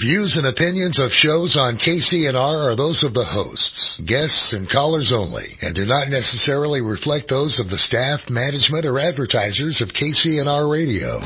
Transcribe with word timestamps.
Views 0.00 0.36
and 0.38 0.46
opinions 0.46 0.98
of 0.98 1.10
shows 1.10 1.58
on 1.60 1.76
KCNR 1.76 2.72
are 2.72 2.74
those 2.74 3.04
of 3.04 3.12
the 3.12 3.24
hosts, 3.24 4.00
guests, 4.08 4.54
and 4.56 4.66
callers 4.66 5.12
only, 5.14 5.58
and 5.60 5.74
do 5.74 5.84
not 5.84 6.08
necessarily 6.08 6.80
reflect 6.80 7.28
those 7.28 7.60
of 7.60 7.68
the 7.68 7.76
staff, 7.76 8.20
management, 8.30 8.86
or 8.86 8.98
advertisers 8.98 9.82
of 9.82 9.88
KCNR 9.92 10.72
Radio. 10.72 11.20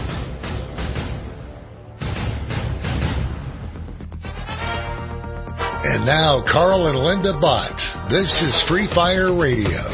And 5.87 6.05
now, 6.05 6.43
Carl 6.43 6.89
and 6.89 6.99
Linda 6.99 7.39
Bott. 7.41 7.79
This 8.11 8.27
is 8.43 8.65
Free 8.67 8.89
Fire 8.93 9.39
Radio. 9.39 9.87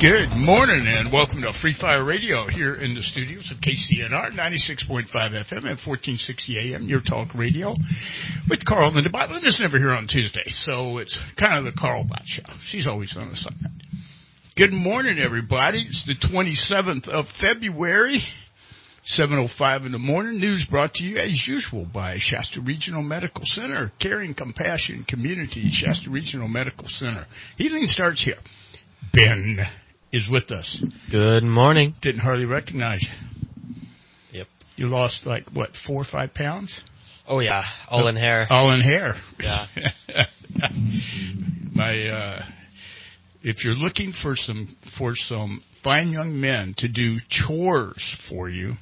Good 0.00 0.30
morning 0.36 0.86
and 0.86 1.12
welcome 1.12 1.42
to 1.42 1.52
Free 1.60 1.74
Fire 1.80 2.04
Radio 2.04 2.46
here 2.46 2.76
in 2.76 2.94
the 2.94 3.02
studios 3.02 3.50
of 3.50 3.58
KCNR 3.58 4.30
96.5 4.30 5.10
FM 5.12 5.66
at 5.66 5.82
1460 5.82 6.72
AM, 6.72 6.84
your 6.84 7.00
talk 7.00 7.34
radio 7.34 7.74
with 8.48 8.64
Carl 8.64 8.86
and 8.86 8.94
Linda 8.94 9.10
Bott. 9.10 9.28
Linda's 9.28 9.58
never 9.60 9.76
here 9.76 9.90
on 9.90 10.06
Tuesday, 10.06 10.44
so 10.66 10.98
it's 10.98 11.18
kind 11.36 11.58
of 11.58 11.64
the 11.64 11.76
Carl 11.76 12.04
Bott 12.04 12.22
show. 12.26 12.44
She's 12.70 12.86
always 12.86 13.12
on 13.18 13.30
the 13.30 13.34
Sunday. 13.34 13.70
Good 14.56 14.72
morning, 14.72 15.18
everybody. 15.18 15.84
It's 15.88 16.06
the 16.06 16.28
27th 16.28 17.08
of 17.08 17.24
February. 17.40 18.22
7.05 19.18 19.86
in 19.86 19.90
the 19.90 19.98
morning. 19.98 20.38
News 20.38 20.64
brought 20.70 20.94
to 20.94 21.02
you 21.02 21.18
as 21.18 21.42
usual 21.44 21.88
by 21.92 22.18
Shasta 22.20 22.60
Regional 22.60 23.02
Medical 23.02 23.42
Center. 23.46 23.90
Caring 24.00 24.34
Compassion 24.34 25.04
Community, 25.08 25.72
Shasta 25.72 26.08
Regional 26.08 26.46
Medical 26.46 26.86
Center. 26.86 27.26
Healing 27.56 27.86
starts 27.86 28.22
here. 28.22 28.38
Ben 29.12 29.58
is 30.12 30.28
with 30.30 30.50
us. 30.50 30.82
Good 31.10 31.42
morning. 31.42 31.94
Didn't 32.02 32.20
hardly 32.20 32.44
recognize 32.44 33.02
you. 33.02 34.38
Yep. 34.38 34.46
You 34.76 34.86
lost 34.86 35.20
like, 35.24 35.44
what, 35.52 35.70
four 35.86 36.02
or 36.02 36.06
five 36.10 36.34
pounds? 36.34 36.74
Oh 37.26 37.40
yeah, 37.40 37.62
all 37.90 38.08
in 38.08 38.16
hair. 38.16 38.46
All 38.48 38.72
in 38.72 38.80
hair. 38.80 39.14
Yeah. 39.38 39.66
My, 41.74 42.08
uh, 42.08 42.42
if 43.42 43.62
you're 43.62 43.74
looking 43.74 44.14
for 44.22 44.34
some, 44.34 44.76
for 44.96 45.12
some 45.14 45.62
fine 45.84 46.10
young 46.10 46.40
men 46.40 46.74
to 46.78 46.88
do 46.88 47.18
chores 47.28 48.02
for 48.30 48.48
you, 48.48 48.74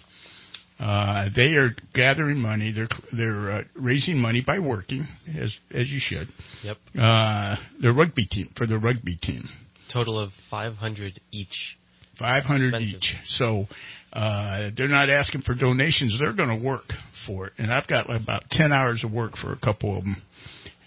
uh, 0.78 1.28
they 1.34 1.54
are 1.54 1.74
gathering 1.94 2.38
money. 2.38 2.70
They're 2.70 2.88
they're 3.12 3.50
uh, 3.50 3.62
raising 3.74 4.18
money 4.18 4.44
by 4.46 4.58
working, 4.58 5.08
as 5.28 5.54
as 5.74 5.88
you 5.88 5.98
should. 6.00 6.28
Yep. 6.62 6.76
Uh, 7.00 7.56
the 7.80 7.92
rugby 7.92 8.26
team 8.26 8.50
for 8.56 8.66
the 8.66 8.78
rugby 8.78 9.16
team. 9.16 9.48
Total 9.96 10.20
of 10.20 10.30
500 10.50 11.20
each. 11.32 11.76
Five 12.18 12.44
hundred 12.44 12.74
Expensive. 12.74 12.96
each. 12.96 13.16
So 13.38 13.66
uh, 14.12 14.70
they're 14.76 14.88
not 14.88 15.10
asking 15.10 15.42
for 15.42 15.54
donations. 15.54 16.18
They're 16.18 16.32
going 16.32 16.58
to 16.58 16.64
work 16.64 16.84
for 17.26 17.48
it, 17.48 17.52
and 17.58 17.72
I've 17.72 17.86
got 17.86 18.08
about 18.14 18.44
ten 18.50 18.72
hours 18.72 19.02
of 19.04 19.12
work 19.12 19.36
for 19.36 19.52
a 19.52 19.58
couple 19.58 19.98
of 19.98 20.04
them 20.04 20.22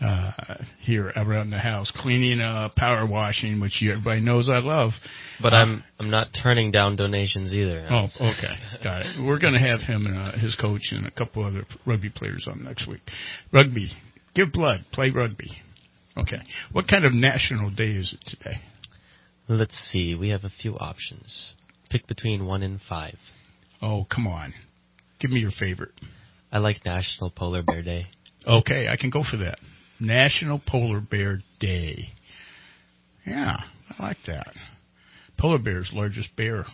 uh, 0.02 0.32
here 0.82 1.12
around 1.16 1.52
the 1.52 1.60
house, 1.60 1.92
cleaning 1.98 2.42
up, 2.42 2.76
power 2.76 3.06
washing, 3.06 3.60
which 3.60 3.84
everybody 3.84 4.22
knows 4.22 4.50
I 4.50 4.60
love. 4.60 4.92
But 5.42 5.54
I'm 5.54 5.84
I'm 6.00 6.10
not 6.10 6.28
turning 6.42 6.72
down 6.72 6.96
donations 6.96 7.54
either. 7.54 7.88
Oh, 7.92 8.08
okay, 8.20 8.56
got 8.84 9.02
it. 9.04 9.23
We're 9.23 9.40
going 9.40 9.54
to 9.54 9.60
have 9.60 9.82
him 9.82 10.06
and 10.08 10.18
uh, 10.18 10.32
his 10.38 10.56
coach 10.56 10.92
and 10.92 11.06
a 11.06 11.12
couple 11.12 11.46
other 11.46 11.64
rugby 11.86 12.10
players 12.10 12.48
on 12.50 12.64
next 12.64 12.88
week. 12.88 13.02
Rugby, 13.54 13.92
give 14.36 14.52
blood, 14.52 14.86
play 14.92 15.12
rugby. 15.12 15.52
Okay. 16.18 16.40
What 16.72 16.88
kind 16.88 17.06
of 17.06 17.14
national 17.14 17.70
day 17.70 17.92
is 17.92 18.14
it 18.14 18.30
today? 18.30 18.60
Let's 19.50 19.75
see. 19.92 20.16
We 20.16 20.30
have 20.30 20.44
a 20.44 20.52
few 20.61 20.78
options. 20.78 21.53
Pick 21.89 22.08
between 22.08 22.45
one 22.45 22.61
and 22.61 22.80
five. 22.88 23.17
Oh, 23.81 24.05
come 24.14 24.28
on. 24.28 24.53
Give 25.19 25.31
me 25.31 25.39
your 25.39 25.52
favorite. 25.59 25.92
I 26.52 26.59
like 26.59 26.86
National 26.86 27.31
Polar 27.31 27.64
Bear 27.64 27.81
Day. 27.81 28.08
Okay, 28.47 28.88
I 28.88 28.95
can 28.95 29.09
go 29.09 29.23
for 29.30 29.38
that. 29.38 29.58
National 30.00 30.61
Polar 30.66 31.02
Bear 31.02 31.42
Day. 31.59 32.09
Yeah, 33.25 33.58
I 33.97 34.03
like 34.03 34.17
that. 34.27 34.53
Polar 35.38 35.58
bear's 35.59 35.89
largest 35.93 36.36
bear 36.36 36.65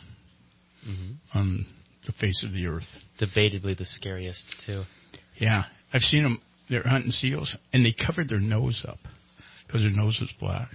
hmm 0.84 1.14
on 1.34 1.66
the 2.06 2.14
face 2.14 2.44
of 2.46 2.54
the 2.54 2.68
earth. 2.68 2.84
Debatably 3.20 3.78
the 3.78 3.86
scariest 3.86 4.44
too. 4.66 4.84
Yeah, 5.38 5.64
I've 5.92 6.02
seen 6.02 6.24
them. 6.24 6.42
They're 6.70 6.84
hunting 6.84 7.12
seals, 7.12 7.56
and 7.74 7.86
they 7.86 7.94
covered 8.06 8.30
their 8.30 8.40
nose 8.40 8.84
up 8.88 9.00
because 9.66 9.82
their 9.82 9.92
nose 9.92 10.20
is 10.22 10.32
black, 10.40 10.70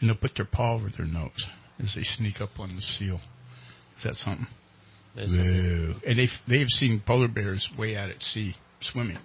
and 0.00 0.08
they'll 0.08 0.16
put 0.16 0.32
their 0.36 0.46
paw 0.46 0.74
over 0.74 0.90
their 0.96 1.06
nose 1.06 1.46
as 1.78 1.92
they 1.94 2.02
sneak 2.02 2.40
up 2.40 2.58
on 2.58 2.76
the 2.76 2.82
seal. 2.82 3.20
Is 3.98 4.04
that 4.04 4.14
something? 4.16 4.46
And 6.06 6.18
they've 6.18 6.28
they've 6.48 6.68
seen 6.68 7.02
polar 7.06 7.28
bears 7.28 7.68
way 7.78 7.96
out 7.96 8.10
at 8.10 8.22
sea 8.22 8.54
swimming. 8.92 9.18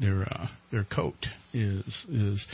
Their 0.00 0.22
uh, 0.22 0.46
their 0.70 0.84
coat 0.84 1.26
is 1.52 1.84
is 2.08 2.46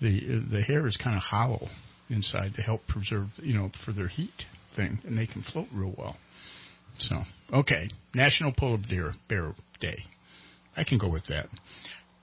the 0.00 0.42
the 0.50 0.62
hair 0.62 0.86
is 0.86 0.96
kind 0.96 1.16
of 1.16 1.22
hollow 1.22 1.68
inside 2.08 2.54
to 2.56 2.62
help 2.62 2.86
preserve 2.88 3.28
you 3.42 3.54
know 3.54 3.70
for 3.84 3.92
their 3.92 4.08
heat 4.08 4.32
thing, 4.76 4.98
and 5.04 5.16
they 5.16 5.26
can 5.26 5.44
float 5.52 5.68
real 5.72 5.94
well. 5.96 6.16
So 6.98 7.22
okay, 7.52 7.90
National 8.14 8.52
Polar 8.52 8.78
Bear 8.88 9.14
Bear 9.28 9.54
Day. 9.80 10.04
I 10.76 10.84
can 10.84 10.98
go 10.98 11.08
with 11.08 11.26
that. 11.26 11.48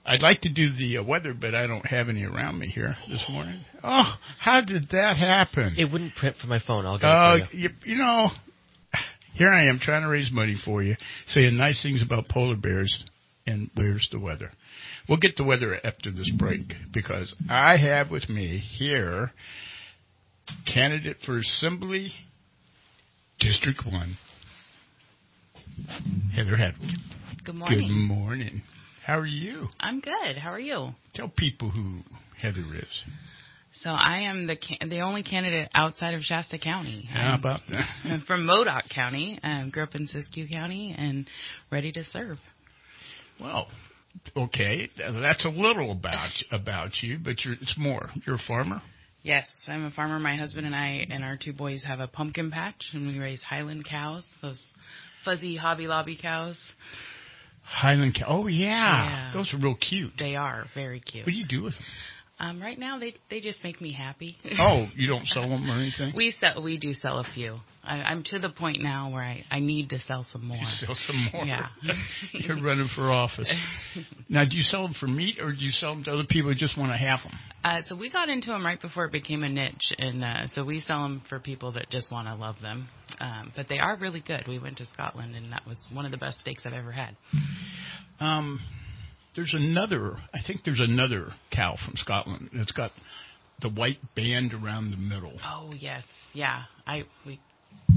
I'd 0.04 0.22
like 0.22 0.40
to 0.42 0.48
do 0.48 0.72
the 0.74 0.98
uh, 0.98 1.02
weather, 1.04 1.32
but 1.32 1.54
I 1.54 1.66
don't 1.66 1.86
have 1.86 2.08
any 2.08 2.24
around 2.24 2.58
me 2.58 2.66
here 2.68 2.96
this 3.08 3.24
morning. 3.28 3.60
Oh, 3.84 4.14
how 4.40 4.60
did 4.60 4.88
that 4.90 5.16
happen? 5.16 5.76
It 5.78 5.90
wouldn't 5.92 6.16
print 6.16 6.36
from 6.40 6.50
my 6.50 6.58
phone. 6.66 6.86
I'll 6.86 6.98
get 6.98 7.08
Oh, 7.08 7.34
it 7.36 7.48
for 7.50 7.56
you. 7.56 7.62
you, 7.84 7.92
you 7.92 7.98
know, 7.98 8.28
here 9.34 9.48
I 9.50 9.66
am 9.68 9.78
trying 9.80 10.02
to 10.02 10.08
raise 10.08 10.30
money 10.32 10.56
for 10.64 10.82
you, 10.82 10.96
saying 11.28 11.56
nice 11.56 11.80
things 11.82 12.02
about 12.02 12.28
polar 12.28 12.56
bears, 12.56 13.04
and 13.46 13.70
where's 13.76 14.08
the 14.10 14.18
weather? 14.18 14.50
We'll 15.08 15.18
get 15.18 15.36
the 15.36 15.44
weather 15.44 15.78
after 15.84 16.10
this 16.10 16.30
break 16.36 16.72
because 16.92 17.32
I 17.48 17.76
have 17.76 18.10
with 18.10 18.28
me 18.28 18.58
here 18.58 19.30
candidate 20.72 21.18
for 21.24 21.38
Assembly 21.38 22.12
District 23.38 23.80
1, 23.86 24.18
Heather 26.34 26.56
Hadwick. 26.56 26.90
Good 27.44 27.54
morning. 27.54 27.78
Good 27.78 27.88
morning. 27.88 28.62
How 29.04 29.18
are 29.18 29.26
you? 29.26 29.68
I'm 29.80 30.00
good. 30.00 30.36
How 30.36 30.50
are 30.50 30.60
you? 30.60 30.90
Tell 31.14 31.28
people 31.28 31.70
who 31.70 32.00
Heather 32.40 32.64
is. 32.74 33.02
So 33.82 33.90
I 33.90 34.20
am 34.20 34.46
the 34.46 34.56
ca- 34.56 34.86
the 34.88 35.00
only 35.00 35.22
candidate 35.22 35.68
outside 35.74 36.14
of 36.14 36.22
Shasta 36.22 36.58
County. 36.58 37.08
How 37.10 37.32
I'm, 37.32 37.40
about 37.40 37.60
that? 37.70 37.84
I'm 38.04 38.20
from 38.26 38.46
Modoc 38.46 38.84
County. 38.94 39.40
Um, 39.42 39.70
grew 39.70 39.82
up 39.82 39.94
in 39.94 40.06
Siskiyou 40.06 40.52
County 40.52 40.94
and 40.96 41.26
ready 41.70 41.90
to 41.92 42.04
serve. 42.12 42.38
Well, 43.40 43.66
okay, 44.36 44.88
that's 44.96 45.44
a 45.44 45.48
little 45.48 45.90
about 45.90 46.30
about 46.52 46.90
you, 47.02 47.18
but 47.22 47.44
you're, 47.44 47.54
it's 47.54 47.74
more. 47.76 48.08
You're 48.24 48.36
a 48.36 48.42
farmer. 48.46 48.82
Yes, 49.22 49.46
I'm 49.66 49.84
a 49.84 49.90
farmer. 49.90 50.18
My 50.20 50.36
husband 50.36 50.66
and 50.66 50.74
I 50.76 51.06
and 51.10 51.24
our 51.24 51.38
two 51.42 51.52
boys 51.52 51.82
have 51.84 51.98
a 51.98 52.06
pumpkin 52.08 52.50
patch, 52.52 52.82
and 52.92 53.06
we 53.08 53.18
raise 53.18 53.42
Highland 53.42 53.84
cows. 53.88 54.22
Those 54.42 54.62
fuzzy 55.24 55.56
Hobby 55.56 55.86
Lobby 55.88 56.18
cows. 56.20 56.56
Highland 57.72 58.14
cow. 58.14 58.26
Oh 58.28 58.46
yeah. 58.46 58.68
Yeah. 58.68 59.30
those 59.34 59.52
are 59.54 59.58
real 59.58 59.76
cute. 59.76 60.12
They 60.18 60.36
are 60.36 60.64
very 60.74 61.00
cute. 61.00 61.26
What 61.26 61.32
do 61.32 61.38
you 61.38 61.46
do 61.48 61.62
with 61.62 61.74
them? 61.74 61.84
Um, 62.42 62.60
right 62.60 62.76
now, 62.76 62.98
they 62.98 63.14
they 63.30 63.40
just 63.40 63.62
make 63.62 63.80
me 63.80 63.92
happy. 63.92 64.36
Oh, 64.58 64.86
you 64.96 65.06
don't 65.08 65.26
sell 65.28 65.48
them 65.48 65.68
or 65.70 65.74
anything? 65.74 66.12
we 66.14 66.34
sell 66.40 66.62
we 66.62 66.76
do 66.76 66.92
sell 66.94 67.18
a 67.18 67.24
few. 67.34 67.58
I, 67.84 67.96
I'm 67.96 68.22
to 68.24 68.38
the 68.38 68.48
point 68.48 68.80
now 68.80 69.10
where 69.10 69.22
I 69.22 69.44
I 69.50 69.60
need 69.60 69.90
to 69.90 70.00
sell 70.00 70.26
some 70.32 70.46
more. 70.46 70.56
You 70.56 70.66
sell 70.66 70.96
some 71.06 71.28
more. 71.32 71.44
Yeah. 71.44 71.66
You're 72.32 72.60
running 72.60 72.88
for 72.94 73.10
office. 73.10 73.50
Now, 74.28 74.44
do 74.46 74.56
you 74.56 74.62
sell 74.62 74.84
them 74.84 74.94
for 74.98 75.06
meat 75.06 75.36
or 75.40 75.52
do 75.52 75.58
you 75.58 75.72
sell 75.72 75.94
them 75.94 76.04
to 76.04 76.12
other 76.12 76.24
people 76.26 76.50
who 76.50 76.56
just 76.56 76.78
want 76.78 76.90
to 76.90 76.96
have 76.96 77.18
them? 77.22 77.32
Uh, 77.62 77.82
so 77.86 77.94
we 77.94 78.10
got 78.10 78.30
into 78.30 78.46
them 78.48 78.64
right 78.64 78.80
before 78.80 79.04
it 79.04 79.12
became 79.12 79.42
a 79.42 79.48
niche, 79.48 79.92
and 79.98 80.24
uh, 80.24 80.46
so 80.54 80.64
we 80.64 80.80
sell 80.80 81.02
them 81.02 81.20
for 81.28 81.38
people 81.38 81.70
that 81.72 81.90
just 81.90 82.10
want 82.10 82.26
to 82.28 82.34
love 82.34 82.56
them. 82.62 82.88
Um, 83.20 83.52
but 83.54 83.66
they 83.68 83.78
are 83.78 83.94
really 83.96 84.22
good. 84.26 84.44
We 84.48 84.58
went 84.58 84.78
to 84.78 84.86
Scotland, 84.94 85.36
and 85.36 85.52
that 85.52 85.66
was 85.66 85.76
one 85.92 86.06
of 86.06 86.12
the 86.12 86.16
best 86.16 86.40
steaks 86.40 86.62
I've 86.64 86.72
ever 86.72 86.92
had. 86.92 87.14
Um, 88.20 88.58
there's 89.34 89.54
another. 89.54 90.16
I 90.34 90.38
think 90.46 90.60
there's 90.64 90.80
another 90.80 91.28
cow 91.50 91.76
from 91.84 91.94
Scotland. 91.96 92.50
It's 92.54 92.72
got 92.72 92.90
the 93.60 93.68
white 93.68 93.98
band 94.14 94.52
around 94.52 94.90
the 94.90 94.96
middle. 94.96 95.34
Oh 95.44 95.72
yes, 95.76 96.04
yeah. 96.32 96.62
I 96.86 97.04
we 97.26 97.40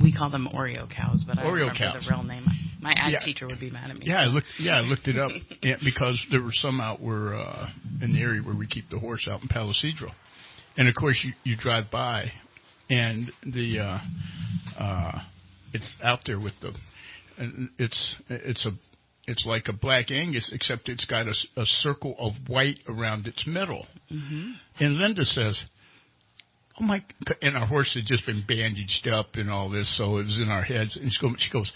we 0.02 0.14
call 0.14 0.30
them 0.30 0.48
Oreo 0.54 0.88
cows, 0.94 1.24
but 1.28 1.38
I 1.38 1.44
don't 1.44 1.52
Oreo 1.52 1.60
remember 1.72 1.78
cows. 1.78 2.06
the 2.06 2.12
real 2.14 2.24
name. 2.24 2.46
My 2.82 2.94
ag 2.94 3.14
Yeah. 3.14 3.20
teacher 3.26 3.48
would 3.48 3.60
be 3.60 3.70
mad 3.72 3.90
at 3.90 3.98
me. 3.98 4.06
Yeah, 4.08 4.22
I 4.22 4.26
looked. 4.26 4.48
Yeah, 4.60 4.78
I 4.78 4.82
looked 4.82 5.08
it 5.08 5.18
up 5.18 5.32
yeah, 5.64 5.76
because 5.84 6.20
there 6.32 6.42
were 6.42 6.54
some 6.54 6.80
out 6.80 7.02
where 7.02 7.36
uh, 7.36 7.70
in 8.02 8.14
the 8.14 8.22
area 8.22 8.42
where 8.42 8.56
we 8.56 8.68
keep 8.68 8.90
the 8.90 9.00
horse 9.00 9.28
out 9.30 9.42
in 9.42 9.48
Palo 9.48 9.74
Cedro, 9.74 10.12
and 10.78 10.88
of 10.88 10.96
course 10.96 11.18
you 11.24 11.34
you 11.44 11.58
drive 11.58 11.90
by, 11.92 12.32
and 12.90 13.32
the 13.46 13.80
uh, 13.80 14.00
uh, 14.82 15.20
it's 15.74 15.96
out 16.04 16.20
there 16.26 16.40
with 16.40 16.54
the, 16.62 16.72
and 17.38 17.70
it's 17.80 18.16
it's 18.30 18.66
a 18.66 18.72
it's 19.28 19.46
like 19.46 19.68
a 19.68 19.74
black 19.74 20.12
Angus 20.12 20.50
except 20.54 20.90
it's 20.90 21.06
got 21.06 21.28
a, 21.28 21.34
a 21.58 21.66
circle 21.66 22.16
of 22.20 22.34
white 22.48 22.80
around 22.88 23.28
its 23.28 23.46
middle, 23.48 23.86
hmm 24.10 24.52
and 24.80 24.98
Linda 24.98 25.26
says. 25.26 25.64
Oh 26.78 26.84
my! 26.84 27.02
And 27.42 27.56
our 27.56 27.66
horse 27.66 27.94
had 27.96 28.04
just 28.06 28.26
been 28.26 28.44
bandaged 28.46 29.08
up 29.08 29.36
and 29.36 29.50
all 29.50 29.70
this, 29.70 29.96
so 29.98 30.18
it 30.18 30.26
was 30.26 30.38
in 30.38 30.50
our 30.50 30.62
heads. 30.62 30.98
And 31.02 31.10
she 31.10 31.22
goes, 31.22 31.36
she 31.40 31.50
goes, 31.50 31.72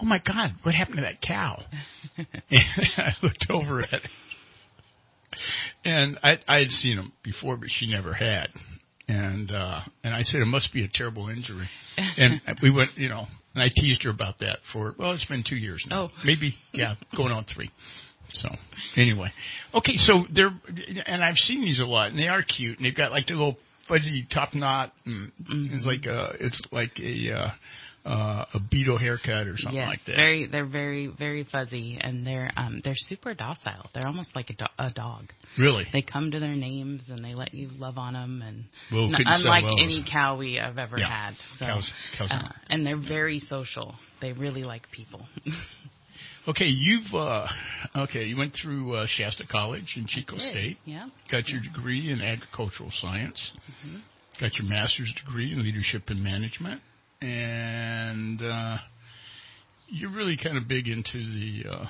"Oh 0.00 0.06
my 0.06 0.22
God, 0.26 0.54
what 0.62 0.74
happened 0.74 0.96
to 0.96 1.02
that 1.02 1.20
cow?" 1.20 1.62
and 2.16 2.88
I 2.96 3.12
looked 3.22 3.44
over 3.50 3.82
at 3.82 3.92
it, 3.92 4.02
and 5.84 6.18
I 6.22 6.38
I 6.48 6.58
had 6.60 6.70
seen 6.70 6.96
him 6.96 7.12
before, 7.22 7.58
but 7.58 7.68
she 7.70 7.90
never 7.90 8.14
had. 8.14 8.48
And 9.06 9.50
uh 9.50 9.80
and 10.04 10.14
I 10.14 10.22
said 10.22 10.40
it 10.40 10.46
must 10.46 10.72
be 10.72 10.84
a 10.84 10.88
terrible 10.88 11.28
injury. 11.28 11.68
And 11.96 12.40
we 12.62 12.70
went, 12.70 12.90
you 12.96 13.08
know, 13.08 13.26
and 13.60 13.62
I 13.70 13.72
teased 13.74 14.02
her 14.04 14.10
about 14.10 14.38
that 14.40 14.58
for 14.72 14.94
well, 14.98 15.12
it's 15.12 15.24
been 15.24 15.44
two 15.48 15.56
years 15.56 15.84
now, 15.88 16.04
Oh. 16.04 16.10
maybe 16.24 16.54
yeah, 16.72 16.94
going 17.16 17.32
on 17.32 17.44
three. 17.54 17.70
So 18.34 18.48
anyway, 18.96 19.30
okay, 19.74 19.96
so 19.96 20.24
they're 20.34 20.52
and 21.06 21.24
I've 21.24 21.36
seen 21.36 21.62
these 21.62 21.80
a 21.80 21.84
lot, 21.84 22.10
and 22.10 22.18
they 22.18 22.28
are 22.28 22.42
cute, 22.42 22.76
and 22.78 22.84
they've 22.86 22.94
got 22.94 23.10
like 23.10 23.26
the 23.26 23.32
little 23.34 23.56
fuzzy 23.88 24.26
top 24.32 24.54
knot, 24.54 24.92
and 25.06 25.32
it's 25.48 25.86
like 25.86 26.04
a 26.06 26.34
it's 26.38 26.60
like 26.70 26.92
a 27.00 27.32
uh, 27.32 27.50
uh, 28.08 28.44
a 28.54 28.58
Beatle 28.58 28.98
haircut 28.98 29.46
or 29.46 29.56
something 29.58 29.74
yes, 29.78 29.88
like 29.88 30.00
that. 30.06 30.16
very 30.16 30.46
they're 30.46 30.64
very 30.66 31.08
very 31.08 31.44
fuzzy 31.52 31.98
and 32.00 32.26
they're 32.26 32.50
um 32.56 32.80
they're 32.82 32.94
super 32.96 33.34
docile. 33.34 33.90
They're 33.92 34.06
almost 34.06 34.30
like 34.34 34.48
a, 34.50 34.54
do- 34.54 34.74
a 34.78 34.90
dog. 34.90 35.24
really, 35.58 35.84
They 35.92 36.00
come 36.02 36.30
to 36.30 36.40
their 36.40 36.54
names 36.56 37.02
and 37.08 37.22
they 37.24 37.34
let 37.34 37.52
you 37.52 37.68
love 37.76 37.98
on 37.98 38.14
them 38.14 38.42
and 38.46 38.64
Well, 38.90 39.14
n- 39.14 39.22
unlike 39.26 39.64
those. 39.64 39.74
any 39.82 40.04
cow 40.10 40.36
we 40.38 40.54
have 40.54 40.78
ever 40.78 40.98
Yeah. 40.98 41.08
had. 41.26 41.34
So, 41.58 41.66
Cows- 41.66 41.92
cows 42.16 42.28
uh, 42.30 42.48
and 42.70 42.86
they're 42.86 42.96
very 42.96 43.40
social. 43.40 43.94
They 44.22 44.32
really 44.32 44.64
like 44.64 44.90
people. 44.90 45.20
okay, 46.48 46.64
you've 46.66 47.12
uh, 47.14 47.46
okay, 47.96 48.24
you 48.24 48.36
went 48.36 48.54
through 48.62 48.94
uh, 48.94 49.06
Shasta 49.16 49.44
College 49.50 49.94
in 49.96 50.06
Chico 50.06 50.36
State, 50.38 50.78
Yeah. 50.84 51.08
got 51.30 51.46
your 51.48 51.60
degree 51.60 52.10
in 52.10 52.20
agricultural 52.22 52.90
science, 53.00 53.38
Mm-hmm. 53.86 53.96
got 54.40 54.54
your 54.56 54.66
master's 54.68 55.12
degree 55.24 55.52
in 55.52 55.62
leadership 55.62 56.04
and 56.08 56.22
management, 56.22 56.80
and 57.20 58.40
uh, 58.40 58.76
you're 59.88 60.12
really 60.12 60.36
kind 60.36 60.56
of 60.56 60.68
big 60.68 60.88
into 60.88 61.18
the 61.18 61.70
uh, 61.70 61.86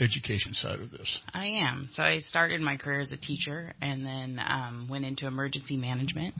education 0.00 0.54
side 0.54 0.80
of 0.80 0.90
this. 0.90 1.18
I 1.32 1.46
am. 1.46 1.88
So 1.94 2.02
I 2.02 2.20
started 2.30 2.60
my 2.60 2.76
career 2.76 3.00
as 3.00 3.12
a 3.12 3.16
teacher 3.16 3.72
and 3.80 4.04
then 4.04 4.40
um, 4.44 4.88
went 4.90 5.04
into 5.04 5.26
emergency 5.26 5.76
management. 5.76 6.34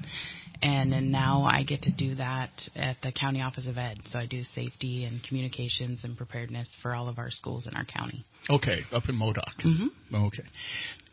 And 0.63 0.93
then 0.93 1.11
now 1.11 1.43
I 1.43 1.65
get 1.65 1.83
to 1.83 1.91
do 1.91 2.15
that 2.17 2.51
at 2.77 2.97
the 3.03 3.11
County 3.11 3.43
Office 3.43 3.67
of 3.67 3.79
Ed. 3.79 3.99
So 4.13 4.19
I 4.19 4.27
do 4.27 4.43
safety 4.55 5.05
and 5.05 5.21
communications 5.25 6.01
and 6.05 6.17
preparedness 6.17 6.69
for 6.83 6.95
all 6.95 7.09
of 7.09 7.19
our 7.19 7.31
schools 7.31 7.67
in 7.67 7.75
our 7.75 7.85
county. 7.85 8.25
Okay, 8.49 8.81
up 8.93 9.03
in 9.09 9.17
Modoc. 9.17 9.51
Mm-hmm. 9.65 10.15
Okay. 10.15 10.45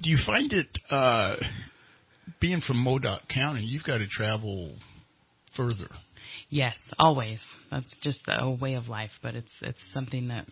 Do 0.04 0.10
you 0.10 0.18
find 0.24 0.54
it 0.54 0.68
uh, 0.92 1.36
being 2.40 2.62
from 2.62 2.78
Modoc 2.78 3.28
County, 3.28 3.64
you've 3.64 3.84
got 3.84 3.98
to 3.98 4.08
travel 4.08 4.76
further? 5.58 5.90
Yes, 6.50 6.76
always. 6.98 7.40
That's 7.72 7.86
just 8.02 8.20
a 8.28 8.50
way 8.52 8.74
of 8.74 8.88
life, 8.88 9.12
but 9.22 9.36
it's 9.36 9.52
it's 9.62 9.78
something 9.94 10.30
that 10.30 10.46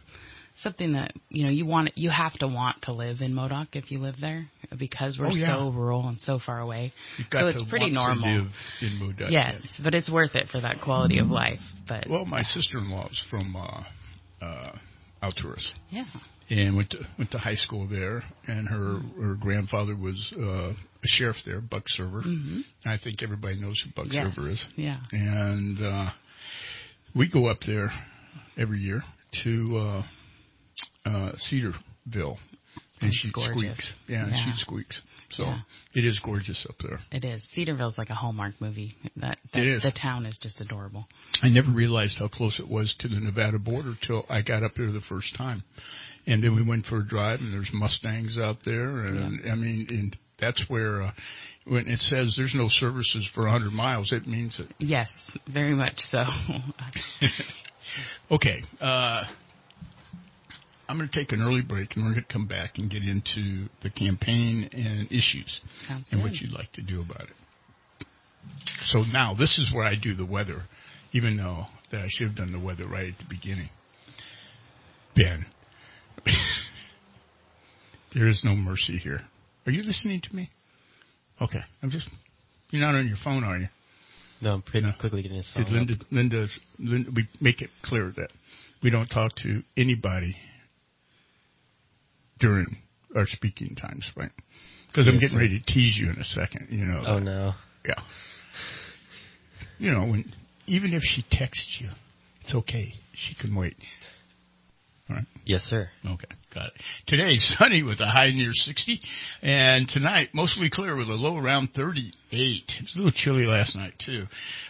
something 0.64 0.94
that 0.94 1.14
you 1.30 1.44
know 1.44 1.50
you 1.50 1.66
want 1.66 1.90
you 1.96 2.10
have 2.10 2.34
to 2.34 2.48
want 2.48 2.82
to 2.84 2.94
live 2.94 3.22
in 3.22 3.34
Modoc 3.34 3.70
if 3.74 3.92
you 3.92 4.00
live 4.00 4.16
there 4.22 4.48
because 4.78 5.18
we're 5.20 5.28
Oh, 5.28 5.36
yeah. 5.36 5.56
so 5.56 5.70
rural 5.72 6.08
and 6.08 6.20
so 6.26 6.40
far 6.44 6.60
away. 6.60 6.94
You've 7.18 7.30
got 7.30 7.42
so 7.42 7.48
it's 7.62 7.70
pretty 7.70 7.90
normal. 7.90 8.24
to 8.24 8.44
live 8.44 8.52
in 8.82 9.00
Modoc. 9.00 9.32
Yes, 9.32 9.56
but 9.84 9.94
it's 9.94 10.10
worth 10.10 10.36
it 10.36 10.50
for 10.50 10.62
that 10.62 10.82
quality 10.82 11.20
of 11.20 11.28
life. 11.28 11.60
But 11.88 12.08
Well, 12.10 12.26
my 12.26 12.44
sister-in-law's 12.44 13.24
from 13.30 13.56
uh, 13.56 13.84
uh, 14.46 14.78
Alturas 15.24 15.66
yeah, 15.90 16.06
and 16.50 16.76
went 16.76 16.90
to 16.92 16.98
went 17.18 17.32
to 17.32 17.38
high 17.38 17.56
school 17.56 17.88
there, 17.88 18.24
and 18.48 18.68
her 18.68 19.00
her 19.22 19.36
grandfather 19.36 19.96
was 19.96 20.34
uh, 20.38 20.70
a 20.72 21.08
sheriff 21.08 21.38
there, 21.46 21.62
Buck 21.62 21.84
Server. 21.88 22.22
hmm 22.22 22.62
I 22.86 22.98
think 23.04 23.22
everybody 23.22 23.56
knows 23.60 23.82
who 23.84 23.92
Buck 23.96 24.12
yes, 24.12 24.28
Server 24.36 24.50
is. 24.50 24.64
yeah, 24.76 25.00
and 25.12 25.82
uh, 25.82 26.10
we 27.16 27.30
go 27.30 27.48
up 27.48 27.60
there 27.68 27.92
every 28.58 28.80
year 28.80 29.04
to 29.44 29.78
uh, 29.78 31.10
uh, 31.10 31.32
Cedarville, 31.38 32.38
and 33.02 33.12
she 33.14 33.30
squeaks. 33.30 33.94
Yeah, 34.08 34.28
Yeah. 34.28 34.46
she 34.46 34.62
squeaks. 34.62 35.02
So 35.32 35.44
Yeah. 35.44 35.60
it 35.94 36.06
is 36.06 36.20
gorgeous 36.20 36.66
up 36.70 36.76
there. 36.82 37.00
it 37.12 37.26
is. 37.26 37.42
Cedarville's 37.54 37.98
like 37.98 38.10
a 38.10 38.16
Hallmark 38.16 38.54
movie. 38.62 38.96
That, 39.18 39.38
that 39.54 39.62
It 39.62 39.68
is. 39.68 39.84
the 39.84 39.92
town 39.92 40.26
is 40.26 40.38
just 40.38 40.62
adorable. 40.62 41.08
I 41.44 41.50
never 41.50 41.70
realized 41.70 42.18
how 42.18 42.28
close 42.30 42.60
it 42.60 42.68
was 42.68 42.94
to 43.00 43.08
the 43.10 43.20
Nevada 43.20 43.60
border 43.60 43.96
till 44.06 44.26
I 44.30 44.42
got 44.42 44.64
up 44.64 44.76
there 44.76 44.92
the 44.92 45.02
first 45.02 45.36
time, 45.36 45.64
and 46.26 46.42
then 46.44 46.56
we 46.56 46.64
went 46.64 46.86
for 46.86 47.00
a 47.00 47.08
drive, 47.08 47.42
and 47.42 47.54
there's 47.54 47.70
Mustangs 47.74 48.38
out 48.38 48.58
there, 48.64 49.06
and 49.06 49.52
I 49.52 49.56
mean, 49.56 49.86
and 49.90 50.16
that's 50.40 50.64
where. 50.70 51.02
Uh, 51.04 51.12
when 51.66 51.86
it 51.90 52.00
says 52.00 52.34
there's 52.38 52.56
no 52.56 52.70
services 52.70 53.28
for 53.36 53.44
100 53.44 53.74
miles, 53.74 54.14
it 54.14 54.26
means 54.26 54.58
it. 54.58 54.68
Yes, 54.80 55.10
very 55.52 55.76
much 55.76 55.98
so. 56.10 56.24
Okay. 58.32 58.62
Uh, 58.82 59.24
I'm 60.90 60.98
going 60.98 61.10
to 61.10 61.20
take 61.20 61.32
an 61.34 61.42
early 61.42 61.62
break, 61.62 61.96
and 61.96 62.06
we're 62.06 62.14
going 62.14 62.24
to 62.26 62.34
come 62.34 62.48
back 62.48 62.78
and 62.78 62.90
get 62.90 63.04
into 63.04 63.68
the 63.84 63.90
campaign 63.90 64.70
and 64.72 65.08
issues 65.12 65.60
Sounds 65.88 66.08
and 66.12 66.22
good. 66.22 66.32
what 66.32 66.34
you'd 66.42 66.52
like 66.54 66.72
to 66.74 66.82
do 66.82 67.02
about 67.02 67.22
it. 67.24 68.06
So 68.88 69.00
now 69.04 69.34
this 69.38 69.58
is 69.60 69.70
where 69.74 69.84
I 69.86 69.96
do 70.02 70.16
the 70.16 70.26
weather, 70.26 70.64
even 71.12 71.36
though 71.38 71.66
that 71.92 72.02
I 72.02 72.08
should 72.10 72.28
have 72.28 72.38
done 72.38 72.52
the 72.54 72.60
weather 72.60 72.88
right 72.88 73.08
at 73.10 73.18
the 73.18 73.26
beginning. 73.30 73.70
Ben, 75.16 75.46
there 78.14 78.28
is 78.28 78.42
no 78.44 78.56
mercy 78.56 78.98
here. 78.98 79.22
Are 79.66 79.72
you 79.72 79.84
listening 79.84 80.22
to 80.22 80.36
me? 80.36 80.50
Okay, 81.42 81.60
I'm 81.84 81.90
just. 81.92 82.08
You're 82.70 82.82
not 82.82 82.96
on 82.96 83.08
your 83.08 83.18
phone, 83.24 83.44
are 83.44 83.58
you? 83.58 83.68
No, 84.42 84.54
I'm 84.54 84.62
pretty 84.62 84.86
No. 84.88 84.94
quickly 85.00 85.22
getting 85.24 85.38
this 85.38 85.52
song 85.54 85.64
Did 85.64 85.74
Linda. 85.74 85.94
Linda's, 86.12 86.60
Linda, 86.80 87.10
we 87.16 87.28
make 87.42 87.62
it 87.62 87.70
clear 87.84 88.14
that 88.18 88.30
we 88.84 88.90
don't 88.90 89.08
talk 89.08 89.36
to 89.44 89.64
anybody 89.76 90.36
during 92.40 92.78
our 93.16 93.26
speaking 93.28 93.76
times, 93.76 94.10
right? 94.16 94.32
Because 94.88 95.08
I'm 95.08 95.20
getting 95.20 95.38
ready 95.38 95.60
to 95.60 95.66
tease 95.66 95.98
you 95.98 96.10
in 96.10 96.18
a 96.18 96.24
second. 96.24 96.68
You 96.70 96.86
know. 96.86 97.04
Oh 97.06 97.20
no. 97.20 97.54
Yeah. 97.86 98.02
You 99.80 99.92
know, 99.92 100.06
when 100.06 100.34
even 100.66 100.94
if 100.94 101.04
she 101.04 101.24
texts 101.32 101.78
you, 101.80 101.90
it's 102.42 102.56
okay. 102.56 102.94
She 103.14 103.36
can 103.36 103.56
wait. 103.56 103.76
All 105.10 105.16
right. 105.16 105.26
Yes, 105.46 105.62
sir. 105.62 105.90
Okay, 106.06 106.28
got 106.54 106.66
it. 106.66 106.74
Today's 107.08 107.56
sunny 107.60 107.82
with 107.82 108.02
a 108.02 108.08
high 108.08 108.32
near 108.32 108.52
60, 108.52 109.00
and 109.42 109.88
tonight 109.88 110.30
mostly 110.34 110.70
clear 110.70 110.98
with 110.98 111.08
a 111.08 111.14
low 111.14 111.38
around 111.38 111.70
38. 111.76 112.12
It 112.36 112.82
was 112.82 112.92
a 112.96 112.98
little 112.98 113.12
chilly 113.12 113.46
last 113.46 113.74
night 113.76 113.94
too. 114.06 114.26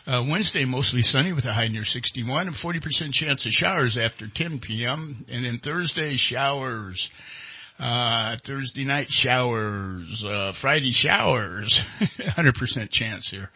Uh, 0.06 0.24
Wednesday 0.30 0.66
mostly 0.66 1.02
sunny 1.02 1.34
with 1.34 1.46
a 1.46 1.54
high 1.54 1.70
near 1.70 1.86
61 1.86 2.48
and 2.48 2.56
40% 2.58 3.14
chance 3.14 3.46
of 3.46 3.52
showers 3.54 3.98
after 4.00 4.28
10 4.36 4.60
p.m. 4.60 5.26
And 5.28 5.46
then 5.46 5.60
Thursday 5.64 6.18
showers. 6.18 7.08
Uh, 7.80 8.38
Thursday 8.46 8.86
night 8.86 9.08
showers, 9.10 10.24
uh, 10.26 10.52
Friday 10.62 10.94
showers, 10.94 11.80
100% 12.20 12.90
chance 12.92 13.28
here. 13.30 13.52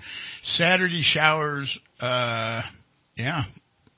Saturday 0.58 1.02
showers, 1.02 1.68
uh, 2.00 2.62
yeah, 3.18 3.46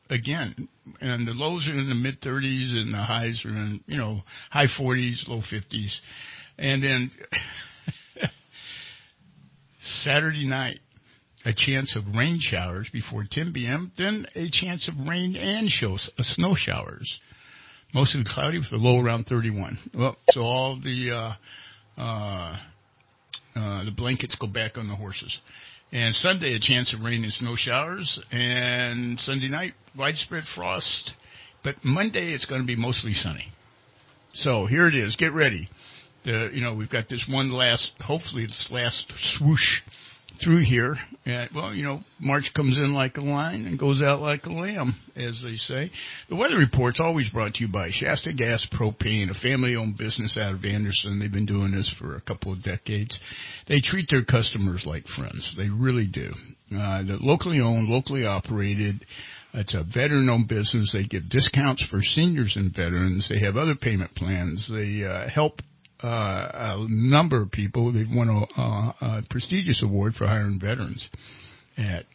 again, 0.10 0.70
and 1.02 1.28
the 1.28 1.34
lows 1.34 1.68
are 1.68 1.78
in 1.78 1.90
the 1.90 1.96
mid 1.96 2.22
30s 2.22 2.72
and 2.72 2.94
the 2.94 3.04
highs 3.04 3.42
are 3.44 3.50
in, 3.50 3.82
you 3.86 3.98
know, 3.98 4.22
high 4.50 4.68
40s, 4.80 5.28
low 5.28 5.42
50s. 5.52 5.92
And 6.58 6.82
then 6.82 7.12
Saturday 10.04 10.48
night, 10.48 10.80
a 11.46 11.52
chance 11.54 11.94
of 11.98 12.16
rain 12.16 12.40
showers 12.40 12.88
before 12.94 13.26
10 13.30 13.52
p.m., 13.52 13.92
then 13.98 14.26
a 14.36 14.50
chance 14.50 14.88
of 14.88 15.08
rain 15.08 15.36
and 15.36 15.70
shows, 15.70 16.10
uh, 16.18 16.24
snow 16.24 16.56
showers. 16.56 17.14
Mostly 17.94 18.24
cloudy 18.26 18.58
with 18.58 18.72
a 18.72 18.78
low 18.78 19.00
around 19.00 19.28
31. 19.28 19.78
Well, 19.94 20.18
so 20.32 20.42
all 20.42 20.80
the, 20.84 21.12
uh, 21.12 22.02
uh, 22.02 22.58
uh, 23.56 23.86
the 23.86 23.92
blankets 23.96 24.36
go 24.40 24.48
back 24.48 24.78
on 24.78 24.88
the 24.88 24.96
horses. 24.96 25.38
And 25.92 26.16
Sunday, 26.16 26.56
a 26.56 26.60
chance 26.60 26.92
of 26.92 27.02
rain 27.02 27.24
and 27.24 27.32
snow 27.34 27.56
showers. 27.56 28.20
And 28.32 29.20
Sunday 29.20 29.48
night, 29.48 29.74
widespread 29.96 30.44
frost. 30.56 31.12
But 31.64 31.76
Monday, 31.84 32.34
it's 32.34 32.46
going 32.46 32.62
to 32.62 32.68
be 32.68 32.76
mostly 32.76 33.14
sunny. 33.14 33.46
So 34.34 34.66
here 34.66 34.88
it 34.88 34.96
is. 34.96 35.16
Get 35.18 35.34
ready. 35.34 35.70
The, 36.26 36.50
you 36.52 36.62
know, 36.62 36.74
we've 36.74 36.90
got 36.90 37.10
this 37.10 37.24
one 37.30 37.52
last, 37.52 37.92
hopefully 38.00 38.48
this 38.48 38.68
last 38.72 39.06
swoosh 39.38 39.82
through 40.44 40.64
here. 40.64 40.96
And, 41.26 41.50
well, 41.56 41.74
you 41.74 41.84
know, 41.84 42.02
March 42.20 42.50
comes 42.56 42.78
in 42.78 42.94
like 42.94 43.18
a 43.18 43.22
lion 43.22 43.66
and 43.68 43.78
goes 43.78 44.02
out 44.02 44.22
like 44.22 44.46
a 44.46 44.52
lamb, 44.52 44.96
as 45.16 45.40
they 45.44 45.56
say. 45.58 45.92
The 46.30 46.36
weather 46.36 46.58
report's 46.58 47.00
always 47.00 47.30
brought 47.30 47.54
to 47.56 47.64
you 47.64 47.72
by 47.72 47.90
Shasta 47.92 48.34
Gas 48.34 48.66
Propane, 48.74 49.30
a 49.30 49.40
family-owned 49.42 49.98
business 49.98 50.38
out 50.40 50.56
of 50.56 50.66
Anderson. 50.66 51.20
They've 51.20 51.32
been 51.32 51.46
doing 51.46 51.72
this 51.72 51.94
for 52.00 52.16
a 52.16 52.22
couple 52.22 52.52
of 52.52 52.64
decades. 52.64 53.18
They 53.68 53.80
treat 53.80 54.10
their 54.10 54.26
customers 54.26 54.84
like 54.86 55.06
friends. 55.16 55.54
They 55.58 55.70
really 55.70 56.08
do. 56.08 56.34
Uh, 56.76 57.04
they're 57.04 57.18
locally 57.20 57.60
owned, 57.60 57.88
locally 57.88 58.26
operated. 58.26 59.06
It's 59.54 59.76
a 59.76 59.84
veteran-owned 59.84 60.48
business. 60.48 60.92
They 60.92 61.04
give 61.04 61.30
discounts 61.30 61.86
for 61.92 62.02
seniors 62.02 62.54
and 62.56 62.72
veterans. 62.76 63.28
They 63.30 63.46
have 63.46 63.56
other 63.56 63.76
payment 63.76 64.16
plans. 64.16 64.68
They 64.68 65.04
uh, 65.06 65.30
help 65.30 65.60
uh, 66.04 66.08
a 66.08 66.86
number 66.90 67.42
of 67.42 67.52
people. 67.52 67.94
They've 67.94 68.10
won 68.10 68.30
a, 68.30 68.62
a 68.62 69.24
prestigious 69.30 69.82
award 69.84 70.16
for 70.16 70.26
hiring 70.28 70.60
veterans 70.60 71.08
at 71.78 72.06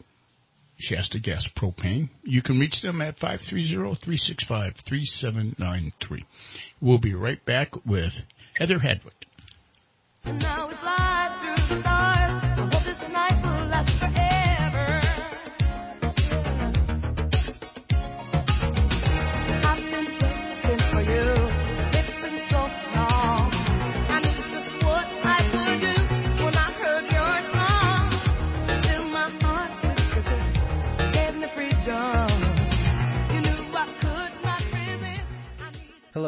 Shasta 0.78 1.18
Gas 1.18 1.44
Propane. 1.56 2.10
You 2.22 2.42
can 2.42 2.60
reach 2.60 2.80
them 2.82 3.00
at 3.02 3.18
530-365-3793. 3.18 5.92
We'll 6.80 6.98
be 6.98 7.14
right 7.14 7.44
back 7.44 7.72
with 7.84 8.12
Heather 8.58 8.78
Hadwick. 8.78 9.14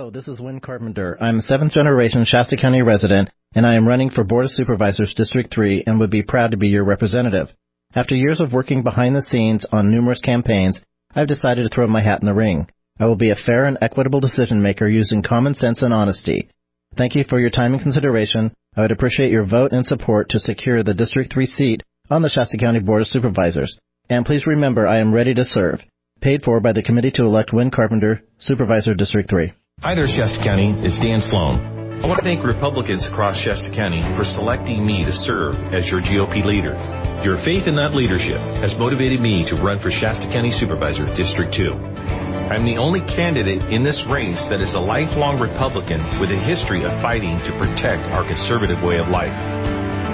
Hello, 0.00 0.10
this 0.10 0.28
is 0.28 0.40
Win 0.40 0.60
Carpenter. 0.60 1.18
I'm 1.20 1.40
a 1.40 1.42
seventh 1.42 1.74
generation 1.74 2.24
Shasta 2.24 2.56
County 2.56 2.80
resident, 2.80 3.28
and 3.54 3.66
I 3.66 3.74
am 3.74 3.86
running 3.86 4.08
for 4.08 4.24
Board 4.24 4.46
of 4.46 4.50
Supervisors 4.50 5.12
District 5.14 5.52
3 5.52 5.84
and 5.86 6.00
would 6.00 6.08
be 6.08 6.22
proud 6.22 6.52
to 6.52 6.56
be 6.56 6.68
your 6.68 6.84
representative. 6.84 7.48
After 7.94 8.14
years 8.14 8.40
of 8.40 8.54
working 8.54 8.82
behind 8.82 9.14
the 9.14 9.20
scenes 9.20 9.66
on 9.70 9.90
numerous 9.90 10.22
campaigns, 10.22 10.80
I've 11.14 11.28
decided 11.28 11.64
to 11.64 11.68
throw 11.68 11.86
my 11.86 12.00
hat 12.00 12.22
in 12.22 12.26
the 12.26 12.32
ring. 12.32 12.66
I 12.98 13.04
will 13.04 13.16
be 13.16 13.28
a 13.28 13.34
fair 13.34 13.66
and 13.66 13.76
equitable 13.82 14.20
decision 14.20 14.62
maker 14.62 14.88
using 14.88 15.22
common 15.22 15.52
sense 15.52 15.82
and 15.82 15.92
honesty. 15.92 16.48
Thank 16.96 17.14
you 17.14 17.24
for 17.28 17.38
your 17.38 17.50
time 17.50 17.74
and 17.74 17.82
consideration. 17.82 18.54
I 18.74 18.80
would 18.80 18.92
appreciate 18.92 19.30
your 19.30 19.44
vote 19.44 19.72
and 19.72 19.84
support 19.84 20.30
to 20.30 20.40
secure 20.40 20.82
the 20.82 20.94
District 20.94 21.30
3 21.30 21.44
seat 21.44 21.82
on 22.08 22.22
the 22.22 22.30
Shasta 22.30 22.56
County 22.56 22.80
Board 22.80 23.02
of 23.02 23.08
Supervisors. 23.08 23.76
And 24.08 24.24
please 24.24 24.46
remember 24.46 24.86
I 24.86 25.00
am 25.00 25.12
ready 25.12 25.34
to 25.34 25.44
serve. 25.44 25.80
Paid 26.22 26.42
for 26.42 26.58
by 26.60 26.72
the 26.72 26.82
Committee 26.82 27.10
to 27.16 27.24
Elect 27.24 27.52
Win 27.52 27.70
Carpenter, 27.70 28.22
Supervisor 28.38 28.94
District 28.94 29.28
3. 29.28 29.52
Hi 29.80 29.96
there, 29.96 30.04
Shasta 30.04 30.44
County. 30.44 30.76
It's 30.84 31.00
Dan 31.00 31.24
Sloan. 31.32 31.56
I 31.56 32.04
want 32.04 32.20
to 32.20 32.26
thank 32.28 32.44
Republicans 32.44 33.00
across 33.08 33.40
Shasta 33.40 33.72
County 33.72 34.04
for 34.12 34.28
selecting 34.28 34.84
me 34.84 35.08
to 35.08 35.14
serve 35.24 35.56
as 35.72 35.88
your 35.88 36.04
GOP 36.04 36.44
leader. 36.44 36.76
Your 37.24 37.40
faith 37.48 37.64
in 37.64 37.80
that 37.80 37.96
leadership 37.96 38.36
has 38.60 38.76
motivated 38.76 39.24
me 39.24 39.48
to 39.48 39.56
run 39.56 39.80
for 39.80 39.88
Shasta 39.88 40.28
County 40.28 40.52
Supervisor 40.52 41.08
District 41.16 41.48
2. 41.56 41.72
I'm 42.52 42.68
the 42.68 42.76
only 42.76 43.00
candidate 43.08 43.72
in 43.72 43.80
this 43.80 43.96
race 44.04 44.44
that 44.52 44.60
is 44.60 44.76
a 44.76 44.84
lifelong 44.84 45.40
Republican 45.40 46.04
with 46.20 46.28
a 46.28 46.40
history 46.44 46.84
of 46.84 46.92
fighting 47.00 47.40
to 47.48 47.56
protect 47.56 48.04
our 48.12 48.28
conservative 48.28 48.84
way 48.84 49.00
of 49.00 49.08
life. 49.08 49.32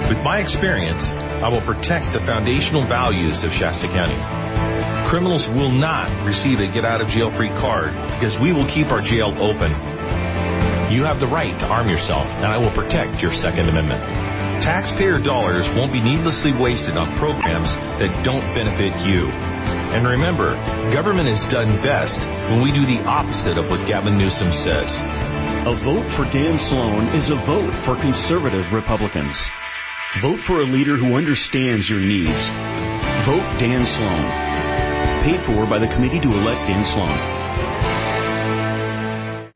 With 0.07 0.23
my 0.23 0.39
experience, 0.39 1.03
I 1.43 1.51
will 1.51 1.67
protect 1.67 2.15
the 2.15 2.23
foundational 2.23 2.87
values 2.87 3.43
of 3.43 3.51
Shasta 3.51 3.91
County. 3.91 4.66
Criminals 5.07 5.47
will 5.55 5.71
not 5.71 6.11
receive 6.27 6.59
a 6.59 6.67
get 6.67 6.83
out 6.83 6.99
of 6.99 7.07
jail 7.07 7.31
free 7.39 7.47
card 7.63 7.95
because 8.19 8.35
we 8.43 8.51
will 8.51 8.67
keep 8.67 8.91
our 8.91 8.99
jail 8.99 9.31
open. 9.39 9.71
You 10.91 11.07
have 11.07 11.23
the 11.23 11.31
right 11.31 11.55
to 11.63 11.65
arm 11.71 11.87
yourself, 11.87 12.27
and 12.27 12.43
I 12.43 12.59
will 12.59 12.75
protect 12.75 13.15
your 13.23 13.31
Second 13.39 13.71
Amendment. 13.71 14.03
Taxpayer 14.67 15.23
dollars 15.23 15.63
won't 15.79 15.95
be 15.95 16.03
needlessly 16.03 16.51
wasted 16.51 16.99
on 16.99 17.15
programs 17.15 17.71
that 18.03 18.11
don't 18.27 18.43
benefit 18.51 18.91
you. 19.07 19.31
And 19.95 20.03
remember, 20.03 20.59
government 20.91 21.31
is 21.31 21.39
done 21.55 21.79
best 21.79 22.19
when 22.51 22.59
we 22.59 22.75
do 22.75 22.83
the 22.83 22.99
opposite 23.07 23.55
of 23.55 23.71
what 23.71 23.87
Gavin 23.87 24.19
Newsom 24.19 24.51
says. 24.67 24.91
A 25.71 25.75
vote 25.87 26.07
for 26.19 26.27
Dan 26.35 26.59
Sloan 26.67 27.15
is 27.15 27.31
a 27.31 27.39
vote 27.47 27.71
for 27.87 27.95
conservative 28.03 28.67
Republicans. 28.75 29.39
Vote 30.19 30.43
for 30.43 30.59
a 30.59 30.67
leader 30.67 30.99
who 30.99 31.15
understands 31.15 31.87
your 31.87 32.03
needs. 32.03 32.43
Vote 33.23 33.47
Dan 33.55 33.87
Sloan 33.87 34.47
paid 35.27 35.45
for 35.45 35.67
by 35.67 35.77
the 35.77 35.87
Committee 35.87 36.21
to 36.21 36.31
Elect 36.31 36.61
Dan 36.71 36.85
Sloan. 36.95 37.46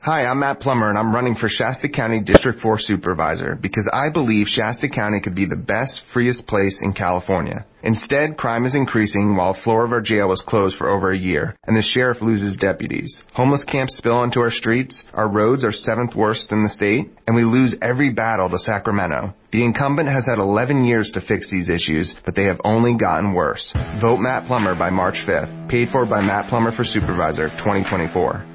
Hi, 0.03 0.25
I'm 0.25 0.39
Matt 0.39 0.61
Plummer 0.61 0.89
and 0.89 0.97
I'm 0.97 1.13
running 1.13 1.35
for 1.35 1.47
Shasta 1.47 1.87
County 1.87 2.21
District 2.21 2.59
4 2.59 2.79
Supervisor 2.79 3.53
because 3.61 3.87
I 3.93 4.09
believe 4.09 4.47
Shasta 4.47 4.89
County 4.89 5.21
could 5.21 5.35
be 5.35 5.45
the 5.45 5.55
best, 5.55 6.01
freest 6.11 6.47
place 6.47 6.75
in 6.81 6.93
California. 6.93 7.67
Instead, 7.83 8.35
crime 8.35 8.65
is 8.65 8.73
increasing 8.73 9.35
while 9.35 9.51
a 9.51 9.61
floor 9.61 9.85
of 9.85 9.91
our 9.91 10.01
jail 10.01 10.27
was 10.27 10.41
closed 10.47 10.75
for 10.75 10.89
over 10.89 11.11
a 11.11 11.17
year 11.17 11.55
and 11.67 11.77
the 11.77 11.83
sheriff 11.83 12.17
loses 12.19 12.57
deputies. 12.57 13.21
Homeless 13.35 13.63
camps 13.65 13.95
spill 13.95 14.15
onto 14.15 14.39
our 14.39 14.49
streets, 14.49 15.03
our 15.13 15.29
roads 15.29 15.63
are 15.63 15.71
seventh 15.71 16.15
worst 16.15 16.51
in 16.51 16.63
the 16.63 16.69
state, 16.69 17.11
and 17.27 17.35
we 17.35 17.43
lose 17.43 17.77
every 17.79 18.11
battle 18.11 18.49
to 18.49 18.57
Sacramento. 18.57 19.35
The 19.51 19.63
incumbent 19.63 20.09
has 20.09 20.25
had 20.25 20.39
11 20.39 20.83
years 20.83 21.11
to 21.13 21.21
fix 21.21 21.51
these 21.51 21.69
issues, 21.69 22.11
but 22.25 22.33
they 22.33 22.45
have 22.45 22.59
only 22.63 22.97
gotten 22.97 23.35
worse. 23.35 23.71
Vote 24.01 24.17
Matt 24.17 24.47
Plummer 24.47 24.73
by 24.73 24.89
March 24.89 25.21
5th. 25.27 25.69
Paid 25.69 25.89
for 25.91 26.07
by 26.07 26.21
Matt 26.21 26.49
Plummer 26.49 26.75
for 26.75 26.83
Supervisor 26.83 27.49
2024. 27.49 28.50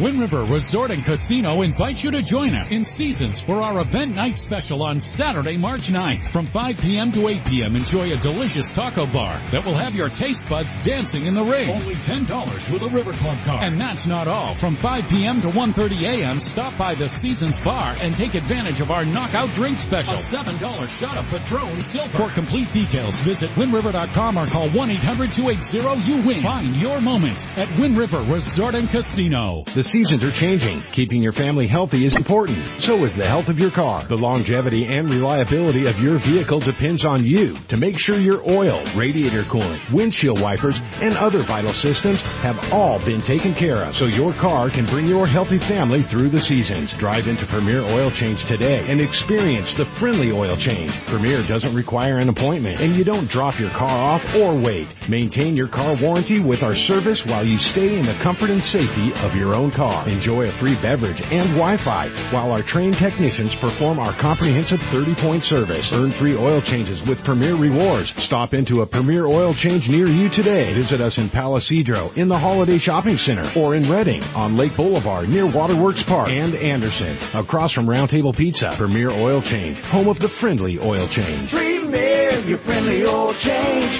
Wind 0.00 0.20
River 0.24 0.48
Resort 0.48 0.88
and 0.88 1.04
Casino 1.04 1.60
invites 1.60 2.00
you 2.00 2.08
to 2.12 2.24
join 2.24 2.56
us 2.56 2.68
in 2.72 2.80
Seasons 2.96 3.36
for 3.44 3.60
our 3.60 3.84
event 3.84 4.16
night 4.16 4.40
special 4.40 4.80
on 4.80 5.04
Saturday, 5.20 5.60
March 5.60 5.84
9th. 5.92 6.32
From 6.32 6.48
5 6.48 6.80
p.m. 6.80 7.12
to 7.12 7.28
8 7.28 7.44
p.m., 7.44 7.76
enjoy 7.76 8.08
a 8.08 8.16
delicious 8.20 8.64
taco 8.72 9.04
bar 9.12 9.36
that 9.52 9.60
will 9.60 9.76
have 9.76 9.92
your 9.92 10.08
taste 10.16 10.40
buds 10.48 10.72
dancing 10.80 11.28
in 11.28 11.36
the 11.36 11.44
ring. 11.44 11.68
Only 11.68 12.00
$10 12.08 12.24
with 12.72 12.80
a 12.84 12.88
River 12.88 13.12
Club 13.20 13.36
card. 13.44 13.68
And 13.68 13.76
that's 13.76 14.08
not 14.08 14.32
all. 14.32 14.56
From 14.60 14.80
5 14.80 15.12
p.m. 15.12 15.44
to 15.44 15.52
1.30 15.52 15.76
a.m., 16.08 16.40
stop 16.56 16.72
by 16.80 16.96
the 16.96 17.12
Seasons 17.20 17.56
Bar 17.60 18.00
and 18.00 18.16
take 18.16 18.32
advantage 18.32 18.80
of 18.80 18.88
our 18.88 19.04
knockout 19.04 19.52
drink 19.52 19.76
special. 19.84 20.16
A 20.16 20.24
$7 20.32 20.56
shot 21.00 21.20
of 21.20 21.28
Patron 21.28 21.84
Silver. 21.92 22.16
For 22.16 22.32
complete 22.32 22.72
details, 22.72 23.12
visit 23.28 23.52
windriver.com 23.60 24.40
or 24.40 24.48
call 24.48 24.72
1-800-280-YOU-WIN. 24.72 26.40
Find 26.40 26.76
your 26.80 27.04
moment 27.04 27.36
at 27.60 27.68
Wind 27.76 28.00
River 28.00 28.24
Resort 28.24 28.72
and 28.72 28.88
Casino. 28.88 29.61
The 29.72 29.86
seasons 29.86 30.20
are 30.20 30.34
changing. 30.36 30.82
Keeping 30.92 31.22
your 31.22 31.32
family 31.32 31.66
healthy 31.66 32.04
is 32.04 32.14
important. 32.14 32.60
So 32.84 33.04
is 33.06 33.16
the 33.16 33.24
health 33.24 33.48
of 33.48 33.56
your 33.56 33.70
car. 33.70 34.04
The 34.04 34.20
longevity 34.20 34.84
and 34.84 35.08
reliability 35.08 35.88
of 35.88 35.96
your 35.96 36.20
vehicle 36.20 36.60
depends 36.60 37.04
on 37.04 37.24
you 37.24 37.56
to 37.70 37.80
make 37.80 37.96
sure 37.96 38.20
your 38.20 38.44
oil, 38.44 38.84
radiator 38.98 39.48
coolant, 39.48 39.80
windshield 39.94 40.42
wipers, 40.42 40.76
and 41.00 41.16
other 41.16 41.46
vital 41.48 41.72
systems 41.80 42.20
have 42.44 42.60
all 42.68 43.00
been 43.00 43.24
taken 43.24 43.54
care 43.56 43.86
of 43.86 43.94
so 43.96 44.10
your 44.10 44.36
car 44.42 44.68
can 44.68 44.84
bring 44.90 45.06
your 45.08 45.24
healthy 45.24 45.58
family 45.70 46.04
through 46.12 46.28
the 46.28 46.44
seasons. 46.44 46.92
Drive 47.00 47.24
into 47.24 47.48
Premier 47.48 47.80
Oil 47.80 48.12
Change 48.12 48.42
today 48.50 48.84
and 48.84 49.00
experience 49.00 49.72
the 49.80 49.88
friendly 49.96 50.34
oil 50.34 50.58
change. 50.60 50.92
Premier 51.08 51.40
doesn't 51.48 51.72
require 51.72 52.20
an 52.20 52.28
appointment 52.28 52.76
and 52.82 52.92
you 52.92 53.04
don't 53.04 53.30
drop 53.30 53.56
your 53.56 53.72
car 53.72 54.18
off 54.18 54.22
or 54.36 54.58
wait. 54.58 54.90
Maintain 55.08 55.56
your 55.56 55.70
car 55.70 55.96
warranty 55.96 56.42
with 56.42 56.60
our 56.60 56.76
service 56.90 57.22
while 57.24 57.46
you 57.46 57.56
stay 57.72 57.96
in 57.96 58.04
the 58.04 58.18
comfort 58.22 58.50
and 58.50 58.62
safety 58.68 59.14
of 59.24 59.32
own 59.54 59.70
car. 59.70 60.08
Enjoy 60.08 60.48
a 60.48 60.58
free 60.60 60.76
beverage 60.80 61.20
and 61.20 61.54
Wi-Fi 61.54 62.32
while 62.32 62.52
our 62.52 62.62
trained 62.62 62.96
technicians 62.98 63.54
perform 63.60 63.98
our 63.98 64.14
comprehensive 64.20 64.80
30-point 64.92 65.44
service. 65.44 65.90
Earn 65.92 66.12
free 66.18 66.36
oil 66.36 66.60
changes 66.60 67.00
with 67.08 67.22
Premier 67.24 67.56
Rewards. 67.56 68.12
Stop 68.24 68.54
into 68.54 68.80
a 68.80 68.86
Premier 68.86 69.26
Oil 69.26 69.54
Change 69.54 69.88
near 69.88 70.08
you 70.08 70.28
today. 70.30 70.74
Visit 70.74 71.00
us 71.00 71.18
in 71.18 71.30
Palo 71.30 71.60
Cedro, 71.60 72.16
in 72.16 72.28
the 72.28 72.38
Holiday 72.38 72.78
Shopping 72.78 73.16
Center, 73.16 73.44
or 73.56 73.74
in 73.74 73.88
Redding, 73.88 74.22
on 74.34 74.56
Lake 74.56 74.76
Boulevard, 74.76 75.28
near 75.28 75.46
Waterworks 75.46 76.02
Park, 76.06 76.28
and 76.28 76.54
Anderson, 76.54 77.16
across 77.34 77.72
from 77.72 77.86
Roundtable 77.86 78.34
Pizza. 78.34 78.74
Premier 78.78 79.10
Oil 79.10 79.42
Change, 79.42 79.78
home 79.90 80.08
of 80.08 80.18
the 80.18 80.30
friendly 80.40 80.78
oil 80.78 81.08
change. 81.10 81.50
Premier, 81.50 82.40
your 82.40 82.58
friendly 82.64 83.04
oil 83.04 83.34
change. 83.38 83.92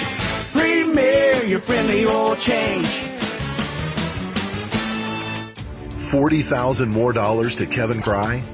Premier, 0.53 1.43
your 1.43 1.61
friendly 1.61 2.05
oil 2.05 2.35
change. 2.35 3.12
40,000 6.13 6.89
more 6.89 7.11
dollars 7.11 7.55
to 7.57 7.65
Kevin 7.65 7.99
Crye? 7.99 8.45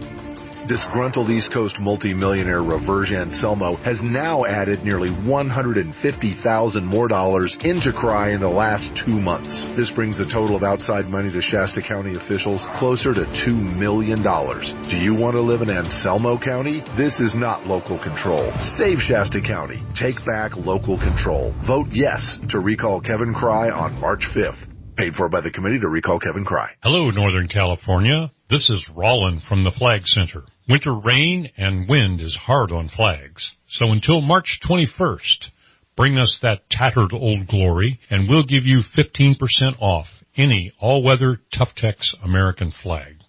Disgruntled 0.70 1.30
East 1.30 1.52
Coast 1.52 1.76
multimillionaire 1.78 2.64
Reverge 2.64 3.12
Anselmo 3.12 3.76
has 3.84 4.00
now 4.02 4.46
added 4.46 4.86
nearly 4.86 5.10
150,000 5.28 6.86
more 6.86 7.10
dollars 7.10 7.58
into 7.60 7.92
Crye 7.92 8.34
in 8.34 8.40
the 8.40 8.48
last 8.48 8.88
two 9.04 9.20
months. 9.20 9.52
This 9.76 9.92
brings 9.92 10.18
the 10.18 10.32
total 10.32 10.56
of 10.56 10.64
outside 10.64 11.08
money 11.08 11.34
to 11.34 11.42
Shasta 11.42 11.82
County 11.86 12.16
officials 12.16 12.66
closer 12.80 13.14
to 13.14 13.28
$2 13.44 13.52
million. 13.76 14.24
Do 14.24 14.96
you 14.96 15.14
want 15.14 15.34
to 15.34 15.42
live 15.42 15.60
in 15.60 15.70
Anselmo 15.70 16.40
County? 16.40 16.82
This 16.96 17.20
is 17.20 17.36
not 17.36 17.68
local 17.68 18.02
control. 18.02 18.54
Save 18.78 19.00
Shasta 19.00 19.42
County. 19.42 19.84
Take 20.00 20.24
back 20.26 20.56
local 20.56 20.98
control. 20.98 21.54
Vote 21.68 21.88
yes 21.92 22.40
to 22.52 22.60
recall 22.60 23.02
Kevin 23.02 23.34
Crye 23.34 23.70
on 23.70 24.00
March 24.00 24.24
5th. 24.34 24.69
Paid 25.00 25.16
for 25.16 25.30
by 25.30 25.40
the 25.40 25.50
committee 25.50 25.80
to 25.80 25.88
recall 25.88 26.20
Kevin 26.20 26.44
Crye. 26.44 26.72
Hello, 26.84 27.10
Northern 27.10 27.48
California. 27.48 28.34
This 28.50 28.70
is 28.70 28.86
Roland 28.94 29.44
from 29.48 29.64
the 29.64 29.72
Flag 29.72 30.02
Center. 30.04 30.44
Winter 30.68 30.94
rain 30.94 31.50
and 31.56 31.88
wind 31.88 32.20
is 32.20 32.36
hard 32.36 32.74
on 32.74 32.90
flags. 32.90 33.50
So 33.70 33.94
until 33.94 34.20
March 34.20 34.60
21st, 34.70 35.52
bring 35.96 36.18
us 36.18 36.38
that 36.42 36.70
tattered 36.70 37.14
old 37.14 37.48
glory 37.48 38.02
and 38.10 38.28
we'll 38.28 38.44
give 38.44 38.66
you 38.66 38.82
15% 38.98 39.38
off 39.80 40.08
any 40.36 40.74
all-weather 40.82 41.40
Tough-Tex 41.58 42.14
American 42.22 42.74
flag. 42.84 43.22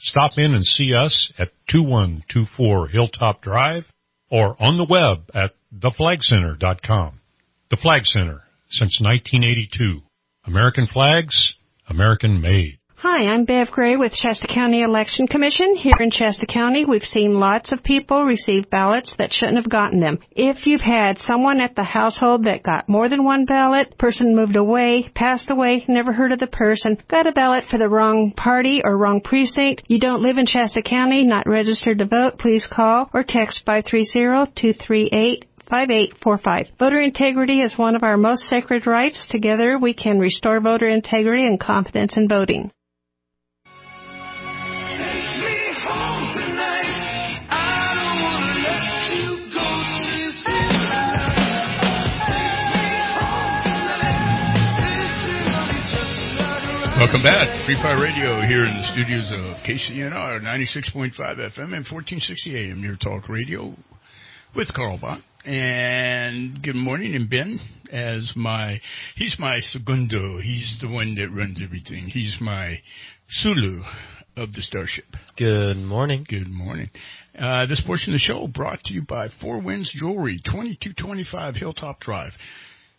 Stop 0.00 0.32
in 0.36 0.52
and 0.52 0.66
see 0.66 0.92
us 0.92 1.32
at 1.38 1.52
2124 1.70 2.88
Hilltop 2.88 3.40
Drive 3.40 3.84
or 4.30 4.62
on 4.62 4.76
the 4.76 4.84
web 4.84 5.30
at 5.34 5.54
theflagcenter.com. 5.74 7.20
The 7.70 7.78
Flag 7.78 8.02
Center, 8.04 8.42
since 8.68 9.00
1982. 9.00 10.02
American 10.48 10.86
flags, 10.86 11.56
American 11.90 12.40
made. 12.40 12.78
Hi, 12.96 13.26
I'm 13.26 13.44
Bev 13.44 13.70
Gray 13.70 13.96
with 13.96 14.14
Shasta 14.14 14.46
County 14.46 14.80
Election 14.82 15.26
Commission. 15.26 15.76
Here 15.76 15.92
in 16.00 16.10
Shasta 16.10 16.46
County, 16.46 16.86
we've 16.86 17.02
seen 17.02 17.38
lots 17.38 17.70
of 17.70 17.84
people 17.84 18.24
receive 18.24 18.70
ballots 18.70 19.12
that 19.18 19.30
shouldn't 19.30 19.58
have 19.58 19.68
gotten 19.68 20.00
them. 20.00 20.18
If 20.30 20.66
you've 20.66 20.80
had 20.80 21.18
someone 21.18 21.60
at 21.60 21.76
the 21.76 21.84
household 21.84 22.46
that 22.46 22.62
got 22.62 22.88
more 22.88 23.10
than 23.10 23.24
one 23.24 23.44
ballot, 23.44 23.98
person 23.98 24.34
moved 24.34 24.56
away, 24.56 25.10
passed 25.14 25.50
away, 25.50 25.84
never 25.86 26.14
heard 26.14 26.32
of 26.32 26.40
the 26.40 26.46
person, 26.46 26.96
got 27.08 27.26
a 27.26 27.32
ballot 27.32 27.64
for 27.70 27.76
the 27.76 27.88
wrong 27.88 28.32
party 28.34 28.80
or 28.82 28.96
wrong 28.96 29.20
precinct, 29.20 29.82
you 29.88 30.00
don't 30.00 30.22
live 30.22 30.38
in 30.38 30.46
Shasta 30.46 30.80
County, 30.80 31.24
not 31.24 31.46
registered 31.46 31.98
to 31.98 32.06
vote, 32.06 32.38
please 32.38 32.66
call 32.72 33.10
or 33.12 33.22
text 33.22 33.64
530-238 33.66 35.42
5845. 35.68 36.78
Voter 36.78 37.00
integrity 37.00 37.60
is 37.60 37.76
one 37.76 37.94
of 37.94 38.02
our 38.02 38.16
most 38.16 38.42
sacred 38.44 38.86
rights. 38.86 39.26
Together 39.30 39.78
we 39.78 39.92
can 39.92 40.18
restore 40.18 40.60
voter 40.60 40.88
integrity 40.88 41.44
and 41.44 41.60
confidence 41.60 42.16
in 42.16 42.28
voting. 42.28 42.70
Welcome 56.98 57.22
back. 57.22 57.64
Free 57.64 57.76
Fire 57.80 58.02
Radio 58.02 58.40
here 58.42 58.64
in 58.64 58.74
the 58.74 58.88
studios 58.92 59.30
of 59.30 59.62
KCNR 59.62 60.40
96.5 60.42 61.14
FM 61.14 61.72
and 61.72 61.86
1460 61.86 62.56
AM, 62.56 62.82
your 62.82 62.96
talk 62.96 63.28
radio 63.28 63.72
with 64.56 64.72
Carl 64.74 64.98
Bott. 64.98 65.20
And 65.44 66.62
good 66.62 66.74
morning, 66.74 67.14
and 67.14 67.30
Ben 67.30 67.60
as 67.92 68.32
my, 68.34 68.80
he's 69.16 69.36
my 69.38 69.60
segundo. 69.60 70.38
He's 70.38 70.76
the 70.80 70.88
one 70.88 71.14
that 71.14 71.30
runs 71.30 71.60
everything. 71.62 72.08
He's 72.08 72.36
my 72.40 72.80
Sulu 73.28 73.82
of 74.36 74.52
the 74.52 74.62
Starship. 74.62 75.04
Good 75.36 75.76
morning. 75.76 76.26
Good 76.28 76.50
morning. 76.50 76.90
Uh, 77.38 77.66
this 77.66 77.80
portion 77.86 78.12
of 78.12 78.16
the 78.16 78.24
show 78.24 78.48
brought 78.48 78.80
to 78.84 78.94
you 78.94 79.02
by 79.02 79.28
Four 79.40 79.60
Winds 79.60 79.90
Jewelry, 79.94 80.40
2225 80.44 81.54
Hilltop 81.54 82.00
Drive. 82.00 82.32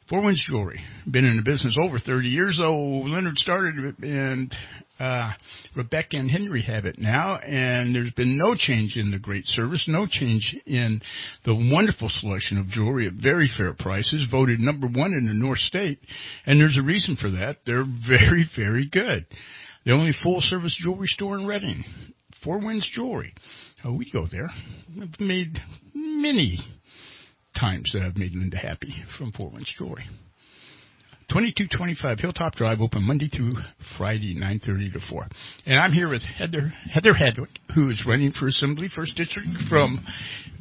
Four 0.10 0.24
Winds 0.24 0.44
Jewelry. 0.50 0.82
Been 1.10 1.26
in 1.26 1.38
the 1.38 1.44
business 1.44 1.78
over 1.80 2.00
30 2.00 2.30
years, 2.30 2.58
though. 2.60 2.76
Leonard 2.76 3.38
started 3.38 3.76
it, 3.78 3.96
and 4.00 4.52
uh, 5.00 5.34
Rebecca 5.76 6.18
and 6.18 6.32
Henry 6.32 6.64
have 6.64 6.86
it 6.86 6.98
now, 6.98 7.36
and 7.36 7.94
there's 7.94 8.12
been 8.14 8.36
no 8.36 8.56
change 8.56 8.98
in 8.98 9.12
the 9.12 9.20
great 9.20 9.46
service, 9.46 9.86
no 9.88 10.08
change 10.10 10.58
in 10.66 11.00
the 11.46 11.54
wonderful 11.54 12.10
selection 12.10 12.58
of 12.58 12.70
jewelry 12.70 13.06
at 13.06 13.14
very 13.14 13.52
fair 13.56 13.76
prices, 13.78 14.26
voted 14.32 14.60
number 14.60 14.88
one 14.88 15.14
in 15.14 15.28
the 15.28 15.34
North 15.34 15.60
State, 15.60 16.00
and 16.48 16.60
there's 16.60 16.78
a 16.78 16.84
reason 16.84 17.16
for 17.16 17.30
that. 17.30 17.58
They're 17.68 17.86
very, 18.10 18.50
very 18.58 18.90
good. 18.92 19.28
The 19.86 19.92
only 19.92 20.14
full 20.24 20.42
service 20.42 20.76
jewelry 20.82 21.08
store 21.08 21.38
in 21.38 21.46
Redding, 21.46 21.84
Four 22.44 22.66
Winds 22.66 22.90
Jewelry. 22.96 23.36
Oh, 23.86 23.94
we 23.94 24.10
go 24.12 24.26
there. 24.30 24.50
We've 24.98 25.20
made 25.20 25.60
many 25.94 26.58
times 27.58 27.90
that 27.94 28.02
I've 28.02 28.18
made 28.18 28.34
Linda 28.34 28.58
happy 28.58 28.94
from 29.18 29.32
Four 29.32 29.50
Winds 29.50 29.72
Jewelry. 29.78 30.06
2225 31.30 32.20
Hilltop 32.20 32.56
Drive, 32.56 32.82
open 32.82 33.04
Monday 33.04 33.30
through 33.30 33.54
Friday, 33.98 34.36
9.30 34.36 34.94
to 34.94 35.00
4. 35.12 35.28
And 35.68 35.80
I'm 35.80 35.92
here 35.92 36.10
with 36.10 36.24
Heather, 36.24 36.74
Heather 36.92 37.14
Hadwick, 37.14 37.52
who 37.76 37.92
is 37.92 38.04
running 38.08 38.32
for 38.32 38.48
Assembly 38.48 38.90
First 38.94 39.16
District 39.16 39.48
from 39.70 40.04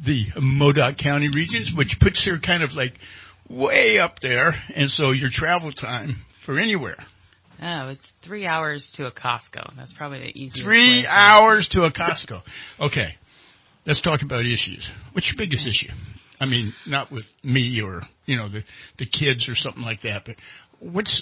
the 0.05 0.27
Modoc 0.39 0.97
County 0.99 1.29
regions, 1.33 1.71
which 1.75 1.95
puts 1.99 2.23
her 2.25 2.37
kind 2.39 2.61
of 2.61 2.73
like 2.73 2.93
way 3.49 3.97
up 3.97 4.19
there. 4.21 4.53
And 4.75 4.91
so 4.91 5.09
your 5.09 5.31
travel 5.33 5.71
time 5.71 6.23
for 6.45 6.59
anywhere. 6.59 6.97
Oh, 7.61 7.89
it's 7.89 8.05
three 8.23 8.45
hours 8.45 8.87
to 8.97 9.07
a 9.07 9.11
Costco. 9.11 9.75
That's 9.75 9.91
probably 9.97 10.19
the 10.19 10.39
easiest. 10.39 10.63
Three 10.63 11.05
hours 11.07 11.67
to 11.71 11.83
a 11.83 11.91
Costco. 11.91 12.41
Okay. 12.79 13.15
Let's 13.85 14.01
talk 14.01 14.21
about 14.21 14.45
issues. 14.45 14.87
What's 15.13 15.27
your 15.27 15.35
biggest 15.37 15.65
issue? 15.65 15.91
I 16.39 16.45
mean, 16.45 16.73
not 16.87 17.11
with 17.11 17.25
me 17.43 17.81
or 17.83 18.01
you 18.25 18.37
know 18.37 18.49
the 18.49 18.63
the 18.97 19.05
kids 19.05 19.47
or 19.49 19.55
something 19.55 19.83
like 19.83 20.01
that, 20.03 20.23
but 20.25 20.35
what's 20.79 21.21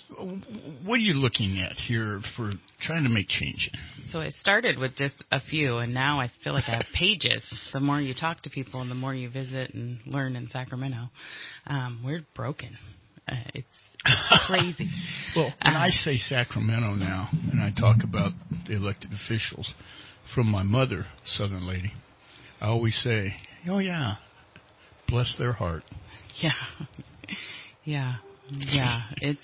what 0.86 0.96
are 0.96 1.04
you 1.04 1.14
looking 1.14 1.60
at 1.60 1.76
here 1.88 2.22
for 2.36 2.52
trying 2.86 3.04
to 3.04 3.10
make 3.10 3.28
change? 3.28 3.70
So 4.12 4.20
I 4.20 4.30
started 4.30 4.78
with 4.78 4.96
just 4.96 5.24
a 5.32 5.42
few, 5.42 5.78
and 5.78 5.94
now 5.94 6.20
I 6.20 6.32
feel 6.44 6.54
like 6.54 6.66
I 6.68 6.78
have 6.78 6.86
pages. 6.94 7.42
the 7.74 7.80
more 7.80 8.00
you 8.00 8.14
talk 8.14 8.42
to 8.44 8.50
people, 8.50 8.82
and 8.82 8.90
the 8.90 8.96
more 8.96 9.14
you 9.14 9.30
visit 9.30 9.74
and 9.74 10.00
learn 10.06 10.36
in 10.36 10.48
Sacramento, 10.50 11.10
um, 11.66 12.02
we're 12.06 12.26
broken. 12.36 12.78
Uh, 13.28 13.36
it's 13.54 13.68
crazy. 14.48 14.90
well, 15.36 15.54
when 15.64 15.76
um, 15.76 15.82
I 15.82 15.90
say 15.90 16.18
Sacramento 16.18 16.96
now, 16.96 17.30
and 17.52 17.62
I 17.62 17.72
talk 17.78 17.98
about 18.04 18.32
the 18.68 18.76
elected 18.76 19.12
officials, 19.14 19.74
from 20.36 20.48
my 20.48 20.64
mother, 20.64 21.06
Southern 21.38 21.68
lady, 21.68 21.92
I 22.62 22.68
always 22.68 23.00
say, 23.04 23.34
"Oh 23.70 23.80
yeah, 23.80 24.16
bless 25.08 25.36
their 25.38 25.54
heart. 25.54 25.84
Yeah. 26.40 26.52
Yeah. 27.84 28.16
Yeah. 28.52 29.02
It's 29.22 29.40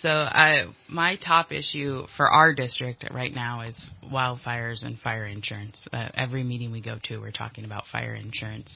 so 0.00 0.08
I 0.08 0.66
my 0.88 1.16
top 1.16 1.52
issue 1.52 2.06
for 2.16 2.30
our 2.30 2.54
district 2.54 3.04
right 3.10 3.32
now 3.34 3.62
is 3.62 3.74
wildfires 4.10 4.84
and 4.84 4.98
fire 5.00 5.26
insurance. 5.26 5.76
Uh, 5.92 6.08
every 6.14 6.44
meeting 6.44 6.70
we 6.70 6.80
go 6.80 6.98
to, 7.04 7.18
we're 7.18 7.30
talking 7.30 7.64
about 7.64 7.84
fire 7.90 8.14
insurance. 8.14 8.70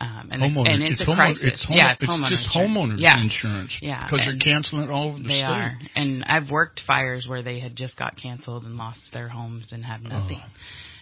Um, 0.00 0.28
and, 0.32 0.42
homeowner. 0.42 0.70
and 0.70 0.82
it's, 0.82 1.00
it's 1.00 1.08
a 1.08 1.14
crisis. 1.14 1.42
It's 1.42 1.64
home, 1.64 1.76
yeah, 1.76 1.92
it's, 1.92 2.02
it's 2.02 2.10
homeowner 2.10 2.28
just 2.28 2.44
insurance. 2.44 2.76
homeowners 2.76 3.00
yeah. 3.00 3.20
insurance. 3.20 3.72
Yeah, 3.80 4.06
because 4.06 4.26
they're 4.26 4.38
canceling 4.38 4.84
it 4.84 4.90
all 4.90 5.10
over 5.10 5.18
the 5.18 5.24
they 5.24 5.34
state. 5.34 5.42
are. 5.42 5.78
And 5.94 6.24
I've 6.24 6.50
worked 6.50 6.80
fires 6.86 7.26
where 7.28 7.42
they 7.42 7.60
had 7.60 7.76
just 7.76 7.96
got 7.96 8.16
canceled 8.20 8.64
and 8.64 8.76
lost 8.76 9.00
their 9.12 9.28
homes 9.28 9.66
and 9.70 9.84
have 9.84 10.02
nothing. 10.02 10.40
Oh. 10.42 10.48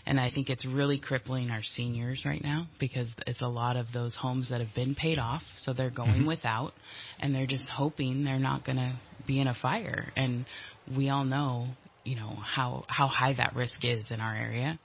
And 0.04 0.18
I 0.18 0.30
think 0.30 0.50
it's 0.50 0.64
really 0.64 0.98
crippling 0.98 1.50
our 1.50 1.62
seniors 1.62 2.22
right 2.24 2.42
now 2.42 2.66
because 2.80 3.08
it's 3.26 3.40
a 3.40 3.46
lot 3.46 3.76
of 3.76 3.86
those 3.94 4.16
homes 4.16 4.48
that 4.50 4.60
have 4.60 4.74
been 4.74 4.94
paid 4.94 5.18
off, 5.18 5.42
so 5.62 5.72
they're 5.72 5.90
going 5.90 6.10
mm-hmm. 6.10 6.26
without, 6.26 6.72
and 7.20 7.34
they're 7.34 7.46
just 7.46 7.64
hoping 7.68 8.24
they're 8.24 8.40
not 8.40 8.64
going 8.64 8.78
to 8.78 8.98
be 9.26 9.40
in 9.40 9.46
a 9.46 9.54
fire. 9.62 10.12
And 10.16 10.44
we 10.96 11.08
all 11.08 11.24
know, 11.24 11.68
you 12.04 12.16
know, 12.16 12.36
how 12.42 12.84
how 12.88 13.06
high 13.06 13.34
that 13.34 13.54
risk 13.54 13.84
is 13.84 14.04
in 14.10 14.20
our 14.20 14.34
area. 14.34 14.78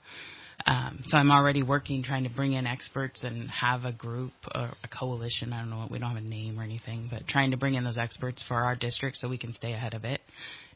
Um, 0.66 1.02
so 1.06 1.16
I'm 1.16 1.30
already 1.30 1.62
working 1.62 2.02
trying 2.02 2.24
to 2.24 2.30
bring 2.30 2.52
in 2.52 2.66
experts 2.66 3.20
and 3.22 3.48
have 3.48 3.84
a 3.84 3.92
group 3.92 4.32
or 4.54 4.70
a 4.82 4.88
coalition. 4.88 5.52
I 5.52 5.60
don't 5.60 5.70
know. 5.70 5.86
We 5.90 5.98
don't 5.98 6.10
have 6.10 6.22
a 6.22 6.28
name 6.28 6.58
or 6.58 6.62
anything, 6.62 7.08
but 7.10 7.26
trying 7.28 7.52
to 7.52 7.56
bring 7.56 7.74
in 7.74 7.84
those 7.84 7.98
experts 7.98 8.42
for 8.46 8.56
our 8.56 8.74
district 8.76 9.18
so 9.18 9.28
we 9.28 9.38
can 9.38 9.54
stay 9.54 9.72
ahead 9.72 9.94
of 9.94 10.04
it 10.04 10.20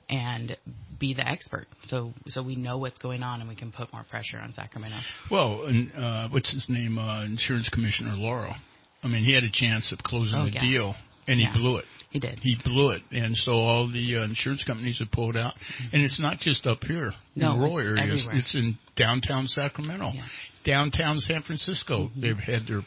and 0.09 0.57
be 0.99 1.15
the 1.15 1.27
expert. 1.27 1.67
So 1.87 2.13
so 2.29 2.43
we 2.43 2.55
know 2.57 2.79
what's 2.79 2.99
going 2.99 3.23
on 3.23 3.41
and 3.41 3.49
we 3.49 3.57
can 3.57 3.73
put 3.73 3.93
more 3.93 4.05
pressure 4.09 4.39
on 4.39 4.53
Sacramento. 4.55 4.99
Well, 5.31 5.65
and 5.67 5.93
uh, 5.93 6.29
what's 6.29 6.53
his 6.53 6.65
name? 6.69 6.99
Uh, 6.99 7.25
Insurance 7.25 7.69
Commissioner 7.71 8.15
Lara. 8.15 8.55
I 9.03 9.09
mean, 9.09 9.25
he 9.25 9.35
had 9.35 9.43
a 9.43 9.51
chance 9.51 9.91
of 9.91 9.99
closing 9.99 10.37
oh, 10.37 10.45
the 10.45 10.53
yeah. 10.53 10.61
deal, 10.61 10.95
and 11.27 11.41
yeah. 11.41 11.53
he 11.53 11.59
blew 11.59 11.79
it. 11.79 11.85
He 12.13 12.19
did. 12.19 12.41
He 12.41 12.59
blew 12.63 12.91
it, 12.91 13.03
and 13.11 13.35
so 13.39 13.53
all 13.53 13.91
the 13.91 14.19
uh, 14.19 14.25
insurance 14.25 14.63
companies 14.65 14.99
have 14.99 15.11
pulled 15.11 15.35
out. 15.35 15.55
Mm-hmm. 15.55 15.97
And 15.97 16.05
it's 16.05 16.21
not 16.21 16.41
just 16.41 16.67
up 16.67 16.85
here 16.85 17.15
no, 17.35 17.55
in 17.55 17.59
rural 17.59 17.79
it's 17.79 17.87
areas; 17.87 18.21
everywhere. 18.21 18.37
it's 18.37 18.55
in 18.55 18.79
downtown 18.97 19.47
Sacramento, 19.47 20.11
yeah. 20.13 20.23
downtown 20.67 21.19
San 21.21 21.43
Francisco. 21.43 22.09
Mm-hmm. 22.09 22.21
They've 22.21 22.37
had 22.37 22.67
their 22.69 22.83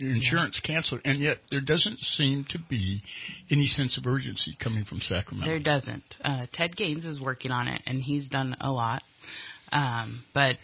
insurance 0.00 0.60
yeah. 0.62 0.74
canceled, 0.74 1.00
and 1.06 1.18
yet 1.18 1.38
there 1.50 1.62
doesn't 1.62 1.98
seem 2.16 2.44
to 2.50 2.58
be 2.68 3.02
any 3.50 3.68
sense 3.68 3.96
of 3.96 4.06
urgency 4.06 4.54
coming 4.62 4.84
from 4.84 5.00
Sacramento. 5.00 5.50
There 5.50 5.60
doesn't. 5.60 6.16
Uh, 6.22 6.44
Ted 6.52 6.76
Gaines 6.76 7.06
is 7.06 7.22
working 7.22 7.50
on 7.50 7.68
it, 7.68 7.80
and 7.86 8.02
he's 8.02 8.26
done 8.26 8.54
a 8.60 8.70
lot, 8.70 9.02
um, 9.72 10.24
but 10.34 10.58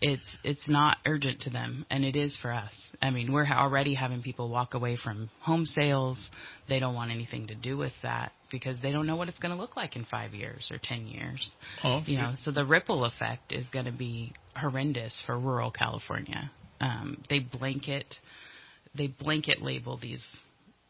it's 0.00 0.22
it's 0.42 0.68
not 0.68 0.98
urgent 1.06 1.42
to 1.42 1.50
them, 1.50 1.86
and 1.90 2.04
it 2.04 2.16
is 2.16 2.36
for 2.40 2.52
us. 2.52 2.72
I 3.02 3.10
mean, 3.10 3.32
we're 3.32 3.46
already 3.46 3.94
having 3.94 4.22
people 4.22 4.48
walk 4.48 4.74
away 4.74 4.96
from 5.02 5.30
home 5.40 5.66
sales. 5.66 6.18
They 6.68 6.78
don't 6.80 6.94
want 6.94 7.10
anything 7.10 7.46
to 7.48 7.54
do 7.54 7.76
with 7.76 7.92
that 8.02 8.32
because 8.50 8.76
they 8.82 8.92
don't 8.92 9.06
know 9.06 9.16
what 9.16 9.28
it's 9.28 9.38
going 9.38 9.54
to 9.54 9.60
look 9.60 9.76
like 9.76 9.96
in 9.96 10.04
five 10.06 10.34
years 10.34 10.68
or 10.70 10.78
ten 10.82 11.06
years. 11.06 11.50
Oh, 11.82 12.02
you 12.06 12.18
know, 12.18 12.34
so 12.42 12.50
the 12.50 12.64
ripple 12.64 13.04
effect 13.04 13.52
is 13.52 13.64
going 13.72 13.86
to 13.86 13.92
be 13.92 14.32
horrendous 14.56 15.12
for 15.26 15.38
rural 15.38 15.70
California. 15.70 16.50
Um, 16.80 17.22
they 17.28 17.40
blanket 17.40 18.06
they 18.96 19.08
blanket 19.08 19.62
label 19.62 19.98
these 20.00 20.22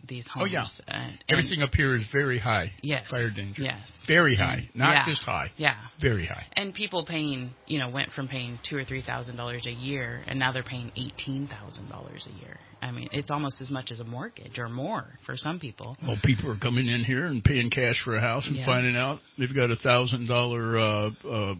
these 0.06 0.24
homes. 0.32 0.50
Oh 0.50 0.52
yeah, 0.52 0.66
and, 0.88 1.18
everything 1.28 1.62
up 1.62 1.74
here 1.74 1.96
is 1.96 2.04
very 2.12 2.38
high. 2.38 2.72
Yes, 2.82 3.04
fire 3.10 3.30
danger. 3.30 3.62
Yes, 3.62 3.80
very 4.06 4.36
high, 4.36 4.68
not 4.74 4.92
yeah. 4.92 5.06
just 5.06 5.22
high. 5.22 5.50
Yeah, 5.56 5.74
very 6.00 6.26
high. 6.26 6.46
And 6.56 6.72
people 6.74 7.04
paying, 7.04 7.50
you 7.66 7.78
know, 7.78 7.88
went 7.90 8.10
from 8.12 8.28
paying 8.28 8.58
two 8.68 8.76
or 8.76 8.84
three 8.84 9.02
thousand 9.02 9.36
dollars 9.36 9.66
a 9.66 9.72
year, 9.72 10.22
and 10.26 10.38
now 10.38 10.52
they're 10.52 10.62
paying 10.62 10.92
eighteen 10.96 11.48
thousand 11.48 11.88
dollars 11.88 12.26
a 12.32 12.40
year. 12.40 12.58
I 12.82 12.90
mean, 12.90 13.08
it's 13.12 13.30
almost 13.30 13.60
as 13.62 13.70
much 13.70 13.90
as 13.90 14.00
a 14.00 14.04
mortgage 14.04 14.58
or 14.58 14.68
more 14.68 15.06
for 15.24 15.36
some 15.36 15.58
people. 15.58 15.96
Well, 16.06 16.18
people 16.22 16.50
are 16.50 16.58
coming 16.58 16.86
in 16.86 17.02
here 17.04 17.24
and 17.24 17.42
paying 17.42 17.70
cash 17.70 17.96
for 18.04 18.14
a 18.14 18.20
house 18.20 18.46
and 18.46 18.56
Yeah. 18.56 18.66
finding 18.66 18.94
out 18.96 19.20
they've 19.38 19.54
got 19.54 19.70
a 19.70 19.76
thousand 19.76 20.26
dollar 20.26 20.78
uh, 20.78 21.10
uh, 21.26 21.54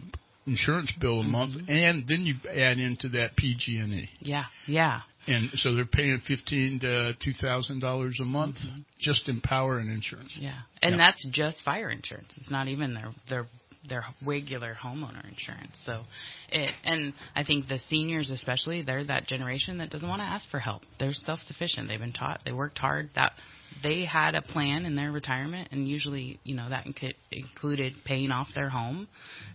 insurance 0.47 0.93
bill 1.01 1.21
a 1.21 1.25
month, 1.25 1.55
Mm-hmm. 1.57 1.71
and 1.71 2.05
then 2.07 2.27
you 2.27 2.35
add 2.51 2.79
into 2.79 3.09
that 3.11 3.37
PG&E. 3.37 4.11
Yeah, 4.21 4.45
yeah. 4.67 5.01
And 5.27 5.51
so 5.57 5.75
they're 5.75 5.87
paying 5.87 6.21
fifteen 6.27 6.81
to 6.81 7.15
two 7.25 7.33
thousand 7.41 7.81
dollars 7.81 8.19
a 8.21 8.25
month 8.25 8.57
Mm-hmm. 8.57 8.81
just 9.01 9.29
in 9.29 9.41
power 9.41 9.79
and 9.79 9.91
insurance. 9.91 10.31
Yeah, 10.39 10.53
and 10.83 10.93
Yeah. 10.93 10.99
that's 10.99 11.27
just 11.33 11.59
fire 11.65 11.89
insurance. 11.91 12.33
It's 12.37 12.51
not 12.51 12.69
even 12.69 12.95
their 12.95 13.15
their 13.29 13.47
their 13.89 14.05
regular 14.25 14.75
homeowner 14.83 15.23
insurance. 15.29 15.73
So, 15.85 16.03
it 16.51 16.71
and 16.85 17.13
I 17.37 17.45
think 17.45 17.69
the 17.69 17.79
seniors 17.91 18.31
especially, 18.31 18.83
they're 18.83 19.05
that 19.05 19.27
generation 19.27 19.79
that 19.79 19.91
doesn't 19.91 20.09
want 20.09 20.21
to 20.21 20.25
ask 20.27 20.49
for 20.51 20.59
help. 20.59 20.83
They're 20.99 21.13
self 21.13 21.41
sufficient. 21.47 21.89
They've 21.89 21.99
been 22.01 22.13
taught. 22.13 22.41
They 22.45 22.53
worked 22.53 22.79
hard. 22.79 23.11
That 23.15 23.33
they 23.83 24.05
had 24.05 24.35
a 24.35 24.43
plan 24.43 24.87
in 24.87 24.95
their 24.97 25.11
retirement, 25.13 25.69
and 25.73 25.89
usually, 25.89 26.39
you 26.45 26.55
know, 26.55 26.69
that 26.71 26.87
inc- 26.87 27.15
included 27.33 27.95
paying 28.05 28.31
off 28.31 28.49
their 28.55 28.69
home, 28.71 29.09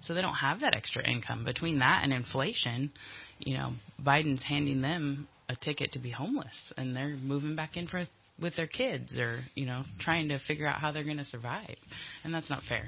so 0.03 0.13
they 0.13 0.21
don't 0.21 0.33
have 0.35 0.59
that 0.61 0.75
extra 0.75 1.07
income. 1.07 1.43
Between 1.45 1.79
that 1.79 2.01
and 2.03 2.11
inflation, 2.13 2.91
you 3.39 3.57
know, 3.57 3.73
Biden's 4.03 4.43
handing 4.43 4.81
them 4.81 5.27
a 5.49 5.55
ticket 5.55 5.91
to 5.93 5.99
be 5.99 6.11
homeless, 6.11 6.55
and 6.77 6.95
they're 6.95 7.15
moving 7.17 7.55
back 7.55 7.75
in 7.75 7.87
for 7.87 8.07
with 8.41 8.55
their 8.55 8.67
kids, 8.67 9.11
or 9.17 9.41
you 9.55 9.65
know, 9.65 9.83
trying 9.99 10.29
to 10.29 10.39
figure 10.47 10.67
out 10.67 10.79
how 10.79 10.91
they're 10.91 11.03
going 11.03 11.17
to 11.17 11.25
survive, 11.25 11.75
and 12.23 12.33
that's 12.33 12.49
not 12.49 12.61
fair. 12.69 12.87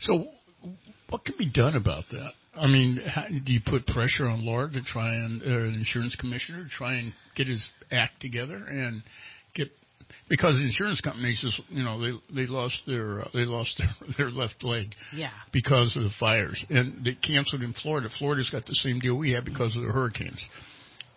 So, 0.00 0.26
what 1.08 1.24
can 1.24 1.34
be 1.38 1.48
done 1.50 1.76
about 1.76 2.04
that? 2.10 2.32
I 2.54 2.66
mean, 2.66 3.00
how, 3.06 3.24
do 3.28 3.52
you 3.52 3.60
put 3.64 3.86
pressure 3.86 4.26
on 4.26 4.44
Lara 4.44 4.70
to 4.72 4.82
try 4.82 5.14
and 5.14 5.42
uh, 5.42 5.46
the 5.46 5.74
insurance 5.74 6.14
commissioner 6.16 6.64
to 6.64 6.70
try 6.70 6.94
and 6.94 7.12
get 7.36 7.46
his 7.46 7.62
act 7.90 8.20
together 8.20 8.56
and 8.56 9.02
get 9.54 9.68
because 10.28 10.54
the 10.56 10.62
insurance 10.62 11.00
companies 11.00 11.38
just 11.42 11.60
you 11.68 11.82
know 11.82 12.00
they 12.00 12.12
they 12.34 12.46
lost 12.46 12.76
their 12.86 13.20
uh, 13.20 13.28
they 13.34 13.44
lost 13.44 13.70
their 13.78 13.94
their 14.18 14.30
left 14.30 14.62
leg 14.62 14.94
Yeah. 15.12 15.30
because 15.52 15.94
of 15.96 16.02
the 16.04 16.10
fires 16.18 16.62
and 16.70 17.04
they 17.04 17.14
canceled 17.14 17.62
in 17.62 17.74
Florida. 17.82 18.08
Florida's 18.18 18.48
got 18.50 18.64
the 18.66 18.74
same 18.82 19.00
deal 19.00 19.16
we 19.16 19.32
have 19.32 19.44
because 19.44 19.76
of 19.76 19.82
the 19.82 19.92
hurricanes. 19.92 20.40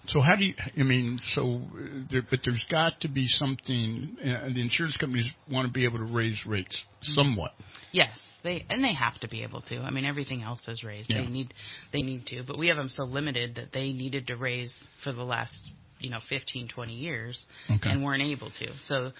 So 0.09 0.21
how 0.21 0.35
do 0.35 0.43
you? 0.45 0.53
I 0.77 0.83
mean, 0.83 1.19
so 1.35 1.61
uh, 1.73 1.79
there, 2.11 2.23
but 2.29 2.39
there's 2.43 2.65
got 2.69 2.99
to 3.01 3.07
be 3.07 3.27
something. 3.27 4.17
Uh, 4.19 4.47
the 4.53 4.61
insurance 4.61 4.97
companies 4.97 5.29
want 5.51 5.67
to 5.67 5.73
be 5.73 5.85
able 5.85 5.99
to 5.99 6.05
raise 6.05 6.37
rates 6.47 6.75
somewhat. 7.01 7.51
Yes, 7.91 8.09
they 8.43 8.65
and 8.69 8.83
they 8.83 8.93
have 8.93 9.19
to 9.21 9.27
be 9.27 9.43
able 9.43 9.61
to. 9.63 9.77
I 9.77 9.91
mean, 9.91 10.05
everything 10.05 10.41
else 10.41 10.61
is 10.67 10.83
raised. 10.83 11.09
Yeah. 11.09 11.21
They 11.21 11.27
need 11.27 11.53
they 11.93 12.01
need 12.01 12.25
to, 12.27 12.43
but 12.43 12.57
we 12.57 12.67
have 12.67 12.77
them 12.77 12.89
so 12.89 13.03
limited 13.03 13.55
that 13.55 13.71
they 13.73 13.91
needed 13.91 14.27
to 14.27 14.35
raise 14.35 14.71
for 15.03 15.13
the 15.13 15.23
last 15.23 15.53
you 15.99 16.09
know 16.09 16.19
15 16.29 16.69
20 16.73 16.93
years 16.93 17.45
Okay. 17.69 17.89
and 17.89 18.03
weren't 18.03 18.23
able 18.23 18.49
to 18.59 18.67
so 18.87 19.11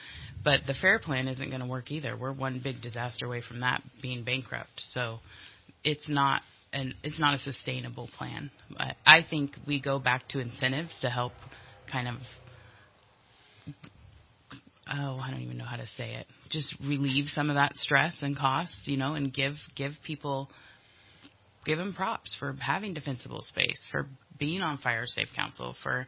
but 0.45 0.61
the 0.65 0.73
fair 0.75 0.97
plan 0.97 1.27
isn't 1.27 1.49
going 1.49 1.59
to 1.59 1.67
work 1.67 1.91
either 1.91 2.15
we're 2.15 2.31
one 2.31 2.61
big 2.63 2.81
disaster 2.81 3.25
away 3.25 3.43
from 3.45 3.59
that 3.59 3.83
being 4.01 4.23
bankrupt 4.23 4.81
so 4.93 5.19
it's 5.83 6.07
not 6.07 6.41
and 6.73 6.93
it's 7.03 7.19
not 7.19 7.33
a 7.33 7.39
sustainable 7.39 8.09
plan 8.17 8.51
I, 8.77 8.93
I 9.05 9.25
think 9.29 9.55
we 9.67 9.81
go 9.81 9.99
back 9.99 10.27
to 10.29 10.39
incentives 10.39 10.91
to 11.01 11.09
help 11.09 11.33
kind 11.91 12.07
of 12.07 12.15
oh, 14.91 15.19
I 15.21 15.31
don't 15.31 15.41
even 15.41 15.57
know 15.57 15.65
how 15.65 15.77
to 15.77 15.87
say 15.97 16.15
it. 16.15 16.27
Just 16.49 16.73
relieve 16.83 17.25
some 17.33 17.49
of 17.49 17.55
that 17.55 17.75
stress 17.77 18.15
and 18.21 18.37
cost, 18.37 18.73
you 18.83 18.97
know, 18.97 19.13
and 19.13 19.33
give 19.33 19.53
give 19.75 19.93
people 20.03 20.49
give 21.65 21.77
them 21.77 21.93
props 21.93 22.35
for 22.39 22.55
having 22.59 22.93
defensible 22.93 23.41
space, 23.43 23.79
for 23.91 24.07
being 24.39 24.61
on 24.61 24.77
Fire 24.79 25.05
Safe 25.05 25.27
Council, 25.35 25.75
for 25.83 26.07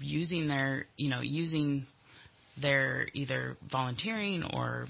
using 0.00 0.48
their, 0.48 0.86
you 0.96 1.10
know, 1.10 1.20
using 1.20 1.86
their 2.60 3.06
either 3.14 3.56
volunteering 3.70 4.42
or 4.52 4.88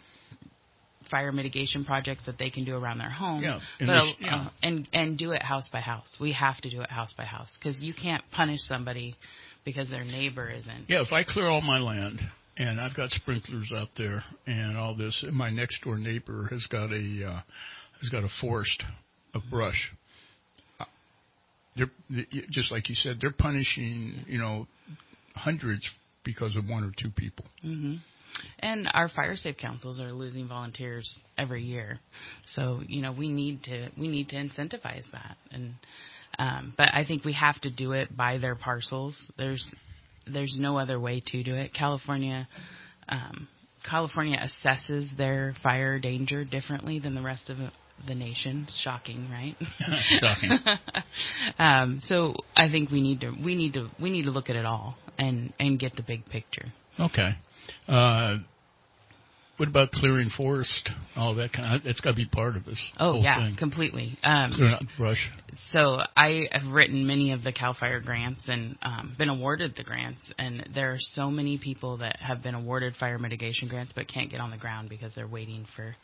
fire 1.11 1.33
mitigation 1.33 1.85
projects 1.85 2.23
that 2.27 2.39
they 2.39 2.51
can 2.51 2.65
do 2.65 2.77
around 2.77 2.99
their 2.99 3.11
home. 3.11 3.43
Yeah, 3.43 3.61
and 3.81 3.87
but, 3.87 3.95
uh, 3.97 4.13
yeah. 4.21 4.49
and 4.63 4.89
and 4.93 5.19
do 5.19 5.33
it 5.33 5.43
house 5.43 5.69
by 5.73 5.81
house. 5.81 6.09
We 6.21 6.33
have 6.33 6.59
to 6.63 6.71
do 6.71 6.81
it 6.83 6.91
house 6.91 7.13
by 7.17 7.25
house 7.25 7.49
because 7.59 7.81
you 7.81 7.95
can't 7.95 8.23
punish 8.33 8.61
somebody 8.69 9.17
because 9.65 9.89
their 9.91 10.05
neighbor 10.05 10.51
isn't. 10.51 10.87
Yeah, 10.89 11.03
if 11.03 11.13
I 11.13 11.23
clear 11.25 11.49
all 11.49 11.61
my 11.61 11.79
land 11.79 12.21
and 12.57 12.81
I've 12.81 12.95
got 12.97 13.11
sprinklers 13.11 13.71
out 13.75 13.89
there 13.97 14.23
and 14.47 14.77
all 14.77 14.95
this, 14.97 15.23
and 15.27 15.35
my 15.35 15.51
next 15.51 15.83
door 15.83 15.97
neighbor 15.99 16.49
has 16.51 16.67
got 16.67 16.93
a 16.93 17.27
uh, 17.27 17.41
has 18.01 18.09
got 18.11 18.25
a 18.25 18.29
forest 18.41 18.83
of 19.35 19.43
brush. 19.51 19.93
uh, 20.81 20.85
They're 21.77 21.91
they- 22.11 22.27
just 22.51 22.71
like 22.73 22.89
you 22.89 22.95
said. 22.95 23.19
They're 23.21 23.31
punishing 23.33 24.25
you 24.27 24.39
know 24.39 24.67
hundreds 25.35 25.89
because 26.25 26.57
of 26.57 26.67
one 26.69 26.85
or 26.85 26.93
two 27.01 27.11
people. 27.11 27.45
hmm 27.63 27.97
And 28.61 28.89
our 28.93 29.09
fire 29.09 29.37
safe 29.37 29.57
councils 29.57 30.01
are 30.01 30.13
losing 30.13 30.49
volunteers 30.49 31.19
every 31.37 31.65
year, 31.65 32.01
so 32.55 32.81
you 32.87 33.03
know 33.03 33.13
we 33.13 33.29
need 33.29 33.63
to 33.65 33.89
we 33.99 34.09
need 34.09 34.29
to 34.31 34.37
incentivize 34.37 35.05
that. 35.13 35.37
And 35.51 35.75
um, 36.39 36.75
but 36.77 36.89
I 36.93 37.05
think 37.05 37.25
we 37.25 37.33
have 37.35 37.61
to 37.63 37.71
do 37.71 37.93
it 37.93 38.17
by 38.17 38.39
their 38.39 38.55
parcels. 38.55 39.17
There's 39.37 39.65
there's 40.33 40.55
no 40.59 40.77
other 40.77 41.01
way 41.01 41.23
to 41.27 41.43
do 41.43 41.55
it. 41.55 41.73
California. 41.75 42.49
Um, 43.09 43.49
California 43.89 44.37
assesses 44.39 45.17
their 45.17 45.55
fire 45.63 45.99
danger 45.99 46.45
differently 46.45 46.99
than 46.99 47.15
the 47.15 47.23
rest 47.23 47.49
of 47.49 47.57
the 48.07 48.15
nation. 48.15 48.67
Shocking, 48.83 49.29
right? 49.31 49.57
Shocking. 50.21 50.59
um, 51.59 52.01
so 52.07 52.35
I 52.55 52.69
think 52.71 52.91
we 52.91 53.01
need 53.01 53.21
to 53.21 53.33
we 53.43 53.55
need 53.55 53.75
to 53.75 53.89
we 54.01 54.11
need 54.11 54.25
to 54.25 54.31
look 54.31 54.51
at 54.51 54.57
it 54.57 54.65
all 54.65 54.97
and 55.19 55.53
and 55.59 55.79
get 55.79 55.97
the 55.97 56.03
big 56.03 56.27
picture. 56.27 56.67
Okay. 57.01 57.31
Uh, 57.87 58.39
what 59.59 59.69
about 59.69 59.91
clearing 59.91 60.31
forest? 60.37 60.91
All 61.17 61.35
that 61.35 61.53
kind 61.53 61.75
of. 61.75 61.85
It's 61.85 62.01
got 62.01 62.11
to 62.11 62.17
be 62.17 62.27
part 62.27 62.57
of 62.57 62.65
this. 62.65 62.79
Oh 63.01 63.21
yeah, 63.21 63.45
thing. 63.49 63.57
completely. 63.57 64.17
Um, 64.23 64.53
Clearing 64.55 64.75
out 64.75 64.83
brush. 64.97 65.31
So 65.73 65.99
I 66.17 66.45
have 66.53 66.73
written 66.73 67.07
many 67.07 67.33
of 67.33 67.43
the 67.43 67.53
Cal 67.53 67.75
Fire 67.75 68.01
grants 68.01 68.43
and 68.47 68.79
um, 68.83 69.17
been 69.19 69.29
awarded 69.29 69.75
the 69.77 69.83
grants, 69.83 70.21
and 70.39 70.69
there 70.75 70.93
are 70.93 70.99
so 71.15 71.29
many 71.29 71.59
people 71.59 71.97
that 71.99 72.17
have 72.21 72.41
been 72.41 72.55
awarded 72.55 72.95
fire 72.97 73.19
mitigation 73.19 73.67
grants 73.69 73.93
but 73.97 74.07
can't 74.07 74.31
get 74.31 74.41
on 74.41 74.53
the 74.53 74.57
ground 74.57 74.89
because 74.89 75.11
they're 75.17 75.27
waiting 75.27 75.67
for 75.75 75.97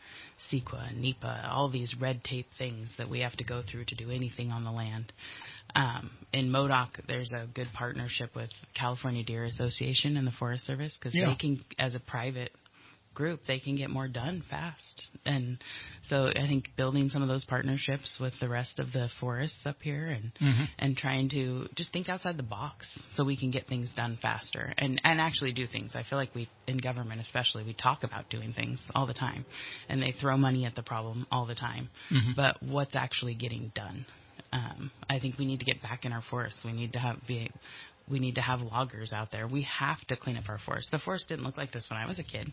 CEQA 0.50 0.96
NEPA, 0.96 1.48
all 1.48 1.70
these 1.70 1.94
red 2.00 2.24
tape 2.24 2.48
things 2.59 2.88
that 2.98 3.09
we 3.09 3.20
have 3.20 3.37
to 3.37 3.44
go 3.44 3.62
through 3.70 3.85
to 3.85 3.94
do 3.94 4.11
anything 4.11 4.50
on 4.50 4.64
the 4.64 4.72
land. 4.72 5.12
Um, 5.74 6.11
in 6.33 6.50
Modoc, 6.50 6.90
there's 7.09 7.33
a 7.33 7.46
good 7.53 7.68
partnership 7.74 8.35
with 8.37 8.50
California 8.74 9.24
Deer 9.24 9.44
Association 9.44 10.16
and 10.16 10.27
the 10.27 10.33
Forest 10.33 10.66
Service 10.66 10.92
because 10.94 11.14
Yeah. 11.14 11.27
they 11.27 11.35
can, 11.35 11.64
as 11.79 11.94
a 11.94 12.00
private 12.00 12.53
group, 13.14 13.46
they 13.46 13.61
can 13.61 13.77
get 13.77 13.88
more 13.90 14.09
done 14.09 14.42
fast. 14.50 15.09
And 15.24 15.59
so 16.09 16.27
I 16.29 16.46
think 16.48 16.74
building 16.77 17.11
some 17.11 17.22
of 17.22 17.29
those 17.29 17.44
partnerships 17.44 18.18
with 18.18 18.38
the 18.40 18.48
rest 18.48 18.81
of 18.81 18.92
the 18.92 19.09
forests 19.20 19.64
up 19.64 19.81
here 19.83 20.09
and 20.11 20.35
Mhm. 20.40 20.68
and 20.81 20.98
trying 20.98 21.29
to 21.29 21.68
just 21.77 21.92
think 21.92 22.09
outside 22.09 22.37
the 22.37 22.42
box 22.42 22.98
so 23.14 23.22
we 23.24 23.37
can 23.37 23.53
get 23.53 23.68
things 23.68 23.88
done 23.90 24.16
faster 24.16 24.74
and 24.79 25.00
and 25.05 25.20
actually 25.20 25.53
do 25.53 25.66
things. 25.68 25.94
I 25.94 26.03
feel 26.03 26.18
like 26.18 26.35
we 26.35 26.48
in 26.66 26.79
government 26.79 27.20
especially 27.20 27.62
we 27.62 27.72
talk 27.72 28.03
about 28.03 28.29
doing 28.31 28.53
things 28.53 28.83
all 28.96 29.07
the 29.07 29.14
time 29.14 29.44
and 29.88 30.03
they 30.03 30.11
throw 30.12 30.37
money 30.37 30.64
at 30.66 30.74
the 30.74 30.83
problem 30.83 31.27
all 31.31 31.46
the 31.46 31.55
time. 31.55 31.90
Mhm. 32.11 32.35
But 32.35 32.61
what's 32.64 32.96
actually 32.96 33.35
getting 33.35 33.68
done? 33.77 34.07
Um, 34.55 34.90
I 35.11 35.19
think 35.19 35.37
we 35.37 35.45
need 35.47 35.59
to 35.59 35.64
get 35.64 35.83
back 35.83 36.05
in 36.05 36.12
our 36.12 36.23
forests. 36.31 36.61
We 36.64 36.73
need 36.73 36.93
to 36.93 36.99
have 37.01 37.17
be 37.27 37.51
we 38.09 38.19
need 38.21 38.35
to 38.37 38.40
have 38.43 38.61
loggers 38.61 39.12
out 39.12 39.33
there. 39.33 39.49
We 39.49 39.62
have 39.79 39.99
to 40.09 40.17
clean 40.17 40.37
up 40.37 40.45
our 40.49 40.59
forest. 40.64 40.88
The 40.93 40.99
forest 40.99 41.27
didn't 41.29 41.45
look 41.45 41.57
like 41.57 41.73
this 41.73 41.87
when 41.90 41.99
I 41.99 42.07
was 42.07 42.19
a 42.19 42.23
kid. 42.23 42.53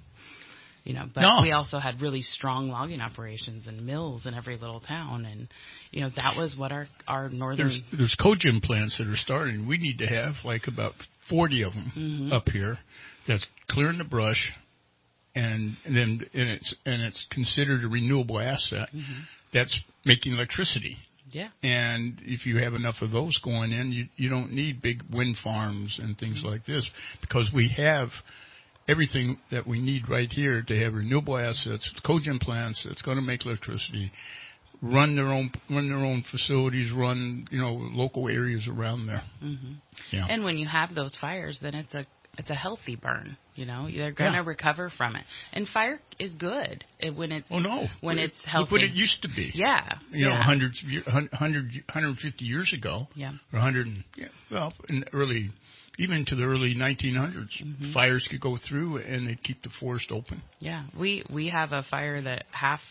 You 0.84 0.94
know, 0.96 1.08
but 1.14 1.22
No. 1.22 1.42
we 1.44 1.52
also 1.52 1.78
had 1.78 2.02
really 2.02 2.24
strong 2.24 2.70
logging 2.70 3.02
operations 3.02 3.68
and 3.68 3.86
mills 3.86 4.26
in 4.26 4.34
every 4.34 4.58
little 4.58 4.80
town 4.80 5.26
and 5.26 5.48
you 5.92 6.02
know, 6.02 6.10
that 6.16 6.36
was 6.36 6.56
what 6.58 6.72
our 6.72 6.88
our 7.08 7.30
northern 7.30 7.68
There's 7.68 7.82
there's 8.00 8.16
cogen 8.20 8.64
plants 8.64 8.98
that 8.98 9.08
are 9.08 9.16
starting. 9.18 9.68
We 9.68 9.78
need 9.78 10.00
to 10.00 10.08
have 10.08 10.34
like 10.44 10.68
about 10.68 10.94
40 11.30 11.62
of 11.64 11.74
them 11.74 11.92
Mhm. 11.96 12.34
up 12.34 12.50
here 12.50 12.80
that's 13.28 13.46
clearing 13.70 14.00
the 14.00 14.04
brush, 14.06 14.52
and, 15.36 15.78
and 15.86 15.96
then 15.96 16.22
and 16.34 16.50
it's 16.50 16.74
and 16.86 17.02
it's 17.04 17.26
considered 17.30 17.84
a 17.84 17.88
renewable 17.88 18.40
asset 18.40 18.90
Mhm. 18.94 19.26
that's 19.54 19.80
making 20.04 20.34
electricity. 20.34 20.98
Yeah. 21.32 21.50
And 21.64 22.20
if 22.24 22.46
you 22.46 22.58
have 22.58 22.74
enough 22.74 22.96
of 23.02 23.12
those 23.12 23.38
going 23.44 23.72
in, 23.72 23.92
you 23.92 24.06
you 24.18 24.30
don't 24.30 24.52
need 24.54 24.82
big 24.82 25.04
wind 25.12 25.38
farms 25.44 26.00
and 26.02 26.18
things 26.18 26.38
Mm-hmm. 26.38 26.48
like 26.48 26.66
this 26.66 26.90
because 27.22 27.50
we 27.54 27.70
have 27.78 28.10
everything 28.88 29.38
that 29.52 29.68
we 29.68 29.80
need 29.80 30.10
right 30.10 30.30
here 30.30 30.62
to 30.64 30.80
have 30.84 30.94
renewable 30.94 31.38
assets, 31.38 31.90
cogen 32.06 32.40
plants 32.40 32.84
that's 32.88 33.02
going 33.02 33.18
to 33.18 33.22
make 33.22 33.46
electricity, 33.46 34.12
run 34.82 35.16
their 35.16 35.28
own 35.28 35.52
run 35.70 35.88
their 35.90 36.00
own 36.06 36.24
facilities, 36.32 36.92
run 36.92 37.48
you 37.52 37.62
know 37.62 37.74
local 37.74 38.28
areas 38.28 38.68
around 38.68 39.06
there. 39.08 39.24
Mhm. 39.44 39.76
Yeah. 40.12 40.26
And 40.30 40.44
when 40.44 40.58
you 40.58 40.68
have 40.68 40.96
those 40.96 41.16
fires, 41.22 41.60
then 41.62 41.76
it's 41.76 41.94
a 41.94 42.06
it's 42.38 42.50
a 42.50 42.56
healthy 42.56 42.96
burn. 42.96 43.38
You 43.56 43.66
know, 43.66 43.86
they're 43.92 44.12
going 44.14 44.32
to 44.32 44.38
Yeah. 44.40 44.44
recover 44.46 44.90
from 44.98 45.16
it. 45.18 45.26
And 45.54 45.68
fire 45.70 46.00
is 46.20 46.32
good 46.36 46.84
when 47.14 47.32
it's 47.34 47.46
Oh 47.52 47.60
no! 47.60 47.88
when 48.00 48.16
Look- 48.18 48.32
it's 48.32 48.46
healthy. 48.46 48.64
Look 48.64 48.72
what 48.72 48.82
it 48.84 48.94
used 48.94 49.22
to 49.24 49.28
be. 49.28 49.52
Yeah. 49.54 50.00
You 50.12 50.28
know, 50.30 50.36
yeah. 50.36 50.42
hundreds 50.44 50.82
of 50.82 50.90
year, 50.90 51.04
hun- 51.06 51.30
100, 51.32 51.84
150 51.90 52.46
years 52.46 52.72
ago. 52.74 53.08
Yeah. 53.14 53.34
Or 53.52 53.60
100. 53.60 53.88
and- 53.88 54.04
Yeah, 54.16 54.28
well, 54.50 54.74
in 54.88 55.02
the 55.02 55.14
early, 55.14 55.52
even 56.00 56.24
to 56.26 56.36
the 56.36 56.44
early 56.44 56.74
1900s, 56.74 57.52
Mhm. 57.62 57.94
fires 57.94 58.26
could 58.30 58.40
go 58.40 58.56
through 58.58 58.98
and 58.98 59.28
they'd 59.28 59.44
keep 59.44 59.62
the 59.64 59.70
forest 59.70 60.12
open. 60.12 60.42
Yeah, 60.60 60.86
we 60.96 61.24
we 61.30 61.50
have 61.50 61.74
a 61.74 61.84
fire 61.84 62.22
that 62.22 62.46
half 62.52 62.82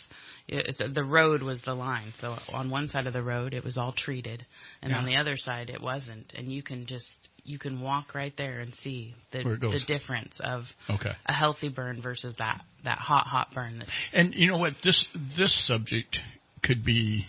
it, 0.46 0.76
the- 0.78 0.88
the 0.88 1.04
road 1.04 1.42
was 1.42 1.60
the 1.62 1.74
line. 1.74 2.12
So 2.20 2.38
on 2.52 2.68
one 2.70 2.88
side 2.88 3.06
of 3.06 3.12
the 3.14 3.22
road 3.22 3.54
it 3.54 3.64
was 3.64 3.78
all 3.78 3.92
treated, 3.92 4.44
and 4.82 4.90
Yeah. 4.90 4.98
on 4.98 5.04
the 5.06 5.16
other 5.16 5.36
side 5.38 5.70
it 5.70 5.80
wasn't. 5.80 6.32
And 6.34 6.52
you 6.52 6.62
can 6.62 6.84
just 6.86 7.06
you 7.50 7.58
can 7.58 7.80
walk 7.80 8.14
right 8.14 8.32
there 8.36 8.60
and 8.60 8.72
see 8.82 9.14
the 9.32 9.42
Where 9.42 9.54
it 9.54 9.60
goes. 9.60 9.72
the 9.74 9.84
difference 9.86 10.34
of 10.40 10.64
Okay. 10.88 11.12
a 11.26 11.32
healthy 11.32 11.68
burn 11.68 12.00
versus 12.00 12.34
that 12.38 12.62
that 12.84 12.98
hot 12.98 13.26
hot 13.26 13.48
burn. 13.54 13.80
That, 13.80 13.88
And 14.12 14.34
you 14.34 14.46
know 14.48 14.56
what? 14.58 14.74
This 14.84 15.04
this 15.36 15.66
subject 15.66 16.16
could 16.62 16.84
be 16.84 17.26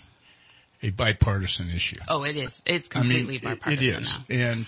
a 0.82 0.90
bipartisan 0.90 1.68
issue. 1.70 1.98
oh, 2.08 2.22
it 2.24 2.36
is. 2.36 2.50
It's 2.66 2.86
I 2.92 3.02
mean, 3.02 3.18
completely 3.26 3.38
bipartisan 3.38 3.84
it 3.84 4.02
is. 4.02 4.02
now. 4.02 4.24
And 4.28 4.66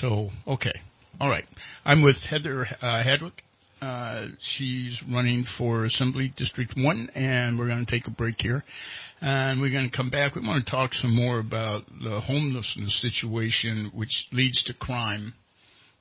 so, 0.00 0.30
okay. 0.46 0.80
All 1.20 1.28
right. 1.28 1.44
I'm 1.84 2.02
with 2.02 2.16
Heather 2.30 2.66
uh, 2.80 3.02
Hadwick. 3.02 3.42
Uh, 3.82 4.28
she's 4.56 4.96
running 5.10 5.44
for 5.58 5.84
Assembly 5.84 6.32
District 6.36 6.72
1, 6.76 7.10
and 7.16 7.58
we're 7.58 7.66
going 7.66 7.84
to 7.84 7.90
take 7.90 8.06
a 8.06 8.12
break 8.12 8.36
here. 8.38 8.62
And 9.20 9.60
we're 9.60 9.72
going 9.72 9.90
to 9.90 9.96
come 9.96 10.08
back. 10.08 10.36
We 10.36 10.46
want 10.46 10.64
to 10.64 10.70
talk 10.70 10.94
some 10.94 11.14
more 11.14 11.40
about 11.40 11.82
the 12.00 12.20
homelessness 12.20 13.02
situation, 13.02 13.90
which 13.92 14.12
leads 14.30 14.62
to 14.64 14.74
crime 14.74 15.34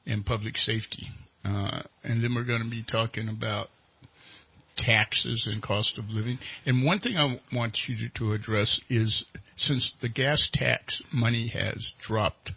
and 0.05 0.23
public 0.23 0.57
safety. 0.57 1.09
Uh, 1.43 1.81
and 2.03 2.23
then 2.23 2.35
we're 2.35 2.43
going 2.43 2.63
to 2.63 2.69
be 2.69 2.85
talking 2.91 3.29
about 3.29 3.69
taxes 4.77 5.47
and 5.51 5.63
cost 5.63 5.97
of 5.97 6.05
living. 6.09 6.37
And 6.67 6.85
one 6.85 6.99
thing 6.99 7.17
I 7.17 7.39
want 7.51 7.75
you 7.87 7.95
to, 7.97 8.19
to 8.19 8.33
address 8.33 8.79
is 8.91 9.25
since 9.57 9.91
the 10.03 10.09
gas 10.09 10.47
tax 10.53 11.01
money 11.11 11.51
has 11.55 11.83
dropped 12.07 12.51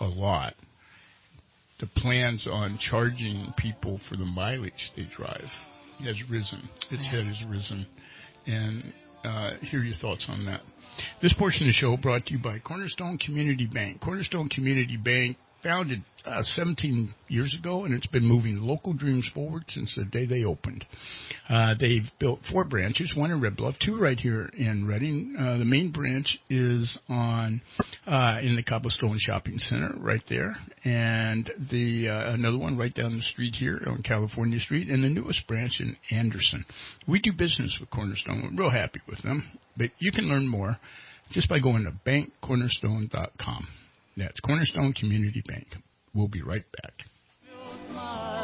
a 0.00 0.06
lot, 0.06 0.54
the 1.80 1.86
plans 1.86 2.46
on 2.50 2.78
charging 2.90 3.52
people 3.56 4.00
for 4.08 4.16
the 4.16 4.24
mileage 4.24 4.92
they 4.96 5.06
drive 5.16 5.48
has 6.04 6.16
risen. 6.30 6.68
Its 6.90 7.06
head 7.08 7.24
has 7.26 7.42
risen. 7.48 7.86
And 8.46 8.92
uh, 9.24 9.50
hear 9.62 9.82
your 9.82 9.96
thoughts 9.96 10.26
on 10.28 10.44
that. 10.46 10.60
This 11.22 11.34
portion 11.34 11.64
of 11.64 11.68
the 11.68 11.72
show 11.72 11.96
brought 11.96 12.26
to 12.26 12.32
you 12.32 12.38
by 12.38 12.58
Cornerstone 12.58 13.18
Community 13.18 13.66
Bank. 13.66 14.00
Cornerstone 14.00 14.48
Community 14.48 14.96
Bank 14.96 15.36
founded 15.62 16.02
uh, 16.24 16.42
17 16.42 17.14
years 17.28 17.54
ago, 17.58 17.84
and 17.84 17.94
it's 17.94 18.06
been 18.08 18.24
moving 18.24 18.58
local 18.58 18.92
dreams 18.92 19.28
forward 19.34 19.64
since 19.68 19.92
the 19.96 20.04
day 20.04 20.26
they 20.26 20.44
opened. 20.44 20.84
Uh, 21.48 21.74
they've 21.80 22.10
built 22.18 22.40
four 22.50 22.64
branches, 22.64 23.12
one 23.16 23.30
in 23.30 23.40
Red 23.40 23.56
Bluff, 23.56 23.74
two 23.84 23.98
right 23.98 24.18
here 24.18 24.50
in 24.56 24.86
Redding. 24.86 25.36
Uh, 25.38 25.58
the 25.58 25.64
main 25.64 25.90
branch 25.90 26.38
is 26.50 26.98
on 27.08 27.60
uh, 28.06 28.38
in 28.42 28.56
the 28.56 28.62
Cobblestone 28.62 29.18
Shopping 29.18 29.58
Center, 29.58 29.94
right 29.98 30.22
there, 30.28 30.56
and 30.84 31.50
the 31.70 32.08
uh, 32.08 32.32
another 32.32 32.58
one 32.58 32.76
right 32.76 32.94
down 32.94 33.16
the 33.16 33.24
street 33.32 33.54
here 33.54 33.80
on 33.86 34.02
California 34.02 34.60
Street, 34.60 34.88
and 34.88 35.02
the 35.02 35.08
newest 35.08 35.46
branch 35.46 35.80
in 35.80 35.96
Anderson. 36.10 36.64
We 37.06 37.20
do 37.20 37.32
business 37.32 37.76
with 37.80 37.90
Cornerstone. 37.90 38.54
We're 38.56 38.64
real 38.64 38.70
happy 38.70 39.00
with 39.08 39.22
them, 39.22 39.58
but 39.76 39.90
you 39.98 40.12
can 40.12 40.28
learn 40.28 40.46
more 40.46 40.76
just 41.30 41.48
by 41.48 41.58
going 41.58 41.84
to 41.84 41.92
bankcornerstone.com. 42.08 43.66
That's 44.18 44.40
Cornerstone 44.40 44.94
Community 44.94 45.42
Bank. 45.46 45.68
We'll 46.12 46.26
be 46.26 46.42
right 46.42 46.64
back. 46.82 48.37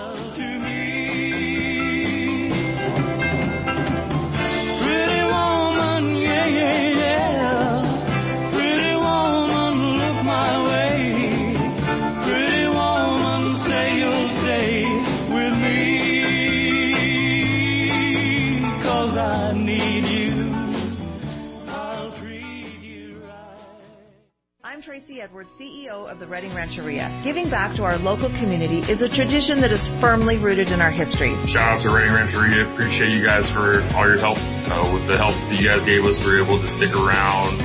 Tracy 24.94 25.18
Edwards, 25.18 25.50
CEO 25.58 26.06
of 26.06 26.22
the 26.22 26.26
Redding 26.30 26.54
Rancheria. 26.54 27.10
Giving 27.26 27.50
back 27.50 27.74
to 27.74 27.82
our 27.82 27.98
local 27.98 28.30
community 28.38 28.78
is 28.86 29.02
a 29.02 29.10
tradition 29.10 29.58
that 29.58 29.74
is 29.74 29.82
firmly 29.98 30.38
rooted 30.38 30.70
in 30.70 30.78
our 30.78 30.94
history. 30.94 31.34
Shout 31.50 31.66
out 31.66 31.78
to 31.82 31.90
Redding 31.90 32.14
Rancheria. 32.14 32.62
Appreciate 32.62 33.10
you 33.10 33.26
guys 33.26 33.42
for 33.50 33.82
all 33.90 34.06
your 34.06 34.22
help. 34.22 34.38
Uh, 34.38 34.94
with 34.94 35.02
the 35.10 35.18
help 35.18 35.34
that 35.50 35.58
you 35.58 35.66
guys 35.66 35.82
gave 35.82 36.06
us, 36.06 36.14
we 36.22 36.38
were 36.38 36.46
able 36.46 36.62
to 36.62 36.70
stick 36.78 36.94
around, 36.94 37.58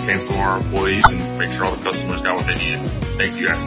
retain 0.00 0.16
some 0.24 0.40
of 0.40 0.48
our 0.48 0.56
employees, 0.64 1.04
and 1.12 1.36
make 1.36 1.52
sure 1.52 1.68
all 1.68 1.76
the 1.76 1.84
customers 1.84 2.24
got 2.24 2.40
what 2.40 2.48
they 2.48 2.56
needed. 2.56 2.88
Thank 3.20 3.36
you 3.36 3.52
guys. 3.52 3.60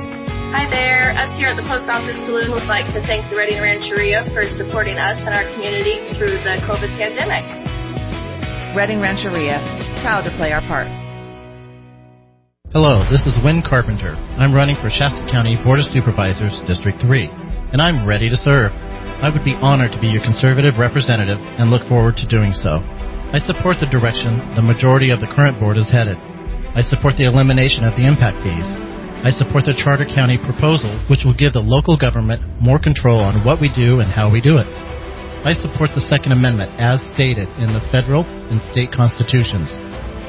Hi 0.57 0.65
there. 0.73 1.13
Us 1.13 1.29
here 1.37 1.53
at 1.53 1.61
the 1.61 1.67
Post 1.69 1.85
Office 1.85 2.17
Saloon 2.25 2.57
would 2.57 2.65
like 2.65 2.89
to 2.89 3.05
thank 3.05 3.29
the 3.29 3.37
Redding 3.37 3.61
Rancheria 3.61 4.25
for 4.33 4.49
supporting 4.57 4.97
us 4.97 5.21
and 5.21 5.29
our 5.29 5.45
community 5.53 6.01
through 6.17 6.41
the 6.41 6.57
COVID 6.65 6.89
pandemic. 6.97 7.45
Redding 8.73 8.97
Rancheria, 8.97 9.61
proud 10.01 10.25
to 10.25 10.33
play 10.41 10.57
our 10.57 10.65
part. 10.65 10.89
Hello, 12.75 13.07
this 13.07 13.23
is 13.23 13.39
Win 13.39 13.63
Carpenter. 13.63 14.19
I'm 14.35 14.51
running 14.51 14.75
for 14.83 14.91
Shasta 14.91 15.23
County 15.31 15.55
Board 15.63 15.79
of 15.79 15.87
Supervisors, 15.95 16.51
District 16.67 16.99
3, 16.99 17.71
and 17.71 17.79
I'm 17.79 18.03
ready 18.03 18.27
to 18.27 18.35
serve. 18.43 18.75
I 19.23 19.31
would 19.31 19.47
be 19.47 19.55
honored 19.55 19.95
to 19.95 20.01
be 20.03 20.11
your 20.11 20.19
conservative 20.19 20.75
representative 20.75 21.39
and 21.39 21.71
look 21.71 21.87
forward 21.87 22.19
to 22.19 22.27
doing 22.27 22.51
so. 22.51 22.83
I 23.31 23.39
support 23.47 23.79
the 23.79 23.87
direction 23.87 24.59
the 24.59 24.67
majority 24.67 25.07
of 25.07 25.23
the 25.23 25.31
current 25.31 25.55
board 25.55 25.79
is 25.79 25.87
headed. 25.87 26.19
I 26.75 26.83
support 26.83 27.15
the 27.15 27.31
elimination 27.31 27.87
of 27.87 27.95
the 27.95 28.03
impact 28.03 28.43
fees. 28.43 28.67
I 29.23 29.31
support 29.39 29.63
the 29.63 29.79
Charter 29.79 30.03
County 30.11 30.35
proposal, 30.35 30.99
which 31.07 31.23
will 31.23 31.31
give 31.31 31.55
the 31.55 31.63
local 31.63 31.95
government 31.95 32.43
more 32.59 32.75
control 32.75 33.23
on 33.23 33.47
what 33.47 33.63
we 33.63 33.71
do 33.71 34.03
and 34.03 34.11
how 34.11 34.27
we 34.27 34.43
do 34.43 34.59
it. 34.59 34.67
I 35.47 35.55
support 35.63 35.95
the 35.95 36.03
Second 36.11 36.35
Amendment 36.35 36.75
as 36.75 36.99
stated 37.15 37.47
in 37.55 37.71
the 37.71 37.87
federal 37.87 38.27
and 38.27 38.59
state 38.75 38.91
constitutions. 38.91 39.71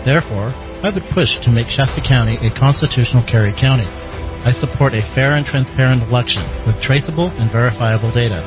Therefore, 0.06 0.54
I 0.84 0.92
would 0.92 1.08
push 1.16 1.32
to 1.40 1.50
make 1.50 1.72
Shasta 1.72 2.04
County 2.04 2.36
a 2.36 2.52
constitutional 2.52 3.24
carry 3.24 3.56
county. 3.56 3.88
I 4.44 4.52
support 4.60 4.92
a 4.92 5.00
fair 5.16 5.34
and 5.34 5.48
transparent 5.48 6.04
election 6.04 6.44
with 6.68 6.76
traceable 6.84 7.32
and 7.32 7.48
verifiable 7.48 8.12
data. 8.12 8.44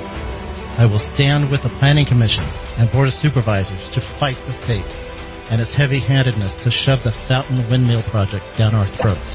I 0.78 0.86
will 0.86 1.02
stand 1.18 1.50
with 1.50 1.66
the 1.66 1.74
Planning 1.82 2.06
Commission 2.06 2.46
and 2.78 2.86
Board 2.94 3.10
of 3.10 3.18
Supervisors 3.18 3.82
to 3.98 4.06
fight 4.22 4.38
the 4.46 4.54
state 4.64 4.86
and 5.50 5.58
its 5.58 5.74
heavy-handedness 5.74 6.64
to 6.64 6.70
shove 6.70 7.02
the 7.02 7.18
Fountain 7.26 7.66
Windmill 7.66 8.06
project 8.14 8.46
down 8.62 8.78
our 8.78 8.88
throats. 9.02 9.34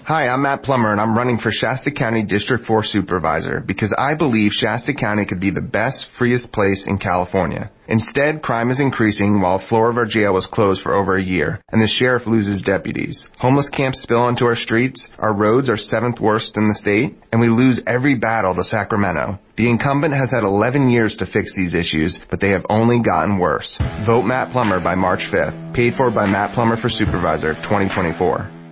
Hi, 0.06 0.28
I'm 0.28 0.42
Matt 0.42 0.64
Plummer 0.64 0.92
and 0.92 1.00
I'm 1.00 1.18
running 1.18 1.38
for 1.38 1.50
Shasta 1.50 1.90
County 1.90 2.24
District 2.24 2.66
4 2.66 2.84
Supervisor 2.84 3.64
because 3.66 3.90
I 3.98 4.16
believe 4.16 4.52
Shasta 4.52 4.94
County 4.94 5.26
could 5.26 5.40
be 5.40 5.50
the 5.50 5.62
best, 5.62 6.08
freest 6.18 6.52
place 6.52 6.84
in 6.86 6.98
California. 6.98 7.72
Instead, 7.94 8.42
crime 8.42 8.72
is 8.72 8.80
increasing 8.80 9.40
while 9.40 9.60
the 9.60 9.68
floor 9.68 9.88
of 9.92 9.98
our 9.98 10.06
jail 10.06 10.34
was 10.34 10.48
closed 10.52 10.82
for 10.82 10.96
over 10.96 11.16
a 11.16 11.22
year 11.22 11.62
and 11.72 11.80
the 11.80 11.88
sheriff 11.88 12.26
loses 12.26 12.64
deputies. 12.64 13.24
Homeless 13.38 13.70
camps 13.70 14.02
spill 14.02 14.22
onto 14.22 14.46
our 14.46 14.56
streets, 14.56 15.08
our 15.20 15.32
roads 15.32 15.70
are 15.70 15.78
seventh 15.78 16.20
worst 16.20 16.58
in 16.58 16.68
the 16.68 16.74
state, 16.74 17.16
and 17.32 17.40
we 17.40 17.50
lose 17.50 17.80
every 17.86 18.16
battle 18.16 18.56
to 18.56 18.64
Sacramento. 18.64 19.38
The 19.58 19.70
incumbent 19.70 20.16
has 20.16 20.32
had 20.32 20.44
11 20.44 20.90
years 20.90 21.16
to 21.18 21.28
fix 21.28 21.56
these 21.56 21.76
issues, 21.76 22.18
but 22.32 22.40
they 22.40 22.50
have 22.50 22.66
only 22.68 23.00
gotten 23.00 23.38
worse. 23.38 23.78
Vote 24.08 24.24
Matt 24.24 24.52
Plummer 24.52 24.80
by 24.80 24.96
March 24.96 25.30
5th. 25.32 25.76
Paid 25.76 25.94
for 25.94 26.10
by 26.10 26.26
Matt 26.26 26.56
Plummer 26.56 26.82
for 26.82 26.90
Supervisor 26.90 27.54
2024. 27.62 28.63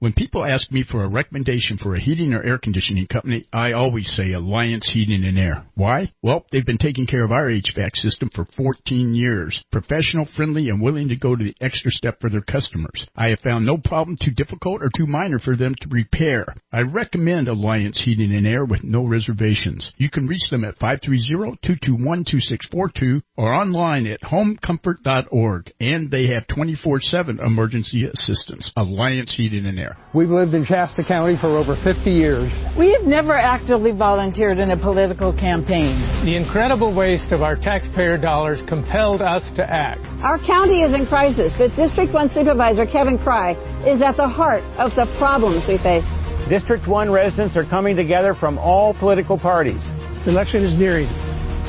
When 0.00 0.12
people 0.14 0.44
ask 0.46 0.72
me 0.72 0.82
for 0.82 1.04
a 1.04 1.10
recommendation 1.10 1.76
for 1.76 1.94
a 1.94 2.00
heating 2.00 2.32
or 2.32 2.42
air 2.42 2.56
conditioning 2.56 3.06
company, 3.06 3.46
I 3.52 3.72
always 3.72 4.10
say 4.16 4.32
Alliance 4.32 4.88
Heating 4.90 5.26
and 5.26 5.38
Air. 5.38 5.66
Why? 5.74 6.10
Well, 6.22 6.46
they've 6.50 6.64
been 6.64 6.78
taking 6.78 7.06
care 7.06 7.22
of 7.22 7.32
our 7.32 7.50
HVAC 7.50 7.96
system 7.96 8.30
for 8.34 8.46
14 8.56 9.14
years. 9.14 9.62
Professional, 9.70 10.26
friendly, 10.34 10.70
and 10.70 10.80
willing 10.80 11.08
to 11.08 11.16
go 11.16 11.36
to 11.36 11.44
the 11.44 11.54
extra 11.60 11.90
step 11.90 12.18
for 12.18 12.30
their 12.30 12.40
customers. 12.40 13.06
I 13.14 13.28
have 13.28 13.40
found 13.40 13.66
no 13.66 13.76
problem 13.76 14.16
too 14.16 14.30
difficult 14.30 14.80
or 14.80 14.88
too 14.96 15.06
minor 15.06 15.38
for 15.38 15.54
them 15.54 15.74
to 15.82 15.88
repair. 15.90 16.46
I 16.72 16.80
recommend 16.80 17.48
Alliance 17.48 18.00
Heating 18.02 18.34
and 18.34 18.46
Air 18.46 18.64
with 18.64 18.82
no 18.82 19.04
reservations. 19.04 19.92
You 19.98 20.08
can 20.08 20.26
reach 20.26 20.48
them 20.50 20.64
at 20.64 20.78
530-221-2642 20.78 23.20
or 23.36 23.52
online 23.52 24.06
at 24.06 24.22
homecomfort.org. 24.22 25.72
And 25.78 26.10
they 26.10 26.28
have 26.28 26.46
24-7 26.46 27.38
emergency 27.44 28.06
assistance. 28.06 28.72
Alliance 28.76 29.34
Heating 29.36 29.66
and 29.66 29.78
Air. 29.78 29.89
We've 30.12 30.28
lived 30.28 30.54
in 30.54 30.64
Shasta 30.64 31.04
County 31.04 31.36
for 31.40 31.48
over 31.48 31.76
50 31.84 32.10
years. 32.10 32.50
We 32.76 32.92
have 32.92 33.06
never 33.06 33.36
actively 33.36 33.92
volunteered 33.92 34.58
in 34.58 34.70
a 34.70 34.76
political 34.76 35.32
campaign. 35.32 36.24
The 36.24 36.36
incredible 36.36 36.94
waste 36.94 37.32
of 37.32 37.42
our 37.42 37.56
taxpayer 37.56 38.18
dollars 38.18 38.60
compelled 38.68 39.22
us 39.22 39.44
to 39.56 39.62
act. 39.62 40.00
Our 40.22 40.38
county 40.44 40.82
is 40.82 40.94
in 40.94 41.06
crisis, 41.06 41.52
but 41.56 41.74
District 41.76 42.12
1 42.12 42.30
Supervisor 42.30 42.86
Kevin 42.86 43.18
Crye 43.18 43.54
is 43.86 44.02
at 44.02 44.16
the 44.16 44.28
heart 44.28 44.64
of 44.78 44.90
the 44.96 45.06
problems 45.18 45.64
we 45.68 45.78
face. 45.78 46.08
District 46.50 46.88
1 46.88 47.10
residents 47.10 47.56
are 47.56 47.64
coming 47.64 47.94
together 47.94 48.34
from 48.34 48.58
all 48.58 48.94
political 48.94 49.38
parties. 49.38 49.80
The 50.24 50.30
election 50.30 50.64
is 50.64 50.74
nearing. 50.78 51.08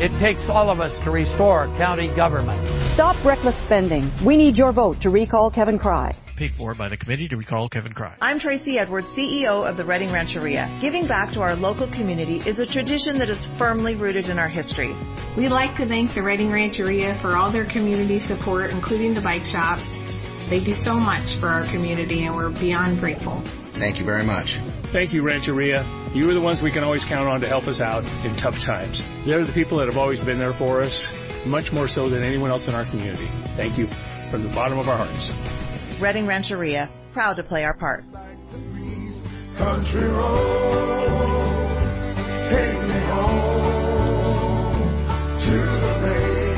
It 0.02 0.10
takes 0.20 0.42
all 0.50 0.72
of 0.72 0.80
us 0.80 0.92
to 1.06 1.12
restore 1.12 1.68
county 1.78 2.08
government. 2.16 2.60
Stop 2.96 3.24
reckless 3.24 3.56
spending. 3.66 4.12
We 4.26 4.36
need 4.36 4.58
your 4.58 4.74
vote 4.74 4.98
to 5.04 5.12
recall 5.12 5.52
Kevin 5.52 5.78
Crye. 5.78 6.16
Paid 6.38 6.54
for 6.58 6.74
by 6.74 6.90
the 6.90 6.98
committee 6.98 7.28
to 7.28 7.38
recall 7.38 7.70
Kevin 7.70 7.94
Crye. 7.94 8.16
I'm 8.20 8.40
Tracy 8.40 8.80
Edwards, 8.80 9.08
CEO 9.18 9.68
of 9.70 9.78
the 9.78 9.86
Redding 9.86 10.12
Rancheria. 10.12 10.80
Giving 10.82 11.08
back 11.08 11.32
to 11.34 11.40
our 11.42 11.56
local 11.56 11.86
community 11.92 12.38
is 12.50 12.58
a 12.58 12.66
tradition 12.66 13.20
that 13.20 13.30
is 13.30 13.38
firmly 13.60 13.96
rooted 13.96 14.26
in 14.26 14.40
our 14.40 14.50
history. 14.50 14.90
We'd 15.38 15.50
like 15.50 15.78
to 15.78 15.88
thank 15.88 16.16
the 16.16 16.24
Redding 16.24 16.52
Rancheria 16.52 17.20
for 17.22 17.36
all 17.36 17.52
their 17.52 17.70
community 17.70 18.20
support, 18.28 18.72
including 18.72 19.14
the 19.14 19.22
bike 19.22 19.46
shop. 19.46 19.78
They 20.50 20.64
do 20.64 20.74
so 20.84 20.94
much 20.98 21.24
for 21.40 21.48
our 21.48 21.70
community, 21.70 22.26
and 22.26 22.36
we're 22.36 22.50
beyond 22.50 23.00
grateful. 23.00 23.44
Thank 23.78 24.00
you 24.00 24.06
very 24.06 24.26
much. 24.26 24.50
Thank 24.92 25.14
you, 25.14 25.22
Rancheria. 25.24 25.86
You 26.14 26.30
are 26.30 26.34
the 26.34 26.42
ones 26.42 26.60
we 26.64 26.72
can 26.74 26.84
always 26.84 27.06
count 27.06 27.30
on 27.30 27.40
to 27.42 27.48
help 27.48 27.68
us 27.68 27.80
out 27.80 28.04
in 28.26 28.36
tough 28.42 28.58
times. 28.66 29.02
They're 29.26 29.46
the 29.46 29.54
people 29.54 29.78
that 29.78 29.88
have 29.88 29.98
always 29.98 30.20
been 30.22 30.40
there 30.40 30.54
for 30.58 30.82
us, 30.82 30.94
much 31.46 31.72
more 31.72 31.88
so 31.88 32.10
than 32.10 32.24
anyone 32.24 32.50
else 32.52 32.68
in 32.68 32.74
our 32.74 32.86
community. 32.90 33.30
Thank 33.56 33.78
you 33.78 33.86
from 34.32 34.44
the 34.44 34.54
bottom 34.56 34.80
of 34.80 34.88
our 34.88 34.98
hearts. 35.06 35.71
Redding 36.02 36.26
Rancheria, 36.26 36.90
proud 37.14 37.36
to 37.36 37.44
play 37.44 37.64
our 37.64 37.76
part. 37.76 38.04
Country 38.12 40.08
roads, 40.08 41.94
take 42.50 42.82
me 42.82 43.00
home 43.06 44.82
to 45.38 45.52
the 45.52 45.94
place 46.02 46.58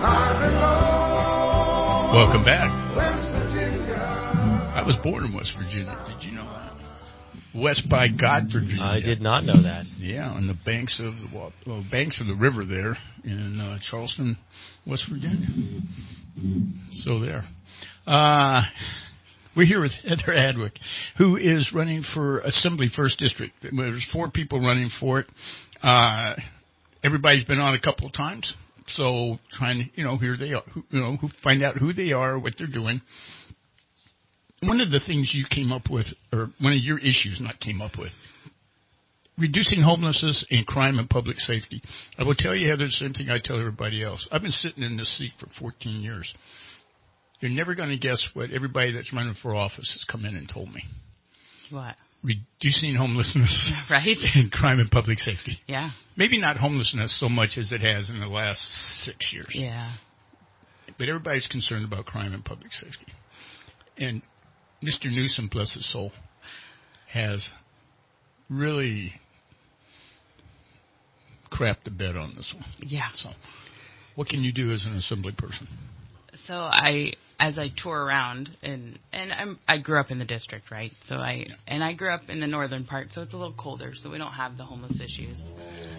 I 0.00 0.48
belong. 0.48 2.14
Welcome 2.14 2.44
back. 2.46 2.70
I 4.74 4.82
was 4.86 4.96
born 5.04 5.26
in 5.26 5.34
West 5.34 5.52
Virginia. 5.58 5.94
Did 6.08 6.24
you 6.24 6.32
know 6.36 6.46
that? 6.46 6.74
West 7.54 7.86
by 7.90 8.08
God, 8.08 8.44
Virginia. 8.50 8.82
I 8.82 9.00
did 9.00 9.20
not 9.20 9.44
know 9.44 9.62
that. 9.62 9.84
Yeah, 9.98 10.30
on 10.30 10.46
the 10.46 10.56
banks 10.64 10.98
of 11.00 11.12
the 11.16 11.28
well, 11.34 11.52
well, 11.66 11.84
banks 11.90 12.18
of 12.18 12.28
the 12.28 12.34
river 12.34 12.64
there 12.64 12.96
in 13.24 13.60
uh, 13.60 13.78
Charleston, 13.90 14.38
West 14.86 15.04
Virginia. 15.10 15.48
So 17.04 17.20
there. 17.20 17.44
Uh, 18.08 18.62
we're 19.54 19.66
here 19.66 19.82
with 19.82 19.92
Heather 20.02 20.34
Hadwick, 20.34 20.72
who 21.18 21.36
is 21.36 21.68
running 21.74 22.02
for 22.14 22.38
Assembly 22.40 22.90
First 22.96 23.18
District. 23.18 23.52
There's 23.60 24.06
four 24.14 24.30
people 24.30 24.60
running 24.60 24.90
for 24.98 25.20
it. 25.20 25.26
Uh, 25.82 26.34
everybody's 27.04 27.44
been 27.44 27.58
on 27.58 27.74
a 27.74 27.80
couple 27.80 28.06
of 28.06 28.14
times, 28.14 28.50
so 28.96 29.36
trying 29.58 29.78
to, 29.80 29.84
you 29.94 30.04
know, 30.04 30.16
here 30.16 30.38
they 30.38 30.54
are, 30.54 30.62
you 30.88 31.00
know, 31.00 31.18
find 31.44 31.62
out 31.62 31.76
who 31.76 31.92
they 31.92 32.12
are, 32.12 32.38
what 32.38 32.54
they're 32.56 32.66
doing. 32.66 33.02
One 34.62 34.80
of 34.80 34.90
the 34.90 35.00
things 35.06 35.30
you 35.34 35.44
came 35.50 35.70
up 35.70 35.90
with, 35.90 36.06
or 36.32 36.48
one 36.62 36.72
of 36.72 36.80
your 36.80 36.98
issues, 36.98 37.38
not 37.42 37.60
came 37.60 37.82
up 37.82 37.98
with, 37.98 38.12
reducing 39.36 39.82
homelessness 39.82 40.46
and 40.50 40.66
crime 40.66 40.98
and 40.98 41.10
public 41.10 41.36
safety. 41.40 41.82
I 42.18 42.22
will 42.22 42.34
tell 42.34 42.56
you, 42.56 42.70
Heather, 42.70 42.86
the 42.86 42.90
same 42.92 43.12
thing 43.12 43.28
I 43.28 43.36
tell 43.44 43.58
everybody 43.58 44.02
else. 44.02 44.26
I've 44.32 44.40
been 44.40 44.50
sitting 44.50 44.82
in 44.82 44.96
this 44.96 45.14
seat 45.18 45.32
for 45.38 45.48
14 45.60 46.00
years. 46.00 46.32
You're 47.40 47.50
never 47.50 47.74
going 47.74 47.90
to 47.90 47.96
guess 47.96 48.20
what 48.34 48.50
everybody 48.50 48.92
that's 48.92 49.12
running 49.12 49.34
for 49.40 49.54
office 49.54 49.90
has 49.92 50.04
come 50.10 50.24
in 50.24 50.34
and 50.34 50.48
told 50.48 50.72
me. 50.72 50.82
What? 51.70 51.94
Reducing 52.22 52.96
homelessness 52.96 53.72
Right. 53.90 54.16
and 54.34 54.50
crime 54.50 54.80
and 54.80 54.90
public 54.90 55.18
safety. 55.18 55.58
Yeah. 55.66 55.90
Maybe 56.16 56.40
not 56.40 56.56
homelessness 56.56 57.18
so 57.20 57.28
much 57.28 57.50
as 57.56 57.70
it 57.70 57.80
has 57.80 58.10
in 58.10 58.18
the 58.18 58.26
last 58.26 58.60
six 59.04 59.32
years. 59.32 59.50
Yeah. 59.52 59.94
But 60.98 61.08
everybody's 61.08 61.46
concerned 61.46 61.84
about 61.84 62.06
crime 62.06 62.34
and 62.34 62.44
public 62.44 62.72
safety. 62.72 63.12
And 63.98 64.22
Mr. 64.82 65.06
Newsom, 65.06 65.48
bless 65.50 65.74
his 65.74 65.90
soul, 65.92 66.10
has 67.12 67.46
really 68.50 69.12
crapped 71.52 71.84
the 71.84 71.90
bed 71.90 72.16
on 72.16 72.34
this 72.36 72.52
one. 72.54 72.64
Yeah. 72.80 73.08
So, 73.14 73.30
what 74.16 74.28
can 74.28 74.42
you 74.42 74.52
do 74.52 74.72
as 74.72 74.84
an 74.84 74.94
assembly 74.94 75.32
person? 75.36 75.68
So 76.46 76.54
I, 76.54 77.12
as 77.40 77.58
I 77.58 77.70
tour 77.82 78.04
around, 78.04 78.50
and 78.62 78.98
and 79.12 79.32
I'm 79.32 79.58
I 79.68 79.78
grew 79.78 80.00
up 80.00 80.10
in 80.10 80.18
the 80.18 80.24
district, 80.24 80.70
right? 80.70 80.92
So 81.08 81.16
I 81.16 81.46
and 81.66 81.84
I 81.84 81.92
grew 81.92 82.12
up 82.12 82.22
in 82.28 82.40
the 82.40 82.46
northern 82.46 82.84
part, 82.84 83.08
so 83.12 83.22
it's 83.22 83.32
a 83.32 83.36
little 83.36 83.54
colder, 83.54 83.92
so 84.02 84.10
we 84.10 84.18
don't 84.18 84.32
have 84.32 84.56
the 84.56 84.64
homeless 84.64 85.00
issues, 85.00 85.38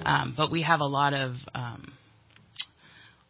um, 0.06 0.34
but 0.36 0.52
we 0.52 0.62
have 0.63 0.82
a 0.82 0.86
lot 0.86 1.13
of 1.13 1.36
um, 1.56 1.93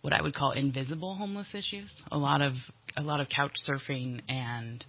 what 0.02 0.14
I 0.14 0.22
would 0.22 0.34
call 0.34 0.52
invisible 0.52 1.16
homeless 1.16 1.48
issues. 1.54 1.94
A 2.12 2.18
lot 2.18 2.42
of 2.42 2.54
a 2.98 3.02
lot 3.02 3.20
of 3.20 3.28
couch 3.30 3.54
surfing 3.68 4.22
and 4.28 4.84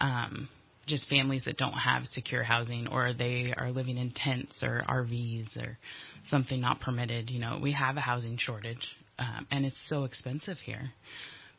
um, 0.00 0.48
just 0.86 1.08
families 1.08 1.42
that 1.46 1.56
don't 1.56 1.72
have 1.72 2.02
secure 2.12 2.42
housing 2.42 2.88
or 2.88 3.12
they 3.12 3.54
are 3.56 3.70
living 3.70 3.96
in 3.96 4.10
tents 4.10 4.54
or 4.62 4.82
RVs 4.88 5.56
or 5.56 5.78
something 6.30 6.60
not 6.60 6.80
permitted. 6.80 7.30
You 7.30 7.38
know, 7.38 7.60
we 7.62 7.72
have 7.72 7.96
a 7.96 8.00
housing 8.00 8.36
shortage, 8.36 8.84
um, 9.18 9.46
and 9.52 9.64
it's 9.64 9.76
so 9.88 10.04
expensive 10.04 10.58
here. 10.64 10.90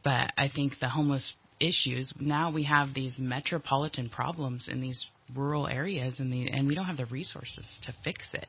But 0.05 0.31
I 0.37 0.49
think 0.53 0.79
the 0.79 0.87
homeless 0.87 1.33
issues 1.59 2.13
now 2.19 2.51
we 2.51 2.63
have 2.63 2.93
these 2.93 3.13
metropolitan 3.17 4.09
problems 4.09 4.67
in 4.69 4.79
these 4.79 5.03
rural 5.35 5.67
areas, 5.67 6.19
and 6.19 6.31
the 6.31 6.49
and 6.49 6.67
we 6.67 6.75
don't 6.75 6.85
have 6.85 6.97
the 6.97 7.07
resources 7.07 7.65
to 7.83 7.93
fix 8.03 8.21
it 8.33 8.47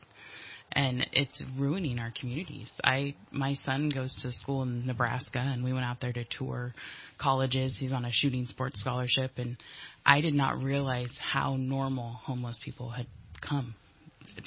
and 0.72 1.06
it's 1.12 1.42
ruining 1.56 1.98
our 1.98 2.12
communities. 2.18 2.70
I 2.84 3.14
my 3.30 3.54
son 3.64 3.90
goes 3.90 4.14
to 4.22 4.32
school 4.32 4.62
in 4.62 4.86
Nebraska 4.86 5.38
and 5.38 5.64
we 5.64 5.72
went 5.72 5.84
out 5.84 6.00
there 6.00 6.12
to 6.12 6.24
tour 6.38 6.74
colleges. 7.18 7.76
He's 7.78 7.92
on 7.92 8.04
a 8.04 8.12
shooting 8.12 8.46
sports 8.46 8.80
scholarship 8.80 9.32
and 9.36 9.56
I 10.04 10.20
did 10.20 10.34
not 10.34 10.58
realize 10.58 11.10
how 11.20 11.56
normal 11.56 12.12
homeless 12.24 12.60
people 12.64 12.90
had 12.90 13.06
come 13.40 13.74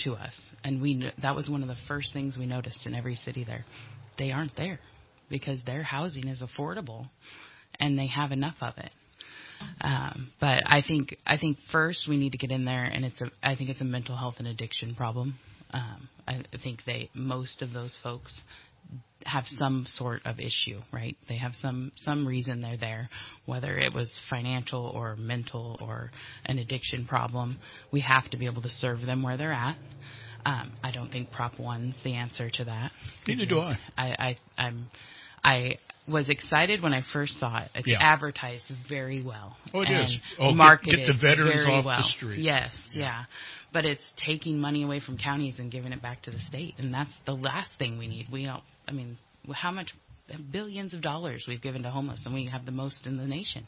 to 0.03 0.13
us. 0.13 0.33
And 0.63 0.81
we 0.81 1.11
that 1.21 1.35
was 1.35 1.49
one 1.49 1.61
of 1.61 1.69
the 1.69 1.77
first 1.87 2.13
things 2.13 2.37
we 2.37 2.45
noticed 2.45 2.85
in 2.85 2.93
every 2.93 3.15
city 3.15 3.43
there. 3.43 3.65
They 4.17 4.31
aren't 4.31 4.55
there 4.55 4.79
because 5.29 5.59
their 5.65 5.83
housing 5.83 6.27
is 6.27 6.41
affordable 6.41 7.09
and 7.79 7.97
they 7.97 8.07
have 8.07 8.31
enough 8.31 8.55
of 8.61 8.73
it. 8.77 8.91
Um, 9.81 10.31
but 10.39 10.63
I 10.65 10.81
think 10.85 11.17
I 11.25 11.37
think 11.37 11.57
first 11.71 12.05
we 12.07 12.17
need 12.17 12.31
to 12.31 12.37
get 12.37 12.51
in 12.51 12.65
there, 12.65 12.85
and 12.85 13.03
it's 13.03 13.19
a 13.21 13.29
I 13.43 13.55
think 13.55 13.69
it's 13.69 13.81
a 13.81 13.85
mental 13.85 14.15
health 14.15 14.35
and 14.39 14.47
addiction 14.47 14.95
problem. 14.95 15.37
Um, 15.71 16.09
I 16.27 16.43
think 16.63 16.81
they 16.85 17.09
most 17.13 17.61
of 17.61 17.73
those 17.73 17.97
folks 18.01 18.33
have 19.25 19.43
some 19.57 19.85
sort 19.95 20.21
of 20.25 20.39
issue, 20.39 20.79
right? 20.91 21.17
They 21.27 21.37
have 21.37 21.51
some 21.61 21.91
some 21.97 22.27
reason 22.27 22.61
they're 22.61 22.77
there, 22.77 23.09
whether 23.45 23.77
it 23.77 23.93
was 23.93 24.09
financial 24.29 24.85
or 24.85 25.15
mental 25.17 25.77
or 25.81 26.11
an 26.45 26.57
addiction 26.57 27.05
problem. 27.05 27.59
We 27.91 28.01
have 28.01 28.29
to 28.31 28.37
be 28.37 28.45
able 28.45 28.61
to 28.61 28.69
serve 28.69 29.01
them 29.01 29.23
where 29.23 29.37
they're 29.37 29.53
at. 29.53 29.75
Um, 30.45 30.71
I 30.83 30.91
don't 30.91 31.11
think 31.11 31.31
Prop 31.31 31.59
One's 31.59 31.95
the 32.03 32.13
answer 32.13 32.49
to 32.49 32.63
that. 32.63 32.91
Neither 33.27 33.45
do 33.45 33.59
I. 33.59 33.77
I, 33.97 34.07
I 34.07 34.37
I'm 34.57 34.87
I 35.43 35.77
was 36.07 36.27
excited 36.29 36.81
when 36.81 36.93
I 36.93 37.03
first 37.13 37.39
saw 37.39 37.59
it. 37.59 37.69
It's 37.75 37.87
Yeah. 37.87 37.97
advertised 38.01 38.63
very 38.87 39.21
well. 39.21 39.55
Oh, 39.73 39.81
it 39.81 39.89
and 39.89 40.05
is. 40.05 40.19
Oh, 40.39 40.47
get- 40.49 40.55
marketed 40.57 40.95
get 40.97 41.07
the 41.07 41.13
veterans 41.13 41.67
off 41.67 41.83
the 41.83 41.87
well. 41.87 42.03
street. 42.03 42.39
Yes, 42.39 42.75
yeah. 42.93 43.25
But 43.71 43.85
it's 43.85 44.01
taking 44.25 44.59
money 44.59 44.81
away 44.83 44.99
from 45.01 45.17
counties 45.17 45.55
and 45.59 45.71
giving 45.71 45.93
it 45.93 46.01
back 46.01 46.23
to 46.23 46.31
the 46.31 46.39
state, 46.39 46.75
and 46.79 46.91
that's 46.93 47.13
the 47.25 47.35
last 47.35 47.69
thing 47.77 47.97
we 47.99 48.07
need. 48.07 48.27
We 48.31 48.45
don't. 48.45 48.63
I 48.87 48.91
mean, 48.91 49.17
how 49.53 49.69
much 49.71 49.93
billions 50.51 50.93
of 50.93 51.01
dollars 51.01 51.45
we've 51.47 51.61
given 51.61 51.83
to 51.83 51.89
homeless, 51.91 52.21
and 52.25 52.33
we 52.33 52.45
have 52.47 52.65
the 52.65 52.71
most 52.71 53.05
in 53.05 53.17
the 53.17 53.25
nation. 53.25 53.67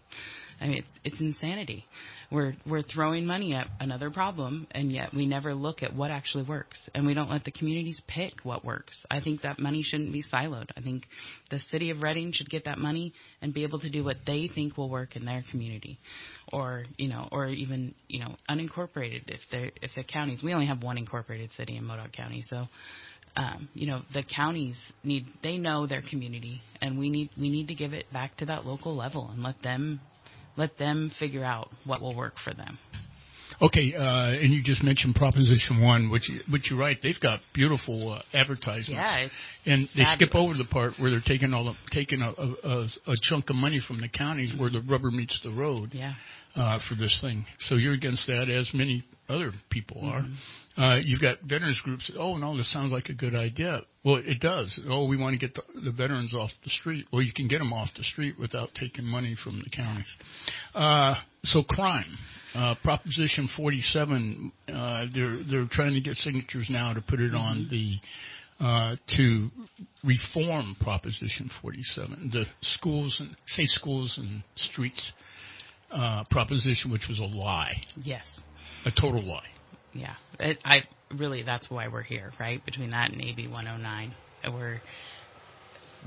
I 0.60 0.68
mean, 0.68 0.78
it's, 0.80 1.00
it's 1.14 1.20
insanity. 1.22 1.86
We're 2.32 2.54
we're 2.66 2.84
throwing 2.84 3.26
money 3.26 3.54
at 3.54 3.68
another 3.80 4.10
problem, 4.10 4.66
and 4.72 4.92
yet 4.92 5.14
we 5.14 5.26
never 5.26 5.54
look 5.54 5.84
at 5.84 5.94
what 5.94 6.12
actually 6.12 6.44
works, 6.44 6.80
and 6.96 7.06
we 7.06 7.14
don't 7.14 7.30
let 7.30 7.44
the 7.44 7.52
communities 7.52 8.02
pick 8.08 8.34
what 8.44 8.64
works. 8.64 8.94
I 9.10 9.20
think 9.20 9.42
that 9.42 9.60
money 9.60 9.84
shouldn't 9.84 10.14
be 10.14 10.24
siloed. 10.32 10.70
I 10.78 10.82
think 10.82 11.04
the 11.50 11.60
city 11.72 11.90
of 11.90 12.02
Redding 12.02 12.32
should 12.34 12.50
get 12.50 12.66
that 12.66 12.78
money 12.78 13.14
and 13.42 13.54
be 13.54 13.64
able 13.64 13.80
to 13.82 13.90
do 13.90 14.04
what 14.04 14.18
they 14.26 14.50
think 14.54 14.78
will 14.78 14.90
work 14.90 15.16
in 15.18 15.26
their 15.26 15.44
community, 15.52 16.00
or 16.54 16.86
you 16.98 17.10
know, 17.10 17.28
or 17.32 17.48
even 17.48 17.94
you 18.08 18.22
know, 18.22 18.36
unincorporated 18.50 19.24
if 19.28 19.42
they 19.52 19.72
if 19.82 19.92
the 19.96 20.04
counties. 20.04 20.42
We 20.42 20.54
only 20.54 20.68
have 20.68 20.82
one 20.82 20.98
incorporated 20.98 21.50
city 21.58 21.76
in 21.76 21.84
Modoc 21.84 22.14
County, 22.14 22.46
so 22.50 22.68
um, 23.36 23.70
you 23.74 23.88
know 23.88 24.02
the 24.14 24.24
counties 24.24 24.76
need 25.04 25.26
they 25.44 25.58
know 25.58 25.88
their 25.88 26.02
community 26.02 26.62
and 26.82 26.98
we 26.98 27.10
need 27.10 27.30
we 27.40 27.50
need 27.50 27.68
to 27.68 27.76
give 27.76 27.94
it 27.94 28.12
back 28.12 28.36
to 28.38 28.46
that 28.46 28.66
local 28.66 28.96
level 28.96 29.30
and 29.32 29.42
let 29.44 29.62
them 29.64 30.02
let 30.58 30.78
them 30.78 31.12
figure 31.20 31.44
out 31.44 31.70
what 31.86 32.02
will 32.02 32.16
work 32.16 32.36
for 32.44 32.54
them 32.54 32.78
Okay, 33.62 33.94
uh, 33.94 34.32
and 34.32 34.52
you 34.52 34.64
just 34.64 34.84
mentioned 34.84 35.14
Proposition 35.14 35.82
One, 35.82 36.10
which 36.10 36.30
which 36.50 36.72
you're 36.72 36.80
right. 36.80 36.98
They've 37.02 37.20
got 37.22 37.42
beautiful 37.54 38.14
uh, 38.14 38.22
advertisements. 38.36 38.90
Yeah, 38.90 39.28
and 39.66 39.88
they 39.96 40.04
fabulous. 40.04 40.16
skip 40.16 40.36
over 40.36 40.54
the 40.56 40.66
part 40.66 40.94
where 40.98 41.12
they're 41.12 41.22
taking 41.26 41.54
all 41.54 41.66
the, 41.66 41.74
taking 41.92 42.22
a, 42.22 42.32
a, 42.32 43.12
a 43.12 43.16
chunk 43.22 43.52
of 43.52 43.56
money 43.56 43.80
from 43.88 44.02
the 44.02 44.10
counties 44.10 44.52
where 44.58 44.72
the 44.72 44.82
rubber 44.82 45.12
meets 45.12 45.40
the 45.44 45.52
road. 45.52 45.92
Yeah. 45.94 46.14
Uh, 46.54 46.80
for 46.90 46.96
this 46.96 47.18
thing, 47.22 47.46
so 47.70 47.76
you're 47.76 47.94
against 47.94 48.28
that, 48.28 48.50
as 48.50 48.70
many 48.74 49.06
other 49.30 49.54
people 49.70 50.02
are. 50.04 50.20
Mm-hmm. 50.20 50.84
Uh, 50.84 50.98
you've 50.98 51.22
got 51.22 51.38
veterans 51.44 51.80
groups. 51.82 52.08
That, 52.12 52.20
oh 52.20 52.36
no, 52.36 52.58
this 52.58 52.70
sounds 52.74 52.92
like 52.92 53.08
a 53.08 53.14
good 53.14 53.36
idea. 53.36 53.82
Well, 54.04 54.22
it 54.26 54.42
does. 54.42 54.78
Oh, 54.90 55.06
we 55.06 55.16
want 55.16 55.40
to 55.40 55.48
get 55.48 55.56
the, 55.56 55.82
the 55.82 55.92
veterans 55.92 56.34
off 56.34 56.50
the 56.66 56.70
street. 56.82 57.06
Well, 57.14 57.22
you 57.22 57.32
can 57.34 57.48
get 57.48 57.60
them 57.60 57.72
off 57.72 57.88
the 57.96 58.04
street 58.04 58.38
without 58.38 58.70
taking 58.78 59.06
money 59.06 59.38
from 59.42 59.60
the 59.64 59.70
counties. 59.70 60.06
Uh, 60.76 61.16
so 61.46 61.64
crime. 61.64 62.18
Uh, 62.54 62.76
Proposition 62.84 63.48
47, 63.56 64.52
uh, 64.68 65.06
they're 65.14 65.40
they're 65.50 65.68
trying 65.72 65.94
to 65.94 66.02
get 66.02 66.16
signatures 66.18 66.68
now 66.70 66.94
to 66.94 67.02
put 67.02 67.22
it 67.22 67.34
on 67.34 67.68
the 67.70 67.98
uh, 68.64 68.96
to 69.16 69.50
reform 70.04 70.76
Proposition 70.82 71.50
47, 71.62 72.30
the 72.34 72.46
schools 72.62 73.16
and 73.20 73.36
say 73.48 73.64
schools 73.66 74.14
and 74.18 74.44
streets 74.56 75.12
uh, 75.92 76.24
proposition, 76.30 76.92
which 76.92 77.04
was 77.10 77.20
a 77.20 77.24
lie, 77.24 77.74
yes. 78.04 78.26
A 78.86 78.92
total 78.92 79.24
lie. 79.24 79.48
yeah. 79.94 80.16
It, 80.40 80.58
I 80.66 80.82
really 81.18 81.44
that's 81.44 81.70
why 81.70 81.88
we're 81.88 82.02
here 82.04 82.32
right? 82.40 82.64
Between 82.66 82.92
that 82.92 83.12
and 83.12 83.22
AB 83.22 83.48
109 83.48 84.16
we're 84.54 84.82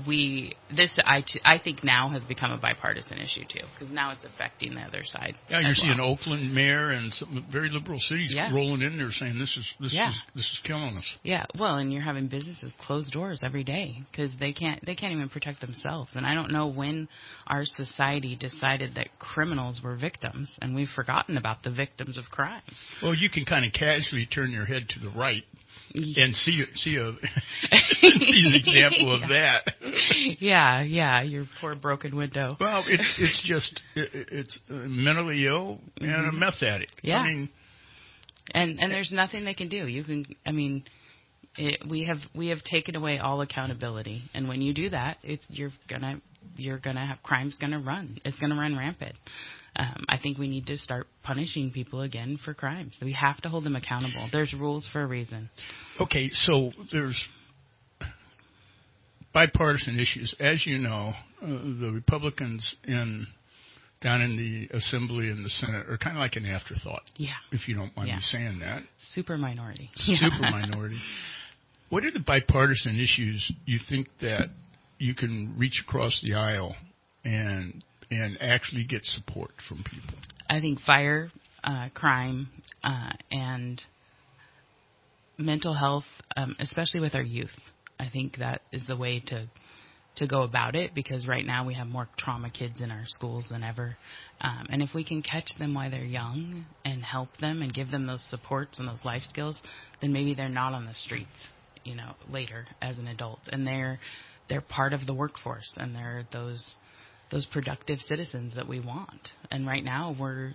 we 0.07 0.53
this 0.75 0.89
I 1.05 1.21
t- 1.21 1.39
I 1.45 1.57
think 1.57 1.83
now 1.83 2.09
has 2.09 2.21
become 2.23 2.51
a 2.51 2.57
bipartisan 2.57 3.17
issue 3.19 3.43
too 3.51 3.65
because 3.77 3.93
now 3.93 4.11
it's 4.11 4.23
affecting 4.23 4.75
the 4.75 4.81
other 4.81 5.03
side. 5.05 5.35
Yeah, 5.49 5.59
you're 5.61 5.71
as 5.71 5.77
seeing. 5.77 5.99
Oakland 5.99 6.53
mayor 6.53 6.91
and 6.91 7.13
some 7.13 7.45
very 7.51 7.69
liberal 7.69 7.99
cities 7.99 8.33
Yeah. 8.35 8.51
rolling 8.53 8.81
in 8.81 8.97
there 8.97 9.11
saying 9.11 9.39
this 9.39 9.55
is 9.57 9.65
this 9.79 9.93
Yeah. 9.93 10.09
is 10.09 10.15
this 10.35 10.43
is 10.45 10.59
killing 10.63 10.97
us. 10.97 11.05
Yeah, 11.23 11.45
well, 11.57 11.77
and 11.77 11.91
you're 11.93 12.01
having 12.01 12.27
businesses 12.27 12.71
close 12.85 13.09
doors 13.09 13.39
every 13.43 13.63
day 13.63 14.01
because 14.11 14.31
they 14.39 14.51
can't 14.53 14.83
they 14.85 14.95
can't 14.95 15.13
even 15.13 15.29
protect 15.29 15.61
themselves. 15.61 16.11
And 16.15 16.25
I 16.25 16.33
don't 16.33 16.51
know 16.51 16.67
when 16.67 17.07
our 17.47 17.65
society 17.65 18.35
decided 18.35 18.95
that 18.95 19.07
criminals 19.19 19.81
were 19.81 19.95
victims, 19.95 20.51
and 20.61 20.75
we've 20.75 20.89
forgotten 20.95 21.37
about 21.37 21.63
the 21.63 21.71
victims 21.71 22.17
of 22.17 22.29
crime. 22.29 22.61
Well, 23.01 23.13
you 23.15 23.29
can 23.29 23.45
kind 23.45 23.65
of 23.65 23.71
casually 23.73 24.25
turn 24.25 24.51
your 24.51 24.65
head 24.65 24.89
to 24.89 24.99
the 24.99 25.09
right 25.09 25.43
and 25.93 26.35
see 26.35 26.63
see 26.75 26.95
a 26.97 27.11
see 27.71 28.43
an 28.45 28.53
example 28.55 29.13
of 29.15 29.21
that. 29.29 29.61
yeah, 30.39 30.81
yeah, 30.81 31.21
your 31.21 31.45
poor 31.61 31.75
broken 31.75 32.15
window. 32.15 32.57
Well, 32.59 32.83
it's 32.87 33.13
it's 33.19 33.41
just 33.45 33.81
it, 33.95 34.09
it's 34.31 34.59
mentally 34.69 35.45
ill 35.45 35.79
and 35.99 36.09
a 36.11 36.31
Mhm. 36.31 36.33
meth 36.39 36.61
addict. 36.61 36.93
Yeah. 37.03 37.19
I 37.19 37.27
mean, 37.29 37.49
and 38.53 38.79
and 38.79 38.91
there's 38.91 39.11
nothing 39.11 39.45
they 39.45 39.53
can 39.53 39.69
do. 39.69 39.87
You 39.87 40.03
can, 40.03 40.25
I 40.45 40.51
mean, 40.51 40.83
it, 41.57 41.87
we 41.89 42.05
have 42.05 42.19
we 42.33 42.47
have 42.49 42.63
taken 42.63 42.95
away 42.95 43.17
all 43.19 43.41
accountability, 43.41 44.23
and 44.33 44.47
when 44.47 44.61
you 44.61 44.73
do 44.73 44.89
that, 44.89 45.17
it's 45.23 45.43
you're 45.49 45.71
gonna 45.89 46.21
you're 46.57 46.79
gonna 46.79 47.05
have 47.05 47.23
crime's 47.23 47.57
gonna 47.59 47.79
run. 47.79 48.19
It's 48.25 48.37
gonna 48.39 48.55
run 48.55 48.77
rampant. 48.77 49.15
Um, 49.77 50.05
I 50.07 50.17
think 50.17 50.37
we 50.37 50.47
need 50.47 50.67
to 50.67 50.77
start 50.77 51.07
punishing 51.23 51.71
people 51.71 52.01
again 52.01 52.39
for 52.43 52.53
crimes. 52.53 52.93
We 53.01 53.13
have 53.13 53.37
to 53.41 53.49
hold 53.49 53.65
them 53.65 53.75
accountable. 53.75 54.29
There's 54.31 54.53
rules 54.53 54.87
for 54.91 55.01
a 55.01 55.07
reason. 55.07 55.49
Okay, 55.99 56.29
so 56.45 56.71
there's 56.93 57.19
bipartisan 59.33 59.99
issues. 59.99 60.33
As 60.39 60.65
you 60.65 60.77
know, 60.79 61.13
uh, 61.41 61.47
the 61.47 61.91
Republicans 61.93 62.75
in 62.85 63.27
down 64.01 64.21
in 64.21 64.37
the 64.37 64.75
Assembly 64.77 65.29
and 65.29 65.43
the 65.43 65.49
Senate 65.49 65.87
are 65.89 65.97
kind 65.97 66.15
of 66.15 66.21
like 66.21 66.35
an 66.35 66.45
afterthought. 66.45 67.01
Yeah. 67.17 67.31
If 67.51 67.67
you 67.67 67.75
don't 67.75 67.95
mind 67.95 68.09
Yeah. 68.09 68.17
me 68.17 68.21
saying 68.31 68.59
that. 68.59 68.83
Super 69.13 69.37
minority. 69.37 69.89
Super 69.95 70.29
minority. 70.41 70.99
What 71.89 72.05
are 72.05 72.11
the 72.11 72.19
bipartisan 72.19 72.99
issues 72.99 73.51
you 73.65 73.79
think 73.89 74.07
that 74.21 74.49
you 74.99 75.15
can 75.15 75.55
reach 75.57 75.81
across 75.87 76.17
the 76.23 76.35
aisle 76.35 76.75
and 77.23 77.83
and 78.11 78.37
actually 78.41 78.83
get 78.83 79.03
support 79.03 79.51
from 79.67 79.77
people? 79.77 80.17
I 80.49 80.59
think 80.59 80.79
fire, 80.81 81.31
uh, 81.63 81.89
crime, 81.93 82.49
uh, 82.83 83.11
and 83.31 83.81
mental 85.37 85.73
health, 85.73 86.05
um, 86.37 86.55
especially 86.59 86.99
with 86.99 87.15
our 87.15 87.23
youth. 87.23 87.49
I 87.99 88.09
think 88.11 88.37
that 88.37 88.61
is 88.71 88.81
the 88.87 88.97
way 88.97 89.21
to 89.27 89.47
to 90.17 90.27
go 90.27 90.43
about 90.43 90.75
it 90.75 90.95
because 90.95 91.27
right 91.27 91.45
now 91.45 91.65
we 91.65 91.73
have 91.73 91.87
more 91.87 92.07
trauma 92.17 92.49
kids 92.49 92.79
in 92.79 92.89
our 92.89 93.03
schools 93.07 93.43
than 93.51 93.63
ever. 93.63 93.97
Um, 94.39 94.67
and 94.69 94.81
if 94.81 94.91
we 94.93 95.03
can 95.03 95.21
catch 95.21 95.49
them 95.59 95.73
while 95.73 95.91
they're 95.91 96.05
young 96.05 96.65
and 96.85 97.03
help 97.03 97.29
them 97.41 97.61
and 97.61 97.73
give 97.73 97.91
them 97.91 98.07
those 98.07 98.23
supports 98.29 98.79
and 98.79 98.87
those 98.87 99.03
life 99.03 99.23
skills, 99.29 99.55
then 100.01 100.13
maybe 100.13 100.33
they're 100.33 100.47
not 100.47 100.73
on 100.73 100.85
the 100.85 100.93
streets, 100.93 101.27
you 101.83 101.95
know, 101.95 102.13
later 102.29 102.65
as 102.81 102.97
an 102.97 103.07
adult, 103.07 103.39
and 103.51 103.67
they're 103.67 103.99
they're 104.47 104.61
part 104.61 104.93
of 104.93 105.05
the 105.05 105.13
workforce 105.13 105.69
and 105.75 105.95
they're 105.95 106.25
those 106.31 106.63
those 107.31 107.45
productive 107.47 107.99
citizens 108.07 108.53
that 108.55 108.67
we 108.67 108.79
want. 108.79 109.29
And 109.51 109.65
right 109.65 109.83
now 109.83 110.15
we're 110.19 110.53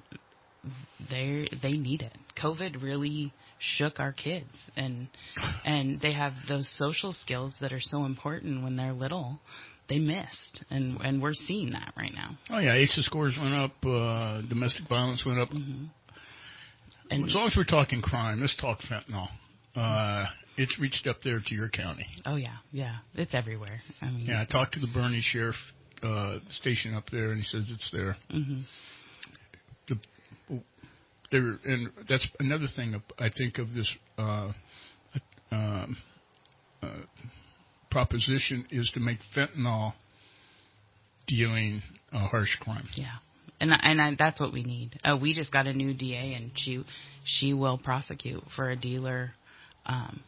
they 1.08 1.48
they 1.62 1.72
need 1.72 2.02
it. 2.02 2.16
COVID 2.42 2.82
really 2.82 3.32
shook 3.76 4.00
our 4.00 4.12
kids 4.12 4.48
and 4.76 5.08
and 5.64 6.00
they 6.00 6.12
have 6.12 6.32
those 6.48 6.70
social 6.78 7.12
skills 7.12 7.52
that 7.60 7.72
are 7.72 7.80
so 7.80 8.04
important 8.04 8.62
when 8.62 8.76
they're 8.76 8.92
little. 8.92 9.40
They 9.88 9.98
missed 9.98 10.64
and 10.70 10.98
and 11.00 11.20
we're 11.20 11.34
seeing 11.34 11.70
that 11.70 11.92
right 11.96 12.12
now. 12.14 12.38
Oh 12.50 12.58
yeah, 12.58 12.74
ACEs 12.74 13.04
scores 13.06 13.36
went 13.40 13.54
up, 13.54 13.72
uh, 13.84 14.42
domestic 14.42 14.88
violence 14.88 15.24
went 15.24 15.40
up. 15.40 15.48
Mm-hmm. 15.50 15.84
And 17.10 17.24
as 17.24 17.34
long 17.34 17.48
as 17.48 17.54
we're 17.56 17.64
talking 17.64 18.00
crime, 18.00 18.40
let's 18.40 18.54
talk 18.60 18.78
fentanyl. 18.88 19.26
Uh, 19.74 20.26
it's 20.56 20.78
reached 20.78 21.08
up 21.08 21.16
there 21.24 21.40
to 21.44 21.54
your 21.54 21.68
county. 21.68 22.06
Oh 22.24 22.36
yeah, 22.36 22.56
yeah. 22.70 22.96
It's 23.14 23.34
everywhere. 23.34 23.80
I 24.00 24.10
mean 24.10 24.26
Yeah, 24.26 24.44
I 24.46 24.52
talked 24.52 24.74
to 24.74 24.80
the 24.80 24.88
Burney 24.88 25.22
sheriff 25.32 25.56
uh, 26.02 26.38
station 26.60 26.94
up 26.94 27.04
there, 27.10 27.30
and 27.32 27.40
he 27.40 27.46
says 27.46 27.64
it's 27.68 27.90
there. 27.92 28.16
Mhm. 28.30 28.64
The 29.88 29.98
there, 31.30 31.58
and 31.64 31.90
that's 32.08 32.26
another 32.40 32.66
thing 32.74 33.00
I 33.18 33.28
think 33.28 33.58
of 33.58 33.72
this 33.72 33.88
uh, 34.18 34.52
um, 35.52 35.96
uh, 36.82 36.88
proposition 37.90 38.66
is 38.70 38.90
to 38.94 39.00
make 39.00 39.18
fentanyl 39.36 39.92
dealing 41.26 41.82
a 42.12 42.26
harsh 42.26 42.56
crime. 42.60 42.88
Yeah. 42.94 43.06
And 43.60 43.72
and 43.72 44.00
I, 44.00 44.16
that's 44.18 44.40
what 44.40 44.52
we 44.52 44.62
need. 44.62 44.98
Uh, 45.04 45.18
we 45.20 45.34
just 45.34 45.52
got 45.52 45.66
a 45.66 45.72
new 45.72 45.92
DA, 45.92 46.34
and 46.34 46.50
she 46.56 46.82
she 47.24 47.52
will 47.52 47.76
prosecute 47.76 48.42
for 48.56 48.70
a 48.70 48.76
dealer, 48.76 49.32
um, 49.84 50.20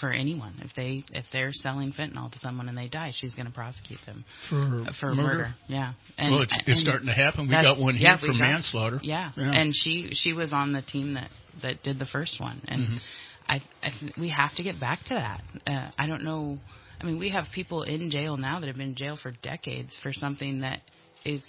for 0.00 0.10
anyone 0.12 0.54
if 0.62 0.70
they 0.76 1.04
if 1.12 1.24
they're 1.32 1.52
selling 1.52 1.92
fentanyl 1.92 2.30
to 2.32 2.38
someone 2.40 2.68
and 2.68 2.76
they 2.76 2.88
die, 2.88 3.12
she's 3.20 3.34
going 3.34 3.46
to 3.46 3.52
prosecute 3.52 4.00
them 4.06 4.24
For 4.50 4.86
for 5.00 5.14
murder? 5.14 5.54
Yeah. 5.68 5.92
And, 6.18 6.32
Well, 6.32 6.42
it's- 6.42 6.58
it's 6.66 6.68
and 6.78 6.86
starting 6.86 7.06
to 7.06 7.12
happen. 7.14 7.46
We 7.48 7.52
got 7.52 7.78
one 7.78 7.94
here 7.96 8.08
yeah, 8.08 8.18
for 8.18 8.32
manslaughter. 8.32 9.00
Yeah. 9.02 9.32
Yeah. 9.36 9.52
and 9.52 9.74
she 9.74 10.10
she 10.14 10.32
was 10.32 10.52
on 10.52 10.72
the 10.72 10.82
team 10.82 11.14
that 11.14 11.30
that 11.62 11.82
did 11.82 11.98
the 11.98 12.06
first 12.06 12.38
one, 12.40 12.60
and 12.68 12.86
Mhm. 12.86 13.00
I, 13.48 13.62
I 13.82 13.90
th- 14.00 14.12
we 14.18 14.28
have 14.28 14.54
to 14.56 14.62
get 14.62 14.78
back 14.80 14.98
to 15.04 15.14
that. 15.14 15.42
Uh, 15.66 15.90
I 15.98 16.06
don't 16.06 16.24
know. 16.24 16.58
I 17.00 17.04
mean, 17.04 17.18
we 17.18 17.30
have 17.30 17.44
people 17.54 17.82
in 17.84 18.10
jail 18.10 18.36
now 18.36 18.60
that 18.60 18.66
have 18.66 18.76
been 18.76 18.88
in 18.88 18.94
jail 18.94 19.16
for 19.22 19.30
decades 19.42 19.96
for 20.02 20.12
something 20.12 20.60
that 20.60 20.80
is 21.24 21.40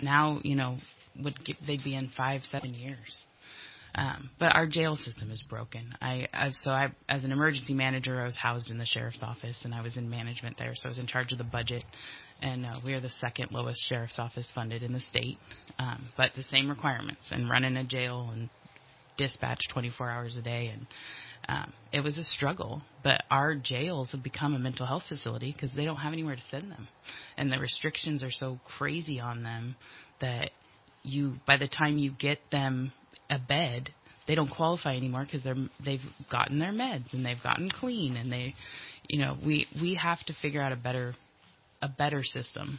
now, 0.00 0.40
you 0.44 0.54
know, 0.54 0.78
would 1.22 1.42
get, 1.44 1.56
they'd 1.66 1.82
be 1.84 1.94
in 1.94 2.10
five, 2.16 2.40
seven 2.50 2.72
years. 2.74 3.24
Um, 3.94 4.30
but 4.38 4.54
our 4.54 4.66
jail 4.66 4.96
system 4.96 5.30
is 5.30 5.42
broken. 5.48 5.94
I, 6.00 6.26
I 6.32 6.50
so 6.62 6.70
I, 6.70 6.92
as 7.08 7.24
an 7.24 7.32
emergency 7.32 7.74
manager, 7.74 8.22
I 8.22 8.24
was 8.24 8.36
housed 8.36 8.70
in 8.70 8.78
the 8.78 8.86
sheriff's 8.86 9.22
office, 9.22 9.56
and 9.64 9.74
I 9.74 9.82
was 9.82 9.96
in 9.96 10.08
management 10.08 10.56
there, 10.58 10.72
so 10.74 10.86
I 10.86 10.88
was 10.88 10.98
in 10.98 11.06
charge 11.06 11.32
of 11.32 11.38
the 11.38 11.44
budget. 11.44 11.84
And 12.40 12.64
uh, 12.64 12.80
we 12.84 12.94
are 12.94 13.00
the 13.00 13.10
second 13.20 13.52
lowest 13.52 13.78
sheriff's 13.88 14.18
office 14.18 14.46
funded 14.54 14.82
in 14.82 14.92
the 14.92 15.00
state, 15.10 15.38
um, 15.78 16.08
but 16.16 16.30
the 16.36 16.44
same 16.50 16.68
requirements 16.68 17.20
and 17.30 17.48
running 17.48 17.76
a 17.76 17.84
jail 17.84 18.30
and 18.32 18.48
dispatch 19.16 19.60
24 19.72 20.10
hours 20.10 20.36
a 20.36 20.42
day 20.42 20.72
and 20.72 20.86
um, 21.48 21.72
it 21.92 22.00
was 22.00 22.16
a 22.16 22.24
struggle 22.24 22.82
but 23.02 23.22
our 23.30 23.54
jails 23.54 24.08
have 24.12 24.22
become 24.22 24.54
a 24.54 24.58
mental 24.58 24.86
health 24.86 25.02
facility 25.08 25.52
because 25.52 25.74
they 25.76 25.84
don't 25.84 25.96
have 25.96 26.12
anywhere 26.12 26.36
to 26.36 26.42
send 26.50 26.70
them 26.70 26.88
and 27.36 27.52
the 27.52 27.58
restrictions 27.58 28.22
are 28.22 28.30
so 28.30 28.58
crazy 28.78 29.20
on 29.20 29.42
them 29.42 29.76
that 30.20 30.50
you 31.02 31.34
by 31.46 31.56
the 31.56 31.68
time 31.68 31.98
you 31.98 32.12
get 32.18 32.38
them 32.50 32.92
a 33.32 33.38
bed, 33.38 33.88
they 34.28 34.34
don't 34.34 34.50
qualify 34.50 34.94
anymore 34.94 35.24
because 35.24 35.42
they're 35.42 35.56
they've 35.84 36.00
gotten 36.30 36.58
their 36.58 36.72
meds 36.72 37.12
and 37.12 37.24
they've 37.24 37.42
gotten 37.42 37.70
clean 37.70 38.16
and 38.16 38.30
they, 38.30 38.54
you 39.08 39.18
know, 39.18 39.36
we 39.44 39.66
we 39.80 39.94
have 39.94 40.20
to 40.26 40.34
figure 40.40 40.62
out 40.62 40.72
a 40.72 40.76
better 40.76 41.14
a 41.80 41.88
better 41.88 42.22
system. 42.22 42.78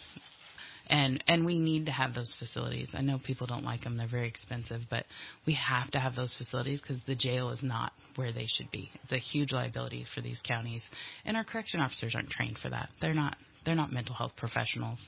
And 0.90 1.24
and 1.30 1.46
we 1.46 1.60
need 1.60 1.86
to 1.86 1.94
have 1.94 2.14
those 2.14 2.34
facilities. 2.40 2.90
I 2.94 3.02
know 3.02 3.18
people 3.26 3.48
don't 3.48 3.64
like 3.64 3.84
them; 3.84 3.96
they're 3.96 4.06
very 4.08 4.28
expensive, 4.28 4.82
but 4.90 5.06
we 5.48 5.54
have 5.54 5.90
to 5.92 6.00
have 6.00 6.14
those 6.14 6.34
facilities 6.38 6.82
because 6.82 6.98
the 7.08 7.16
jail 7.16 7.52
is 7.52 7.60
not 7.64 7.94
where 8.18 8.34
they 8.34 8.48
should 8.48 8.70
be. 8.70 8.92
It's 9.04 9.14
a 9.14 9.18
huge 9.18 9.54
liability 9.54 10.06
for 10.14 10.20
these 10.20 10.42
counties, 10.46 10.82
and 11.26 11.38
our 11.38 11.46
correction 11.46 11.80
officers 11.80 12.14
aren't 12.16 12.30
trained 12.30 12.58
for 12.62 12.70
that. 12.70 12.90
They're 13.00 13.14
not 13.14 13.38
they're 13.66 13.76
not 13.76 13.94
mental 13.94 14.14
health 14.14 14.34
professionals, 14.36 15.00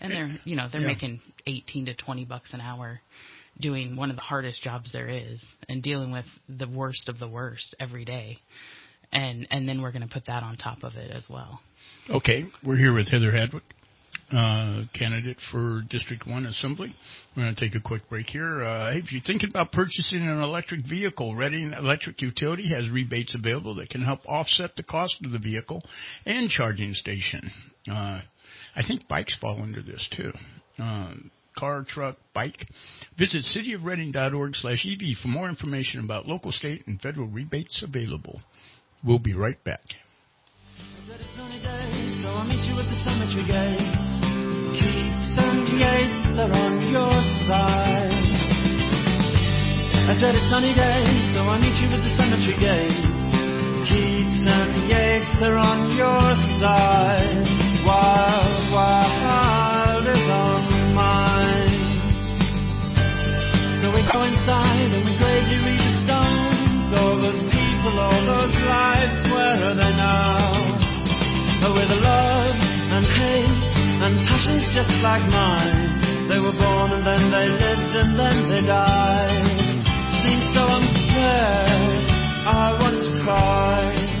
and 0.00 0.12
they're 0.12 0.38
you 0.44 0.54
know 0.54 0.68
they're 0.70 0.80
Yeah. 0.80 0.86
making 0.86 1.20
eighteen 1.48 1.86
to 1.86 1.94
twenty 1.94 2.24
bucks 2.24 2.52
an 2.52 2.60
hour 2.60 3.00
doing 3.60 3.96
one 3.96 4.10
of 4.10 4.16
the 4.16 4.22
hardest 4.22 4.62
jobs 4.62 4.90
there 4.92 5.08
is 5.08 5.42
and 5.68 5.82
dealing 5.82 6.10
with 6.10 6.26
the 6.48 6.68
worst 6.68 7.08
of 7.08 7.18
the 7.18 7.28
worst 7.28 7.74
every 7.78 8.04
day. 8.04 8.38
And 9.12 9.46
and 9.50 9.68
then 9.68 9.80
we're 9.80 9.92
going 9.92 10.06
to 10.06 10.12
put 10.12 10.26
that 10.26 10.42
on 10.42 10.56
top 10.56 10.82
of 10.82 10.94
it 10.96 11.10
as 11.10 11.24
well. 11.28 11.60
Okay, 12.10 12.46
we're 12.64 12.76
here 12.76 12.92
with 12.92 13.08
Heather 13.08 13.30
Hadwick, 13.30 13.62
uh, 14.32 14.82
candidate 14.98 15.36
for 15.52 15.82
District 15.88 16.26
1 16.26 16.46
Assembly. 16.46 16.94
We're 17.36 17.44
going 17.44 17.54
to 17.54 17.60
take 17.60 17.74
a 17.76 17.80
quick 17.80 18.08
break 18.08 18.28
here. 18.30 18.64
Uh, 18.64 18.92
if 18.94 19.12
you're 19.12 19.22
thinking 19.24 19.50
about 19.50 19.70
purchasing 19.70 20.22
an 20.22 20.42
electric 20.42 20.86
vehicle, 20.88 21.36
Redding 21.36 21.72
Electric 21.72 22.20
Utility 22.22 22.68
has 22.74 22.90
rebates 22.90 23.34
available 23.34 23.74
that 23.76 23.90
can 23.90 24.02
help 24.02 24.20
offset 24.26 24.74
the 24.76 24.82
cost 24.82 25.14
of 25.24 25.30
the 25.30 25.38
vehicle 25.38 25.82
and 26.26 26.50
charging 26.50 26.94
station. 26.94 27.50
Uh, 27.88 28.20
I 28.74 28.82
think 28.86 29.06
bikes 29.06 29.36
fall 29.40 29.62
under 29.62 29.82
this 29.82 30.08
too. 30.16 30.32
Uh, 30.82 31.14
car, 31.56 31.84
truck, 31.88 32.16
bike. 32.34 32.66
Visit 33.18 33.44
cityofredding.org 33.56 34.54
slash 34.56 34.86
EV 34.86 35.16
for 35.22 35.28
more 35.28 35.48
information 35.48 36.00
about 36.00 36.26
local, 36.26 36.52
state, 36.52 36.86
and 36.86 37.00
federal 37.00 37.26
rebates 37.28 37.82
available. 37.82 38.40
We'll 39.04 39.18
be 39.18 39.34
right 39.34 39.62
back. 39.64 39.82
I 50.04 50.20
said 50.20 50.34
it's 50.34 50.50
sunny 50.50 50.74
day, 50.74 51.00
so 51.32 51.40
I'll 51.40 51.58
meet 51.58 51.80
you 51.80 51.88
at 51.88 51.96
the 51.96 52.12
cemetery 52.16 52.54
gates. 52.60 53.34
Keats 53.88 54.44
and 54.44 54.84
Yeats 54.84 55.42
are 55.42 55.56
on 55.56 55.96
your 55.96 56.36
side. 56.60 57.48
Wild, 57.84 58.72
wild 58.72 59.23
And 64.26 65.04
we 65.04 65.18
gravely 65.20 65.76
stones. 66.00 66.96
All 66.96 67.20
those 67.20 67.44
people, 67.52 68.00
all 68.00 68.24
those 68.24 68.56
lives, 68.64 69.20
where 69.28 69.68
are 69.68 69.74
they 69.76 69.92
now? 70.00 70.64
With 71.60 71.90
love 71.90 72.56
and 72.56 73.04
hate 73.04 73.64
and 74.00 74.26
passions 74.28 74.64
just 74.72 74.88
like 75.04 75.20
mine. 75.28 76.28
They 76.28 76.38
were 76.40 76.56
born 76.56 76.92
and 76.96 77.04
then 77.04 77.28
they 77.28 77.48
lived 77.52 77.92
and 78.00 78.18
then 78.18 78.48
they 78.48 78.66
died. 78.66 79.44
Seems 80.24 80.46
so 80.56 80.62
unfair. 80.72 81.68
I 82.48 82.78
want 82.80 83.04
to 83.04 83.24
cry. 83.24 84.14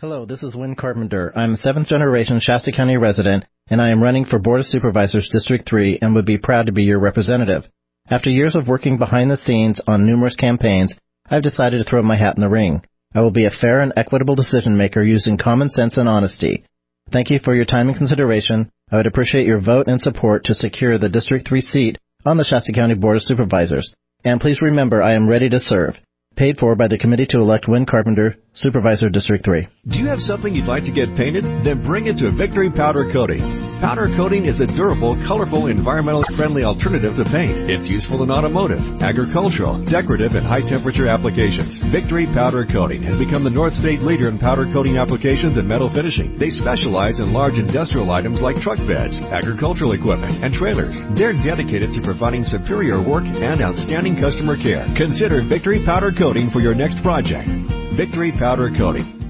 Hello, 0.00 0.26
this 0.26 0.42
is 0.42 0.54
Win 0.54 0.74
Carpenter. 0.74 1.32
I'm 1.34 1.54
a 1.54 1.56
seventh 1.56 1.88
generation 1.88 2.40
Shasta 2.42 2.72
County 2.72 2.96
resident, 2.96 3.44
and 3.72 3.80
I 3.80 3.88
am 3.88 4.02
running 4.02 4.26
for 4.26 4.38
Board 4.38 4.60
of 4.60 4.66
Supervisors 4.66 5.30
District 5.32 5.66
3 5.66 6.00
and 6.02 6.14
would 6.14 6.26
be 6.26 6.36
proud 6.36 6.66
to 6.66 6.72
be 6.72 6.82
your 6.82 6.98
representative. 6.98 7.64
After 8.06 8.28
years 8.28 8.54
of 8.54 8.68
working 8.68 8.98
behind 8.98 9.30
the 9.30 9.38
scenes 9.38 9.80
on 9.86 10.04
numerous 10.04 10.36
campaigns, 10.36 10.94
I've 11.30 11.42
decided 11.42 11.78
to 11.78 11.84
throw 11.84 12.02
my 12.02 12.18
hat 12.18 12.36
in 12.36 12.42
the 12.42 12.50
ring. 12.50 12.82
I 13.14 13.22
will 13.22 13.30
be 13.30 13.46
a 13.46 13.50
fair 13.50 13.80
and 13.80 13.90
equitable 13.96 14.34
decision 14.34 14.76
maker 14.76 15.02
using 15.02 15.38
common 15.38 15.70
sense 15.70 15.96
and 15.96 16.06
honesty. 16.06 16.66
Thank 17.12 17.30
you 17.30 17.38
for 17.42 17.54
your 17.54 17.64
time 17.64 17.88
and 17.88 17.96
consideration. 17.96 18.70
I 18.90 18.96
would 18.96 19.06
appreciate 19.06 19.46
your 19.46 19.62
vote 19.62 19.88
and 19.88 20.02
support 20.02 20.44
to 20.44 20.54
secure 20.54 20.98
the 20.98 21.08
District 21.08 21.48
3 21.48 21.62
seat 21.62 21.98
on 22.26 22.36
the 22.36 22.44
Shasta 22.44 22.72
County 22.74 22.94
Board 22.94 23.16
of 23.16 23.22
Supervisors. 23.22 23.90
And 24.22 24.38
please 24.38 24.60
remember 24.60 25.02
I 25.02 25.14
am 25.14 25.30
ready 25.30 25.48
to 25.48 25.58
serve. 25.58 25.94
Paid 26.36 26.58
for 26.58 26.74
by 26.74 26.88
the 26.88 26.98
committee 26.98 27.26
to 27.30 27.38
elect 27.38 27.68
Win 27.68 27.86
Carpenter, 27.86 28.36
Supervisor 28.54 29.08
District 29.08 29.42
3. 29.44 29.66
Do 29.88 29.98
you 29.98 30.06
have 30.12 30.20
something 30.20 30.52
you'd 30.52 30.68
like 30.68 30.84
to 30.84 30.92
get 30.92 31.08
painted? 31.16 31.40
Then 31.64 31.80
bring 31.88 32.04
it 32.04 32.20
to 32.20 32.36
Victory 32.36 32.68
Powder 32.68 33.08
Coating. 33.08 33.40
Powder 33.80 34.12
coating 34.12 34.44
is 34.44 34.60
a 34.60 34.68
durable, 34.76 35.16
colorful, 35.26 35.72
environmentally 35.72 36.28
friendly 36.36 36.62
alternative 36.62 37.16
to 37.16 37.24
paint. 37.32 37.72
It's 37.72 37.88
useful 37.88 38.22
in 38.22 38.30
automotive, 38.30 38.84
agricultural, 39.00 39.80
decorative, 39.88 40.36
and 40.36 40.44
high 40.44 40.60
temperature 40.68 41.08
applications. 41.08 41.80
Victory 41.88 42.28
Powder 42.36 42.68
Coating 42.68 43.00
has 43.08 43.16
become 43.16 43.40
the 43.42 43.50
North 43.50 43.72
State 43.80 44.04
leader 44.04 44.28
in 44.28 44.36
powder 44.38 44.68
coating 44.68 45.00
applications 45.00 45.56
and 45.56 45.66
metal 45.66 45.88
finishing. 45.88 46.36
They 46.36 46.52
specialize 46.52 47.24
in 47.24 47.32
large 47.32 47.56
industrial 47.56 48.12
items 48.12 48.44
like 48.44 48.60
truck 48.60 48.78
beds, 48.84 49.16
agricultural 49.32 49.96
equipment, 49.96 50.44
and 50.44 50.52
trailers. 50.52 50.94
They're 51.16 51.34
dedicated 51.40 51.96
to 51.96 52.04
providing 52.04 52.44
superior 52.44 53.00
work 53.00 53.24
and 53.24 53.64
outstanding 53.64 54.20
customer 54.20 54.60
care. 54.60 54.84
Consider 54.94 55.40
Victory 55.40 55.80
Powder 55.88 56.12
Coating 56.12 56.52
for 56.52 56.60
your 56.60 56.76
next 56.76 57.00
project. 57.00 57.48
Victory 57.96 58.32
Powder 58.32 58.70
Coating. 58.70 59.21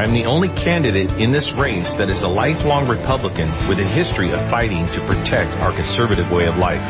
I'm 0.00 0.16
the 0.16 0.24
only 0.24 0.48
candidate 0.64 1.20
in 1.20 1.28
this 1.28 1.44
race 1.60 1.92
that 2.00 2.08
is 2.08 2.24
a 2.24 2.32
lifelong 2.32 2.88
Republican 2.88 3.52
with 3.68 3.76
a 3.76 3.88
history 3.92 4.32
of 4.32 4.40
fighting 4.48 4.88
to 4.96 5.04
protect 5.04 5.52
our 5.60 5.76
conservative 5.76 6.32
way 6.32 6.48
of 6.48 6.56
life. 6.56 6.80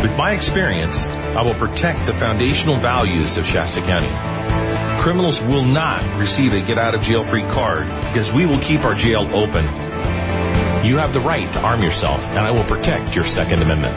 With 0.00 0.16
my 0.16 0.32
experience, 0.32 0.96
I 1.36 1.44
will 1.44 1.60
protect 1.60 2.08
the 2.08 2.16
foundational 2.16 2.80
values 2.80 3.36
of 3.36 3.44
Shasta 3.44 3.84
County. 3.84 4.39
Criminals 5.00 5.40
will 5.48 5.64
not 5.64 6.04
receive 6.20 6.52
a 6.52 6.60
get 6.60 6.76
out 6.76 6.92
of 6.92 7.00
jail 7.00 7.24
free 7.32 7.44
card 7.48 7.88
because 8.12 8.28
we 8.36 8.44
will 8.44 8.60
keep 8.60 8.84
our 8.84 8.92
jail 8.92 9.24
open. 9.32 9.64
You 10.84 11.00
have 11.00 11.16
the 11.16 11.24
right 11.24 11.48
to 11.56 11.60
arm 11.64 11.80
yourself, 11.80 12.20
and 12.20 12.44
I 12.44 12.52
will 12.52 12.68
protect 12.68 13.16
your 13.16 13.24
Second 13.32 13.64
Amendment. 13.64 13.96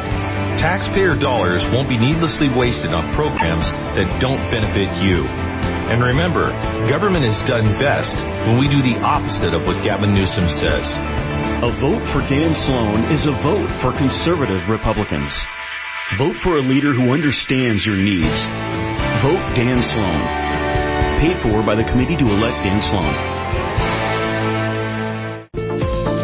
Taxpayer 0.63 1.19
dollars 1.19 1.59
won't 1.75 1.91
be 1.91 1.99
needlessly 1.99 2.47
wasted 2.47 2.95
on 2.95 3.11
programs 3.19 3.67
that 3.99 4.07
don't 4.23 4.39
benefit 4.47 4.87
you. 5.03 5.27
And 5.91 5.99
remember, 5.99 6.55
government 6.87 7.27
is 7.27 7.35
done 7.51 7.75
best 7.83 8.15
when 8.47 8.55
we 8.55 8.71
do 8.71 8.79
the 8.79 8.95
opposite 9.03 9.51
of 9.51 9.67
what 9.67 9.83
Gavin 9.83 10.15
Newsom 10.15 10.47
says. 10.63 10.87
A 11.67 11.71
vote 11.83 12.03
for 12.15 12.23
Dan 12.31 12.55
Sloan 12.63 13.11
is 13.11 13.27
a 13.27 13.35
vote 13.43 13.67
for 13.83 13.91
conservative 13.99 14.71
Republicans. 14.71 15.35
Vote 16.15 16.39
for 16.39 16.59
a 16.59 16.63
leader 16.63 16.95
who 16.95 17.11
understands 17.11 17.83
your 17.83 17.99
needs. 17.99 18.39
Vote 19.19 19.43
Dan 19.59 19.83
Sloan. 19.83 20.52
Paid 21.23 21.39
for 21.39 21.63
by 21.63 21.71
the 21.79 21.87
committee 21.87 22.19
to 22.19 22.27
elect 22.35 22.59
Dan 22.67 22.83
Sloan. 22.91 23.15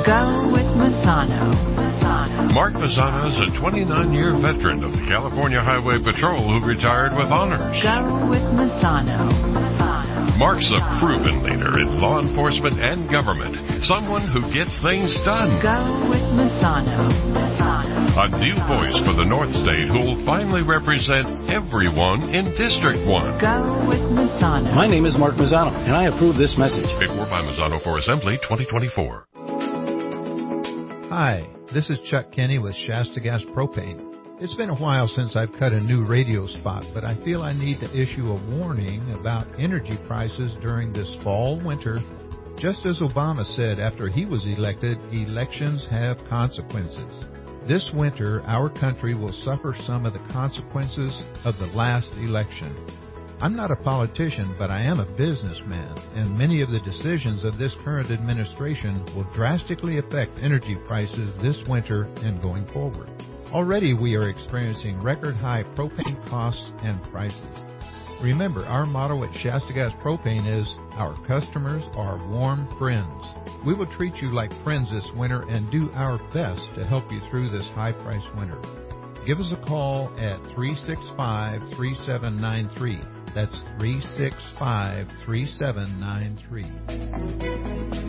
Go 0.03 0.51
with 0.51 0.67
Mazzano. 0.75 1.55
Mark 2.51 2.73
Mazzano 2.75 3.31
is 3.31 3.39
a 3.47 3.55
29-year 3.63 4.35
veteran 4.43 4.83
of 4.83 4.91
the 4.91 4.99
California 5.07 5.63
Highway 5.63 6.03
Patrol 6.03 6.43
who 6.43 6.67
retired 6.67 7.15
with 7.15 7.31
honors. 7.31 7.79
Go 7.79 8.27
with 8.27 8.43
Mazzano. 8.51 9.23
Mark's 10.35 10.67
a 10.67 10.83
proven 10.99 11.47
leader 11.47 11.79
in 11.79 12.01
law 12.01 12.19
enforcement 12.19 12.75
and 12.83 13.09
government, 13.09 13.55
someone 13.85 14.27
who 14.27 14.43
gets 14.51 14.75
things 14.83 15.15
done. 15.23 15.63
Go 15.63 16.11
with 16.11 16.27
Mazzano. 16.35 17.48
A 18.19 18.27
new 18.27 18.59
voice 18.67 18.99
for 19.07 19.15
the 19.15 19.23
North 19.23 19.47
State 19.63 19.87
who 19.87 20.03
will 20.03 20.19
finally 20.27 20.59
represent 20.59 21.23
everyone 21.47 22.35
in 22.35 22.51
District 22.51 23.07
1. 23.07 23.39
Go 23.39 23.79
with 23.87 24.03
Mazzano. 24.11 24.75
My 24.75 24.91
name 24.91 25.05
is 25.05 25.17
Mark 25.17 25.35
Mazzano, 25.35 25.71
and 25.71 25.95
I 25.95 26.11
approve 26.11 26.35
this 26.35 26.53
message. 26.59 26.83
Paid 26.99 27.15
for 27.15 27.31
by 27.31 27.39
Mazzano 27.39 27.81
for 27.81 27.95
Assembly 27.95 28.35
2024. 28.43 31.07
Hi, 31.07 31.47
this 31.71 31.89
is 31.89 31.97
Chuck 32.11 32.27
Kenny 32.35 32.59
with 32.59 32.75
Shasta 32.83 33.21
Gas 33.21 33.39
Propane. 33.55 34.03
It's 34.43 34.55
been 34.55 34.69
a 34.69 34.75
while 34.75 35.07
since 35.15 35.37
I've 35.37 35.53
cut 35.53 35.71
a 35.71 35.79
new 35.79 36.03
radio 36.03 36.45
spot, 36.59 36.83
but 36.93 37.05
I 37.05 37.15
feel 37.23 37.41
I 37.41 37.53
need 37.53 37.79
to 37.79 37.89
issue 37.95 38.35
a 38.35 38.59
warning 38.59 39.15
about 39.17 39.47
energy 39.57 39.97
prices 40.09 40.51
during 40.59 40.91
this 40.91 41.07
fall 41.23 41.57
winter. 41.63 41.99
Just 42.57 42.85
as 42.85 42.99
Obama 42.99 43.45
said 43.55 43.79
after 43.79 44.09
he 44.09 44.25
was 44.25 44.45
elected, 44.45 44.97
elections 45.13 45.87
have 45.89 46.17
consequences. 46.27 47.29
This 47.69 47.87
winter, 47.93 48.41
our 48.47 48.67
country 48.67 49.13
will 49.13 49.35
suffer 49.45 49.75
some 49.85 50.07
of 50.07 50.13
the 50.13 50.33
consequences 50.33 51.13
of 51.45 51.55
the 51.59 51.67
last 51.67 52.09
election. 52.13 52.75
I'm 53.41 53.55
not 53.55 53.69
a 53.69 53.75
politician, 53.75 54.55
but 54.57 54.71
I 54.71 54.81
am 54.81 54.99
a 54.99 55.05
businessman, 55.05 55.95
and 56.15 56.35
many 56.35 56.63
of 56.63 56.71
the 56.71 56.79
decisions 56.79 57.43
of 57.43 57.59
this 57.59 57.71
current 57.85 58.09
administration 58.09 59.05
will 59.15 59.27
drastically 59.35 59.99
affect 59.99 60.39
energy 60.41 60.77
prices 60.87 61.31
this 61.43 61.57
winter 61.67 62.05
and 62.23 62.41
going 62.41 62.65
forward. 62.73 63.07
Already 63.53 63.93
we 63.93 64.15
are 64.15 64.29
experiencing 64.29 64.99
record 65.03 65.35
high 65.35 65.63
propane 65.75 66.27
costs 66.27 66.71
and 66.81 66.99
prices. 67.11 67.68
Remember, 68.21 68.65
our 68.65 68.85
motto 68.85 69.23
at 69.23 69.33
Shasta 69.41 69.71
Gas 69.71 69.93
Propane 70.03 70.61
is, 70.61 70.67
our 70.97 71.15
customers 71.25 71.83
are 71.95 72.17
warm 72.27 72.67
friends. 72.77 73.23
We 73.65 73.73
will 73.73 73.87
treat 73.95 74.13
you 74.15 74.33
like 74.33 74.51
friends 74.61 74.89
this 74.91 75.07
winter 75.15 75.43
and 75.43 75.71
do 75.71 75.89
our 75.93 76.17
best 76.33 76.61
to 76.75 76.85
help 76.85 77.09
you 77.11 77.21
through 77.29 77.49
this 77.49 77.65
high 77.75 77.93
price 77.93 78.25
winter. 78.37 78.59
Give 79.25 79.39
us 79.39 79.53
a 79.53 79.65
call 79.65 80.09
at 80.17 80.43
365 80.53 81.61
3793. 81.77 82.99
That's 83.33 83.55
365 83.79 85.07
3793. 85.25 88.08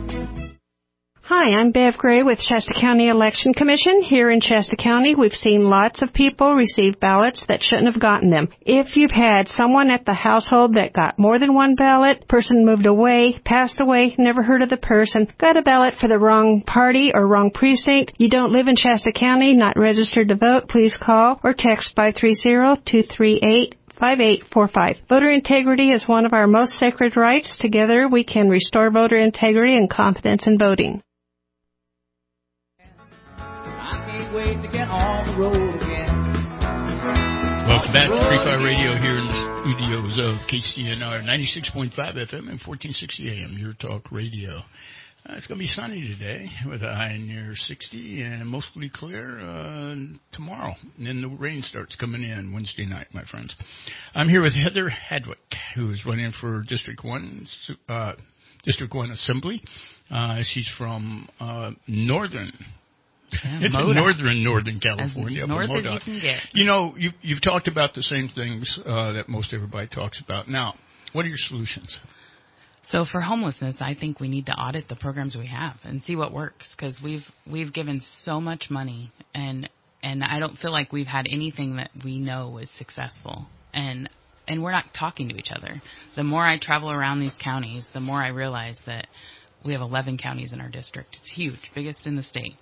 Hi, 1.33 1.53
I'm 1.53 1.71
Bev 1.71 1.97
Gray 1.97 2.23
with 2.23 2.41
Shasta 2.41 2.73
County 2.77 3.07
Election 3.07 3.53
Commission. 3.53 4.01
Here 4.01 4.29
in 4.29 4.41
Shasta 4.41 4.75
County, 4.75 5.15
we've 5.15 5.31
seen 5.31 5.69
lots 5.69 6.01
of 6.01 6.11
people 6.13 6.55
receive 6.55 6.99
ballots 6.99 7.41
that 7.47 7.63
shouldn't 7.63 7.87
have 7.87 8.01
gotten 8.01 8.31
them. 8.31 8.49
If 8.59 8.97
you've 8.97 9.11
had 9.11 9.47
someone 9.47 9.89
at 9.91 10.05
the 10.05 10.13
household 10.13 10.75
that 10.75 10.91
got 10.91 11.17
more 11.17 11.39
than 11.39 11.53
one 11.53 11.75
ballot, 11.75 12.27
person 12.27 12.65
moved 12.65 12.85
away, 12.85 13.39
passed 13.45 13.79
away, 13.79 14.13
never 14.19 14.43
heard 14.43 14.61
of 14.61 14.67
the 14.67 14.75
person, 14.75 15.25
got 15.39 15.55
a 15.55 15.61
ballot 15.61 15.93
for 16.01 16.09
the 16.09 16.19
wrong 16.19 16.63
party 16.67 17.11
or 17.13 17.25
wrong 17.25 17.49
precinct, 17.49 18.11
you 18.17 18.29
don't 18.29 18.51
live 18.51 18.67
in 18.67 18.75
Shasta 18.75 19.13
County, 19.13 19.53
not 19.53 19.79
registered 19.79 20.27
to 20.27 20.35
vote, 20.35 20.67
please 20.67 20.97
call 21.01 21.39
or 21.45 21.53
text 21.57 21.95
530-238 21.95 23.75
5845. 23.97 24.97
Voter 25.07 25.31
integrity 25.31 25.91
is 25.91 26.09
one 26.09 26.25
of 26.25 26.33
our 26.33 26.47
most 26.47 26.77
sacred 26.77 27.15
rights. 27.15 27.57
Together 27.61 28.09
we 28.09 28.25
can 28.25 28.49
restore 28.49 28.91
voter 28.91 29.15
integrity 29.15 29.77
and 29.77 29.89
confidence 29.89 30.45
in 30.45 30.57
voting. 30.57 31.01
Welcome 35.31 35.79
back 37.93 38.09
to 38.09 38.19
Free 38.27 38.43
Fire 38.43 38.59
Radio 38.61 38.99
here 38.99 39.17
in 39.17 39.25
the 39.25 39.61
studios 39.61 40.19
of 40.19 40.35
KCNR 40.49 41.23
96.5 41.23 41.95
FM 41.95 42.49
and 42.51 42.59
1460 42.59 43.29
AM, 43.29 43.57
Your 43.57 43.71
Talk 43.75 44.11
Radio. 44.11 44.57
Uh, 44.57 45.35
it's 45.37 45.47
going 45.47 45.57
to 45.57 45.63
be 45.63 45.67
sunny 45.67 46.01
today 46.01 46.49
with 46.69 46.83
a 46.83 46.93
high 46.93 47.15
near 47.17 47.53
60 47.55 48.21
and 48.23 48.45
mostly 48.45 48.91
clear 48.93 49.39
uh, 49.39 49.95
tomorrow. 50.33 50.75
And 50.97 51.07
then 51.07 51.21
the 51.21 51.29
rain 51.29 51.63
starts 51.65 51.95
coming 51.95 52.23
in 52.23 52.51
Wednesday 52.53 52.85
night, 52.85 53.07
my 53.13 53.23
friends. 53.23 53.55
I'm 54.13 54.27
here 54.27 54.41
with 54.41 54.53
Heather 54.53 54.89
Hadwick, 54.89 55.39
who 55.75 55.93
is 55.93 56.05
running 56.05 56.33
for 56.41 56.61
District 56.63 57.05
1, 57.05 57.47
uh, 57.87 58.13
District 58.65 58.93
1 58.93 59.11
Assembly. 59.11 59.63
Uh, 60.13 60.39
she's 60.43 60.69
from 60.77 61.29
uh, 61.39 61.71
Northern 61.87 62.51
Yeah, 63.43 63.59
it's 63.61 63.75
in 63.75 63.95
northern 63.95 64.43
Northern 64.43 64.79
California. 64.79 65.43
As 65.43 65.49
north 65.49 65.69
as 65.69 65.85
you 65.85 65.99
can 66.03 66.19
get. 66.21 66.41
You 66.53 66.65
know, 66.65 66.93
you've, 66.97 67.13
you've 67.21 67.41
talked 67.41 67.67
about 67.67 67.93
the 67.93 68.03
same 68.03 68.29
things 68.33 68.79
uh, 68.85 69.13
that 69.13 69.29
most 69.29 69.53
everybody 69.53 69.87
talks 69.87 70.19
about. 70.23 70.49
Now, 70.49 70.75
what 71.13 71.25
are 71.25 71.29
your 71.29 71.37
solutions? 71.37 71.97
So 72.89 73.05
for 73.09 73.21
homelessness, 73.21 73.77
I 73.79 73.95
think 73.95 74.19
we 74.19 74.27
need 74.27 74.47
to 74.47 74.53
audit 74.53 74.89
the 74.89 74.95
programs 74.95 75.35
we 75.35 75.47
have 75.47 75.77
and 75.83 76.01
see 76.03 76.15
what 76.15 76.33
works 76.33 76.67
because 76.75 76.95
we've 77.03 77.25
we've 77.49 77.73
given 77.73 78.01
so 78.23 78.41
much 78.41 78.65
money 78.69 79.11
and 79.33 79.69
and 80.03 80.23
I 80.23 80.39
don't 80.39 80.57
feel 80.57 80.71
like 80.71 80.91
we've 80.91 81.07
had 81.07 81.27
anything 81.31 81.77
that 81.77 81.91
we 82.03 82.19
know 82.19 82.57
is 82.57 82.69
successful 82.77 83.45
and 83.73 84.09
and 84.47 84.63
we're 84.63 84.71
not 84.71 84.85
talking 84.97 85.29
to 85.29 85.35
each 85.35 85.51
other. 85.55 85.81
The 86.15 86.23
more 86.23 86.45
I 86.45 86.57
travel 86.59 86.91
around 86.91 87.21
these 87.21 87.35
counties, 87.41 87.85
the 87.93 87.99
more 87.99 88.21
I 88.21 88.29
realize 88.29 88.75
that 88.85 89.07
we 89.63 89.73
have 89.73 89.81
11 89.81 90.17
counties 90.17 90.51
in 90.51 90.59
our 90.59 90.69
district. 90.69 91.15
It's 91.21 91.31
huge, 91.33 91.59
biggest 91.75 92.07
in 92.07 92.15
the 92.15 92.23
state. 92.23 92.55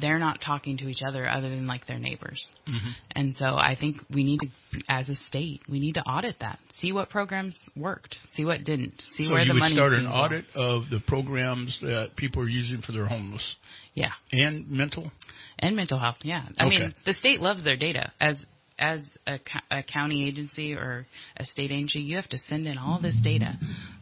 They're 0.00 0.18
not 0.18 0.40
talking 0.44 0.76
to 0.78 0.88
each 0.88 1.00
other 1.06 1.28
other 1.28 1.48
than 1.48 1.66
like 1.66 1.86
their 1.86 1.98
neighbors. 1.98 2.44
Mm-hmm. 2.68 2.90
And 3.12 3.34
so 3.36 3.44
I 3.44 3.76
think 3.78 3.96
we 4.12 4.24
need 4.24 4.38
to, 4.40 4.46
as 4.88 5.08
a 5.08 5.16
state, 5.28 5.62
we 5.68 5.80
need 5.80 5.94
to 5.94 6.00
audit 6.02 6.36
that. 6.40 6.58
See 6.80 6.92
what 6.92 7.10
programs 7.10 7.56
worked. 7.76 8.16
See 8.36 8.44
what 8.44 8.64
didn't. 8.64 9.02
See 9.16 9.26
so 9.26 9.32
where 9.32 9.42
you 9.42 9.48
the 9.48 9.54
would 9.54 9.60
money 9.60 9.74
start 9.74 9.92
an 9.92 10.06
audit 10.06 10.44
of 10.54 10.84
the 10.90 11.00
programs 11.06 11.76
that 11.82 12.10
people 12.16 12.42
are 12.42 12.48
using 12.48 12.82
for 12.82 12.92
their 12.92 13.06
homeless 13.06 13.56
Yeah. 13.94 14.12
and 14.32 14.70
mental. 14.70 15.10
And 15.58 15.74
mental 15.76 15.98
health. 15.98 16.16
Yeah. 16.22 16.44
I 16.58 16.66
Okay. 16.66 16.78
mean, 16.78 16.94
the 17.04 17.14
state 17.14 17.40
loves 17.40 17.62
their 17.64 17.76
data. 17.76 18.12
As 18.20 18.36
as 18.78 19.02
a, 19.26 19.38
co- 19.38 19.76
a 19.76 19.82
county 19.82 20.26
agency 20.26 20.72
or 20.72 21.06
a 21.36 21.44
state 21.44 21.70
agency, 21.70 22.00
you 22.00 22.16
have 22.16 22.28
to 22.30 22.38
send 22.48 22.66
in 22.66 22.78
all 22.78 22.98
this 22.98 23.14
data, 23.22 23.58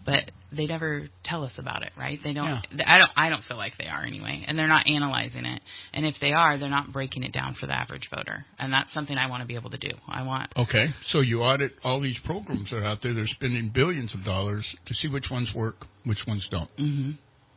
but 0.07 0.31
they 0.55 0.67
never 0.67 1.09
tell 1.25 1.45
us 1.45 1.53
about 1.59 1.83
it, 1.83 1.91
right? 1.99 2.19
They 2.23 2.33
don't. 2.33 2.67
I 2.87 2.99
don't. 2.99 3.11
I 3.17 3.29
don't 3.29 3.45
feel 3.45 3.57
like 3.57 3.75
they 3.79 3.87
are 3.87 4.03
anyway, 4.03 4.45
and 4.47 4.59
they're 4.59 4.67
not 4.69 4.87
analyzing 4.87 5.45
it. 5.45 5.61
And 5.93 6.07
if 6.07 6.15
they 6.21 6.33
are, 6.33 6.59
they're 6.59 6.69
not 6.71 6.93
breaking 6.93 7.23
it 7.23 7.33
down 7.33 7.55
for 7.61 7.67
the 7.67 7.77
average 7.77 8.09
voter, 8.15 8.47
and 8.59 8.73
that's 8.73 8.93
something 8.95 9.17
I 9.17 9.29
want 9.29 9.43
to 9.43 9.47
be 9.47 9.57
able 9.57 9.71
to 9.71 9.79
do. 9.79 9.91
I 10.09 10.23
want 10.23 10.51
Okay, 10.57 10.87
so 11.11 11.21
you 11.21 11.43
audit 11.43 11.73
all 11.85 12.01
these 12.01 12.19
programs 12.25 12.71
that 12.71 12.77
are 12.79 12.85
out 12.85 12.99
there. 13.03 13.13
They're 13.15 13.27
spending 13.27 13.71
billions 13.75 14.15
of 14.15 14.25
dollars 14.25 14.67
to 14.87 14.95
see 14.95 15.09
which 15.09 15.31
ones 15.31 15.51
work, 15.55 15.85
which 16.05 16.25
ones 16.27 16.47
don't. 16.51 16.71
hmm 16.77 17.11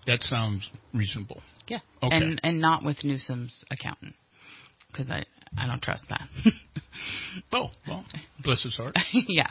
That 0.08 0.22
sounds 0.22 0.70
reasonable. 0.94 1.42
Yeah. 1.68 1.80
Okay. 2.04 2.16
And 2.16 2.42
and 2.44 2.60
not 2.60 2.84
with 2.84 3.04
Newsom's 3.04 3.64
accountant 3.72 4.16
because 4.92 5.10
I 5.10 5.24
I 5.58 5.68
don't 5.68 5.82
trust 5.82 6.04
that. 6.10 6.28
oh 7.54 7.70
well, 7.88 8.04
bless 8.44 8.64
his 8.64 8.76
heart. 8.76 8.98
yeah. 9.14 9.48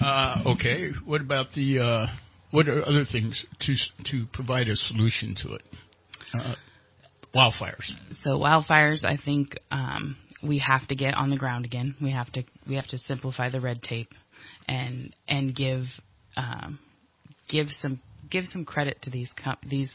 Uh, 0.00 0.42
okay. 0.54 0.90
What 1.04 1.20
about 1.20 1.46
the 1.54 1.78
uh, 1.80 2.06
what 2.54 2.68
are 2.68 2.86
other 2.86 3.04
things 3.10 3.44
to 3.62 3.74
to 4.12 4.26
provide 4.32 4.68
a 4.68 4.76
solution 4.76 5.34
to 5.42 5.54
it? 5.54 5.62
Uh, 6.32 6.54
wildfires. 7.34 7.82
So 8.22 8.38
wildfires, 8.38 9.04
I 9.04 9.18
think 9.22 9.58
um, 9.72 10.16
we 10.40 10.58
have 10.60 10.86
to 10.86 10.94
get 10.94 11.14
on 11.14 11.30
the 11.30 11.36
ground 11.36 11.64
again. 11.64 11.96
We 12.00 12.12
have 12.12 12.30
to 12.34 12.44
we 12.68 12.76
have 12.76 12.86
to 12.88 12.98
simplify 12.98 13.50
the 13.50 13.60
red 13.60 13.82
tape, 13.82 14.12
and 14.68 15.12
and 15.26 15.52
give 15.52 15.86
um, 16.36 16.78
give 17.48 17.66
some 17.82 18.00
give 18.30 18.44
some 18.52 18.64
credit 18.64 19.02
to 19.02 19.10
these 19.10 19.30
com- 19.42 19.56
these 19.68 19.90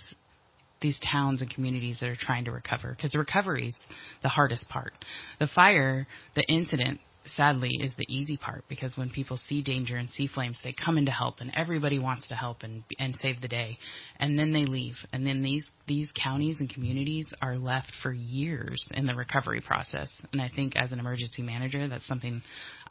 these 0.81 0.99
towns 1.09 1.39
and 1.39 1.49
communities 1.49 1.99
that 2.01 2.09
are 2.09 2.17
trying 2.19 2.43
to 2.43 2.51
recover 2.51 2.93
because 2.93 3.15
recovery 3.15 3.69
is 3.69 3.75
the 4.21 4.29
hardest 4.29 4.67
part. 4.67 4.93
The 5.39 5.47
fire, 5.55 6.07
the 6.35 6.43
incident 6.49 6.99
sadly 7.35 7.79
is 7.81 7.91
the 7.97 8.05
easy 8.07 8.37
part 8.37 8.63
because 8.67 8.95
when 8.95 9.09
people 9.09 9.39
see 9.47 9.61
danger 9.61 9.95
and 9.95 10.09
see 10.11 10.27
flames, 10.27 10.57
they 10.63 10.73
come 10.73 10.97
in 10.97 11.05
to 11.05 11.11
help, 11.11 11.39
and 11.39 11.51
everybody 11.55 11.99
wants 11.99 12.27
to 12.27 12.35
help 12.35 12.63
and 12.63 12.83
and 12.99 13.17
save 13.21 13.41
the 13.41 13.47
day, 13.47 13.77
and 14.19 14.37
then 14.37 14.53
they 14.53 14.65
leave, 14.65 14.95
and 15.13 15.25
then 15.25 15.41
these 15.41 15.65
these 15.87 16.09
counties 16.21 16.57
and 16.59 16.69
communities 16.69 17.25
are 17.41 17.57
left 17.57 17.91
for 18.03 18.13
years 18.13 18.85
in 18.91 19.05
the 19.05 19.15
recovery 19.15 19.61
process. 19.61 20.09
And 20.31 20.41
I 20.41 20.49
think 20.55 20.75
as 20.75 20.91
an 20.91 20.99
emergency 20.99 21.41
manager, 21.41 21.87
that's 21.87 22.07
something 22.07 22.41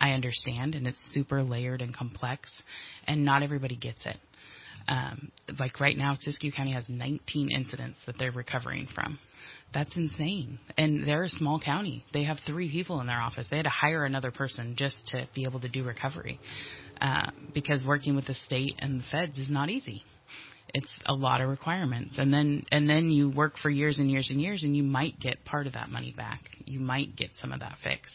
I 0.01 0.11
understand, 0.11 0.75
and 0.75 0.87
it's 0.87 0.99
super 1.13 1.43
layered 1.43 1.83
and 1.83 1.97
complex, 1.97 2.51
and 3.07 3.25
not 3.25 3.43
everybody 3.43 3.77
gets 3.77 4.05
it. 4.05 4.17
Um, 4.89 5.31
like 5.59 5.81
right 5.81 5.97
now, 5.97 6.15
Siskiyou 6.27 6.55
County 6.55 6.73
has 6.73 6.85
19 6.89 7.51
incidents 7.51 7.99
that 8.07 8.17
they're 8.19 8.33
recovering 8.33 8.89
from. 8.95 9.19
That's 9.75 9.95
insane. 9.97 10.59
And 10.79 11.07
they're 11.07 11.25
a 11.25 11.29
small 11.29 11.61
county. 11.61 12.05
They 12.13 12.25
have 12.25 12.39
three 12.47 12.71
people 12.71 13.01
in 13.01 13.07
their 13.07 13.21
office. 13.21 13.47
They 13.51 13.59
had 13.59 13.65
to 13.65 13.71
hire 13.71 14.05
another 14.05 14.31
person 14.31 14.75
just 14.79 14.97
to 15.09 15.29
be 15.35 15.45
able 15.45 15.61
to 15.61 15.69
do 15.69 15.85
recovery. 15.85 16.41
Uh, 17.01 17.31
because 17.53 17.85
working 17.85 18.17
with 18.17 18.27
the 18.27 18.35
state 18.47 18.75
and 18.79 19.01
the 19.01 19.05
feds 19.11 19.39
is 19.39 19.51
not 19.51 19.69
easy. 19.69 20.03
It's 20.75 20.89
a 21.07 21.15
lot 21.15 21.41
of 21.41 21.49
requirements. 21.49 22.15
And 22.19 22.33
then 22.33 22.65
and 22.73 22.89
then 22.89 23.11
you 23.11 23.31
work 23.31 23.55
for 23.63 23.71
years 23.71 23.99
and 23.99 24.11
years 24.11 24.29
and 24.31 24.41
years 24.41 24.65
and 24.65 24.77
you 24.77 24.83
might 24.83 25.19
get 25.21 25.45
part 25.45 25.67
of 25.67 25.75
that 25.75 25.91
money 25.91 26.15
back. 26.17 26.41
You 26.65 26.81
might 26.81 27.17
get 27.17 27.31
some 27.41 27.53
of 27.53 27.61
that 27.61 27.77
fixed. 27.83 28.13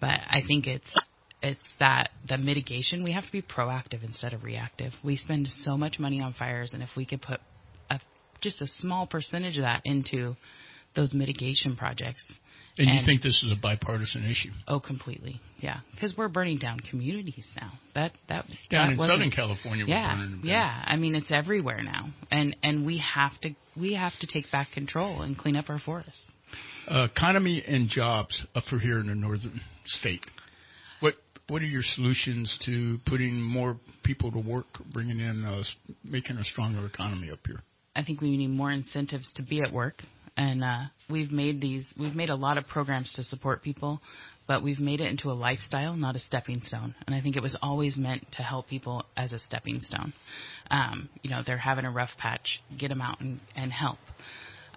But 0.00 0.20
I 0.28 0.42
think 0.46 0.66
it's 0.66 0.94
it's 1.42 1.60
that 1.78 2.10
the 2.28 2.38
mitigation 2.38 3.02
we 3.02 3.12
have 3.12 3.24
to 3.24 3.32
be 3.32 3.42
proactive 3.42 4.04
instead 4.04 4.32
of 4.32 4.44
reactive. 4.44 4.92
We 5.02 5.16
spend 5.16 5.48
so 5.60 5.76
much 5.76 5.98
money 5.98 6.20
on 6.20 6.34
fires 6.34 6.72
and 6.72 6.82
if 6.82 6.90
we 6.96 7.06
could 7.06 7.22
put 7.22 7.40
a, 7.90 7.98
just 8.40 8.60
a 8.60 8.66
small 8.80 9.06
percentage 9.06 9.56
of 9.56 9.62
that 9.62 9.82
into 9.84 10.36
those 10.94 11.12
mitigation 11.12 11.76
projects. 11.76 12.22
And, 12.78 12.88
and 12.88 12.98
you 12.98 13.04
think 13.04 13.22
this 13.22 13.42
is 13.42 13.52
a 13.52 13.60
bipartisan 13.60 14.24
issue? 14.24 14.50
Oh, 14.66 14.80
completely. 14.80 15.40
Yeah, 15.60 15.80
because 15.94 16.16
we're 16.16 16.28
burning 16.28 16.56
down 16.56 16.80
communities 16.80 17.46
now. 17.54 17.72
That 17.94 18.12
that 18.28 18.46
down 18.70 18.96
that 18.96 19.02
in 19.02 19.08
Southern 19.08 19.30
California, 19.30 19.84
yeah, 19.86 20.08
we're 20.08 20.16
burning 20.16 20.30
them 20.30 20.40
down. 20.40 20.48
yeah. 20.48 20.84
I 20.86 20.96
mean, 20.96 21.14
it's 21.14 21.30
everywhere 21.30 21.82
now, 21.82 22.08
and 22.30 22.56
and 22.62 22.86
we 22.86 23.02
have 23.14 23.38
to 23.42 23.50
we 23.76 23.94
have 23.94 24.12
to 24.20 24.26
take 24.26 24.50
back 24.50 24.72
control 24.72 25.20
and 25.20 25.36
clean 25.36 25.56
up 25.56 25.68
our 25.68 25.80
forests. 25.80 26.18
Uh, 26.90 27.04
economy 27.14 27.62
and 27.66 27.88
jobs 27.88 28.42
up 28.54 28.64
for 28.70 28.78
here 28.78 28.98
in 28.98 29.06
the 29.06 29.14
northern 29.14 29.60
state. 29.84 30.24
What 31.00 31.14
what 31.48 31.60
are 31.60 31.66
your 31.66 31.82
solutions 31.94 32.58
to 32.64 32.98
putting 33.04 33.38
more 33.38 33.76
people 34.02 34.32
to 34.32 34.38
work, 34.38 34.66
bringing 34.94 35.20
in, 35.20 35.44
uh, 35.44 35.62
making 36.04 36.38
a 36.38 36.44
stronger 36.44 36.86
economy 36.86 37.30
up 37.30 37.40
here? 37.46 37.60
I 37.94 38.02
think 38.02 38.22
we 38.22 38.34
need 38.38 38.48
more 38.48 38.70
incentives 38.70 39.28
to 39.34 39.42
be 39.42 39.60
at 39.60 39.70
work 39.70 40.02
and 40.36 40.64
uh, 40.64 40.82
we've 41.10 41.30
made 41.30 41.60
these 41.60 41.84
we've 41.98 42.14
made 42.14 42.30
a 42.30 42.34
lot 42.34 42.58
of 42.58 42.66
programs 42.66 43.12
to 43.14 43.22
support 43.24 43.62
people 43.62 44.00
but 44.46 44.62
we've 44.62 44.80
made 44.80 45.00
it 45.00 45.08
into 45.08 45.30
a 45.30 45.32
lifestyle 45.32 45.94
not 45.94 46.16
a 46.16 46.20
stepping 46.20 46.60
stone 46.66 46.94
and 47.06 47.14
i 47.14 47.20
think 47.20 47.36
it 47.36 47.42
was 47.42 47.56
always 47.62 47.96
meant 47.96 48.24
to 48.32 48.42
help 48.42 48.68
people 48.68 49.04
as 49.16 49.32
a 49.32 49.38
stepping 49.40 49.80
stone 49.86 50.12
um, 50.70 51.08
you 51.22 51.30
know 51.30 51.42
they're 51.46 51.56
having 51.58 51.84
a 51.84 51.90
rough 51.90 52.10
patch 52.18 52.60
get 52.78 52.88
them 52.88 53.00
out 53.00 53.20
and, 53.20 53.40
and 53.54 53.72
help 53.72 53.98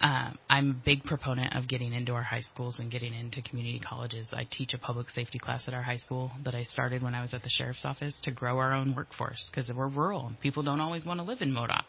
uh, 0.02 0.32
I'm 0.50 0.72
a 0.72 0.86
big 0.86 1.04
proponent 1.04 1.56
of 1.56 1.68
getting 1.68 1.94
into 1.94 2.12
our 2.14 2.22
high 2.22 2.42
schools 2.42 2.80
and 2.80 2.92
getting 2.92 3.14
into 3.14 3.42
community 3.42 3.80
colleges. 3.80 4.28
I 4.34 4.46
teach 4.52 4.74
a 4.74 4.78
public 4.78 5.10
safety 5.10 5.40
class 5.40 5.64
at 5.68 5.74
our 5.74 5.82
high 5.82 5.98
school 5.98 6.32
that 6.44 6.54
I 6.54 6.64
started 6.64 7.02
when 7.02 7.16
I 7.16 7.22
was 7.22 7.34
at 7.34 7.44
the 7.44 7.50
sheriff's 7.50 7.86
office 7.86 8.14
to 8.24 8.32
grow 8.32 8.58
our 8.58 8.74
own 8.74 8.94
workforce 8.96 9.44
because 9.50 9.74
we're 9.74 9.88
rural 9.88 10.28
and 10.28 10.40
people 10.42 10.64
don't 10.64 10.82
always 10.82 11.06
want 11.06 11.20
to 11.20 11.24
live 11.24 11.42
in 11.42 11.52
Modoc. 11.52 11.86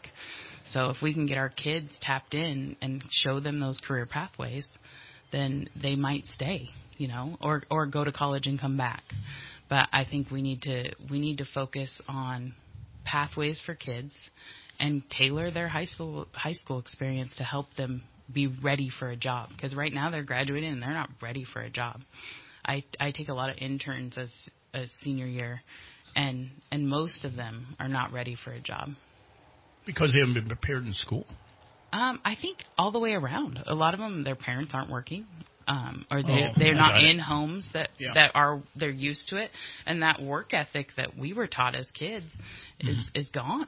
So 0.73 0.89
if 0.89 0.97
we 1.01 1.13
can 1.13 1.25
get 1.25 1.37
our 1.37 1.49
kids 1.49 1.89
tapped 2.01 2.33
in 2.33 2.75
and 2.81 3.03
show 3.09 3.39
them 3.39 3.59
those 3.59 3.79
career 3.79 4.05
pathways, 4.05 4.67
then 5.31 5.69
they 5.81 5.95
might 5.95 6.25
stay, 6.35 6.69
you 6.97 7.07
know, 7.07 7.37
or 7.41 7.63
or 7.69 7.85
go 7.85 8.03
to 8.03 8.11
college 8.11 8.47
and 8.47 8.59
come 8.59 8.77
back. 8.77 9.03
But 9.69 9.87
I 9.93 10.05
think 10.05 10.31
we 10.31 10.41
need 10.41 10.61
to 10.63 10.91
we 11.09 11.19
need 11.19 11.37
to 11.39 11.45
focus 11.53 11.91
on 12.07 12.53
pathways 13.05 13.61
for 13.65 13.75
kids 13.75 14.11
and 14.79 15.03
tailor 15.09 15.51
their 15.51 15.67
high 15.67 15.85
school 15.85 16.27
high 16.33 16.53
school 16.53 16.79
experience 16.79 17.31
to 17.37 17.43
help 17.43 17.67
them 17.75 18.03
be 18.31 18.47
ready 18.47 18.89
for 18.99 19.09
a 19.09 19.15
job 19.15 19.49
because 19.55 19.73
right 19.73 19.93
now 19.93 20.11
they're 20.11 20.23
graduating 20.23 20.71
and 20.71 20.81
they're 20.81 20.91
not 20.91 21.09
ready 21.21 21.45
for 21.53 21.61
a 21.61 21.69
job. 21.69 22.01
I 22.65 22.83
I 22.99 23.11
take 23.11 23.29
a 23.29 23.33
lot 23.33 23.49
of 23.49 23.57
interns 23.57 24.17
as 24.17 24.29
a 24.73 24.85
senior 25.03 25.27
year 25.27 25.61
and 26.15 26.49
and 26.71 26.87
most 26.87 27.23
of 27.23 27.35
them 27.35 27.75
are 27.79 27.87
not 27.87 28.11
ready 28.11 28.35
for 28.43 28.51
a 28.51 28.59
job 28.59 28.89
because 29.87 30.13
they 30.13 30.19
haven't 30.19 30.35
been 30.35 30.47
prepared 30.47 30.85
in 30.85 30.93
school. 30.93 31.25
Um, 31.91 32.19
I 32.23 32.35
think 32.39 32.57
all 32.77 32.91
the 32.91 32.99
way 32.99 33.13
around. 33.13 33.59
A 33.65 33.73
lot 33.73 33.93
of 33.95 33.99
them, 33.99 34.23
their 34.23 34.35
parents 34.35 34.71
aren't 34.75 34.91
working, 34.91 35.25
um, 35.67 36.05
or 36.11 36.21
they 36.21 36.29
Oh, 36.29 36.53
they're 36.57 36.73
I 36.75 36.77
not 36.77 36.91
got 36.91 37.03
it. 37.03 37.09
in 37.09 37.17
homes 37.19 37.67
that 37.73 37.89
Yeah. 37.97 38.13
that 38.13 38.31
are 38.35 38.61
they're 38.75 38.89
used 38.91 39.27
to 39.29 39.37
it, 39.37 39.49
and 39.85 40.03
that 40.03 40.21
work 40.21 40.53
ethic 40.53 40.89
that 40.97 41.17
we 41.17 41.33
were 41.33 41.47
taught 41.47 41.73
as 41.75 41.89
kids 41.91 42.25
is 42.81 42.95
Mm-hmm. 42.97 43.19
is 43.19 43.29
gone. 43.31 43.67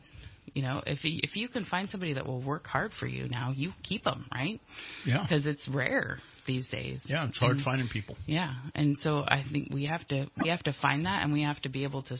You 0.55 0.63
know, 0.63 0.81
if 0.87 1.03
you, 1.03 1.19
if 1.23 1.35
you 1.35 1.47
can 1.47 1.63
find 1.65 1.87
somebody 1.91 2.13
that 2.13 2.25
will 2.25 2.41
work 2.41 2.65
hard 2.65 2.91
for 2.99 3.05
you 3.05 3.29
now, 3.29 3.53
you 3.55 3.71
keep 3.83 4.03
them, 4.03 4.25
right? 4.33 4.59
Yeah. 5.05 5.21
Because 5.21 5.45
it's 5.45 5.67
rare 5.67 6.17
these 6.47 6.67
days. 6.69 7.01
Yeah, 7.05 7.27
it's 7.27 7.37
hard 7.37 7.57
And- 7.57 7.63
finding 7.65 7.87
people. 7.87 8.17
Yeah, 8.25 8.53
and 8.73 8.97
so 9.03 9.19
I 9.27 9.43
think 9.51 9.71
we 9.71 9.85
have 9.85 10.07
to 10.07 10.27
we 10.43 10.49
have 10.49 10.63
to 10.63 10.73
find 10.81 11.05
that, 11.05 11.23
and 11.23 11.31
we 11.31 11.43
have 11.43 11.61
to 11.61 11.69
be 11.69 11.83
able 11.83 12.01
to 12.03 12.17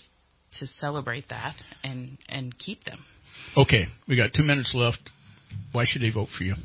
to 0.60 0.68
celebrate 0.80 1.28
that 1.30 1.56
and 1.84 2.18
and 2.30 2.58
keep 2.58 2.84
them. 2.86 3.04
Okay, 3.58 3.88
we 4.08 4.16
got 4.16 4.32
two 4.34 4.44
minutes 4.44 4.72
left. 4.74 5.00
Why 5.72 5.86
should 5.86 6.02
they 6.02 6.12
vote 6.12 6.30
for 6.38 6.44
you? 6.44 6.56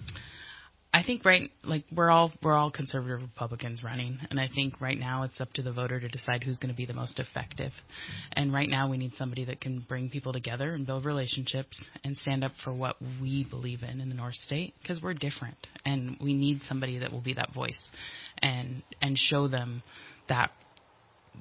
I 0.95 1.03
think 1.03 1.25
right 1.25 1.51
like 1.65 1.83
we're 1.93 2.09
all 2.09 2.31
we're 2.41 2.55
all 2.55 2.71
conservative 2.71 3.21
Republicans 3.21 3.83
running 3.83 4.17
and 4.31 4.39
I 4.39 4.49
think 4.55 4.81
right 4.81 4.97
now 4.97 5.25
it's 5.25 5.41
up 5.41 5.53
to 5.55 5.63
the 5.63 5.73
voter 5.73 5.99
to 5.99 6.07
decide 6.07 6.45
who's 6.45 6.57
going 6.57 6.73
to 6.73 6.77
be 6.77 6.87
the 6.87 6.95
most 6.95 7.19
effective. 7.19 7.73
And 8.35 8.53
right 8.53 8.69
now 8.69 8.89
we 8.89 8.97
need 8.97 9.11
somebody 9.19 9.45
that 9.47 9.61
can 9.61 9.85
bring 9.89 10.09
people 10.09 10.33
together 10.33 10.73
and 10.73 10.87
build 10.87 11.05
relationships 11.05 11.77
and 12.05 12.17
stand 12.19 12.45
up 12.45 12.53
for 12.63 12.73
what 12.73 12.95
we 13.21 13.43
believe 13.43 13.83
in 13.83 14.01
in 14.01 14.09
the 14.09 14.15
North 14.15 14.37
State 14.47 14.75
because 14.81 15.03
we're 15.03 15.15
different 15.15 15.57
and 15.85 16.17
we 16.23 16.33
need 16.33 16.61
somebody 16.69 16.99
that 16.99 17.11
will 17.11 17.21
be 17.21 17.35
that 17.35 17.53
voice 17.53 17.81
and 18.39 18.85
and 19.03 19.19
show 19.19 19.49
them 19.49 19.83
that 20.29 20.53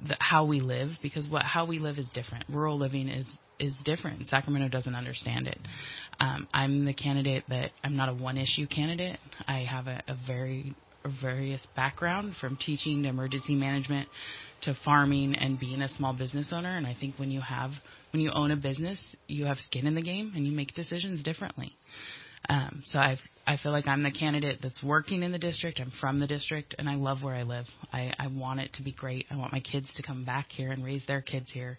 the, 0.08 0.16
how 0.18 0.44
we 0.46 0.58
live 0.58 0.90
because 1.00 1.28
what 1.28 1.42
how 1.42 1.64
we 1.64 1.78
live 1.78 1.98
is 1.98 2.06
different. 2.12 2.44
Rural 2.48 2.76
living 2.76 3.08
is 3.08 3.24
is 3.58 3.72
different. 3.84 4.28
Sacramento 4.28 4.68
doesn't 4.68 4.94
understand 4.94 5.46
it. 5.46 5.58
Um, 6.20 6.48
I'm 6.52 6.84
the 6.84 6.94
candidate 6.94 7.44
that 7.48 7.70
I'm 7.82 7.96
not 7.96 8.08
a 8.08 8.14
one 8.14 8.36
issue 8.36 8.66
candidate. 8.66 9.18
I 9.46 9.66
have 9.70 9.86
a, 9.86 10.02
a 10.08 10.16
very 10.26 10.74
a 11.04 11.10
various 11.20 11.60
background 11.76 12.34
from 12.40 12.56
teaching 12.56 13.02
to 13.02 13.08
emergency 13.10 13.54
management 13.54 14.08
to 14.62 14.74
farming 14.84 15.34
and 15.34 15.60
being 15.60 15.82
a 15.82 15.88
small 15.90 16.14
business 16.14 16.48
owner. 16.50 16.76
And 16.76 16.86
I 16.86 16.96
think 16.98 17.18
when 17.18 17.30
you 17.30 17.42
have 17.42 17.72
when 18.12 18.22
you 18.22 18.30
own 18.32 18.50
a 18.50 18.56
business, 18.56 18.98
you 19.26 19.44
have 19.44 19.58
skin 19.58 19.86
in 19.86 19.94
the 19.94 20.02
game 20.02 20.32
and 20.34 20.46
you 20.46 20.52
make 20.52 20.74
decisions 20.74 21.22
differently. 21.22 21.76
Um, 22.48 22.82
so 22.86 22.98
I 22.98 23.18
I 23.46 23.58
feel 23.58 23.72
like 23.72 23.86
I'm 23.86 24.02
the 24.02 24.10
candidate 24.10 24.60
that's 24.62 24.82
working 24.82 25.22
in 25.22 25.32
the 25.32 25.38
district. 25.38 25.80
I'm 25.80 25.92
from 26.00 26.18
the 26.18 26.26
district, 26.26 26.74
and 26.78 26.88
I 26.88 26.94
love 26.94 27.22
where 27.22 27.34
I 27.34 27.42
live. 27.42 27.66
I, 27.92 28.12
I 28.18 28.28
want 28.28 28.60
it 28.60 28.72
to 28.74 28.82
be 28.82 28.92
great. 28.92 29.26
I 29.30 29.36
want 29.36 29.52
my 29.52 29.60
kids 29.60 29.86
to 29.96 30.02
come 30.02 30.24
back 30.24 30.46
here 30.50 30.72
and 30.72 30.82
raise 30.82 31.02
their 31.06 31.20
kids 31.20 31.50
here. 31.52 31.76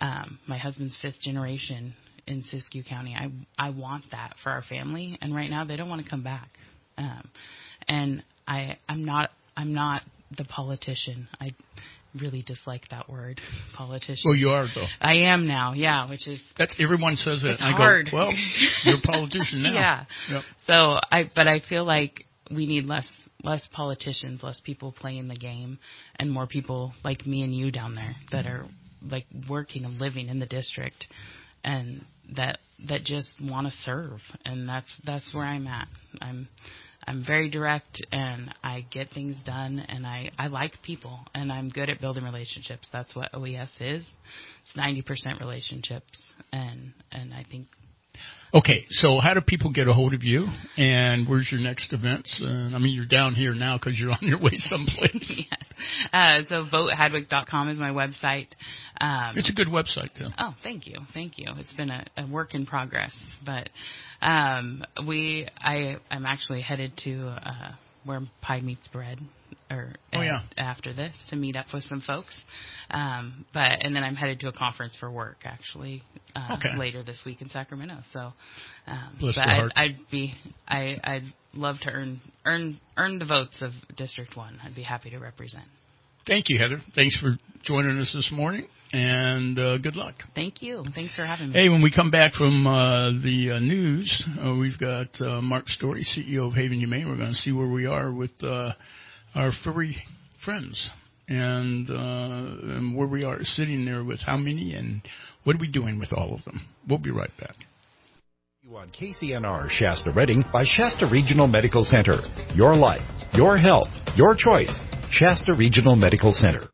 Um, 0.00 0.38
my 0.46 0.58
husband's 0.58 0.96
fifth 1.00 1.20
generation 1.20 1.94
in 2.26 2.42
Siskiyou 2.52 2.86
County. 2.88 3.14
I 3.18 3.30
I 3.58 3.70
want 3.70 4.04
that 4.12 4.34
for 4.42 4.50
our 4.50 4.62
family, 4.68 5.18
and 5.20 5.34
right 5.34 5.50
now 5.50 5.64
they 5.64 5.76
don't 5.76 5.88
want 5.88 6.04
to 6.04 6.10
come 6.10 6.22
back. 6.22 6.48
Um, 6.98 7.28
and 7.88 8.22
I 8.46 8.78
I'm 8.88 9.04
not 9.04 9.30
I'm 9.56 9.72
not 9.74 10.02
the 10.36 10.44
politician. 10.44 11.28
I 11.40 11.54
really 12.20 12.42
dislike 12.42 12.82
that 12.90 13.08
word, 13.10 13.40
politician. 13.76 14.22
Well, 14.24 14.34
you 14.36 14.48
are 14.50 14.66
though. 14.74 14.86
I 15.00 15.14
am 15.30 15.46
now, 15.46 15.72
yeah, 15.74 16.08
which 16.08 16.26
is 16.26 16.40
That's 16.58 16.74
everyone 16.80 17.16
says 17.16 17.42
that. 17.42 17.52
It's 17.54 17.62
I 17.62 17.72
hard. 17.72 18.08
go, 18.10 18.16
well, 18.16 18.32
you're 18.84 18.98
a 18.98 19.02
politician 19.02 19.62
now. 19.64 19.72
yeah. 19.74 20.04
Yep. 20.30 20.42
So 20.66 20.72
I, 21.10 21.30
but 21.34 21.46
I 21.46 21.60
feel 21.68 21.84
like 21.84 22.24
we 22.50 22.66
need 22.66 22.84
less 22.84 23.06
less 23.44 23.62
politicians, 23.72 24.42
less 24.42 24.60
people 24.64 24.92
playing 24.92 25.28
the 25.28 25.36
game, 25.36 25.78
and 26.18 26.30
more 26.32 26.46
people 26.46 26.92
like 27.04 27.26
me 27.26 27.42
and 27.42 27.54
you 27.54 27.70
down 27.70 27.94
there 27.94 28.16
that 28.32 28.46
are 28.46 28.66
like 29.10 29.26
working 29.48 29.84
and 29.84 29.98
living 29.98 30.28
in 30.28 30.38
the 30.38 30.46
district, 30.46 31.06
and 31.64 32.04
that 32.36 32.58
that 32.88 33.04
just 33.04 33.28
want 33.40 33.66
to 33.66 33.72
serve, 33.84 34.20
and 34.44 34.68
that's 34.68 34.92
that's 35.04 35.34
where 35.34 35.44
I'm 35.44 35.66
at. 35.66 35.88
I'm 36.20 36.48
I'm 37.06 37.24
very 37.24 37.48
direct 37.48 38.04
and 38.10 38.52
I 38.64 38.84
get 38.90 39.10
things 39.12 39.36
done 39.44 39.78
and 39.78 40.06
I, 40.06 40.30
I 40.38 40.48
like 40.48 40.72
people 40.82 41.20
and 41.34 41.52
I'm 41.52 41.68
good 41.68 41.88
at 41.88 42.00
building 42.00 42.24
relationships. 42.24 42.86
That's 42.92 43.14
what 43.14 43.32
OES 43.32 43.68
is. 43.80 44.04
It's 44.64 44.76
90% 44.76 45.40
relationships 45.40 46.18
and, 46.52 46.92
and 47.12 47.32
I 47.32 47.44
think 47.48 47.66
Okay, 48.54 48.86
so 48.90 49.18
how 49.20 49.34
do 49.34 49.42
people 49.42 49.70
get 49.70 49.88
a 49.88 49.92
hold 49.92 50.14
of 50.14 50.22
you? 50.22 50.46
And 50.78 51.28
where's 51.28 51.48
your 51.50 51.60
next 51.60 51.92
events? 51.92 52.40
Uh, 52.42 52.46
I 52.46 52.78
mean, 52.78 52.94
you're 52.94 53.04
down 53.04 53.34
here 53.34 53.52
now 53.52 53.76
because 53.76 53.98
you're 53.98 54.12
on 54.12 54.18
your 54.22 54.40
way 54.40 54.52
someplace. 54.56 55.42
Uh, 56.12 56.42
so 56.48 56.64
votehadwick.com 56.70 57.68
is 57.68 57.78
my 57.78 57.90
website. 57.90 58.46
Um, 59.00 59.36
It's 59.36 59.50
a 59.50 59.52
good 59.52 59.66
website, 59.68 60.10
though. 60.18 60.28
Oh, 60.38 60.54
thank 60.62 60.86
you, 60.86 60.98
thank 61.12 61.36
you. 61.36 61.46
It's 61.58 61.72
been 61.72 61.90
a, 61.90 62.06
a 62.16 62.26
work 62.26 62.54
in 62.54 62.64
progress, 62.64 63.14
but 63.44 63.68
um, 64.22 64.84
we, 65.06 65.46
I, 65.58 65.96
I'm 66.10 66.24
actually 66.24 66.62
headed 66.62 66.92
to 67.04 67.28
uh, 67.28 67.72
where 68.04 68.22
pie 68.40 68.60
meets 68.60 68.86
bread 68.88 69.18
or 69.70 69.92
Oh, 70.14 70.20
yeah. 70.20 70.40
after 70.56 70.92
this 70.92 71.14
to 71.30 71.36
meet 71.36 71.56
up 71.56 71.66
with 71.74 71.84
some 71.84 72.00
folks. 72.06 72.32
Um, 72.90 73.44
but 73.52 73.72
and 73.84 73.94
then 73.94 74.04
I'm 74.04 74.14
headed 74.14 74.40
to 74.40 74.48
a 74.48 74.52
conference 74.52 74.94
for 75.00 75.10
work 75.10 75.38
actually 75.44 76.02
uh, 76.34 76.56
Okay. 76.58 76.76
later 76.78 77.02
this 77.02 77.18
week 77.26 77.42
in 77.42 77.50
Sacramento. 77.50 77.96
So, 78.12 78.32
um, 78.86 79.16
Bless 79.20 79.34
but 79.36 79.48
I'd. 79.48 79.70
I'd 79.76 79.96
be 80.10 80.34
I 80.68 80.96
I'd 81.02 81.24
love 81.54 81.78
to 81.80 81.90
earn 81.90 82.20
earn 82.44 82.80
earn 82.96 83.18
the 83.18 83.24
votes 83.24 83.56
of 83.60 83.72
District 83.96 84.36
One. 84.36 84.58
I'd 84.64 84.74
be 84.76 84.82
happy 84.82 85.10
to 85.10 85.18
represent. 85.18 85.64
Thank 86.26 86.48
you, 86.48 86.58
Heather. 86.58 86.80
Thanks 86.94 87.16
for 87.20 87.36
joining 87.64 87.98
us 87.98 88.10
this 88.12 88.28
morning, 88.32 88.66
and 88.92 89.56
uh, 89.58 89.78
good 89.78 89.94
luck. 89.94 90.14
Thank 90.34 90.60
you. 90.60 90.84
Thanks 90.94 91.14
for 91.14 91.24
having 91.24 91.48
me. 91.50 91.54
Hey, 91.54 91.68
when 91.68 91.82
we 91.82 91.90
come 91.90 92.10
back 92.10 92.32
from 92.34 92.66
uh, 92.66 93.10
the 93.22 93.52
uh, 93.54 93.58
news, 93.60 94.24
uh, 94.44 94.54
we've 94.54 94.78
got 94.78 95.06
uh, 95.20 95.40
Mark 95.40 95.68
Story, 95.68 96.04
CEO 96.16 96.48
of 96.48 96.54
Haven 96.54 96.78
Humane. 96.78 97.08
We're 97.08 97.16
going 97.16 97.30
to 97.32 97.36
see 97.38 97.52
where 97.52 97.68
we 97.68 97.86
are 97.86 98.10
with 98.12 98.32
uh, 98.42 98.72
our 99.36 99.52
furry 99.62 99.96
friends 100.44 100.90
and, 101.28 101.90
uh, 101.90 101.94
and 101.94 102.96
where 102.96 103.06
we 103.06 103.24
are 103.24 103.38
sitting 103.42 103.84
there 103.84 104.02
with 104.02 104.20
how 104.20 104.36
many 104.36 104.74
and 104.74 105.02
what 105.44 105.56
are 105.56 105.60
we 105.60 105.68
doing 105.68 105.98
with 105.98 106.12
all 106.12 106.34
of 106.34 106.44
them. 106.44 106.66
We'll 106.88 106.98
be 106.98 107.10
right 107.10 107.30
back. 107.38 107.54
You 108.62 108.76
on 108.76 108.90
KCNR 108.90 109.70
Shasta 109.70 110.10
Redding 110.10 110.44
by 110.52 110.64
Shasta 110.64 111.06
Regional 111.10 111.46
Medical 111.46 111.84
Center. 111.84 112.20
Your 112.54 112.74
life, 112.74 113.02
your 113.32 113.56
health, 113.56 113.88
your 114.16 114.34
choice. 114.34 114.72
Shasta 115.10 115.54
Regional 115.56 115.94
Medical 115.94 116.32
Center. 116.32 116.68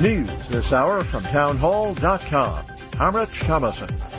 News 0.00 0.30
this 0.50 0.72
hour 0.72 1.04
from 1.10 1.22
townhall.com. 1.24 2.66
Hamrich 2.94 3.46
Thomason. 3.46 4.13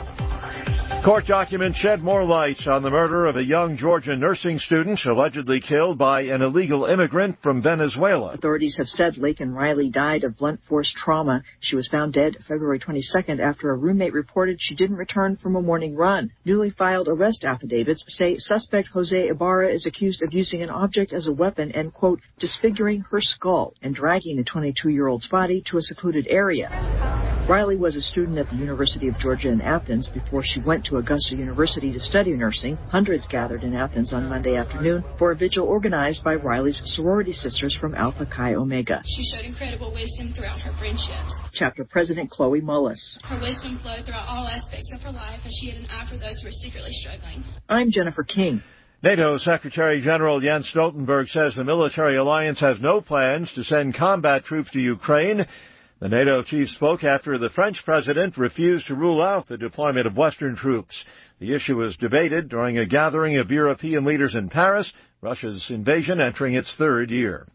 Court 1.04 1.26
documents 1.26 1.78
shed 1.78 2.02
more 2.02 2.24
light 2.24 2.66
on 2.66 2.82
the 2.82 2.90
murder 2.90 3.26
of 3.26 3.36
a 3.36 3.44
young 3.44 3.76
Georgia 3.76 4.16
nursing 4.16 4.58
student 4.58 4.98
allegedly 5.04 5.60
killed 5.60 5.96
by 5.96 6.22
an 6.22 6.42
illegal 6.42 6.84
immigrant 6.86 7.36
from 7.42 7.62
Venezuela. 7.62 8.32
Authorities 8.32 8.76
have 8.76 8.88
said 8.88 9.14
Laken 9.14 9.54
Riley 9.54 9.88
died 9.88 10.24
of 10.24 10.36
blunt 10.36 10.58
force 10.68 10.92
trauma. 10.96 11.42
She 11.60 11.76
was 11.76 11.86
found 11.86 12.14
dead 12.14 12.36
February 12.48 12.80
22nd 12.80 13.38
after 13.38 13.70
a 13.70 13.76
roommate 13.76 14.14
reported 14.14 14.56
she 14.58 14.74
didn't 14.74 14.96
return 14.96 15.36
from 15.36 15.54
a 15.54 15.62
morning 15.62 15.94
run. 15.94 16.32
Newly 16.44 16.70
filed 16.70 17.06
arrest 17.06 17.44
affidavits 17.44 18.04
say 18.08 18.36
suspect 18.38 18.88
Jose 18.88 19.28
Ibarra 19.28 19.72
is 19.72 19.86
accused 19.86 20.22
of 20.22 20.34
using 20.34 20.62
an 20.62 20.70
object 20.70 21.12
as 21.12 21.28
a 21.28 21.32
weapon 21.32 21.70
and, 21.72 21.94
quote, 21.94 22.20
disfiguring 22.40 23.04
her 23.12 23.20
skull 23.20 23.74
and 23.80 23.94
dragging 23.94 24.36
the 24.36 24.44
22-year-old's 24.44 25.28
body 25.28 25.62
to 25.66 25.78
a 25.78 25.82
secluded 25.82 26.26
area. 26.28 27.35
Riley 27.48 27.76
was 27.76 27.94
a 27.94 28.00
student 28.00 28.38
at 28.38 28.50
the 28.50 28.56
University 28.56 29.06
of 29.06 29.16
Georgia 29.18 29.50
in 29.50 29.60
Athens 29.60 30.10
before 30.12 30.42
she 30.44 30.60
went 30.60 30.84
to 30.86 30.96
Augusta 30.96 31.36
University 31.36 31.92
to 31.92 32.00
study 32.00 32.32
nursing. 32.32 32.74
Hundreds 32.90 33.24
gathered 33.28 33.62
in 33.62 33.72
Athens 33.72 34.12
on 34.12 34.28
Monday 34.28 34.56
afternoon 34.56 35.04
for 35.16 35.30
a 35.30 35.36
vigil 35.36 35.64
organized 35.64 36.24
by 36.24 36.34
Riley's 36.34 36.82
sorority 36.96 37.32
sisters 37.32 37.76
from 37.80 37.94
Alpha 37.94 38.26
Chi 38.26 38.54
Omega. 38.54 39.00
She 39.06 39.22
showed 39.32 39.44
incredible 39.44 39.94
wisdom 39.94 40.32
throughout 40.34 40.58
her 40.58 40.76
friendships. 40.76 41.36
Chapter 41.52 41.84
President 41.84 42.32
Chloe 42.32 42.60
Mullis. 42.60 43.16
Her 43.22 43.38
wisdom 43.40 43.78
flowed 43.80 44.04
throughout 44.06 44.26
all 44.26 44.48
aspects 44.48 44.90
of 44.92 45.00
her 45.02 45.12
life 45.12 45.38
as 45.46 45.56
she 45.60 45.70
had 45.70 45.82
an 45.82 45.86
eye 45.86 46.06
for 46.10 46.18
those 46.18 46.40
who 46.42 46.48
were 46.48 46.50
secretly 46.50 46.90
struggling. 46.90 47.44
I'm 47.68 47.92
Jennifer 47.92 48.24
King. 48.24 48.60
NATO 49.04 49.38
Secretary 49.38 50.00
General 50.00 50.40
Jens 50.40 50.68
Stoltenberg 50.74 51.28
says 51.28 51.54
the 51.54 51.62
military 51.62 52.16
alliance 52.16 52.58
has 52.58 52.80
no 52.80 53.00
plans 53.00 53.52
to 53.54 53.62
send 53.62 53.94
combat 53.94 54.44
troops 54.44 54.72
to 54.72 54.80
Ukraine. 54.80 55.46
The 55.98 56.10
NATO 56.10 56.42
chief 56.42 56.68
spoke 56.68 57.04
after 57.04 57.38
the 57.38 57.48
French 57.48 57.82
president 57.82 58.36
refused 58.36 58.88
to 58.88 58.94
rule 58.94 59.22
out 59.22 59.48
the 59.48 59.56
deployment 59.56 60.06
of 60.06 60.14
Western 60.14 60.54
troops. 60.54 60.94
The 61.38 61.54
issue 61.54 61.76
was 61.76 61.96
debated 61.96 62.50
during 62.50 62.76
a 62.76 62.84
gathering 62.84 63.38
of 63.38 63.50
European 63.50 64.04
leaders 64.04 64.34
in 64.34 64.50
Paris, 64.50 64.92
Russia's 65.22 65.64
invasion 65.70 66.20
entering 66.20 66.54
its 66.54 66.74
third 66.76 67.10
year. 67.10 67.46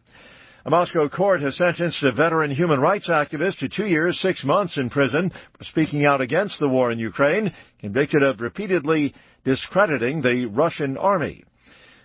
A 0.66 0.70
Moscow 0.70 1.08
court 1.08 1.40
has 1.40 1.56
sentenced 1.56 2.02
a 2.02 2.10
veteran 2.10 2.50
human 2.50 2.80
rights 2.80 3.08
activist 3.08 3.58
to 3.58 3.68
two 3.68 3.86
years, 3.86 4.20
six 4.20 4.42
months 4.42 4.76
in 4.76 4.90
prison 4.90 5.30
for 5.56 5.62
speaking 5.62 6.04
out 6.04 6.20
against 6.20 6.58
the 6.58 6.68
war 6.68 6.90
in 6.90 6.98
Ukraine, 6.98 7.52
convicted 7.78 8.24
of 8.24 8.40
repeatedly 8.40 9.14
discrediting 9.44 10.20
the 10.20 10.46
Russian 10.46 10.96
army. 10.96 11.44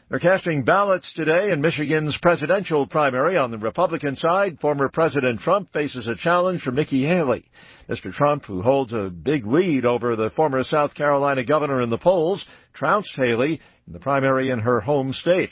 They're 0.09 0.19
casting 0.19 0.63
ballots 0.63 1.11
today 1.17 1.51
in 1.51 1.59
Michigan's 1.59 2.17
presidential 2.21 2.87
primary. 2.87 3.35
On 3.35 3.51
the 3.51 3.57
Republican 3.57 4.15
side, 4.15 4.57
former 4.61 4.87
President 4.87 5.41
Trump 5.41 5.73
faces 5.73 6.07
a 6.07 6.15
challenge 6.15 6.61
from 6.61 6.75
Nikki 6.75 7.03
Haley. 7.03 7.43
Mr. 7.89 8.13
Trump, 8.13 8.45
who 8.45 8.61
holds 8.61 8.93
a 8.93 9.09
big 9.09 9.45
lead 9.45 9.83
over 9.83 10.15
the 10.15 10.29
former 10.29 10.63
South 10.63 10.93
Carolina 10.93 11.43
governor 11.43 11.81
in 11.81 11.89
the 11.89 11.97
polls, 11.97 12.45
trounced 12.73 13.11
Haley 13.17 13.59
in 13.85 13.91
the 13.91 13.99
primary 13.99 14.49
in 14.49 14.59
her 14.59 14.79
home 14.79 15.11
state. 15.11 15.49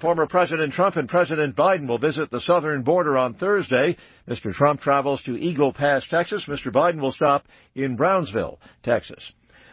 Former 0.00 0.28
President 0.28 0.72
Trump 0.72 0.94
and 0.94 1.08
President 1.08 1.56
Biden 1.56 1.88
will 1.88 1.98
visit 1.98 2.30
the 2.30 2.40
southern 2.40 2.82
border 2.82 3.18
on 3.18 3.34
Thursday. 3.34 3.96
Mr. 4.28 4.54
Trump 4.54 4.80
travels 4.80 5.20
to 5.24 5.36
Eagle 5.36 5.72
Pass, 5.72 6.06
Texas. 6.08 6.44
Mr. 6.46 6.68
Biden 6.68 7.00
will 7.00 7.10
stop 7.10 7.46
in 7.74 7.96
Brownsville, 7.96 8.60
Texas. 8.84 9.32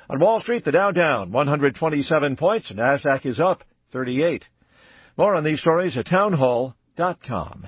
On 0.09 0.19
Wall 0.19 0.41
Street, 0.41 0.65
the 0.65 0.71
Dow 0.71 0.89
down 0.89 1.31
127 1.31 2.37
points. 2.37 2.71
NASDAQ 2.71 3.27
is 3.27 3.39
up 3.39 3.63
38. 3.91 4.45
More 5.17 5.35
on 5.35 5.43
these 5.43 5.59
stories 5.59 5.97
at 5.97 6.07
townhall.com. 6.07 7.67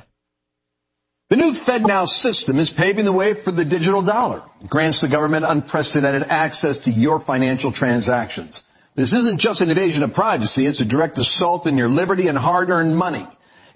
The 1.30 1.38
new 1.38 1.54
FedNow 1.66 2.08
system 2.08 2.60
is 2.60 2.74
paving 2.78 3.06
the 3.06 3.14
way 3.14 3.36
for 3.44 3.52
the 3.52 3.64
digital 3.64 4.06
dollar. 4.06 4.44
It 4.62 4.70
grants 4.70 5.00
the 5.02 5.08
government 5.08 5.46
unprecedented 5.48 6.24
access 6.28 6.78
to 6.84 6.92
your 6.92 7.24
financial 7.24 7.72
transactions. 7.72 8.62
This 8.98 9.14
isn't 9.14 9.40
just 9.40 9.62
an 9.62 9.70
invasion 9.70 10.04
of 10.04 10.14
privacy, 10.14 10.68
it's 10.68 10.82
a 10.82 10.86
direct 10.86 11.18
assault 11.18 11.66
on 11.68 11.78
your 11.78 11.88
liberty 11.88 12.28
and 12.28 12.38
hard-earned 12.38 12.96
money. 12.96 13.26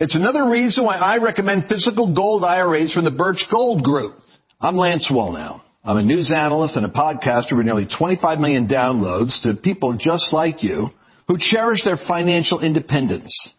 It's 0.01 0.15
another 0.15 0.49
reason 0.49 0.83
why 0.83 0.97
I 0.97 1.23
recommend 1.23 1.69
physical 1.69 2.13
gold 2.13 2.43
IRAs 2.43 2.93
from 2.93 3.05
the 3.05 3.11
Birch 3.11 3.45
Gold 3.49 3.83
Group. 3.83 4.19
I'm 4.59 4.75
Lance 4.75 5.09
Wallnau. 5.09 5.61
I'm 5.85 5.97
a 5.97 6.03
news 6.03 6.33
analyst 6.35 6.75
and 6.75 6.85
a 6.85 6.89
podcaster 6.89 7.55
with 7.55 7.65
nearly 7.65 7.87
25 7.87 8.39
million 8.39 8.67
downloads 8.67 9.41
to 9.43 9.55
people 9.55 9.95
just 9.97 10.33
like 10.33 10.61
you 10.61 10.89
who 11.27 11.37
cherish 11.39 11.83
their 11.83 11.97
financial 12.07 12.59
independence. 12.59 13.53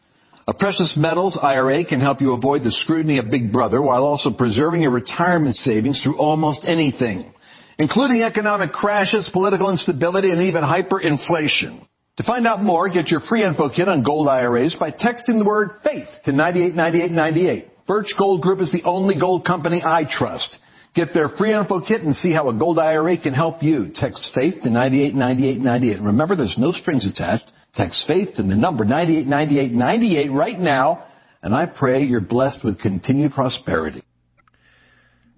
A 0.49 0.55
precious 0.55 0.95
metals 0.97 1.37
IRA 1.41 1.85
can 1.85 2.01
help 2.01 2.21
you 2.21 2.33
avoid 2.33 2.63
the 2.63 2.71
scrutiny 2.71 3.19
of 3.19 3.31
Big 3.31 3.53
Brother 3.53 3.83
while 3.83 4.05
also 4.05 4.31
preserving 4.31 4.83
your 4.83 4.93
retirement 4.93 5.57
savings 5.57 6.01
through 6.03 6.19
almost 6.19 6.65
anything, 6.65 7.33
including 7.79 8.23
economic 8.23 8.71
crashes, 8.71 9.29
political 9.33 9.71
instability, 9.71 10.31
and 10.31 10.43
even 10.43 10.63
hyperinflation. 10.63 11.85
To 12.19 12.23
find 12.23 12.47
out 12.47 12.63
more, 12.63 12.89
get 12.89 13.09
your 13.09 13.21
free 13.21 13.45
info 13.45 13.69
kit 13.69 13.89
on 13.89 14.05
gold 14.05 14.29
IRAs 14.29 14.77
by 14.79 14.93
texting 14.93 15.39
the 15.39 15.45
word 15.45 15.71
faith 15.83 16.09
to 16.25 16.33
989898. 16.33 17.87
Birch 17.87 18.15
Gold 18.17 18.41
Group 18.41 18.61
is 18.61 18.73
the 18.73 18.85
only 18.85 19.19
gold 19.19 19.45
company 19.45 19.83
I 19.85 20.05
trust. 20.09 20.59
Get 20.95 21.13
their 21.13 21.29
free 21.29 21.53
info 21.53 21.81
kit 21.81 22.03
and 22.03 22.17
see 22.17 22.33
how 22.33 22.49
a 22.49 22.55
gold 22.55 22.79
IRA 22.79 23.21
can 23.21 23.35
help 23.35 23.63
you. 23.63 23.91
Text 23.95 24.31
faith 24.35 24.55
to 24.63 24.71
989898. 24.71 26.03
Remember, 26.03 26.37
there's 26.37 26.57
no 26.57 26.73
strings 26.73 27.07
attached. 27.07 27.45
Text 27.77 28.07
faith 28.07 28.31
to 28.37 28.43
the 28.43 28.57
number 28.57 28.87
989898 28.87 30.33
right 30.33 30.59
now, 30.59 31.05
and 31.43 31.55
I 31.55 31.67
pray 31.67 32.05
you're 32.05 32.23
blessed 32.23 32.65
with 32.65 32.81
continued 32.81 33.33
prosperity. 33.33 34.03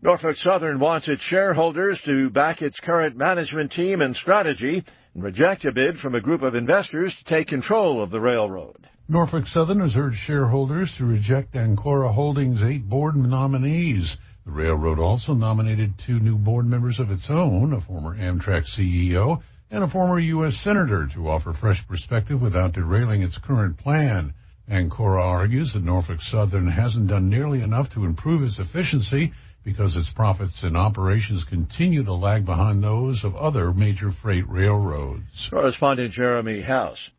Norfolk 0.02 0.36
Southern 0.36 0.78
wants 0.78 1.08
its 1.08 1.22
shareholders 1.22 2.00
to 2.04 2.30
back 2.30 2.62
its 2.62 2.78
current 2.78 3.16
management 3.16 3.72
team 3.72 4.00
and 4.00 4.14
strategy 4.14 4.84
and 5.14 5.24
reject 5.24 5.64
a 5.64 5.72
bid 5.72 5.98
from 5.98 6.14
a 6.14 6.20
group 6.20 6.42
of 6.42 6.54
investors 6.54 7.12
to 7.18 7.34
take 7.34 7.48
control 7.48 8.00
of 8.00 8.10
the 8.10 8.20
railroad. 8.20 8.86
Norfolk 9.08 9.46
Southern 9.46 9.80
has 9.80 9.96
urged 9.96 10.18
shareholders 10.24 10.94
to 10.98 11.06
reject 11.06 11.56
Ancora 11.56 12.12
Holdings' 12.12 12.62
eight 12.62 12.88
board 12.88 13.16
nominees. 13.16 14.16
The 14.46 14.52
railroad 14.52 15.00
also 15.00 15.34
nominated 15.34 15.94
two 16.06 16.20
new 16.20 16.36
board 16.36 16.66
members 16.66 17.00
of 17.00 17.10
its 17.10 17.26
own, 17.28 17.72
a 17.72 17.80
former 17.80 18.16
Amtrak 18.16 18.64
CEO 18.78 19.42
and 19.70 19.84
a 19.84 19.88
former 19.88 20.18
U.S. 20.18 20.58
Senator, 20.64 21.08
to 21.14 21.28
offer 21.28 21.52
fresh 21.52 21.82
perspective 21.88 22.40
without 22.40 22.72
derailing 22.72 23.22
its 23.22 23.38
current 23.38 23.78
plan. 23.78 24.32
Ancora 24.70 25.22
argues 25.22 25.72
that 25.72 25.82
Norfolk 25.82 26.20
Southern 26.20 26.70
hasn't 26.70 27.08
done 27.08 27.28
nearly 27.28 27.62
enough 27.62 27.90
to 27.94 28.04
improve 28.04 28.42
its 28.42 28.58
efficiency 28.58 29.32
because 29.64 29.96
its 29.96 30.10
profits 30.14 30.62
and 30.62 30.76
operations 30.76 31.44
continue 31.48 32.02
to 32.04 32.14
lag 32.14 32.46
behind 32.46 32.82
those 32.82 33.22
of 33.24 33.36
other 33.36 33.72
major 33.72 34.10
freight 34.22 34.48
railroads. 34.48 35.48
Correspondent 35.50 36.12
Jeremy 36.12 36.62
House. 36.62 37.10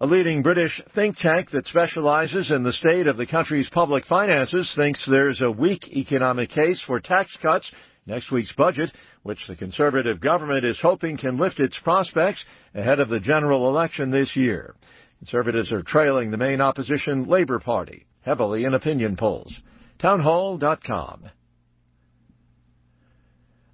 A 0.00 0.06
leading 0.06 0.42
British 0.42 0.82
think 0.96 1.16
tank 1.18 1.50
that 1.52 1.66
specializes 1.66 2.50
in 2.50 2.64
the 2.64 2.72
state 2.72 3.06
of 3.06 3.16
the 3.16 3.26
country's 3.26 3.68
public 3.68 4.04
finances 4.06 4.72
thinks 4.74 5.06
there's 5.08 5.40
a 5.40 5.50
weak 5.50 5.86
economic 5.92 6.50
case 6.50 6.82
for 6.84 6.98
tax 6.98 7.36
cuts 7.40 7.70
next 8.06 8.30
week's 8.30 8.52
budget, 8.52 8.92
which 9.22 9.46
the 9.48 9.56
conservative 9.56 10.20
government 10.20 10.64
is 10.64 10.80
hoping 10.80 11.16
can 11.16 11.38
lift 11.38 11.60
its 11.60 11.78
prospects 11.80 12.44
ahead 12.74 13.00
of 13.00 13.08
the 13.08 13.20
general 13.20 13.68
election 13.68 14.10
this 14.10 14.34
year. 14.36 14.74
Conservatives 15.18 15.72
are 15.72 15.82
trailing 15.82 16.30
the 16.30 16.36
main 16.36 16.60
opposition 16.60 17.28
Labour 17.28 17.60
Party, 17.60 18.06
heavily 18.22 18.64
in 18.64 18.74
opinion 18.74 19.16
polls. 19.16 19.54
Townhall.com. 20.00 21.30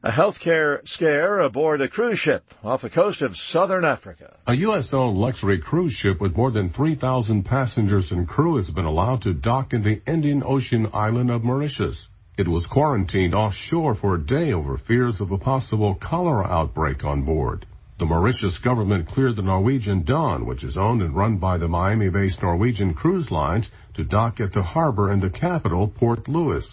A 0.04 0.10
healthcare 0.12 0.86
scare 0.86 1.40
aboard 1.40 1.80
a 1.80 1.88
cruise 1.88 2.20
ship 2.20 2.44
off 2.62 2.82
the 2.82 2.90
coast 2.90 3.20
of 3.20 3.34
southern 3.34 3.84
Africa. 3.84 4.36
A 4.46 4.54
U.S.-owned 4.54 5.16
luxury 5.16 5.58
cruise 5.60 5.92
ship 5.92 6.20
with 6.20 6.36
more 6.36 6.52
than 6.52 6.70
3,000 6.70 7.44
passengers 7.44 8.12
and 8.12 8.28
crew 8.28 8.56
has 8.56 8.70
been 8.70 8.84
allowed 8.84 9.22
to 9.22 9.34
dock 9.34 9.72
in 9.72 9.82
the 9.82 10.00
Indian 10.08 10.44
Ocean 10.46 10.88
island 10.92 11.30
of 11.30 11.42
Mauritius. 11.42 12.08
It 12.38 12.46
was 12.46 12.66
quarantined 12.66 13.34
offshore 13.34 13.96
for 13.96 14.14
a 14.14 14.24
day 14.24 14.52
over 14.52 14.78
fears 14.78 15.20
of 15.20 15.32
a 15.32 15.38
possible 15.38 15.96
cholera 15.96 16.46
outbreak 16.46 17.02
on 17.02 17.24
board. 17.24 17.66
The 17.98 18.06
Mauritius 18.06 18.58
government 18.58 19.08
cleared 19.08 19.34
the 19.34 19.42
Norwegian 19.42 20.04
Dawn, 20.04 20.46
which 20.46 20.62
is 20.62 20.76
owned 20.76 21.02
and 21.02 21.16
run 21.16 21.38
by 21.38 21.58
the 21.58 21.66
Miami-based 21.66 22.40
Norwegian 22.40 22.94
Cruise 22.94 23.32
Lines, 23.32 23.68
to 23.94 24.04
dock 24.04 24.38
at 24.38 24.52
the 24.52 24.62
harbor 24.62 25.10
in 25.10 25.18
the 25.18 25.30
capital, 25.30 25.88
Port 25.88 26.28
Louis. 26.28 26.64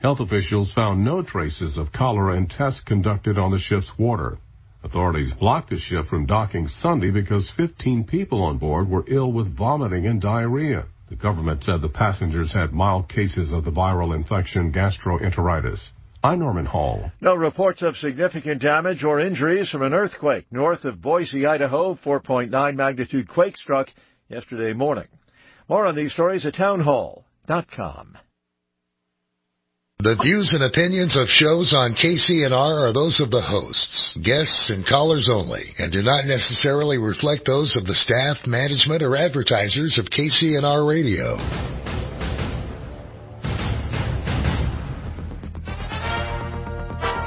Health 0.00 0.18
officials 0.18 0.72
found 0.72 1.04
no 1.04 1.22
traces 1.22 1.78
of 1.78 1.92
cholera 1.92 2.36
in 2.36 2.48
tests 2.48 2.80
conducted 2.80 3.38
on 3.38 3.52
the 3.52 3.60
ship's 3.60 3.92
water. 3.96 4.38
Authorities 4.82 5.32
blocked 5.34 5.70
the 5.70 5.78
ship 5.78 6.06
from 6.06 6.26
docking 6.26 6.66
Sunday 6.66 7.12
because 7.12 7.48
15 7.56 8.08
people 8.08 8.42
on 8.42 8.58
board 8.58 8.88
were 8.88 9.04
ill 9.06 9.32
with 9.32 9.56
vomiting 9.56 10.04
and 10.04 10.20
diarrhea. 10.20 10.86
The 11.12 11.18
government 11.18 11.62
said 11.62 11.82
the 11.82 11.90
passengers 11.90 12.54
had 12.54 12.72
mild 12.72 13.06
cases 13.10 13.52
of 13.52 13.66
the 13.66 13.70
viral 13.70 14.16
infection 14.16 14.72
gastroenteritis. 14.72 15.78
I'm 16.24 16.38
Norman 16.38 16.64
Hall. 16.64 17.12
No 17.20 17.34
reports 17.34 17.82
of 17.82 17.98
significant 17.98 18.62
damage 18.62 19.04
or 19.04 19.20
injuries 19.20 19.68
from 19.68 19.82
an 19.82 19.92
earthquake 19.92 20.46
north 20.50 20.86
of 20.86 21.02
Boise, 21.02 21.44
Idaho. 21.44 21.96
4.9 21.96 22.76
magnitude 22.76 23.28
quake 23.28 23.58
struck 23.58 23.88
yesterday 24.30 24.72
morning. 24.72 25.08
More 25.68 25.86
on 25.86 25.96
these 25.96 26.14
stories 26.14 26.46
at 26.46 26.54
townhall.com. 26.54 28.16
The 30.02 30.18
views 30.20 30.50
and 30.52 30.64
opinions 30.64 31.14
of 31.14 31.28
shows 31.28 31.72
on 31.72 31.94
KCNR 31.94 32.50
are 32.50 32.92
those 32.92 33.20
of 33.20 33.30
the 33.30 33.40
hosts, 33.40 34.18
guests, 34.18 34.66
and 34.74 34.84
callers 34.84 35.30
only, 35.32 35.62
and 35.78 35.92
do 35.92 36.02
not 36.02 36.26
necessarily 36.26 36.98
reflect 36.98 37.46
those 37.46 37.76
of 37.76 37.86
the 37.86 37.94
staff, 37.94 38.38
management, 38.44 39.04
or 39.04 39.14
advertisers 39.14 40.02
of 40.02 40.10
KCNR 40.10 40.82
Radio. 40.82 41.38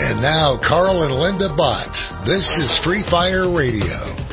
And 0.03 0.19
now, 0.19 0.59
Carl 0.59 1.03
and 1.03 1.15
Linda 1.15 1.55
Bott. 1.55 1.95
This 2.28 2.43
is 2.59 2.78
Free 2.84 3.07
Fire 3.09 3.55
Radio. 3.55 4.24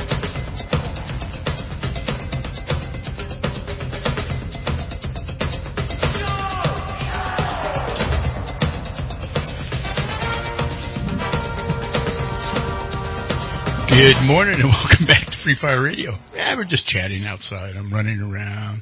Good 13.93 14.25
morning 14.25 14.59
and 14.59 14.63
welcome 14.69 15.05
back 15.05 15.27
to 15.27 15.37
Free 15.43 15.55
Fire 15.61 15.83
Radio. 15.83 16.13
Yeah, 16.33 16.55
we're 16.55 16.65
just 16.65 16.87
chatting 16.87 17.25
outside. 17.25 17.75
I'm 17.75 17.93
running 17.93 18.21
around, 18.21 18.81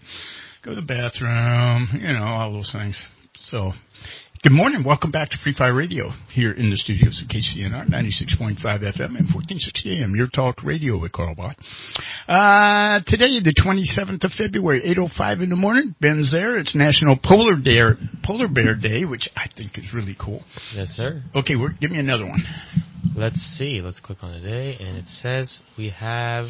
go 0.64 0.74
to 0.74 0.76
the 0.80 0.82
bathroom, 0.82 1.90
you 2.02 2.14
know, 2.14 2.24
all 2.24 2.54
those 2.54 2.72
things. 2.72 2.96
So 3.50 3.74
Good 4.44 4.54
morning. 4.54 4.84
Welcome 4.84 5.12
back 5.12 5.30
to 5.30 5.38
Free 5.44 5.54
Fire 5.56 5.72
Radio 5.72 6.10
here 6.34 6.52
in 6.52 6.72
the 6.72 6.76
studios 6.76 7.22
of 7.22 7.30
KCNR 7.30 7.88
96.5 7.92 8.58
FM 8.58 9.14
and 9.14 9.30
1460 9.30 10.02
AM. 10.02 10.16
Your 10.16 10.30
talk 10.30 10.64
radio 10.64 11.00
with 11.00 11.12
Carl 11.12 11.36
Bott. 11.36 11.56
Uh, 12.28 13.02
today, 13.06 13.38
the 13.40 13.54
27th 13.54 14.24
of 14.24 14.32
February, 14.32 14.82
8.05 14.98 15.44
in 15.44 15.50
the 15.50 15.56
morning. 15.56 15.94
Ben's 16.02 16.32
there. 16.32 16.58
It's 16.58 16.74
National 16.74 17.20
Polar 17.24 17.56
Bear, 17.56 18.00
Polar 18.24 18.48
Bear 18.48 18.74
Day, 18.74 19.06
which 19.06 19.30
I 19.36 19.46
think 19.56 19.78
is 19.78 19.94
really 19.94 20.18
cool. 20.20 20.44
Yes, 20.74 20.88
sir. 20.88 21.22
Okay, 21.36 21.54
give 21.80 21.92
me 21.92 22.00
another 22.00 22.26
one. 22.26 22.44
Let's 23.16 23.38
see. 23.60 23.80
Let's 23.84 24.00
click 24.00 24.24
on 24.24 24.32
today, 24.32 24.76
and 24.84 24.98
it 24.98 25.06
says 25.22 25.56
we 25.78 25.90
have. 25.92 26.48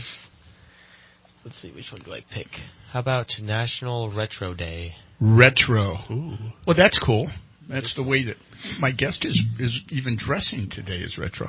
Let's 1.44 1.62
see, 1.62 1.74
which 1.74 1.92
one 1.92 2.04
do 2.06 2.14
I 2.14 2.24
pick? 2.34 2.48
How 2.94 3.02
about 3.02 3.28
National 3.42 4.14
Retro 4.14 4.54
Day? 4.54 4.94
Retro. 5.20 5.98
Ooh. 6.10 6.38
Well, 6.66 6.78
that's 6.78 6.98
cool. 7.06 7.30
That's 7.70 7.94
the 7.96 8.04
way 8.04 8.26
that 8.26 8.36
my 8.80 8.92
guest 8.92 9.26
is 9.26 9.40
is 9.60 9.80
even 9.90 10.18
dressing 10.18 10.70
today 10.70 10.98
is 10.98 11.18
retro. 11.18 11.48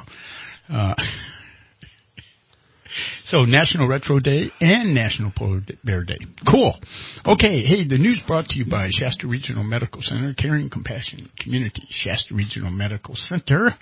Uh, 0.68 0.94
so 3.26 3.44
National 3.44 3.88
Retro 3.88 4.20
Day 4.20 4.52
and 4.60 4.94
National 4.94 5.32
Polar 5.36 5.60
Bear 5.84 6.04
Day. 6.04 6.18
Cool. 6.50 6.78
Okay. 7.26 7.64
Hey, 7.64 7.88
the 7.88 7.98
news 7.98 8.20
brought 8.26 8.46
to 8.48 8.58
you 8.58 8.66
by 8.70 8.88
Shasta 8.92 9.26
Regional 9.26 9.64
Medical 9.64 10.02
Center, 10.02 10.34
Caring 10.34 10.70
Compassion 10.70 11.30
Community, 11.38 11.86
Shasta 11.90 12.34
Regional 12.34 12.70
Medical 12.70 13.16
Center, 13.16 13.74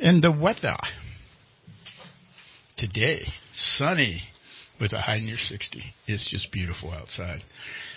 and 0.00 0.22
the 0.22 0.32
weather 0.32 0.76
today 2.76 3.26
sunny 3.78 4.22
with 4.80 4.92
a 4.92 5.00
high 5.00 5.18
near 5.18 5.38
60. 5.38 5.82
It's 6.06 6.28
just 6.30 6.52
beautiful 6.52 6.92
outside. 6.92 7.42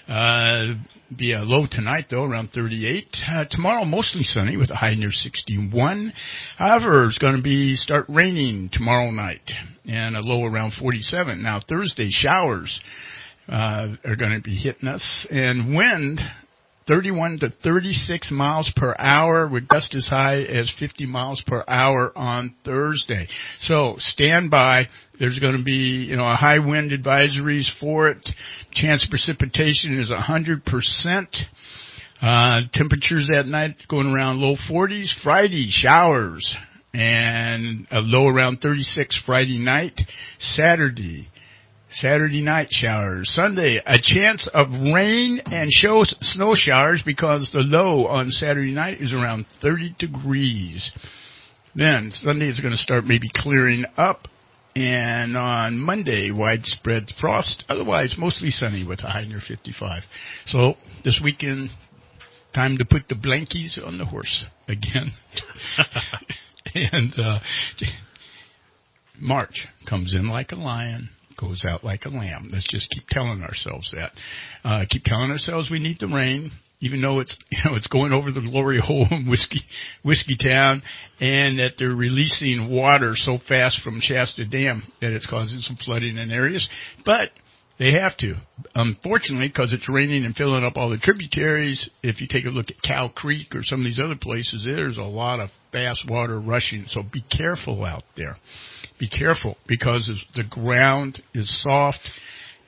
Uh, 0.09 0.73
be 1.15 1.33
a 1.33 1.41
low 1.41 1.67
tonight 1.69 2.05
though, 2.09 2.23
around 2.23 2.49
38. 2.51 3.15
Uh, 3.27 3.45
tomorrow 3.49 3.85
mostly 3.85 4.23
sunny 4.23 4.57
with 4.57 4.71
a 4.71 4.75
high 4.75 4.95
near 4.95 5.11
61. 5.11 6.13
However, 6.57 7.05
it's 7.05 7.19
going 7.19 7.35
to 7.35 7.43
be 7.43 7.75
start 7.75 8.05
raining 8.09 8.71
tomorrow 8.73 9.11
night 9.11 9.47
and 9.85 10.15
a 10.15 10.21
low 10.21 10.45
around 10.45 10.73
47. 10.79 11.43
Now 11.43 11.61
Thursday 11.67 12.09
showers 12.09 12.79
uh, 13.47 13.89
are 14.03 14.15
going 14.15 14.33
to 14.33 14.41
be 14.41 14.55
hitting 14.55 14.89
us 14.89 15.27
and 15.29 15.75
wind 15.75 16.19
31 16.89 17.37
to 17.39 17.53
36 17.63 18.31
miles 18.31 18.71
per 18.75 18.95
hour 18.97 19.47
with 19.47 19.67
gusts 19.67 19.95
as 19.95 20.07
high 20.07 20.39
as 20.39 20.73
50 20.79 21.05
miles 21.05 21.41
per 21.45 21.63
hour 21.67 22.11
on 22.17 22.55
Thursday. 22.65 23.27
So 23.61 23.95
stand 23.99 24.49
by. 24.49 24.87
There's 25.19 25.37
going 25.37 25.55
to 25.55 25.63
be, 25.63 26.07
you 26.09 26.17
know, 26.17 26.29
a 26.29 26.35
high 26.35 26.57
wind 26.57 26.91
advisories 26.91 27.69
for 27.79 28.09
it. 28.09 28.27
Chance 28.71 29.05
precipitation 29.07 29.99
is 29.99 30.11
100%. 30.11 31.27
Uh, 32.21 32.67
temperatures 32.73 33.29
that 33.31 33.45
night 33.45 33.75
going 33.87 34.07
around 34.07 34.39
low 34.39 34.55
40s. 34.69 35.09
Friday, 35.23 35.67
showers 35.69 36.57
and 36.93 37.87
a 37.91 37.99
low 37.99 38.27
around 38.27 38.61
36 38.61 39.21
Friday 39.27 39.59
night. 39.59 39.93
Saturday, 40.39 41.29
Saturday 41.91 42.41
night 42.41 42.67
showers. 42.69 43.29
Sunday, 43.33 43.81
a 43.83 43.97
chance 44.01 44.47
of 44.53 44.69
rain 44.69 45.41
and 45.45 45.71
show, 45.71 46.03
snow 46.21 46.53
showers 46.55 47.01
because 47.05 47.49
the 47.51 47.59
low 47.59 48.05
on 48.05 48.29
Saturday 48.29 48.73
night 48.73 49.01
is 49.01 49.11
around 49.11 49.45
30 49.61 49.95
degrees. 49.97 50.91
Then 51.75 52.11
Sunday 52.11 52.47
is 52.47 52.59
going 52.59 52.73
to 52.73 52.77
start 52.77 53.05
maybe 53.05 53.29
clearing 53.33 53.85
up. 53.97 54.27
And 54.75 55.35
on 55.35 55.79
Monday, 55.79 56.29
widespread 56.31 57.11
frost. 57.19 57.63
Otherwise, 57.67 58.15
mostly 58.17 58.51
sunny 58.51 58.85
with 58.85 58.99
a 59.03 59.07
high 59.07 59.25
near 59.25 59.41
55. 59.45 60.03
So 60.45 60.75
this 61.03 61.19
weekend, 61.23 61.71
time 62.53 62.77
to 62.77 62.85
put 62.85 63.07
the 63.09 63.15
blankies 63.15 63.83
on 63.83 63.97
the 63.97 64.05
horse 64.05 64.45
again. 64.67 65.13
and 66.75 67.13
uh, 67.19 67.39
March 69.19 69.67
comes 69.89 70.13
in 70.15 70.29
like 70.29 70.51
a 70.51 70.55
lion 70.55 71.09
goes 71.39 71.63
out 71.67 71.83
like 71.83 72.05
a 72.05 72.09
lamb. 72.09 72.49
Let's 72.51 72.67
just 72.69 72.89
keep 72.89 73.07
telling 73.09 73.41
ourselves 73.41 73.93
that. 73.93 74.11
Uh, 74.63 74.85
keep 74.89 75.03
telling 75.03 75.31
ourselves 75.31 75.69
we 75.69 75.79
need 75.79 75.97
the 75.99 76.07
rain, 76.07 76.51
even 76.81 77.01
though 77.01 77.19
it's 77.19 77.35
you 77.49 77.59
know 77.65 77.75
it's 77.75 77.87
going 77.87 78.13
over 78.13 78.31
the 78.31 78.41
glory 78.41 78.79
hole 78.79 79.07
in 79.11 79.29
whiskey 79.29 79.61
Whiskeytown, 80.05 80.81
and 81.19 81.59
that 81.59 81.73
they're 81.77 81.89
releasing 81.89 82.69
water 82.69 83.13
so 83.15 83.37
fast 83.47 83.81
from 83.83 83.99
Shasta 84.01 84.45
Dam 84.45 84.83
that 85.01 85.11
it's 85.11 85.27
causing 85.27 85.59
some 85.59 85.77
flooding 85.83 86.17
in 86.17 86.31
areas. 86.31 86.67
But 87.05 87.29
they 87.77 87.93
have 87.93 88.17
to. 88.17 88.35
Unfortunately, 88.75 89.47
because 89.47 89.71
it's 89.71 89.87
raining 89.87 90.25
and 90.25 90.35
filling 90.35 90.65
up 90.65 90.75
all 90.75 90.89
the 90.89 90.97
tributaries, 90.97 91.89
if 92.03 92.19
you 92.19 92.27
take 92.29 92.45
a 92.45 92.49
look 92.49 92.65
at 92.69 92.81
Cow 92.81 93.07
Creek 93.07 93.55
or 93.55 93.63
some 93.63 93.79
of 93.79 93.85
these 93.85 93.99
other 94.03 94.17
places, 94.19 94.63
there's 94.65 94.97
a 94.97 95.03
lot 95.03 95.39
of 95.39 95.49
fast 95.71 96.03
water 96.09 96.41
rushing. 96.41 96.85
So 96.89 97.03
be 97.03 97.23
careful 97.31 97.85
out 97.85 98.03
there 98.17 98.35
be 98.99 99.07
careful 99.07 99.57
because 99.67 100.09
the 100.35 100.43
ground 100.43 101.21
is 101.33 101.49
soft. 101.63 101.99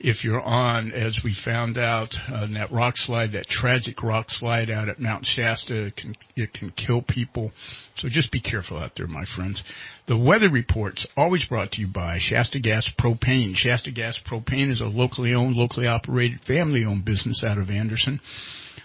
If 0.04 0.24
you're 0.24 0.40
on, 0.40 0.90
as 0.90 1.16
we 1.22 1.36
found 1.44 1.78
out, 1.78 2.08
uh, 2.28 2.48
that 2.54 2.72
rock 2.72 2.94
slide, 2.96 3.32
that 3.32 3.46
tragic 3.46 4.02
rock 4.02 4.26
slide 4.30 4.68
out 4.68 4.88
at 4.88 4.98
Mount 4.98 5.24
Shasta, 5.24 5.86
it 5.86 5.96
can, 5.96 6.16
it 6.34 6.52
can 6.52 6.72
kill 6.72 7.02
people. 7.02 7.52
So 7.98 8.08
just 8.10 8.32
be 8.32 8.40
careful 8.40 8.78
out 8.78 8.92
there, 8.96 9.06
my 9.06 9.24
friends. 9.36 9.62
The 10.08 10.18
weather 10.18 10.50
reports 10.50 11.06
always 11.16 11.44
brought 11.44 11.70
to 11.72 11.80
you 11.80 11.86
by 11.86 12.18
Shasta 12.20 12.58
Gas 12.58 12.88
Propane. 12.98 13.54
Shasta 13.54 13.92
Gas 13.92 14.18
Propane 14.28 14.72
is 14.72 14.80
a 14.80 14.86
locally 14.86 15.34
owned, 15.34 15.54
locally 15.54 15.86
operated, 15.86 16.40
family 16.48 16.84
owned 16.84 17.04
business 17.04 17.44
out 17.46 17.58
of 17.58 17.70
Anderson. 17.70 18.18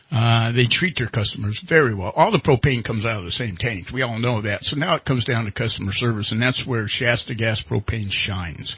Uh, 0.09 0.53
they 0.53 0.67
treat 0.71 0.95
their 0.97 1.09
customers 1.09 1.61
very 1.67 1.93
well. 1.93 2.13
All 2.15 2.31
the 2.31 2.39
propane 2.39 2.81
comes 2.83 3.05
out 3.05 3.19
of 3.19 3.25
the 3.25 3.31
same 3.31 3.57
tank. 3.57 3.87
We 3.93 4.03
all 4.03 4.17
know 4.19 4.41
that. 4.41 4.63
So 4.63 4.77
now 4.77 4.95
it 4.95 5.03
comes 5.03 5.25
down 5.25 5.43
to 5.45 5.51
customer 5.51 5.91
service, 5.93 6.31
and 6.31 6.41
that's 6.41 6.65
where 6.65 6.87
Shasta 6.87 7.35
Gas 7.35 7.61
Propane 7.69 8.07
shines. 8.09 8.73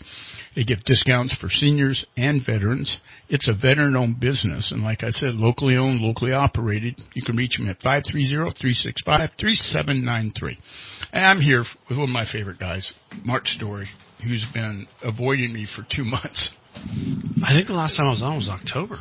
They 0.55 0.63
give 0.63 0.83
discounts 0.85 1.35
for 1.39 1.47
seniors 1.49 2.03
and 2.17 2.43
veterans. 2.43 2.99
It's 3.29 3.47
a 3.47 3.53
veteran-owned 3.53 4.19
business, 4.19 4.71
and 4.71 4.81
like 4.83 5.03
I 5.03 5.11
said, 5.11 5.35
locally 5.35 5.77
owned, 5.77 6.01
locally 6.01 6.33
operated. 6.33 6.99
You 7.13 7.21
can 7.23 7.37
reach 7.37 7.55
them 7.57 7.69
at 7.69 7.79
530-365-3793. 7.81 10.57
And 11.13 11.25
I'm 11.25 11.41
here 11.41 11.63
with 11.87 11.99
one 11.99 12.09
of 12.09 12.13
my 12.13 12.25
favorite 12.31 12.57
guys, 12.59 12.91
Mark 13.23 13.45
Story, 13.47 13.87
who's 14.23 14.43
been 14.51 14.87
avoiding 15.03 15.53
me 15.53 15.67
for 15.75 15.85
two 15.95 16.03
months. 16.05 16.49
I 17.45 17.53
think 17.53 17.67
the 17.67 17.73
last 17.73 17.95
time 17.95 18.07
I 18.07 18.11
was 18.11 18.23
on 18.23 18.35
was 18.35 18.49
October. 18.49 18.97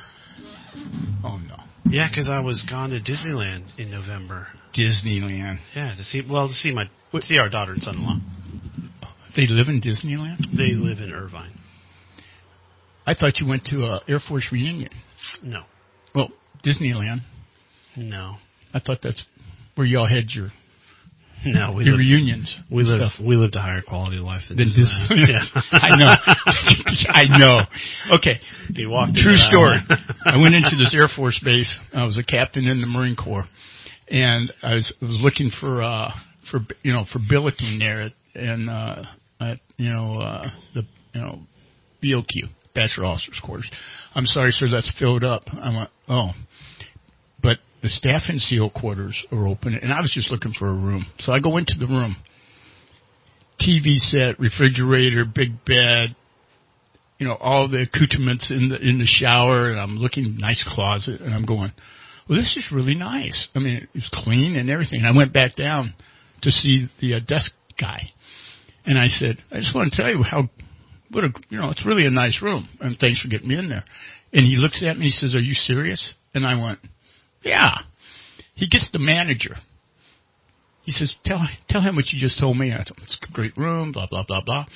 Oh 1.25 1.39
no. 1.39 1.57
Yeah, 1.91 2.09
because 2.11 2.29
I 2.29 2.41
was 2.41 2.65
gone 2.69 2.91
to 2.91 3.01
Disneyland 3.01 3.79
in 3.79 3.91
November. 3.91 4.49
Disneyland. 4.77 5.59
Yeah, 5.75 5.95
to 5.97 6.05
see 6.05 6.23
well 6.29 6.49
to 6.49 6.55
see 6.55 6.71
my 6.71 6.85
to 7.13 7.23
see 7.23 7.39
our 7.39 7.49
daughter 7.49 7.73
and 7.73 7.83
son-in-law. 7.83 8.19
They 9.37 9.47
live 9.47 9.69
in 9.69 9.81
Disneyland? 9.81 10.57
They 10.57 10.75
live 10.75 10.99
in 10.99 11.13
Irvine. 11.13 11.59
I 13.07 13.15
thought 13.15 13.39
you 13.39 13.47
went 13.47 13.65
to 13.67 13.85
a 13.85 14.01
Air 14.09 14.21
Force 14.27 14.49
reunion. 14.53 14.91
No. 15.43 15.63
Well, 16.15 16.29
Disneyland. 16.67 17.21
No. 17.97 18.37
I 18.75 18.81
thought 18.81 18.99
that's 19.03 19.23
where 19.75 19.87
y'all 19.87 20.07
had 20.07 20.31
your 20.31 20.51
No, 21.47 21.73
we 21.73 21.85
your 21.85 21.95
live, 21.95 22.01
reunions. 22.01 22.55
We 22.71 22.83
live 22.83 23.11
stuff. 23.11 23.25
we 23.25 23.37
lived 23.37 23.55
a 23.57 23.61
higher 23.61 23.83
quality 23.83 24.19
of 24.19 24.25
life 24.25 24.43
than 24.49 24.57
Than. 24.57 24.67
Disney. 24.67 25.07
Yeah. 25.29 25.63
I 25.73 25.97
know. 25.97 26.15
I 27.09 27.39
know. 27.39 28.17
Okay. 28.17 28.41
They 28.75 28.87
walked 28.87 29.15
True 29.15 29.37
story. 29.37 29.79
I 30.25 30.37
went 30.37 30.55
into 30.55 30.77
this 30.77 30.95
Air 30.95 31.09
Force 31.15 31.41
base. 31.45 31.73
I 31.95 32.05
was 32.05 32.19
a 32.19 32.25
captain 32.25 32.67
in 32.67 32.81
the 32.81 32.87
Marine 32.87 33.17
Corps, 33.17 33.47
and 34.09 34.53
I 34.63 34.75
was, 34.75 34.95
I 35.01 35.05
was 35.05 35.19
looking 35.23 35.51
for 35.61 35.83
uh 35.83 36.11
for 36.51 36.61
you 36.83 36.93
know 36.93 37.05
for 37.13 37.21
billeting 37.29 37.79
there 37.79 38.03
at, 38.03 38.13
and 38.35 38.69
uh 38.69 39.03
at 39.41 39.59
you 39.77 39.91
know 39.91 40.21
uh 40.21 40.51
the 40.75 40.83
you 41.15 41.21
know 41.21 41.41
BOQ 42.03 42.51
Bachelor 42.75 43.07
Officers 43.07 43.41
Quarters. 43.45 43.71
I'm 44.15 44.27
sorry, 44.27 44.51
sir, 44.53 44.69
that's 44.71 44.91
filled 44.99 45.25
up. 45.25 45.43
I 45.53 45.77
went, 45.77 45.91
oh, 46.09 46.31
the 47.83 47.89
staff 47.89 48.23
and 48.29 48.41
SEAL 48.41 48.71
quarters 48.71 49.17
are 49.31 49.47
open, 49.47 49.75
and 49.75 49.93
I 49.93 50.01
was 50.01 50.11
just 50.13 50.31
looking 50.31 50.53
for 50.59 50.69
a 50.69 50.73
room. 50.73 51.07
So 51.21 51.33
I 51.33 51.39
go 51.39 51.57
into 51.57 51.75
the 51.79 51.87
room. 51.87 52.17
TV 53.61 53.99
set, 53.99 54.39
refrigerator, 54.39 55.25
big 55.25 55.65
bed, 55.65 56.15
you 57.19 57.27
know, 57.27 57.35
all 57.35 57.69
the 57.69 57.83
accoutrements 57.83 58.51
in 58.51 58.69
the 58.69 58.77
in 58.77 58.99
the 58.99 59.07
shower, 59.07 59.71
and 59.71 59.81
I'm 59.81 59.97
looking 59.97 60.37
nice 60.39 60.65
closet, 60.67 61.21
and 61.21 61.35
I'm 61.35 61.45
going, 61.45 61.73
well, 62.29 62.39
this 62.39 62.57
is 62.57 62.71
really 62.73 62.95
nice. 62.95 63.49
I 63.55 63.59
mean, 63.59 63.77
it 63.77 63.89
was 63.95 64.09
clean 64.13 64.55
and 64.57 64.71
everything. 64.71 65.01
And 65.01 65.09
I 65.09 65.17
went 65.17 65.33
back 65.33 65.57
down 65.57 65.95
to 66.43 66.51
see 66.51 66.89
the 67.01 67.15
uh, 67.15 67.21
desk 67.27 67.51
guy, 67.81 68.11
and 68.87 68.99
I 68.99 69.09
said, 69.09 69.39
I 69.51 69.57
just 69.57 69.75
want 69.75 69.93
to 69.93 69.97
tell 70.01 70.11
you 70.11 70.23
how, 70.23 70.49
what 71.11 71.25
a, 71.25 71.31
you 71.49 71.59
know, 71.59 71.71
it's 71.71 71.85
really 71.85 72.07
a 72.07 72.11
nice 72.11 72.41
room, 72.41 72.69
and 72.81 72.97
thanks 72.99 73.21
for 73.21 73.29
getting 73.29 73.49
me 73.49 73.59
in 73.59 73.69
there. 73.69 73.85
And 74.33 74.47
he 74.47 74.57
looks 74.57 74.83
at 74.85 74.97
me, 74.97 75.03
and 75.03 75.03
he 75.05 75.11
says, 75.11 75.35
Are 75.35 75.41
you 75.41 75.55
serious? 75.55 76.15
And 76.35 76.47
I 76.47 76.55
went, 76.55 76.79
Yeah. 77.45 77.79
He 78.55 78.67
gets 78.67 78.89
the 78.93 78.99
manager. 78.99 79.57
He 80.83 80.93
says, 80.93 81.15
Tell 81.25 81.47
tell 81.69 81.81
him 81.81 81.97
what 81.97 82.07
you 82.13 82.19
just 82.21 82.41
told 82.41 82.57
me. 82.57 82.73
I 82.73 82.79
him 82.79 82.99
it's 83.03 83.19
a 83.29 83.33
great 83.33 83.57
room, 83.57 83.93
blah 83.93 84.07
blah 84.09 84.25
blah 84.27 84.41
blah. 84.41 84.67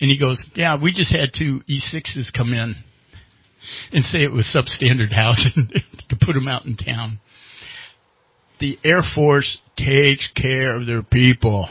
And 0.00 0.10
he 0.10 0.18
goes, 0.18 0.42
Yeah, 0.54 0.80
we 0.80 0.92
just 0.92 1.12
had 1.12 1.30
two 1.36 1.60
E6s 1.68 2.32
come 2.36 2.52
in 2.52 2.76
and 3.92 4.04
say 4.04 4.22
it 4.22 4.32
was 4.32 4.46
substandard 4.54 5.12
housing 5.12 5.70
to 6.08 6.16
put 6.24 6.34
them 6.34 6.48
out 6.48 6.64
in 6.66 6.76
town. 6.76 7.20
The 8.60 8.78
Air 8.84 9.02
Force 9.14 9.58
takes 9.76 10.28
care 10.36 10.76
of 10.76 10.86
their 10.86 11.02
people. 11.02 11.68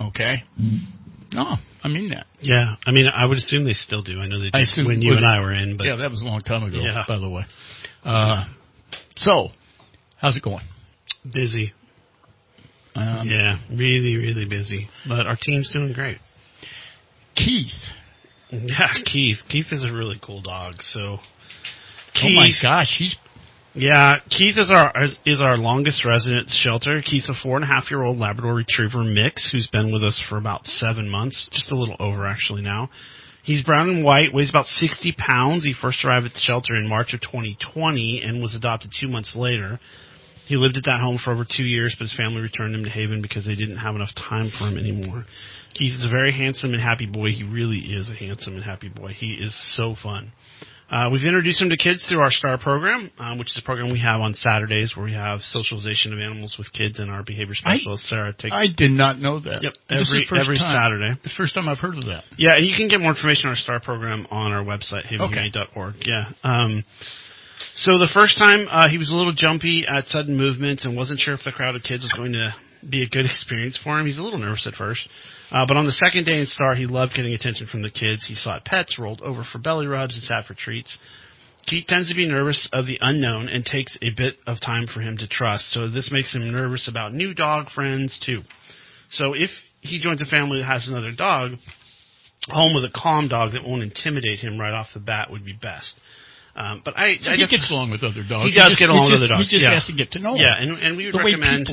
Okay? 0.00 0.44
No, 1.32 1.56
I 1.82 1.88
mean 1.88 2.10
that. 2.10 2.26
Yeah, 2.40 2.74
I 2.86 2.92
mean, 2.92 3.06
I 3.12 3.24
would 3.26 3.38
assume 3.38 3.64
they 3.64 3.72
still 3.74 4.02
do. 4.02 4.20
I 4.20 4.26
know 4.28 4.40
they 4.40 4.50
I 4.54 4.60
did 4.60 4.68
assume- 4.68 4.86
when 4.86 5.02
you 5.02 5.14
and 5.14 5.26
I 5.26 5.40
were 5.40 5.52
in, 5.52 5.76
but 5.76 5.86
yeah, 5.86 5.96
that 5.96 6.10
was 6.10 6.22
a 6.22 6.24
long 6.24 6.40
time 6.42 6.62
ago, 6.62 6.78
Yeah. 6.78 7.04
by 7.08 7.18
the 7.18 7.28
way. 7.28 7.44
Uh, 8.04 8.44
so, 9.18 9.48
how's 10.18 10.36
it 10.36 10.42
going? 10.42 10.64
busy. 11.32 11.72
Um, 12.94 13.28
yeah, 13.28 13.58
really, 13.70 14.16
really 14.16 14.44
busy. 14.44 14.88
But 15.06 15.26
our 15.26 15.36
team's 15.40 15.70
doing 15.72 15.92
great. 15.92 16.18
Keith. 17.36 17.70
Yeah, 18.50 18.88
Keith. 19.04 19.38
Keith 19.48 19.66
is 19.70 19.84
a 19.84 19.92
really 19.92 20.20
cool 20.24 20.42
dog. 20.42 20.74
So, 20.92 21.18
Oh 22.20 22.30
my 22.34 22.48
gosh, 22.60 22.92
he's 22.98 23.14
Yeah, 23.74 24.16
Keith 24.30 24.56
is 24.56 24.70
our 24.70 24.92
is 25.24 25.40
our 25.40 25.56
longest 25.56 26.04
resident 26.04 26.48
shelter. 26.50 27.00
Keith's 27.02 27.28
a 27.28 27.34
four 27.40 27.56
and 27.56 27.64
a 27.64 27.68
half 27.68 27.90
year 27.90 28.02
old 28.02 28.18
Labrador 28.18 28.54
Retriever 28.54 29.04
mix 29.04 29.48
who's 29.52 29.68
been 29.68 29.92
with 29.92 30.02
us 30.02 30.20
for 30.28 30.36
about 30.36 30.64
seven 30.64 31.08
months, 31.08 31.48
just 31.52 31.70
a 31.70 31.76
little 31.76 31.96
over 32.00 32.26
actually 32.26 32.62
now. 32.62 32.90
He's 33.48 33.64
brown 33.64 33.88
and 33.88 34.04
white, 34.04 34.34
weighs 34.34 34.50
about 34.50 34.66
60 34.66 35.12
pounds. 35.12 35.64
He 35.64 35.72
first 35.80 36.04
arrived 36.04 36.26
at 36.26 36.34
the 36.34 36.40
shelter 36.40 36.76
in 36.76 36.86
March 36.86 37.14
of 37.14 37.22
2020 37.22 38.20
and 38.22 38.42
was 38.42 38.54
adopted 38.54 38.90
two 39.00 39.08
months 39.08 39.34
later. 39.34 39.80
He 40.46 40.56
lived 40.56 40.76
at 40.76 40.84
that 40.84 41.00
home 41.00 41.18
for 41.24 41.32
over 41.32 41.46
two 41.46 41.62
years, 41.62 41.96
but 41.98 42.08
his 42.08 42.14
family 42.14 42.42
returned 42.42 42.74
him 42.74 42.84
to 42.84 42.90
Haven 42.90 43.22
because 43.22 43.46
they 43.46 43.54
didn't 43.54 43.78
have 43.78 43.94
enough 43.94 44.10
time 44.28 44.50
for 44.50 44.66
him 44.68 44.76
anymore. 44.76 45.24
Keith 45.72 45.98
is 45.98 46.04
a 46.04 46.10
very 46.10 46.30
handsome 46.30 46.74
and 46.74 46.82
happy 46.82 47.06
boy. 47.06 47.30
He 47.30 47.42
really 47.42 47.78
is 47.78 48.10
a 48.10 48.14
handsome 48.14 48.54
and 48.54 48.62
happy 48.62 48.90
boy. 48.90 49.16
He 49.18 49.32
is 49.32 49.54
so 49.78 49.96
fun. 50.02 50.32
Uh, 50.90 51.10
we've 51.12 51.24
introduced 51.24 51.60
him 51.60 51.68
to 51.68 51.76
kids 51.76 52.02
through 52.08 52.20
our 52.20 52.30
STAR 52.30 52.56
program, 52.56 53.10
um, 53.18 53.36
which 53.38 53.48
is 53.48 53.58
a 53.60 53.64
program 53.64 53.92
we 53.92 54.00
have 54.00 54.22
on 54.22 54.32
Saturdays 54.32 54.96
where 54.96 55.04
we 55.04 55.12
have 55.12 55.40
socialization 55.50 56.14
of 56.14 56.18
animals 56.18 56.54
with 56.56 56.72
kids, 56.72 56.98
and 56.98 57.10
our 57.10 57.22
behavior 57.22 57.54
specialist 57.54 58.04
Sarah 58.08 58.32
takes. 58.32 58.54
I 58.56 58.66
did 58.74 58.90
not 58.92 59.18
know 59.18 59.38
that. 59.40 59.62
Yep, 59.62 59.72
every 59.90 60.26
every 60.34 60.56
time- 60.58 60.74
Saturday. 60.74 61.20
The 61.22 61.30
first 61.36 61.54
time 61.54 61.68
I've 61.68 61.78
heard 61.78 61.98
of 61.98 62.06
that. 62.06 62.24
Yeah, 62.38 62.56
and 62.56 62.66
you 62.66 62.74
can 62.74 62.88
get 62.88 63.00
more 63.00 63.10
information 63.10 63.46
on 63.46 63.50
our 63.50 63.56
STAR 63.56 63.80
program 63.80 64.26
on 64.30 64.52
our 64.52 64.64
website, 64.64 65.04
havenhumane.org. 65.06 65.94
Yeah. 66.06 66.30
Um, 66.42 66.84
so 67.74 67.98
the 67.98 68.08
first 68.14 68.38
time 68.38 68.66
uh, 68.70 68.88
he 68.88 68.96
was 68.96 69.10
a 69.10 69.14
little 69.14 69.34
jumpy 69.34 69.84
at 69.86 70.06
sudden 70.08 70.36
movements 70.38 70.84
and 70.86 70.96
wasn't 70.96 71.20
sure 71.20 71.34
if 71.34 71.40
the 71.44 71.52
crowd 71.52 71.76
of 71.76 71.82
kids 71.82 72.02
was 72.02 72.12
going 72.14 72.32
to 72.32 72.54
be 72.88 73.02
a 73.02 73.08
good 73.08 73.26
experience 73.30 73.78
for 73.84 73.98
him. 74.00 74.06
He's 74.06 74.18
a 74.18 74.22
little 74.22 74.38
nervous 74.38 74.66
at 74.66 74.74
first. 74.74 75.06
Uh, 75.50 75.64
but 75.66 75.76
on 75.76 75.86
the 75.86 75.92
second 75.92 76.24
day 76.24 76.40
in 76.40 76.46
STAR, 76.46 76.74
he 76.74 76.86
loved 76.86 77.14
getting 77.14 77.32
attention 77.32 77.66
from 77.66 77.82
the 77.82 77.90
kids. 77.90 78.26
He 78.26 78.34
sought 78.34 78.64
pets, 78.64 78.98
rolled 78.98 79.22
over 79.22 79.44
for 79.50 79.58
belly 79.58 79.86
rubs, 79.86 80.14
and 80.14 80.22
sat 80.24 80.46
for 80.46 80.54
treats. 80.54 80.98
Keith 81.66 81.86
tends 81.86 82.08
to 82.08 82.14
be 82.14 82.26
nervous 82.26 82.68
of 82.72 82.86
the 82.86 82.98
unknown 83.00 83.48
and 83.48 83.64
takes 83.64 83.96
a 84.00 84.10
bit 84.16 84.36
of 84.46 84.60
time 84.60 84.86
for 84.86 85.00
him 85.00 85.16
to 85.18 85.28
trust. 85.28 85.70
So 85.72 85.88
this 85.88 86.10
makes 86.10 86.34
him 86.34 86.50
nervous 86.50 86.88
about 86.88 87.12
new 87.12 87.34
dog 87.34 87.70
friends 87.74 88.18
too. 88.24 88.42
So 89.10 89.34
if 89.34 89.50
he 89.80 90.00
joins 90.00 90.22
a 90.22 90.26
family 90.26 90.60
that 90.60 90.66
has 90.66 90.88
another 90.88 91.12
dog, 91.12 91.52
home 92.48 92.74
with 92.74 92.84
a 92.84 92.92
calm 92.94 93.28
dog 93.28 93.52
that 93.52 93.64
won't 93.64 93.82
intimidate 93.82 94.38
him 94.38 94.58
right 94.58 94.72
off 94.72 94.88
the 94.94 95.00
bat 95.00 95.30
would 95.30 95.44
be 95.44 95.52
best. 95.52 95.94
Um, 96.56 96.82
but 96.84 96.96
I, 96.96 97.18
So 97.22 97.30
I 97.30 97.36
he 97.36 97.42
def- 97.42 97.50
gets 97.50 97.70
along 97.70 97.90
with 97.90 98.02
other 98.02 98.24
dogs. 98.28 98.50
He 98.50 98.58
does 98.58 98.68
just- 98.70 98.80
get 98.80 98.88
along 98.88 99.06
he 99.06 99.12
with 99.12 99.20
other 99.22 99.28
dogs. 99.28 99.48
He 99.48 99.56
just 99.56 99.62
yeah. 99.62 99.74
has 99.74 99.86
to 99.86 99.92
get 99.92 100.10
to 100.12 100.18
know 100.18 100.32
them. 100.32 100.42
Yeah, 100.42 100.58
and, 100.58 100.78
and 100.78 100.96
we 100.96 101.06
would 101.06 101.14
the 101.14 101.18
recommend 101.18 101.68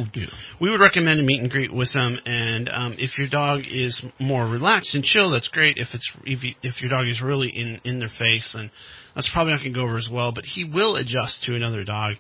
we 0.62 0.70
would 0.70 0.80
recommend 0.80 1.20
a 1.20 1.24
meet 1.24 1.42
and 1.42 1.50
greet 1.50 1.74
with 1.74 1.92
them. 1.94 2.20
And 2.26 2.70
um, 2.70 2.96
if 3.00 3.18
your 3.18 3.28
dog 3.28 3.62
is 3.70 4.00
more 4.20 4.46
relaxed 4.48 4.94
and 4.94 5.04
chill, 5.04 5.32
that's 5.32 5.48
great. 5.48 5.78
If 5.78 5.88
it's 5.94 6.08
if, 6.26 6.44
you, 6.44 6.54
if 6.62 6.82
your 6.82 6.90
dog 6.90 7.08
is 7.08 7.22
really 7.22 7.50
in 7.50 7.82
in 7.84 8.00
their 8.00 8.12
face, 8.20 8.48
then 8.54 8.70
that's 9.16 9.30
probably 9.34 9.54
not 9.54 9.62
going 9.62 9.74
to 9.74 9.80
go 9.80 9.86
over 9.86 9.98
as 9.98 10.10
well. 10.12 10.32
But 10.32 10.46
he 10.46 10.64
will 10.66 10.96
adjust 10.98 11.44
to 11.46 11.56
another 11.56 11.84
dog. 11.84 12.16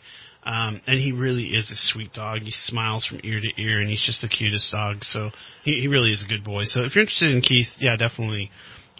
Um, 0.47 0.79
and 0.85 0.99
he 0.99 1.11
really 1.11 1.45
is 1.57 1.71
a 1.71 1.75
sweet 1.91 2.13
dog. 2.13 2.41
He 2.41 2.53
smiles 2.65 3.03
from 3.05 3.19
ear 3.23 3.41
to 3.41 3.61
ear, 3.61 3.79
and 3.79 3.89
he's 3.89 4.03
just 4.05 4.21
the 4.21 4.27
cutest 4.27 4.71
dog. 4.71 4.97
So 5.01 5.31
he, 5.63 5.81
he 5.81 5.87
really 5.87 6.13
is 6.13 6.23
a 6.23 6.27
good 6.27 6.43
boy. 6.43 6.65
So 6.65 6.81
if 6.81 6.93
you're 6.93 7.01
interested 7.01 7.33
in 7.33 7.41
Keith, 7.41 7.65
yeah, 7.79 7.95
definitely 7.97 8.51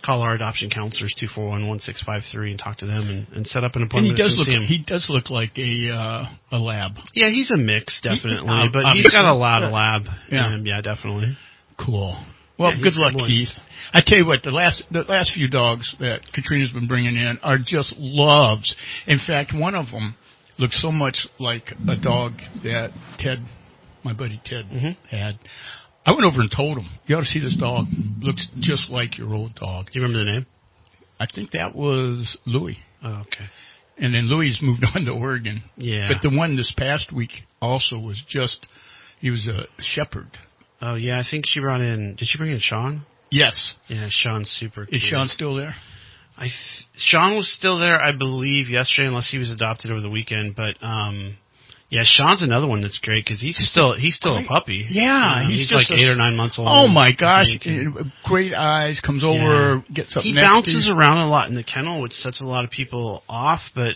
call 0.04 0.22
our 0.22 0.34
adoption 0.34 0.70
counselors 0.70 1.14
two 1.20 1.28
four 1.34 1.48
one 1.50 1.68
one 1.68 1.80
six 1.80 2.02
five 2.04 2.22
three 2.32 2.52
and 2.52 2.60
talk 2.60 2.78
to 2.78 2.86
them 2.86 3.08
and, 3.10 3.28
and 3.36 3.48
set 3.48 3.64
up 3.64 3.76
an 3.76 3.82
And 3.84 3.92
appointment. 3.92 4.18
he 4.18 4.24
does 4.24 4.34
look. 4.38 4.48
him. 4.48 4.64
He 4.64 4.84
does 4.86 5.06
look 5.10 5.30
like 5.30 5.58
a 5.58 5.90
uh, 5.92 6.26
a 6.52 6.58
lab. 6.60 6.92
Yeah, 7.14 7.30
he's 7.30 7.50
a 7.52 7.58
mix, 7.58 8.00
definitely. 8.02 8.50
He- 8.64 8.70
but 8.72 8.94
he's 8.94 9.10
got 9.10 9.26
a 9.26 9.34
lot 9.34 9.64
of 9.64 9.72
lab. 9.72 10.04
Yeah. 10.32 10.56
Yeah, 10.56 10.58
yeah, 10.64 10.82
definitely. 10.82 11.38
Cool. 11.84 12.18
Well, 12.58 12.74
Yeah, 12.74 12.84
good 12.84 12.94
luck, 12.96 13.14
good. 13.14 13.28
Keith. 13.28 13.50
I 13.94 14.02
tell 14.06 14.18
you 14.18 14.26
what, 14.26 14.40
the 14.44 14.52
last 14.52 14.84
the 14.92 15.02
last 15.02 15.32
few 15.34 15.50
dogs 15.50 15.94
that 16.00 16.22
Katrina's 16.34 16.72
been 16.72 16.88
bringing 16.88 17.16
in 17.18 17.38
are 17.44 17.58
just 17.58 17.94
loves. 17.98 18.74
In 19.08 19.20
fact, 19.26 19.54
one 19.54 19.76
of 19.76 19.88
them 19.92 20.16
looks 20.58 20.82
so 20.82 20.92
much 20.92 21.18
like 21.40 21.64
a 21.90 21.98
dog 22.00 22.34
that 22.64 22.92
Ted, 23.20 23.40
my 24.04 24.14
buddy 24.14 24.40
Ted, 24.46 24.66
Mm-hmm. 24.72 25.16
had. 25.16 25.38
I 26.06 26.12
went 26.12 26.24
over 26.24 26.42
and 26.42 26.52
told 26.56 26.78
him, 26.78 26.90
"You 27.08 27.16
ought 27.18 27.22
to 27.22 27.26
see 27.26 27.40
this 27.40 27.56
dog. 27.56 27.86
Looks 28.22 28.48
just 28.60 28.90
like 28.90 29.18
your 29.18 29.34
old 29.34 29.56
dog." 29.56 29.88
Do 29.92 30.00
you 30.00 30.06
remember 30.06 30.24
the 30.26 30.32
name? 30.32 30.46
I 31.20 31.26
think 31.34 31.52
that 31.52 31.76
was 31.76 32.38
Louis. 32.46 32.78
Oh, 33.04 33.22
okay. 33.22 33.46
And 33.98 34.14
then 34.14 34.30
Louis 34.30 34.58
moved 34.62 34.84
on 34.96 35.06
to 35.06 35.12
Oregon. 35.12 35.64
Yeah. 35.78 36.10
But 36.12 36.22
the 36.28 36.36
one 36.36 36.58
this 36.58 36.74
past 36.78 37.12
week 37.14 37.32
also 37.62 37.98
was 37.98 38.22
just, 38.28 38.68
he 39.20 39.30
was 39.30 39.48
a 39.48 39.66
shepherd. 39.82 40.28
Oh 40.82 40.96
yeah, 40.96 41.20
I 41.20 41.24
think 41.30 41.46
she 41.48 41.60
brought 41.62 41.82
in. 41.82 42.16
Did 42.16 42.28
she 42.28 42.38
bring 42.38 42.52
in 42.52 42.60
Sean? 42.60 43.04
Yes. 43.32 43.74
Yeah, 43.88 44.08
Sean's 44.10 44.50
super. 44.60 44.88
Is. 44.92 45.02
Sean 45.02 45.28
still 45.30 45.56
there? 45.56 45.76
I 46.38 46.44
th- 46.44 46.54
Sean 46.98 47.36
was 47.36 47.52
still 47.58 47.80
there, 47.80 48.02
I 48.02 48.12
believe, 48.12 48.70
yesterday, 48.70 49.08
unless 49.08 49.30
he 49.32 49.38
was 49.38 49.50
adopted 49.50 49.90
over 49.90 50.02
the 50.02 50.10
weekend. 50.10 50.56
But 50.56 50.76
um, 50.82 51.38
yeah, 51.90 52.02
Sean's 52.04 52.42
another 52.42 52.68
one 52.68 52.82
that's 52.82 52.98
great 53.00 53.24
because 53.26 53.40
he's 53.40 53.58
still 53.72 53.94
he's 53.96 54.16
still 54.16 54.38
a 54.38 54.44
puppy. 54.44 54.88
Yeah, 54.90 55.42
Um, 55.44 55.50
he's, 55.52 55.60
he's, 55.62 55.70
just 55.70 55.90
like 55.90 55.98
a- 55.98 56.02
eight 56.02 56.10
or 56.10 56.16
nine 56.16 56.36
months 56.36 56.58
old. 56.58 56.68
Oh 56.70 56.88
my 56.88 57.12
gosh, 57.14 57.48
uh, 57.66 58.04
great 58.26 58.54
eyes, 58.54 59.00
comes 59.06 59.24
over, 59.24 59.84
gets 59.94 60.16
up 60.18 60.24
He 60.24 60.34
bounces 60.36 60.86
you. 60.88 60.94
around 60.98 61.20
a 61.20 61.28
lot 61.30 61.48
in 61.50 61.56
the 61.56 61.64
kennel, 61.64 62.02
which 62.02 62.14
sets 62.14 62.42
a 62.42 62.46
lot 62.46 62.64
of 62.66 62.72
people 62.72 63.24
off. 63.30 63.62
But 63.76 63.96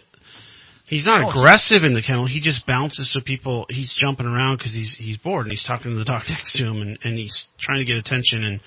he's 0.86 1.06
not 1.06 1.24
Oh, 1.24 1.30
aggressive 1.32 1.84
in 1.84 1.94
the 1.94 2.02
kennel. 2.04 2.28
He 2.28 2.40
just 2.42 2.66
bounces 2.68 3.12
so 3.12 3.22
people. 3.22 3.66
He's 3.70 3.94
jumping 3.98 4.28
around 4.28 4.58
because 4.58 4.72
he's 4.74 4.96
he's 4.98 5.18
bored 5.18 5.46
and 5.48 5.52
he's 5.52 5.64
talking 5.66 5.92
to 5.92 5.98
the 5.98 6.06
dog 6.14 6.24
next 6.30 6.54
to 6.54 6.64
him 6.66 6.82
and 6.82 6.98
and 7.04 7.18
he's 7.18 7.48
trying 7.60 7.80
to 7.80 7.86
get 7.86 7.98
attention 7.98 8.44
and 8.44 8.60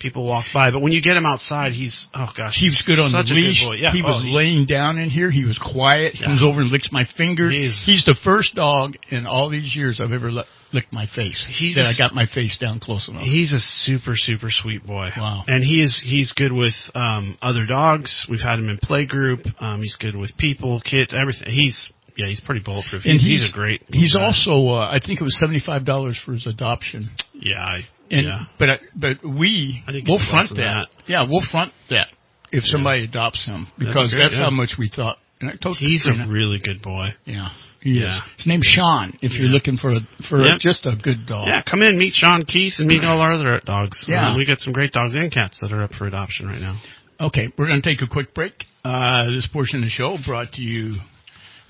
people 0.00 0.24
walk 0.26 0.46
by. 0.52 0.70
But 0.70 0.80
when 0.80 0.92
you 0.92 1.00
get 1.02 1.16
him 1.16 1.26
outside, 1.26 1.72
he's 1.72 1.94
oh 2.14 2.30
gosh, 2.36 2.56
He 2.58 2.66
was 2.66 2.82
good 2.86 2.98
on 2.98 3.10
such 3.10 3.26
the 3.26 3.32
a 3.32 3.36
leash. 3.36 3.62
Yeah, 3.78 3.92
he 3.92 4.02
was 4.02 4.16
oh, 4.18 4.22
he's- 4.24 4.34
laying 4.34 4.66
down 4.66 4.98
in 4.98 5.10
here. 5.10 5.30
He 5.30 5.44
was 5.44 5.58
quiet. 5.58 6.14
He 6.14 6.20
Yeah. 6.20 6.26
comes 6.28 6.42
over 6.42 6.60
and 6.62 6.70
licks 6.70 6.90
my 6.90 7.04
fingers. 7.16 7.54
He's- 7.54 7.80
He's, 7.84 8.04
the 8.04 8.16
first 8.24 8.54
dog 8.54 8.96
in 9.10 9.26
all 9.26 9.48
these 9.50 9.76
years 9.76 10.00
I've 10.00 10.12
ever 10.12 10.32
li- 10.32 10.44
licked 10.72 10.92
my 10.92 11.06
face. 11.06 11.38
He's 11.48 11.74
that 11.76 11.84
a- 11.84 11.88
I 11.88 11.94
got 11.98 12.14
my 12.14 12.26
face 12.26 12.56
down 12.58 12.80
close 12.80 13.06
enough. 13.08 13.22
He's 13.22 13.52
a 13.52 13.60
super 13.60 14.16
super 14.16 14.50
sweet 14.50 14.86
boy. 14.86 15.10
Wow. 15.16 15.44
And 15.46 15.62
he 15.62 15.80
is 15.80 16.00
he's 16.02 16.32
good 16.32 16.52
with 16.52 16.74
um 16.94 17.36
other 17.42 17.66
dogs. 17.66 18.24
We've 18.28 18.40
had 18.40 18.58
him 18.58 18.68
in 18.68 18.78
play 18.78 19.04
group. 19.06 19.46
Um 19.60 19.82
he's 19.82 19.96
good 19.96 20.16
with 20.16 20.36
people, 20.38 20.80
kids, 20.80 21.12
everything. 21.14 21.52
He's 21.52 21.90
yeah, 22.16 22.26
he's 22.28 22.40
pretty 22.40 22.62
bulletproof. 22.64 23.04
and 23.04 23.12
He's, 23.14 23.22
he's, 23.42 23.50
a 23.50 23.52
great. 23.52 23.82
He's 23.88 24.14
guy. 24.14 24.24
also, 24.24 24.68
uh, 24.68 24.88
I 24.90 24.98
think 25.04 25.20
it 25.20 25.24
was 25.24 25.38
seventy 25.38 25.60
five 25.64 25.84
dollars 25.84 26.18
for 26.24 26.32
his 26.32 26.46
adoption. 26.46 27.10
yeah, 27.34 27.58
I, 27.60 27.80
And 28.10 28.26
yeah. 28.26 28.40
but 28.58 28.68
I, 28.70 28.78
but 28.94 29.16
we 29.24 29.82
I 29.86 29.92
think 29.92 30.08
we'll 30.08 30.18
front 30.30 30.50
less 30.52 30.58
that. 30.58 30.88
Yeah, 31.06 31.24
we'll 31.28 31.42
front 31.50 31.72
that 31.90 32.08
if 32.52 32.64
Yeah. 32.64 32.72
somebody 32.72 33.04
adopts 33.04 33.44
him 33.44 33.66
because 33.78 34.12
great, 34.12 34.24
that's 34.24 34.34
yeah. 34.34 34.44
how 34.44 34.50
much 34.50 34.70
we 34.78 34.88
thought. 34.94 35.18
And 35.40 35.50
I 35.50 35.54
told 35.56 35.78
He's 35.78 36.02
Katrina, 36.02 36.26
a 36.26 36.28
really 36.30 36.58
good 36.58 36.82
boy. 36.82 37.14
yeah. 37.24 37.48
Yeah. 37.82 38.18
is. 38.18 38.22
His 38.36 38.46
name's 38.46 38.66
Sean. 38.66 39.16
If 39.22 39.32
you're 39.32 39.48
looking 39.48 39.78
for 39.78 39.92
a, 39.92 40.00
for 40.28 40.44
Yep. 40.44 40.58
just 40.60 40.84
a 40.84 40.96
good 40.96 41.24
dog. 41.26 41.48
Yeah, 41.48 41.62
come 41.62 41.80
in, 41.80 41.96
meet 41.98 42.12
Sean 42.12 42.44
Keith, 42.44 42.74
and 42.76 42.86
meet 42.86 43.02
all 43.02 43.18
our 43.22 43.32
other 43.32 43.58
dogs. 43.64 44.04
Yeah. 44.06 44.36
We 44.36 44.44
got 44.44 44.58
some 44.60 44.74
great 44.74 44.92
dogs 44.92 45.14
and 45.14 45.32
cats 45.32 45.56
that 45.62 45.72
are 45.72 45.82
up 45.84 45.92
for 45.94 46.06
adoption 46.06 46.46
right 46.46 46.60
now. 46.60 46.78
Okay, 47.18 47.48
we're 47.56 47.68
going 47.68 47.80
to 47.80 47.88
take 47.88 48.02
a 48.02 48.06
quick 48.06 48.34
break. 48.34 48.52
Uh, 48.84 49.30
this 49.30 49.46
portion 49.50 49.78
of 49.78 49.84
the 49.84 49.90
show 49.90 50.18
brought 50.26 50.52
to 50.52 50.60
you 50.62 50.96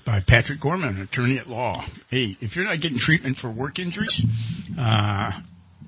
by 0.05 0.19
Patrick 0.25 0.61
Gorman, 0.61 1.01
attorney 1.01 1.37
at 1.37 1.47
law. 1.47 1.83
Hey, 2.09 2.37
if 2.41 2.55
you're 2.55 2.65
not 2.65 2.81
getting 2.81 2.97
treatment 2.99 3.37
for 3.41 3.51
work 3.51 3.79
injuries 3.79 4.21
uh, 4.79 5.31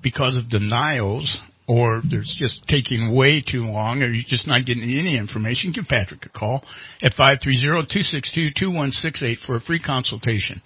because 0.02 0.36
of 0.38 0.50
denials 0.50 1.40
or 1.68 2.02
there's 2.10 2.36
just 2.38 2.62
taking 2.68 3.16
way 3.16 3.42
too 3.42 3.64
long 3.64 4.02
or 4.02 4.10
you're 4.10 4.26
just 4.28 4.46
not 4.48 4.66
getting 4.66 4.84
any 4.84 5.18
information, 5.18 5.72
give 5.72 5.86
Patrick 5.86 6.26
a 6.26 6.30
call 6.30 6.62
at 7.02 7.14
530-262-2168 7.14 9.38
for 9.46 9.56
a 9.56 9.62
free 9.62 9.82
consultation. 9.82 10.62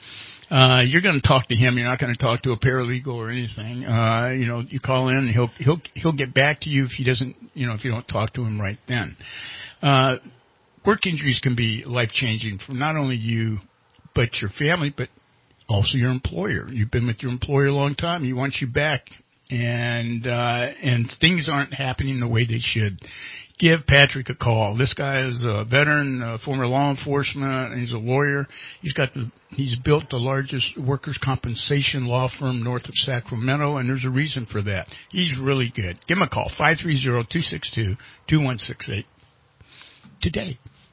Uh, 0.50 0.82
you're 0.82 1.02
going 1.02 1.20
to 1.22 1.28
talk 1.28 1.48
to 1.50 1.56
him. 1.56 1.78
You're 1.78 1.90
not 1.90 2.00
going 2.00 2.14
to 2.14 2.20
talk 2.20 2.42
to 2.44 2.52
a 2.52 2.60
paralegal 2.60 3.08
or 3.08 3.30
anything. 3.30 3.86
Uh, 3.86 4.30
you 4.30 4.46
know, 4.46 4.64
you 4.68 4.80
call 4.80 5.10
in 5.10 5.18
and 5.18 5.30
he'll, 5.30 5.50
he'll, 5.58 5.82
he'll 5.94 6.14
get 6.14 6.34
back 6.34 6.62
to 6.62 6.70
you 6.70 6.86
if 6.86 6.92
he 6.92 7.04
doesn't, 7.04 7.36
you 7.54 7.68
know, 7.68 7.74
if 7.74 7.84
you 7.84 7.92
don't 7.92 8.08
talk 8.08 8.34
to 8.34 8.44
him 8.44 8.60
right 8.60 8.80
then. 8.88 9.18
Uh, 9.84 10.16
work 10.88 11.06
injuries 11.06 11.40
can 11.44 11.56
be 11.56 11.84
life 11.86 12.10
changing 12.14 12.60
for 12.66 12.72
not 12.72 12.96
only 12.96 13.18
you, 13.18 13.60
but 14.16 14.30
your 14.42 14.50
family, 14.58 14.92
but 14.96 15.10
also 15.68 15.98
your 15.98 16.12
employer. 16.12 16.70
You've 16.72 16.92
been 16.92 17.06
with 17.06 17.22
your 17.22 17.32
employer 17.32 17.68
a 17.68 17.74
long 17.74 17.94
time. 17.94 18.24
He 18.24 18.32
wants 18.32 18.60
you 18.62 18.68
back 18.68 19.04
and, 19.50 20.26
uh, 20.26 20.66
and 20.82 21.12
things 21.20 21.50
aren't 21.52 21.74
happening 21.74 22.22
the 22.22 22.28
way 22.28 22.46
they 22.46 22.62
should. 22.62 23.00
Give 23.60 23.80
Patrick 23.88 24.30
a 24.30 24.36
call. 24.36 24.78
This 24.78 24.94
guy 24.94 25.28
is 25.28 25.44
a 25.44 25.66
veteran, 25.66 26.22
uh, 26.22 26.38
former 26.46 26.68
law 26.68 26.92
enforcement, 26.92 27.74
and 27.74 27.82
he's 27.82 27.92
a 27.92 27.98
lawyer. 27.98 28.48
He's 28.82 28.94
got 28.94 29.14
the, 29.16 29.32
he's 29.50 29.76
built 29.84 30.12
the 30.12 30.18
largest 30.18 30.78
workers' 30.78 31.18
compensation 31.22 32.06
law 32.06 32.30
firm 32.40 32.64
north 32.64 32.86
of 32.86 32.94
Sacramento, 32.94 33.78
and 33.78 33.90
there's 33.90 34.06
a 34.06 34.12
reason 34.12 34.46
for 34.52 34.62
that. 34.62 34.88
He's 35.10 35.36
really 35.40 35.74
good. 35.76 35.98
Give 36.08 36.18
him 36.18 36.22
a 36.22 36.30
call, 36.30 36.52
530-262-2168 38.30 39.06
today. 40.22 40.60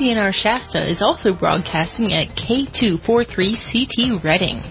KCNR 0.00 0.32
Shasta 0.32 0.90
is 0.90 1.02
also 1.02 1.34
broadcasting 1.34 2.14
at 2.14 2.28
K243CT 2.28 4.24
Redding. 4.24 4.62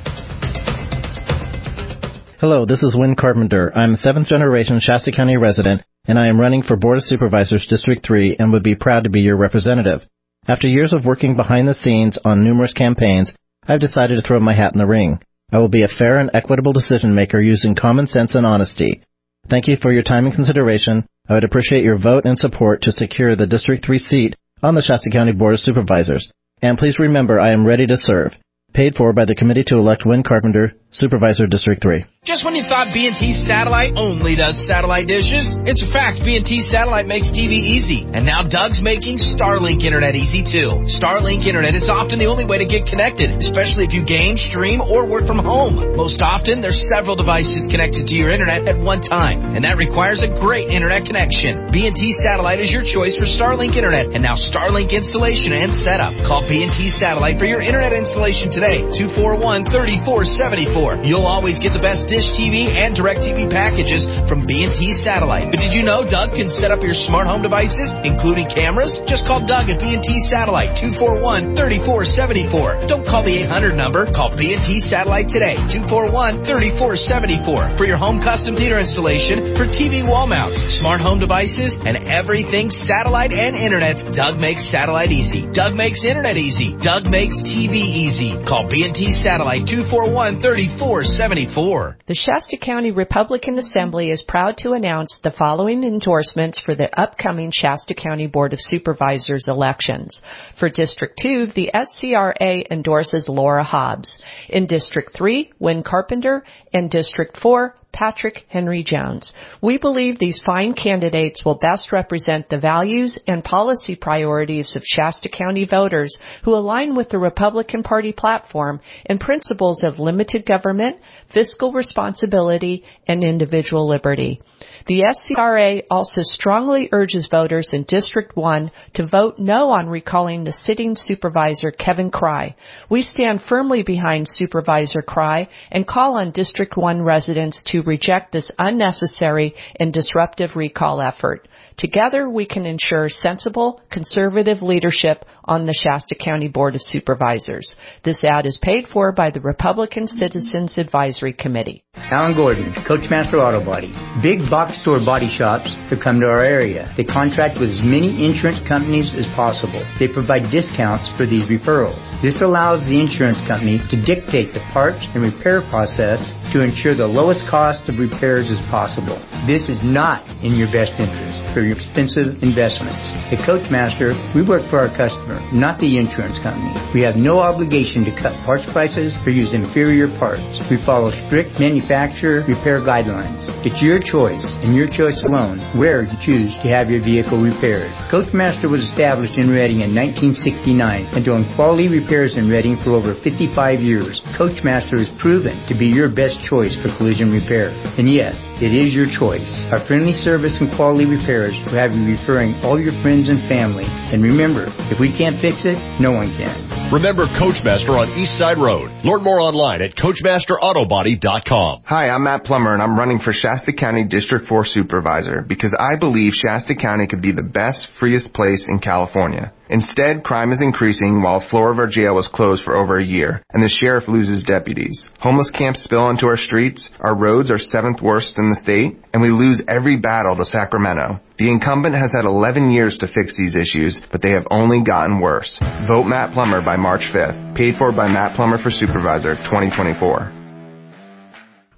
Hello, 2.39 2.65
this 2.65 2.81
is 2.81 2.95
Win 2.97 3.15
Carpenter. 3.15 3.71
I'm 3.77 3.93
a 3.93 3.97
seventh 3.97 4.27
generation 4.27 4.79
Shasta 4.81 5.11
County 5.11 5.37
resident, 5.37 5.83
and 6.07 6.17
I 6.17 6.29
am 6.29 6.39
running 6.39 6.63
for 6.63 6.77
Board 6.77 6.97
of 6.97 7.03
Supervisors 7.03 7.67
District 7.69 8.03
3 8.03 8.37
and 8.39 8.51
would 8.51 8.63
be 8.63 8.73
proud 8.73 9.03
to 9.03 9.11
be 9.11 9.19
your 9.19 9.37
representative. 9.37 10.01
After 10.47 10.67
years 10.67 10.93
of 10.93 11.05
working 11.05 11.35
behind 11.35 11.67
the 11.67 11.75
scenes 11.75 12.17
on 12.25 12.43
numerous 12.43 12.73
campaigns, 12.73 13.31
I've 13.67 13.81
decided 13.81 14.15
to 14.15 14.27
throw 14.27 14.39
my 14.39 14.55
hat 14.55 14.73
in 14.73 14.79
the 14.79 14.87
ring. 14.87 15.19
I 15.51 15.59
will 15.59 15.69
be 15.69 15.83
a 15.83 15.87
fair 15.87 16.17
and 16.17 16.31
equitable 16.33 16.73
decision 16.73 17.13
maker 17.13 17.39
using 17.39 17.75
common 17.75 18.07
sense 18.07 18.33
and 18.33 18.47
honesty. 18.47 19.03
Thank 19.47 19.67
you 19.67 19.77
for 19.79 19.93
your 19.93 20.01
time 20.01 20.25
and 20.25 20.33
consideration. 20.33 21.05
I 21.27 21.35
would 21.35 21.43
appreciate 21.43 21.83
your 21.83 21.99
vote 21.99 22.25
and 22.25 22.39
support 22.39 22.81
to 22.81 22.91
secure 22.91 23.35
the 23.35 23.45
District 23.45 23.85
3 23.85 23.99
seat 23.99 24.35
on 24.61 24.75
the 24.75 24.81
Shasta 24.81 25.09
County 25.09 25.31
Board 25.31 25.55
of 25.55 25.59
Supervisors. 25.59 26.31
And 26.61 26.77
please 26.77 26.99
remember 26.99 27.39
I 27.39 27.51
am 27.51 27.65
ready 27.65 27.87
to 27.87 27.97
serve. 27.97 28.33
Paid 28.73 28.95
for 28.95 29.13
by 29.13 29.25
the 29.25 29.33
Committee 29.33 29.63
to 29.67 29.77
elect 29.77 30.05
Win 30.05 30.21
Carpenter, 30.21 30.73
Supervisor 30.93 31.47
District 31.47 31.81
3. 31.81 32.05
Just 32.25 32.45
when 32.45 32.53
you 32.53 32.61
thought 32.67 32.93
B&T 32.93 33.45
Satellite 33.47 33.95
only 33.95 34.35
does 34.35 34.53
satellite 34.67 35.07
dishes, 35.09 35.55
it's 35.65 35.81
a 35.81 35.89
fact 35.89 36.21
B&T 36.21 36.45
Satellite 36.69 37.07
makes 37.07 37.31
TV 37.33 37.57
easy. 37.63 38.05
And 38.05 38.27
now 38.27 38.45
Doug's 38.45 38.83
making 38.83 39.17
Starlink 39.33 39.81
Internet 39.81 40.13
easy 40.13 40.45
too. 40.45 40.85
Starlink 40.99 41.47
Internet 41.47 41.73
is 41.79 41.89
often 41.89 42.19
the 42.19 42.29
only 42.29 42.43
way 42.43 42.59
to 42.59 42.67
get 42.67 42.85
connected, 42.85 43.33
especially 43.39 43.87
if 43.87 43.95
you 43.95 44.03
game, 44.03 44.35
stream, 44.51 44.83
or 44.83 45.07
work 45.07 45.25
from 45.25 45.39
home. 45.39 45.79
Most 45.95 46.19
often, 46.19 46.59
there's 46.59 46.77
several 46.91 47.15
devices 47.15 47.71
connected 47.71 48.05
to 48.05 48.13
your 48.13 48.29
internet 48.35 48.67
at 48.67 48.75
one 48.77 48.99
time, 48.99 49.55
and 49.55 49.63
that 49.63 49.79
requires 49.79 50.19
a 50.19 50.29
great 50.43 50.67
internet 50.69 51.07
connection. 51.07 51.71
B&T 51.71 52.01
Satellite 52.21 52.59
is 52.59 52.69
your 52.69 52.83
choice 52.83 53.15
for 53.15 53.25
Starlink 53.25 53.79
Internet, 53.79 54.11
and 54.11 54.21
now 54.21 54.35
Starlink 54.35 54.91
installation 54.91 55.55
and 55.55 55.71
setup. 55.71 56.11
Call 56.27 56.43
B&T 56.45 56.77
Satellite 56.99 57.39
for 57.39 57.47
your 57.47 57.63
internet 57.63 57.95
installation 57.95 58.51
today, 58.51 58.58
241-3474. 58.61 61.07
You'll 61.07 61.23
always 61.23 61.57
get 61.59 61.71
the 61.71 61.79
best 61.79 62.09
Dish 62.11 62.27
TV 62.35 62.67
and 62.67 62.91
DirecTV 62.91 63.47
packages 63.47 64.03
from 64.27 64.43
B&T 64.43 64.99
Satellite. 64.99 65.47
But 65.53 65.63
did 65.63 65.71
you 65.71 65.85
know 65.85 66.03
Doug 66.03 66.35
can 66.35 66.51
set 66.51 66.71
up 66.71 66.83
your 66.83 66.95
smart 67.07 67.27
home 67.27 67.39
devices, 67.39 67.95
including 68.03 68.49
cameras? 68.51 68.99
Just 69.07 69.23
call 69.23 69.39
Doug 69.45 69.69
at 69.69 69.79
B&T 69.79 70.19
Satellite, 70.27 70.75
241-3474. 70.81 72.89
Don't 72.89 73.05
call 73.07 73.23
the 73.23 73.37
800 73.47 73.77
number. 73.77 74.11
Call 74.11 74.35
B&T 74.35 74.79
Satellite 74.91 75.31
today, 75.31 75.55
241-3474. 75.71 77.77
For 77.77 77.85
your 77.85 77.97
home 77.97 78.19
custom 78.19 78.55
theater 78.55 78.79
installation, 78.79 79.55
for 79.55 79.67
TV 79.69 80.03
wall 80.03 80.27
mounts, 80.27 80.59
smart 80.81 80.99
home 80.99 81.19
devices, 81.19 81.77
and 81.85 81.95
everything 82.09 82.69
satellite 82.69 83.31
and 83.31 83.55
internet, 83.55 83.95
Doug 84.11 84.41
makes 84.41 84.69
satellite 84.71 85.11
easy. 85.11 85.47
Doug 85.53 85.75
makes 85.75 86.03
internet 86.03 86.35
easy. 86.35 86.75
Doug 86.81 87.07
makes 87.07 87.39
TV 87.45 87.85
easy. 87.85 88.33
Call 88.49 88.67
B&T 88.67 89.11
Satellite 89.11 89.67
241-3474. 89.67 91.95
The 92.07 92.15
Shasta 92.15 92.57
County 92.57 92.89
Republican 92.89 93.59
Assembly 93.59 94.09
is 94.09 94.23
proud 94.27 94.57
to 94.57 94.71
announce 94.71 95.19
the 95.21 95.29
following 95.29 95.83
endorsements 95.83 96.59
for 96.59 96.73
the 96.73 96.89
upcoming 96.99 97.51
Shasta 97.53 97.93
County 97.93 98.25
Board 98.25 98.53
of 98.53 98.59
Supervisors 98.59 99.47
elections. 99.47 100.19
For 100.59 100.67
District 100.67 101.13
2, 101.21 101.51
the 101.53 101.69
SCRA 101.75 102.65
endorses 102.71 103.29
Laura 103.29 103.63
Hobbs. 103.63 104.19
In 104.49 104.65
District 104.65 105.15
3, 105.15 105.51
Win 105.59 105.83
Carpenter. 105.83 106.43
In 106.73 106.89
District 106.89 107.37
4, 107.39 107.75
Patrick 107.91 108.45
Henry 108.47 108.83
Jones. 108.83 109.33
We 109.61 109.77
believe 109.77 110.19
these 110.19 110.41
fine 110.45 110.73
candidates 110.73 111.43
will 111.43 111.55
best 111.55 111.91
represent 111.91 112.49
the 112.49 112.59
values 112.59 113.19
and 113.27 113.43
policy 113.43 113.95
priorities 113.95 114.75
of 114.75 114.83
Shasta 114.85 115.29
County 115.29 115.65
voters 115.65 116.17
who 116.43 116.53
align 116.55 116.95
with 116.95 117.09
the 117.09 117.17
Republican 117.17 117.83
Party 117.83 118.11
platform 118.11 118.79
and 119.05 119.19
principles 119.19 119.81
of 119.83 119.99
limited 119.99 120.45
government, 120.45 120.97
fiscal 121.33 121.71
responsibility, 121.71 122.83
and 123.07 123.23
individual 123.23 123.87
liberty. 123.87 124.41
The 124.87 125.03
SCRA 125.03 125.83
also 125.91 126.21
strongly 126.23 126.89
urges 126.91 127.27
voters 127.29 127.69
in 127.73 127.83
District 127.83 128.35
1 128.35 128.71
to 128.95 129.05
vote 129.05 129.37
no 129.37 129.69
on 129.69 129.87
recalling 129.87 130.43
the 130.43 130.53
sitting 130.53 130.95
supervisor 130.95 131.71
Kevin 131.71 132.09
Crye. 132.09 132.55
We 132.89 133.03
stand 133.03 133.43
firmly 133.47 133.83
behind 133.83 134.27
Supervisor 134.27 135.01
Crye 135.01 135.47
and 135.71 135.87
call 135.87 136.17
on 136.17 136.31
District 136.31 136.75
1 136.75 137.01
residents 137.03 137.61
to 137.67 137.83
reject 137.83 138.31
this 138.31 138.49
unnecessary 138.57 139.53
and 139.79 139.93
disruptive 139.93 140.55
recall 140.55 141.01
effort. 141.01 141.47
Together, 141.79 142.29
we 142.29 142.45
can 142.45 142.65
ensure 142.65 143.07
sensible, 143.07 143.79
conservative 143.89 144.61
leadership 144.61 145.23
on 145.45 145.65
the 145.65 145.73
Shasta 145.73 146.13
County 146.13 146.49
Board 146.49 146.75
of 146.75 146.81
Supervisors. 146.81 147.73
This 148.03 148.21
ad 148.21 148.45
is 148.45 148.59
paid 148.61 148.85
for 148.91 149.13
by 149.13 149.31
the 149.31 149.39
Republican 149.39 150.05
Citizens 150.05 150.77
Advisory 150.77 151.31
Committee. 151.31 151.85
Alan 151.95 152.35
Gordon, 152.35 152.75
Coachmaster 152.85 153.39
Auto 153.39 153.63
Body. 153.63 153.95
Big 154.21 154.43
box 154.51 154.75
store 154.81 154.99
body 154.99 155.31
shops 155.31 155.71
to 155.89 155.95
come 155.95 156.19
to 156.19 156.27
our 156.27 156.43
area. 156.43 156.93
They 156.97 157.05
contract 157.05 157.55
with 157.61 157.71
as 157.71 157.79
many 157.79 158.27
insurance 158.27 158.59
companies 158.67 159.15
as 159.15 159.25
possible. 159.31 159.79
They 160.03 160.11
provide 160.11 160.51
discounts 160.51 161.07
for 161.15 161.23
these 161.23 161.47
referrals. 161.47 161.95
This 162.19 162.43
allows 162.43 162.83
the 162.91 162.99
insurance 162.99 163.39
company 163.47 163.79
to 163.87 163.95
dictate 164.03 164.51
the 164.51 164.59
parts 164.75 164.99
and 165.15 165.23
repair 165.23 165.63
process 165.71 166.19
to 166.51 166.65
ensure 166.65 166.97
the 166.97 167.05
lowest 167.05 167.45
cost 167.45 167.85
of 167.85 168.01
repairs 168.01 168.49
as 168.49 168.57
possible. 168.73 169.21
This 169.45 169.69
is 169.69 169.77
not 169.85 170.25
in 170.41 170.57
your 170.57 170.67
best 170.73 170.97
interest 170.97 171.37
for 171.53 171.61
your 171.61 171.77
expensive 171.77 172.41
investments. 172.41 172.99
At 173.29 173.45
Coachmaster, 173.45 174.17
we 174.33 174.41
work 174.41 174.65
for 174.73 174.81
our 174.81 174.89
customer, 174.97 175.37
not 175.53 175.77
the 175.77 176.01
insurance 176.01 176.41
company. 176.41 176.73
We 176.97 177.05
have 177.05 177.15
no 177.15 177.37
obligation 177.37 178.01
to 178.09 178.13
cut 178.17 178.33
parts 178.45 178.65
prices 178.73 179.13
or 179.25 179.31
use 179.31 179.53
inferior 179.53 180.09
parts. 180.17 180.41
We 180.73 180.81
follow 180.85 181.13
strict 181.29 181.61
manufacturer 181.61 182.41
repair 182.49 182.81
guidelines. 182.81 183.45
It's 183.61 183.77
your 183.85 184.01
choice 184.01 184.45
and 184.65 184.73
your 184.73 184.89
choice 184.89 185.21
alone 185.21 185.61
where 185.77 186.09
you 186.09 186.17
choose 186.25 186.53
to 186.65 186.73
have 186.73 186.89
your 186.89 187.05
vehicle 187.05 187.37
repaired. 187.37 187.93
Coachmaster 188.09 188.69
was 188.69 188.81
established 188.89 189.37
in 189.37 189.53
Redding 189.53 189.85
in 189.85 189.93
1969 189.93 191.13
and 191.13 191.21
doing 191.21 191.45
quality 191.53 191.85
repairs 191.85 192.33
in 192.37 192.49
Redding 192.49 192.81
for 192.81 192.97
over 192.97 193.13
55 193.21 193.79
years. 193.79 194.17
Coachmaster 194.33 194.97
is 194.97 195.09
proven 195.21 195.53
to 195.69 195.77
be 195.77 195.85
your 195.85 196.09
best 196.09 196.38
choice 196.47 196.75
for 196.81 196.95
collision 196.97 197.31
repair. 197.31 197.69
And 197.97 198.11
yes, 198.11 198.35
it 198.59 198.75
is 198.75 198.91
your 198.91 199.07
choice. 199.07 199.47
Our 199.71 199.79
friendly 199.87 200.11
service 200.11 200.59
and 200.59 200.67
quality 200.75 201.07
repairs 201.07 201.55
will 201.63 201.79
have 201.79 201.95
you 201.95 202.03
referring 202.03 202.59
all 202.59 202.75
your 202.75 202.91
friends 203.01 203.31
and 203.31 203.39
family. 203.47 203.87
And 203.87 204.19
remember, 204.19 204.67
if 204.91 204.99
we 204.99 205.15
can't 205.15 205.39
fix 205.39 205.63
it, 205.63 205.79
no 206.03 206.11
one 206.11 206.35
can. 206.35 206.91
Remember 206.91 207.23
Coachmaster 207.39 207.95
on 207.95 208.11
East 208.19 208.35
Side 208.35 208.57
Road. 208.57 208.91
Learn 209.07 209.23
more 209.23 209.39
online 209.39 209.81
at 209.81 209.95
CoachmasterAutobody.com. 209.95 211.83
Hi, 211.85 212.09
I'm 212.09 212.23
Matt 212.23 212.43
Plummer 212.43 212.73
and 212.73 212.83
I'm 212.83 212.99
running 212.99 213.19
for 213.19 213.31
Shasta 213.31 213.71
County 213.71 214.03
District 214.03 214.47
4 214.47 214.65
Supervisor 214.65 215.45
because 215.47 215.73
I 215.79 215.97
believe 215.97 216.33
Shasta 216.33 216.75
County 216.75 217.07
could 217.07 217.21
be 217.21 217.31
the 217.31 217.43
best, 217.43 217.87
freest 217.99 218.33
place 218.33 218.65
in 218.67 218.79
California. 218.79 219.53
Instead, 219.69 220.23
crime 220.23 220.51
is 220.51 220.61
increasing 220.61 221.21
while 221.21 221.43
a 221.45 221.49
floor 221.49 221.71
of 221.71 221.77
our 221.77 221.85
jail 221.85 222.15
was 222.15 222.27
closed 222.33 222.63
for 222.63 222.75
over 222.75 222.97
a 222.97 223.05
year, 223.05 223.43
and 223.53 223.61
the 223.63 223.69
sheriff 223.69 224.07
loses 224.07 224.43
deputies. 224.43 225.11
Homeless 225.19 225.51
camps 225.51 225.83
spill 225.83 226.01
onto 226.01 226.25
our 226.25 226.37
streets, 226.37 226.89
our 226.99 227.15
roads 227.15 227.51
are 227.51 227.59
seventh 227.59 228.01
worst 228.01 228.33
in 228.39 228.48
the 228.49 228.55
state, 228.55 228.97
and 229.13 229.21
we 229.21 229.29
lose 229.29 229.61
every 229.67 229.97
battle 229.97 230.35
to 230.35 230.45
Sacramento. 230.45 231.19
The 231.37 231.49
incumbent 231.49 231.95
has 231.95 232.11
had 232.11 232.25
11 232.25 232.71
years 232.71 232.97
to 232.99 233.07
fix 233.07 233.35
these 233.35 233.55
issues, 233.55 233.97
but 234.11 234.21
they 234.21 234.31
have 234.31 234.47
only 234.51 234.83
gotten 234.83 235.19
worse. 235.19 235.57
Vote 235.87 236.05
Matt 236.05 236.33
Plummer 236.33 236.61
by 236.61 236.75
March 236.75 237.03
5th. 237.13 237.55
Paid 237.55 237.75
for 237.77 237.91
by 237.91 238.07
Matt 238.07 238.35
Plummer 238.35 238.61
for 238.61 238.71
Supervisor 238.71 239.35
2024. 239.35 240.38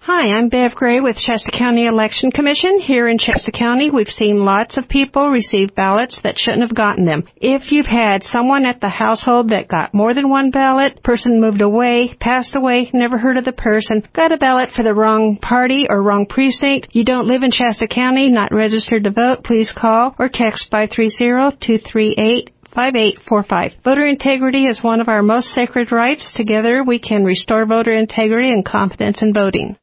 Hi, 0.06 0.32
I'm 0.36 0.50
Bev 0.50 0.74
Gray 0.74 1.00
with 1.00 1.16
Shasta 1.16 1.52
County 1.52 1.86
Election 1.86 2.32
Commission. 2.32 2.80
Here 2.80 3.08
in 3.08 3.20
Shasta 3.20 3.52
County, 3.52 3.92
we've 3.92 4.08
seen 4.08 4.44
lots 4.44 4.76
of 4.76 4.90
people 4.90 5.30
receive 5.30 5.76
ballots 5.76 6.18
that 6.24 6.40
shouldn't 6.40 6.64
have 6.64 6.74
gotten 6.74 7.06
them. 7.06 7.26
If 7.36 7.72
you've 7.72 7.86
had 7.86 8.24
someone 8.24 8.66
at 8.66 8.82
the 8.82 8.90
household 8.90 9.52
that 9.52 9.68
got 9.68 9.94
more 9.94 10.16
than 10.16 10.28
one 10.28 10.50
ballot, 10.50 11.04
person 11.04 11.40
moved 11.40 11.62
away, 11.62 12.16
passed 12.20 12.56
away, 12.56 12.90
never 12.96 13.20
heard 13.20 13.38
of 13.38 13.46
the 13.46 13.52
person, 13.52 14.02
got 14.12 14.32
a 14.32 14.38
ballot 14.38 14.70
for 14.76 14.82
the 14.82 14.96
wrong 14.96 15.38
party 15.40 15.86
or 15.88 16.02
wrong 16.02 16.26
precinct, 16.26 16.88
you 16.94 17.06
don't 17.06 17.28
live 17.28 17.44
in 17.44 17.52
Shasta 17.52 17.88
County, 17.88 18.28
not 18.32 18.52
registered 18.52 19.04
to 19.04 19.12
vote, 19.12 19.44
please 19.44 19.72
call 19.72 20.16
or 20.18 20.30
text 20.34 20.72
530-238 20.72 22.48
5845. 22.74 23.74
Voter 23.84 24.08
integrity 24.08 24.66
is 24.66 24.82
one 24.82 25.00
of 25.00 25.10
our 25.10 25.22
most 25.22 25.50
sacred 25.50 25.92
rights. 25.92 26.32
Together 26.36 26.84
we 26.84 26.98
can 26.98 27.24
restore 27.24 27.66
voter 27.66 27.94
integrity 27.94 28.50
and 28.50 28.66
confidence 28.66 29.22
in 29.22 29.34
voting. 29.34 29.76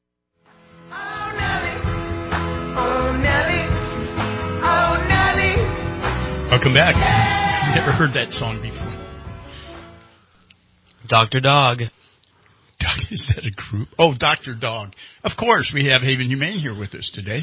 Welcome 6.59 6.75
back. 6.75 6.97
Never 7.77 7.93
heard 7.93 8.15
that 8.15 8.33
song 8.33 8.61
before. 8.61 8.99
Dr. 11.07 11.39
Dog. 11.39 11.83
Is 13.11 13.25
that 13.35 13.45
a 13.45 13.51
group? 13.51 13.89
Oh, 13.99 14.15
Dr. 14.17 14.55
Dog. 14.55 14.93
Of 15.25 15.33
course, 15.39 15.71
we 15.75 15.87
have 15.87 16.03
Haven 16.03 16.29
Humane 16.29 16.61
here 16.61 16.79
with 16.79 16.95
us 16.95 17.11
today. 17.13 17.41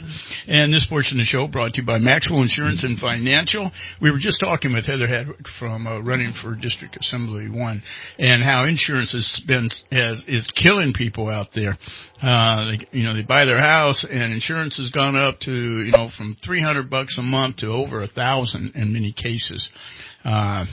And 0.48 0.74
this 0.74 0.86
portion 0.88 1.20
of 1.20 1.26
the 1.26 1.28
show 1.28 1.48
brought 1.48 1.74
to 1.74 1.82
you 1.82 1.86
by 1.86 1.98
Maxwell 1.98 2.42
Insurance 2.42 2.84
and 2.84 2.98
Financial. 3.00 3.70
We 4.02 4.12
were 4.12 4.20
just 4.20 4.40
talking 4.40 4.74
with 4.74 4.86
Heather 4.86 5.08
Hadwick 5.08 5.46
from 5.60 5.88
uh, 5.88 6.00
running 6.00 6.34
for 6.42 6.56
District 6.56 6.98
Assembly 7.00 7.50
1 7.50 7.84
and 8.20 8.44
how 8.44 8.64
insurance 8.64 9.12
has 9.12 9.42
been, 9.46 9.70
has, 9.92 10.24
is 10.28 10.50
killing 10.62 10.94
people 10.94 11.28
out 11.28 11.48
there. 11.54 11.78
Uh, 12.22 12.72
they, 12.72 12.98
you 12.98 13.04
know, 13.04 13.14
they 13.14 13.24
buy 13.24 13.44
their 13.44 13.60
house 13.60 14.06
and 14.10 14.34
insurance 14.34 14.78
has 14.78 14.90
gone 14.92 15.18
up 15.18 15.40
to, 15.42 15.52
you 15.52 15.92
know, 15.92 16.10
from 16.18 16.38
300 16.46 16.90
bucks 16.90 17.18
a 17.18 17.22
month 17.22 17.58
to 17.58 17.68
over 17.68 18.02
a 18.02 18.08
thousand 18.08 18.72
in 18.76 18.94
many 18.94 19.12
cases. 19.12 19.68
Uh, 20.24 20.66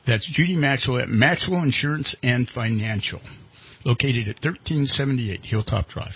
That's 0.05 0.29
Judy 0.33 0.55
Maxwell 0.55 0.99
at 0.99 1.09
Maxwell 1.09 1.63
Insurance 1.63 2.15
and 2.23 2.47
Financial 2.53 3.19
located 3.87 4.27
at 4.27 4.35
1378 4.43 5.39
Hilltop 5.45 5.87
Drive. 5.87 6.11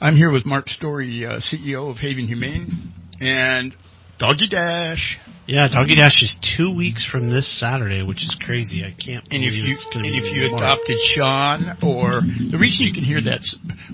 I'm 0.00 0.16
here 0.16 0.30
with 0.32 0.46
Mark 0.46 0.68
Story, 0.70 1.26
uh, 1.26 1.38
CEO 1.52 1.90
of 1.90 1.98
Haven 1.98 2.26
Humane, 2.26 2.92
and 3.20 3.76
Doggy 4.18 4.48
Dash. 4.48 5.18
Yeah, 5.46 5.68
Doggy 5.70 5.94
Dash 5.96 6.22
is 6.22 6.34
two 6.56 6.74
weeks 6.74 7.06
from 7.12 7.28
this 7.30 7.46
Saturday, 7.60 8.02
which 8.02 8.24
is 8.24 8.34
crazy. 8.40 8.82
I 8.82 8.90
can't 8.98 9.22
And 9.30 9.42
believe 9.42 9.52
if 9.52 9.68
you 9.68 9.74
it's 9.74 9.84
going 9.92 10.04
to 10.04 10.08
and 10.08 10.16
if 10.24 10.34
you 10.34 10.56
adopted 10.56 10.96
Sean, 11.14 11.76
or 11.82 12.22
the 12.50 12.56
reason 12.58 12.86
you 12.86 12.94
can 12.94 13.04
hear 13.04 13.20
that, 13.20 13.40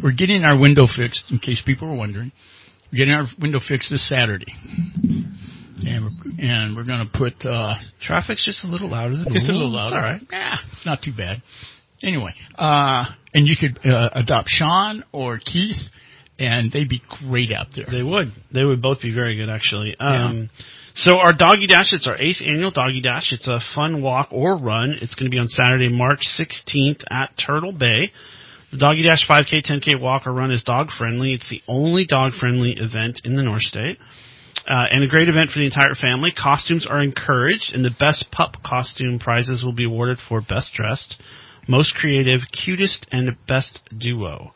we're 0.02 0.12
getting 0.12 0.44
our 0.44 0.56
window 0.56 0.86
fixed. 0.86 1.24
In 1.30 1.40
case 1.40 1.60
people 1.66 1.88
are 1.88 1.94
wondering, 1.96 2.30
we're 2.92 2.98
getting 2.98 3.14
our 3.14 3.26
window 3.40 3.58
fixed 3.66 3.90
this 3.90 4.08
Saturday, 4.08 4.54
and 5.84 6.04
we're 6.04 6.12
and 6.38 6.76
we're 6.76 6.84
going 6.84 7.04
to 7.04 7.18
put 7.18 7.34
uh, 7.44 7.74
traffic's 8.06 8.44
just 8.44 8.62
a 8.62 8.68
little 8.68 8.88
louder 8.90 9.16
than 9.16 9.32
just 9.32 9.48
a 9.48 9.52
little 9.52 9.66
It's 9.68 9.74
louder. 9.76 9.96
all 9.96 10.02
right. 10.02 10.20
Yeah, 10.30 10.56
not 10.86 11.02
too 11.02 11.12
bad. 11.16 11.42
Anyway, 12.02 12.34
uh, 12.56 13.04
and 13.34 13.46
you 13.46 13.56
could 13.56 13.78
uh, 13.84 14.10
adopt 14.14 14.48
Sean 14.50 15.04
or 15.12 15.38
Keith, 15.38 15.76
and 16.38 16.70
they'd 16.70 16.88
be 16.88 17.02
great 17.26 17.50
out 17.52 17.68
there. 17.74 17.86
They 17.90 18.02
would. 18.02 18.32
They 18.52 18.64
would 18.64 18.80
both 18.80 19.00
be 19.00 19.12
very 19.12 19.36
good, 19.36 19.50
actually. 19.50 19.96
Um, 19.98 20.50
So 20.94 21.18
our 21.18 21.32
Doggy 21.32 21.68
Dash, 21.68 21.92
it's 21.92 22.08
our 22.08 22.16
eighth 22.16 22.38
annual 22.44 22.72
Doggy 22.72 23.00
Dash. 23.00 23.32
It's 23.32 23.46
a 23.46 23.60
fun 23.74 24.02
walk 24.02 24.28
or 24.32 24.58
run. 24.58 24.96
It's 25.00 25.14
going 25.14 25.30
to 25.30 25.34
be 25.34 25.38
on 25.38 25.46
Saturday, 25.46 25.88
March 25.88 26.20
16th 26.38 27.04
at 27.08 27.30
Turtle 27.44 27.72
Bay. 27.72 28.10
The 28.72 28.78
Doggy 28.78 29.04
Dash 29.04 29.24
5K, 29.28 29.64
10K 29.64 30.00
walk 30.00 30.26
or 30.26 30.32
run 30.32 30.50
is 30.50 30.62
dog 30.64 30.88
friendly. 30.98 31.34
It's 31.34 31.48
the 31.50 31.62
only 31.68 32.04
dog 32.04 32.32
friendly 32.40 32.72
event 32.72 33.20
in 33.24 33.36
the 33.36 33.42
North 33.42 33.62
State. 33.62 33.98
Uh, 34.68 34.86
and 34.90 35.04
a 35.04 35.06
great 35.06 35.28
event 35.28 35.50
for 35.50 35.60
the 35.60 35.64
entire 35.64 35.94
family. 35.94 36.32
Costumes 36.32 36.84
are 36.88 37.00
encouraged, 37.00 37.72
and 37.72 37.84
the 37.84 37.94
best 37.98 38.26
pup 38.32 38.56
costume 38.66 39.18
prizes 39.18 39.62
will 39.62 39.72
be 39.72 39.84
awarded 39.84 40.18
for 40.28 40.40
best 40.40 40.70
dressed, 40.76 41.14
most 41.68 41.94
creative, 41.94 42.40
cutest, 42.64 43.06
and 43.12 43.36
best 43.46 43.78
duo. 43.96 44.52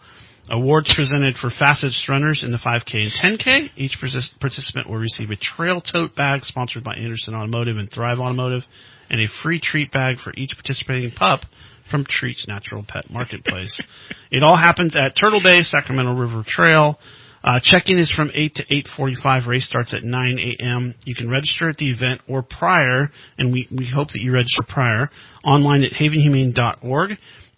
Awards 0.51 0.93
presented 0.97 1.37
for 1.37 1.51
fastest 1.51 2.09
runners 2.09 2.43
in 2.45 2.51
the 2.51 2.59
5K 2.59 2.95
and 2.95 3.39
10K. 3.39 3.71
Each 3.77 3.97
participant 4.41 4.89
will 4.89 4.99
receive 4.99 5.31
a 5.31 5.37
trail 5.37 5.81
tote 5.81 6.17
bag 6.17 6.43
sponsored 6.43 6.83
by 6.83 6.95
Anderson 6.95 7.35
Automotive 7.35 7.77
and 7.77 7.91
Thrive 7.91 8.19
Automotive, 8.19 8.63
and 9.09 9.21
a 9.21 9.27
free 9.43 9.61
treat 9.61 9.93
bag 9.93 10.17
for 10.19 10.33
each 10.37 10.53
participating 10.57 11.13
pup 11.13 11.43
from 11.91 12.05
Treats 12.09 12.47
Natural 12.49 12.85
Pet 12.87 13.11
Marketplace. 13.11 13.81
it 14.31 14.43
all 14.43 14.57
happens 14.57 14.97
at 14.97 15.15
Turtle 15.19 15.43
Bay, 15.43 15.63
Sacramento 15.63 16.15
River 16.15 16.43
Trail. 16.47 16.99
Uh, 17.44 17.59
check-in 17.62 17.98
is 17.98 18.12
from 18.14 18.31
8 18.32 18.55
to 18.55 18.66
8.45. 18.66 19.47
Race 19.47 19.66
starts 19.66 19.93
at 19.93 20.05
9 20.05 20.39
a.m. 20.39 20.94
You 21.05 21.14
can 21.14 21.28
register 21.28 21.69
at 21.69 21.77
the 21.77 21.90
event 21.90 22.20
or 22.28 22.43
prior, 22.43 23.10
and 23.39 23.52
we, 23.52 23.69
we 23.77 23.90
hope 23.93 24.09
that 24.09 24.20
you 24.20 24.32
register 24.32 24.62
prior, 24.69 25.10
online 25.44 25.82
at 25.82 25.93
havenhumane.org. 25.93 27.10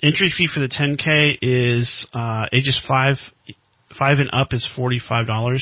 Entry 0.02 0.32
fee 0.36 0.48
for 0.52 0.61
the 0.61 0.69
10K 0.69 1.39
is 1.43 2.06
uh, 2.15 2.47
ages 2.52 2.81
5, 2.89 3.16
5 3.98 4.19
and 4.19 4.31
up 4.32 4.48
is 4.52 4.66
$45. 4.77 5.59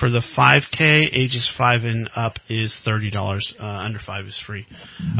For 0.00 0.10
the 0.10 0.22
5K, 0.36 1.10
ages 1.12 1.48
5 1.58 1.84
and 1.84 2.10
up 2.16 2.34
is 2.48 2.74
$30. 2.86 3.14
Uh, 3.60 3.64
under 3.64 3.98
5 4.04 4.24
is 4.24 4.42
free. 4.46 4.66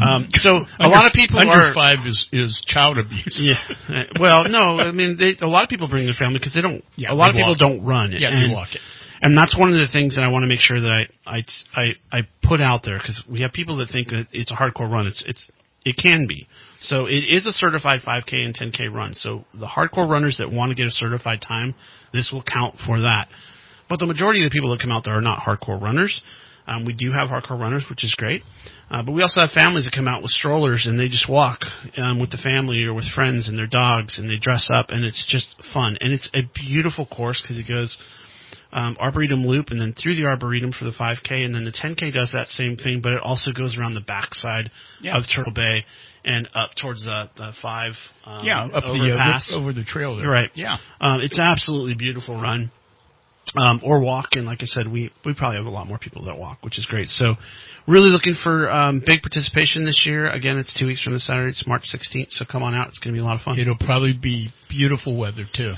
Um, 0.03 0.27
so 0.35 0.55
under, 0.55 0.67
a 0.79 0.87
lot 0.89 1.05
of 1.05 1.13
people 1.13 1.39
under 1.39 1.69
are, 1.69 1.73
5 1.73 2.07
is, 2.07 2.27
is 2.31 2.59
child 2.67 2.97
abuse. 2.97 3.37
Yeah. 3.39 4.03
Well, 4.19 4.49
no, 4.49 4.79
I 4.79 4.91
mean, 4.91 5.17
they, 5.17 5.37
a 5.39 5.47
lot 5.47 5.63
of 5.63 5.69
people 5.69 5.87
bring 5.87 6.05
their 6.05 6.15
family 6.15 6.39
because 6.39 6.53
they 6.53 6.61
don't, 6.61 6.83
Yeah, 6.95 7.11
a 7.11 7.15
lot 7.15 7.29
of 7.29 7.35
people 7.35 7.51
walk 7.51 7.59
don't 7.59 7.85
run. 7.85 8.11
Yeah, 8.11 8.29
and, 8.29 8.49
they 8.49 8.53
walk 8.53 8.69
it. 8.73 8.81
and 9.21 9.37
that's 9.37 9.57
one 9.57 9.69
of 9.69 9.75
the 9.75 9.87
things 9.91 10.15
that 10.15 10.23
I 10.23 10.29
want 10.29 10.43
to 10.43 10.47
make 10.47 10.59
sure 10.59 10.79
that 10.79 10.89
I 10.89 11.07
I 11.25 11.43
I, 11.75 11.85
I 12.11 12.21
put 12.43 12.59
out 12.59 12.81
there 12.83 12.97
because 12.97 13.21
we 13.29 13.41
have 13.41 13.53
people 13.53 13.77
that 13.77 13.89
think 13.89 14.09
that 14.09 14.27
it's 14.31 14.51
a 14.51 14.55
hardcore 14.55 14.89
run. 14.89 15.07
It's 15.07 15.23
it's 15.27 15.51
it 15.85 15.97
can 15.97 16.27
be. 16.27 16.47
So 16.81 17.05
it 17.05 17.23
is 17.23 17.45
a 17.45 17.51
certified 17.51 18.01
5K 18.01 18.45
and 18.45 18.55
10K 18.55 18.91
run. 18.93 19.13
So 19.13 19.45
the 19.53 19.67
hardcore 19.67 20.07
runners 20.07 20.37
that 20.37 20.51
want 20.51 20.69
to 20.71 20.75
get 20.75 20.87
a 20.87 20.91
certified 20.91 21.41
time, 21.41 21.75
this 22.13 22.29
will 22.31 22.43
count 22.43 22.75
for 22.85 23.01
that. 23.01 23.27
But 23.91 23.99
the 23.99 24.05
majority 24.05 24.41
of 24.45 24.49
the 24.49 24.55
people 24.55 24.71
that 24.71 24.79
come 24.79 24.89
out 24.89 25.03
there 25.03 25.17
are 25.17 25.21
not 25.21 25.39
hardcore 25.39 25.79
runners. 25.81 26.21
Um, 26.65 26.85
we 26.85 26.93
do 26.93 27.11
have 27.11 27.27
hardcore 27.27 27.59
runners, 27.59 27.83
which 27.89 28.05
is 28.05 28.15
great. 28.15 28.41
Uh, 28.89 29.03
but 29.03 29.11
we 29.11 29.21
also 29.21 29.41
have 29.41 29.49
families 29.51 29.83
that 29.83 29.91
come 29.93 30.07
out 30.07 30.21
with 30.21 30.31
strollers 30.31 30.85
and 30.85 30.97
they 30.97 31.09
just 31.09 31.27
walk 31.27 31.59
um, 31.97 32.17
with 32.17 32.31
the 32.31 32.37
family 32.37 32.83
or 32.85 32.93
with 32.93 33.03
friends 33.13 33.49
and 33.49 33.57
their 33.57 33.67
dogs 33.67 34.17
and 34.17 34.29
they 34.29 34.37
dress 34.37 34.69
up 34.73 34.91
and 34.91 35.03
it's 35.03 35.25
just 35.27 35.47
fun. 35.73 35.97
And 35.99 36.13
it's 36.13 36.29
a 36.33 36.43
beautiful 36.55 37.05
course 37.05 37.41
because 37.41 37.57
it 37.57 37.67
goes 37.67 37.97
um, 38.71 38.95
Arboretum 38.97 39.45
Loop 39.45 39.71
and 39.71 39.81
then 39.81 39.93
through 40.01 40.15
the 40.15 40.23
Arboretum 40.25 40.71
for 40.71 40.85
the 40.85 40.91
5K 40.91 41.43
and 41.43 41.53
then 41.53 41.65
the 41.65 41.73
10K 41.73 42.13
does 42.13 42.29
that 42.31 42.47
same 42.47 42.77
thing, 42.77 43.01
but 43.01 43.11
it 43.11 43.19
also 43.21 43.51
goes 43.51 43.77
around 43.77 43.95
the 43.95 44.01
backside 44.07 44.71
Yeah. 45.01 45.17
of 45.17 45.25
Turtle 45.35 45.51
Bay 45.53 45.83
and 46.23 46.47
up 46.55 46.69
towards 46.81 47.03
the, 47.03 47.29
the 47.35 47.51
five 47.61 47.93
um, 48.23 48.45
yeah, 48.45 48.65
up 48.65 48.83
the, 48.83 48.89
overpass. 48.89 49.49
the 49.49 49.55
over 49.55 49.73
the 49.73 49.83
trail 49.83 50.15
there. 50.15 50.29
Right. 50.29 50.49
Yeah. 50.53 50.77
Um, 51.01 51.19
it's 51.19 51.37
an 51.37 51.43
absolutely 51.43 51.95
beautiful 51.95 52.39
run. 52.39 52.71
Um, 53.53 53.81
or 53.83 53.99
walk, 53.99 54.29
and 54.33 54.45
like 54.45 54.59
I 54.61 54.65
said, 54.65 54.87
we 54.89 55.11
we 55.25 55.33
probably 55.33 55.57
have 55.57 55.65
a 55.65 55.69
lot 55.69 55.85
more 55.85 55.97
people 55.97 56.23
that 56.25 56.37
walk, 56.37 56.59
which 56.63 56.79
is 56.79 56.85
great. 56.85 57.09
So, 57.09 57.35
really 57.85 58.09
looking 58.09 58.35
for 58.41 58.71
um, 58.71 59.03
big 59.05 59.21
participation 59.21 59.83
this 59.83 60.03
year. 60.05 60.31
Again, 60.31 60.57
it's 60.57 60.73
two 60.79 60.85
weeks 60.85 61.03
from 61.03 61.11
this 61.13 61.27
Saturday. 61.27 61.49
It's 61.49 61.67
March 61.67 61.83
16th, 61.93 62.27
so 62.31 62.45
come 62.49 62.63
on 62.63 62.73
out. 62.73 62.87
It's 62.87 62.99
going 62.99 63.13
to 63.13 63.17
be 63.17 63.21
a 63.21 63.25
lot 63.25 63.35
of 63.35 63.41
fun. 63.41 63.59
It'll 63.59 63.75
probably 63.75 64.13
be 64.13 64.53
beautiful 64.69 65.17
weather 65.17 65.43
too. 65.53 65.73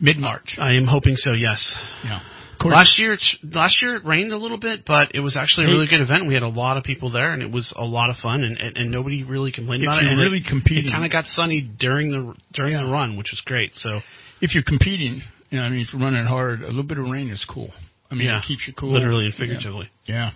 Mid 0.00 0.16
March. 0.16 0.56
I 0.58 0.72
am 0.74 0.86
hoping 0.86 1.16
so. 1.16 1.32
Yes. 1.32 1.74
Yeah. 2.02 2.20
Last 2.64 2.98
year, 2.98 3.12
it's, 3.12 3.36
last 3.44 3.80
year 3.82 3.96
it 3.96 4.04
rained 4.04 4.32
a 4.32 4.36
little 4.36 4.58
bit, 4.58 4.80
but 4.86 5.14
it 5.14 5.20
was 5.20 5.36
actually 5.36 5.66
a 5.66 5.68
really 5.68 5.86
good 5.86 6.00
event. 6.00 6.26
We 6.26 6.34
had 6.34 6.42
a 6.42 6.48
lot 6.48 6.76
of 6.76 6.82
people 6.82 7.10
there, 7.10 7.32
and 7.32 7.40
it 7.42 7.52
was 7.52 7.72
a 7.76 7.84
lot 7.84 8.10
of 8.10 8.16
fun, 8.16 8.42
and, 8.42 8.56
and, 8.56 8.76
and 8.76 8.90
nobody 8.90 9.22
really 9.22 9.52
complained 9.52 9.84
If 9.84 9.86
about 9.86 10.02
it. 10.02 10.08
And 10.08 10.18
really 10.18 10.38
it, 10.38 10.46
competing- 10.48 10.88
it 10.88 10.92
kind 10.92 11.04
of 11.04 11.12
got 11.12 11.26
sunny 11.26 11.60
during 11.78 12.10
the 12.10 12.34
during 12.52 12.76
the 12.76 12.90
run, 12.90 13.16
which 13.16 13.28
was 13.30 13.40
great. 13.44 13.72
So 13.76 14.00
If 14.40 14.54
you're 14.54 14.64
competing, 14.64 15.22
you 15.50 15.58
know, 15.58 15.64
I 15.64 15.68
mean, 15.70 15.80
if 15.80 15.92
you're 15.92 16.02
running 16.02 16.26
hard, 16.26 16.62
a 16.62 16.66
little 16.66 16.82
bit 16.82 16.98
of 16.98 17.06
rain 17.06 17.28
is 17.30 17.44
cool. 17.52 17.70
I 18.10 18.14
mean, 18.14 18.28
Yeah. 18.28 18.38
it 18.38 18.44
keeps 18.46 18.62
you 18.66 18.72
cool. 18.74 18.92
Literally 18.92 19.26
and 19.26 19.34
figuratively. 19.34 19.88
Yeah. 20.06 20.30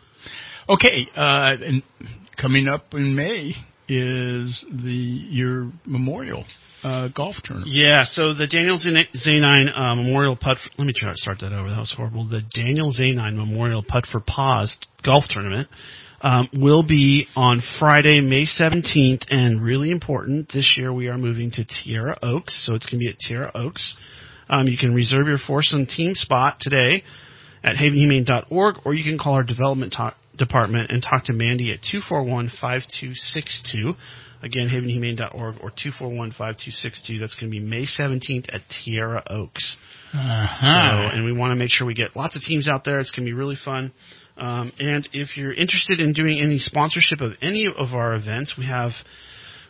Okay, 0.69 1.09
uh, 1.17 1.57
and 1.65 1.83
coming 2.41 2.69
up 2.69 2.95
in 2.95 3.15
May 3.17 3.55
is 3.89 4.65
the 4.71 4.93
your 4.93 5.71
memorial 5.85 6.45
uh, 6.85 7.09
golf 7.09 7.35
tournament. 7.45 7.73
Yeah, 7.73 8.05
so 8.05 8.33
the 8.35 8.47
Daniel 8.47 8.79
Z- 8.79 9.09
Z9 9.27 9.77
uh, 9.79 9.95
Memorial 9.97 10.37
Putt. 10.37 10.59
For, 10.59 10.71
let 10.79 10.87
me 10.87 10.93
try 10.97 11.11
to 11.11 11.17
start 11.17 11.39
that 11.41 11.53
over. 11.53 11.69
That 11.69 11.79
was 11.79 11.93
horrible. 11.97 12.29
The 12.29 12.43
Daniel 12.55 12.93
Z9 12.93 13.35
Memorial 13.35 13.83
Putt 13.87 14.07
for 14.11 14.21
Paws 14.21 14.77
golf 15.05 15.25
tournament 15.29 15.69
um, 16.21 16.49
will 16.55 16.85
be 16.87 17.27
on 17.35 17.61
Friday, 17.81 18.21
May 18.21 18.47
17th, 18.47 19.25
and 19.31 19.63
really 19.63 19.91
important. 19.91 20.51
This 20.53 20.75
year 20.77 20.93
we 20.93 21.09
are 21.09 21.19
moving 21.19 21.51
to 21.53 21.65
Tierra 21.65 22.17
Oaks, 22.23 22.65
so 22.67 22.75
it's 22.75 22.87
going 22.87 22.99
to 23.01 23.05
be 23.05 23.09
at 23.09 23.19
Tierra 23.19 23.51
Oaks. 23.55 23.95
Um, 24.53 24.69
you 24.69 24.77
can 24.77 24.95
reserve 24.95 25.27
your 25.27 25.39
foursome 25.39 25.87
team 25.87 26.15
spot 26.15 26.59
today 26.61 27.03
at 27.65 27.77
havenhumane.org, 27.77 28.77
or 28.85 28.93
you 28.93 29.03
can 29.03 29.17
call 29.19 29.33
our 29.35 29.43
development 29.43 29.95
to- 29.95 30.15
department 30.37 30.91
and 30.91 31.03
talk 31.03 31.25
to 31.25 31.33
Mandy 31.33 31.73
at 31.73 31.79
241-5262. 31.93 33.97
Again, 34.43 34.69
havenhumane.org 34.69 35.55
or 35.63 35.71
241-5262. 35.71 37.19
That's 37.19 37.35
going 37.37 37.51
to 37.51 37.51
be 37.51 37.61
May 37.61 37.87
17th 37.87 38.55
at 38.55 38.61
Tierra 38.85 39.23
Oaks. 39.31 39.77
Uh-huh. 40.13 40.61
So, 40.61 41.09
and 41.17 41.25
we 41.25 41.33
want 41.33 41.53
to 41.53 41.57
make 41.57 41.71
sure 41.71 41.87
we 41.87 41.95
get 41.95 42.15
lots 42.15 42.37
of 42.37 42.43
teams 42.43 42.69
out 42.69 42.85
there. 42.85 43.01
It's 43.01 43.11
going 43.11 43.25
to 43.25 43.31
be 43.31 43.33
really 43.33 43.57
fun. 43.65 43.91
Um, 44.37 44.71
and 44.79 45.09
if 45.15 45.39
you're 45.39 45.55
interested 45.55 45.99
in 46.01 46.13
doing 46.13 46.39
any 46.41 46.59
sponsorship 46.59 47.23
of 47.23 47.33
any 47.41 47.67
of 47.67 47.95
our 47.95 48.13
events, 48.15 48.55
we 48.59 48.67
have 48.67 48.93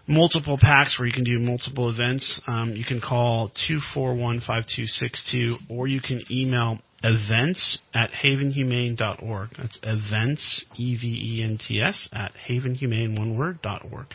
multiple 0.07 0.59
packs 0.61 0.99
where 0.99 1.07
you 1.07 1.13
can 1.13 1.25
do 1.25 1.39
multiple 1.39 1.91
events. 1.91 2.41
Um, 2.47 2.75
you 2.75 2.85
can 2.85 3.01
call 3.01 3.53
241-5262 3.97 5.57
or 5.69 5.87
you 5.89 6.01
can 6.01 6.23
email 6.31 6.79
events 7.03 7.79
at 7.95 8.11
havenhumane.org. 8.11 9.51
That's 9.57 9.79
events, 9.83 10.65
E-V-E-N-T-S, 10.77 12.09
at 12.13 12.33
havenhumane, 12.49 13.19
one 13.19 13.37
word, 13.37 13.61
dot 13.63 13.85
org. 13.91 14.07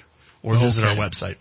Or 0.43 0.57
visit 0.59 0.83
our 0.83 0.95
website. 0.95 1.35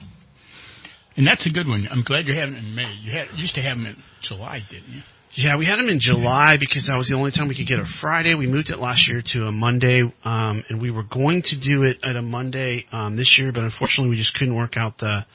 And 1.17 1.27
that's 1.27 1.47
a 1.47 1.51
good 1.51 1.69
one. 1.69 1.87
I'm 1.91 2.03
glad 2.03 2.27
you're 2.27 2.37
having 2.37 2.57
it 2.57 2.65
in 2.65 2.75
May. 2.75 2.93
You 3.03 3.13
had 3.13 3.29
used 3.37 3.55
to 3.55 3.63
have 3.63 3.77
them 3.77 3.87
in 3.87 3.97
July, 4.23 4.61
didn't 4.71 4.93
you? 4.93 5.03
Yeah, 5.37 5.59
we 5.59 5.67
had 5.67 5.77
them 5.77 5.91
in 5.91 6.01
July 6.01 6.57
because 6.59 6.87
that 6.87 6.97
was 6.97 7.09
the 7.09 7.15
only 7.17 7.31
time 7.31 7.49
we 7.49 7.55
could 7.55 7.67
get 7.69 7.79
a 7.79 7.85
Friday. 8.01 8.35
We 8.35 8.47
moved 8.47 8.71
it 8.71 8.79
last 8.79 9.07
year 9.07 9.23
to 9.35 9.45
a 9.45 9.53
Monday, 9.53 10.01
um, 10.25 10.65
and 10.71 10.81
we 10.81 10.91
were 10.91 11.03
going 11.03 11.43
to 11.43 11.61
do 11.61 11.83
it 11.83 11.99
at 12.03 12.17
a 12.17 12.23
Monday 12.23 12.87
um, 12.91 13.17
this 13.17 13.37
year, 13.39 13.53
but 13.53 13.63
unfortunately 13.63 14.09
we 14.09 14.17
just 14.17 14.33
couldn't 14.35 14.55
work 14.55 14.77
out 14.79 14.97
the. 14.99 15.27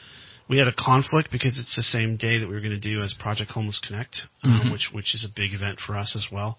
We 0.49 0.57
had 0.57 0.67
a 0.67 0.73
conflict 0.77 1.31
because 1.31 1.57
it's 1.57 1.73
the 1.77 1.83
same 1.83 2.17
day 2.17 2.39
that 2.39 2.47
we 2.47 2.53
were 2.53 2.59
going 2.59 2.71
to 2.73 2.79
do 2.79 3.01
as 3.01 3.13
Project 3.13 3.51
Homeless 3.51 3.79
Connect, 3.87 4.13
um, 4.43 4.59
Mhm. 4.65 4.71
which 4.73 4.89
which 4.91 5.15
is 5.15 5.23
a 5.23 5.29
big 5.29 5.53
event 5.53 5.79
for 5.79 5.95
us 5.95 6.13
as 6.15 6.25
well, 6.31 6.57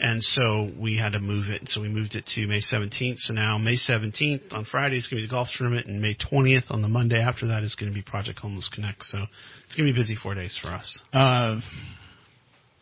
and 0.00 0.22
so 0.22 0.70
we 0.76 0.96
had 0.96 1.12
to 1.12 1.20
move 1.20 1.48
it. 1.48 1.66
So 1.70 1.80
we 1.80 1.88
moved 1.88 2.16
it 2.16 2.26
to 2.34 2.46
May 2.48 2.60
17th. 2.60 3.18
So 3.20 3.32
now 3.32 3.56
May 3.56 3.76
17th 3.76 4.52
on 4.52 4.64
Friday 4.66 4.98
is 4.98 5.06
going 5.06 5.22
to 5.22 5.22
be 5.22 5.26
the 5.28 5.30
golf 5.30 5.48
tournament, 5.56 5.86
and 5.86 6.02
May 6.02 6.14
20th 6.16 6.70
on 6.70 6.82
the 6.82 6.88
Monday 6.88 7.20
after 7.22 7.46
that 7.46 7.62
is 7.62 7.74
going 7.76 7.90
to 7.90 7.94
be 7.94 8.02
Project 8.02 8.40
Homeless 8.40 8.68
Connect. 8.68 9.06
So 9.06 9.26
it's 9.64 9.76
going 9.76 9.86
to 9.86 9.92
be 9.94 9.98
busy 9.98 10.16
four 10.16 10.34
days 10.34 10.58
for 10.60 10.68
us. 10.68 10.98
Uh, 11.14 11.60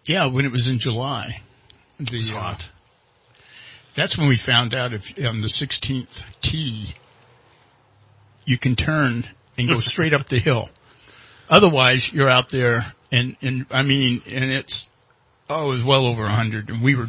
yeah, 0.07 0.27
when 0.27 0.45
it 0.45 0.53
was 0.53 0.67
in 0.67 0.79
July. 0.81 1.43
The, 1.99 2.05
was 2.05 2.33
uh, 2.35 2.55
that's 3.97 4.17
when 4.17 4.29
we 4.29 4.39
found 4.47 4.73
out 4.73 4.93
if 4.93 5.03
on 5.27 5.43
the 5.43 5.49
16th 5.49 6.07
tee 6.43 6.95
you 8.45 8.59
can 8.59 8.77
turn 8.77 9.25
and 9.57 9.69
go 9.69 9.81
straight 9.81 10.15
up 10.15 10.29
the 10.29 10.39
hill. 10.39 10.69
Otherwise, 11.51 12.09
you're 12.13 12.29
out 12.29 12.47
there 12.53 12.93
and 13.11 13.37
and 13.41 13.67
I 13.71 13.83
mean, 13.83 14.23
and 14.27 14.45
it's 14.45 14.85
oh, 15.49 15.71
it 15.71 15.77
was 15.77 15.85
well 15.87 16.07
over 16.07 16.27
a 16.27 16.35
hundred, 16.35 16.69
and 16.69 16.83
we 16.83 16.95
were 16.95 17.07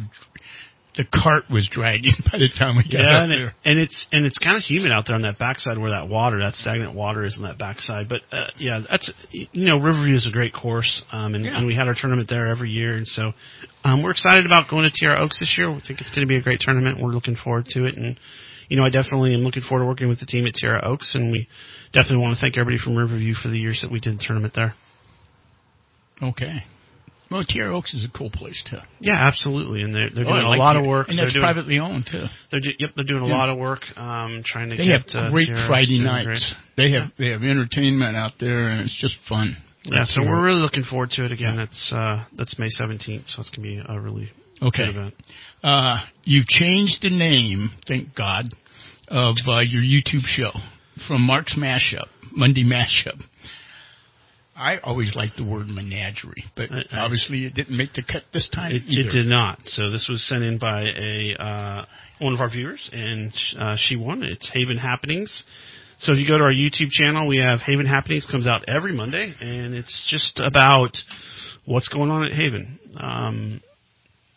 the 0.96 1.04
cart 1.04 1.44
was 1.50 1.68
dragging 1.70 2.14
by 2.32 2.38
the 2.38 2.48
time 2.58 2.76
we 2.76 2.82
got 2.82 3.00
yeah, 3.00 3.22
and, 3.22 3.30
there. 3.30 3.46
it, 3.48 3.54
and 3.64 3.78
it's 3.78 4.06
and 4.12 4.26
it's 4.26 4.38
kind 4.38 4.56
of 4.56 4.62
humid 4.64 4.90
out 4.92 5.04
there 5.06 5.14
on 5.16 5.22
that 5.22 5.38
backside 5.38 5.78
where 5.78 5.90
that 5.90 6.08
water, 6.08 6.40
that 6.40 6.54
stagnant 6.54 6.94
water, 6.94 7.24
is 7.24 7.36
on 7.36 7.44
that 7.44 7.58
backside. 7.58 8.08
But 8.08 8.22
uh, 8.32 8.48
yeah, 8.58 8.80
that's 8.90 9.10
you 9.30 9.48
know 9.54 9.78
Riverview 9.78 10.16
is 10.16 10.26
a 10.26 10.32
great 10.32 10.52
course, 10.52 11.02
um, 11.12 11.34
and, 11.34 11.44
Yeah. 11.44 11.56
and 11.56 11.66
we 11.66 11.74
had 11.74 11.86
our 11.86 11.94
tournament 11.94 12.28
there 12.28 12.48
every 12.48 12.70
year, 12.70 12.96
and 12.96 13.06
so 13.06 13.32
um, 13.84 14.02
we're 14.02 14.10
excited 14.10 14.46
about 14.46 14.68
going 14.68 14.84
to 14.84 14.90
Tierra 14.90 15.22
Oaks 15.22 15.38
this 15.38 15.54
year. 15.56 15.70
We 15.70 15.80
think 15.80 16.00
it's 16.00 16.10
going 16.10 16.22
to 16.22 16.26
be 16.26 16.36
a 16.36 16.42
great 16.42 16.60
tournament. 16.60 16.98
We're 17.00 17.10
looking 17.12 17.36
forward 17.36 17.66
to 17.70 17.84
it, 17.86 17.96
and 17.96 18.18
you 18.68 18.76
know 18.76 18.84
I 18.84 18.90
definitely 18.90 19.34
am 19.34 19.40
looking 19.40 19.62
forward 19.62 19.84
to 19.84 19.88
working 19.88 20.08
with 20.08 20.20
the 20.20 20.26
team 20.26 20.46
at 20.46 20.54
Tierra 20.54 20.84
Oaks, 20.84 21.12
and 21.14 21.30
we 21.30 21.48
definitely 21.92 22.18
want 22.18 22.36
to 22.36 22.40
thank 22.40 22.56
everybody 22.58 22.82
from 22.82 22.96
Riverview 22.96 23.34
for 23.34 23.48
the 23.48 23.58
years 23.58 23.78
that 23.82 23.90
we 23.92 24.00
did 24.00 24.18
the 24.18 24.24
tournament 24.24 24.54
there. 24.54 24.74
Okay. 26.22 26.64
Well, 27.30 27.44
Tierra 27.44 27.76
Oaks 27.76 27.94
is 27.94 28.04
a 28.04 28.08
cool 28.18 28.30
place 28.30 28.60
too. 28.68 28.78
Yeah, 28.98 29.14
absolutely, 29.14 29.82
and 29.82 29.94
they're 29.94 30.10
they're 30.12 30.24
Oh, 30.26 30.30
doing 30.32 30.46
like 30.46 30.56
a 30.58 30.60
lot 30.60 30.76
of 30.76 30.84
work. 30.84 31.08
and 31.08 31.16
They're 31.16 31.26
that's 31.26 31.34
doing- 31.34 31.44
privately 31.44 31.78
owned 31.78 32.06
too. 32.10 32.24
They're 32.50 32.60
do, 32.60 32.70
yep, 32.78 32.90
they're 32.96 33.04
doing 33.04 33.22
a 33.22 33.26
lot 33.26 33.48
of 33.48 33.56
work, 33.56 33.82
um, 33.96 34.42
trying 34.44 34.70
to 34.70 34.76
They 34.76 34.86
get 34.86 35.10
have 35.12 35.24
uh, 35.26 35.30
great 35.30 35.46
Tierra 35.46 35.68
Friday 35.68 35.98
nights. 36.00 36.26
great. 36.26 36.42
They 36.76 36.90
have 36.96 37.12
they 37.18 37.28
have 37.30 37.42
entertainment 37.44 38.16
out 38.16 38.32
there, 38.40 38.68
and 38.68 38.80
it's 38.80 38.96
just 39.00 39.14
fun. 39.28 39.56
Yeah, 39.84 40.04
so 40.04 40.22
we're 40.22 40.42
really 40.44 40.60
looking 40.60 40.82
forward 40.84 41.10
to 41.12 41.24
it 41.24 41.30
again. 41.32 41.56
That's 41.56 41.92
uh, 41.92 42.24
that's 42.36 42.58
May 42.58 42.68
17th, 42.68 43.28
so 43.28 43.40
it's 43.40 43.50
gonna 43.50 43.62
be 43.68 43.80
a 43.88 44.00
really 44.00 44.30
Okay. 44.60 44.86
good 44.86 44.96
event. 44.96 45.14
Uh, 45.62 46.00
you 46.24 46.42
changed 46.46 46.98
the 47.02 47.10
name, 47.10 47.70
thank 47.86 48.14
God, 48.14 48.46
of 49.08 49.36
uh, 49.46 49.60
your 49.60 49.82
YouTube 49.82 50.26
show 50.26 50.50
from 51.08 51.22
Mark's 51.22 51.54
Mashup, 51.54 52.08
Monday 52.32 52.64
Mashup. 52.64 53.22
I 54.60 54.76
always 54.78 55.16
liked 55.16 55.38
the 55.38 55.44
word 55.44 55.68
menagerie, 55.68 56.44
but 56.54 56.68
obviously 56.92 57.46
it 57.46 57.54
didn't 57.54 57.76
make 57.76 57.94
the 57.94 58.02
cut 58.02 58.24
this 58.34 58.46
time. 58.52 58.72
It, 58.72 58.82
it 58.86 59.10
did 59.10 59.26
not. 59.26 59.58
So 59.64 59.90
this 59.90 60.06
was 60.06 60.22
sent 60.28 60.44
in 60.44 60.58
by 60.58 60.82
a 60.82 61.34
uh, 61.42 61.84
one 62.18 62.34
of 62.34 62.40
our 62.40 62.50
viewers, 62.50 62.90
and 62.92 63.32
uh, 63.58 63.76
she 63.78 63.96
won. 63.96 64.22
It's 64.22 64.50
Haven 64.52 64.76
Happenings. 64.76 65.44
So 66.00 66.12
if 66.12 66.18
you 66.18 66.28
go 66.28 66.36
to 66.36 66.44
our 66.44 66.52
YouTube 66.52 66.90
channel, 66.90 67.26
we 67.26 67.38
have 67.38 67.60
Haven 67.60 67.86
Happenings 67.86 68.26
comes 68.30 68.46
out 68.46 68.68
every 68.68 68.92
Monday, 68.92 69.34
and 69.40 69.74
it's 69.74 70.06
just 70.10 70.38
about 70.38 70.94
what's 71.64 71.88
going 71.88 72.10
on 72.10 72.24
at 72.24 72.32
Haven. 72.32 72.78
Um, 72.98 73.62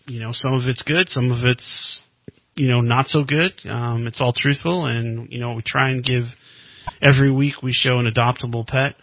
you 0.05 0.21
know, 0.21 0.31
some 0.31 0.53
of 0.53 0.67
it's 0.67 0.83
good, 0.83 1.09
some 1.09 1.31
of 1.33 1.43
it's 1.43 2.01
you 2.55 2.69
know 2.69 2.79
not 2.79 3.07
so 3.07 3.25
good. 3.25 3.51
Um, 3.65 4.07
it's 4.07 4.21
all 4.21 4.31
truthful, 4.33 4.85
and 4.85 5.29
you 5.33 5.39
know 5.39 5.53
we 5.53 5.63
try 5.65 5.89
and 5.89 6.01
give 6.01 6.23
every 7.01 7.29
week 7.31 7.61
we 7.61 7.73
show 7.73 7.99
an 7.99 8.09
adoptable 8.09 8.65
pet. 8.65 8.95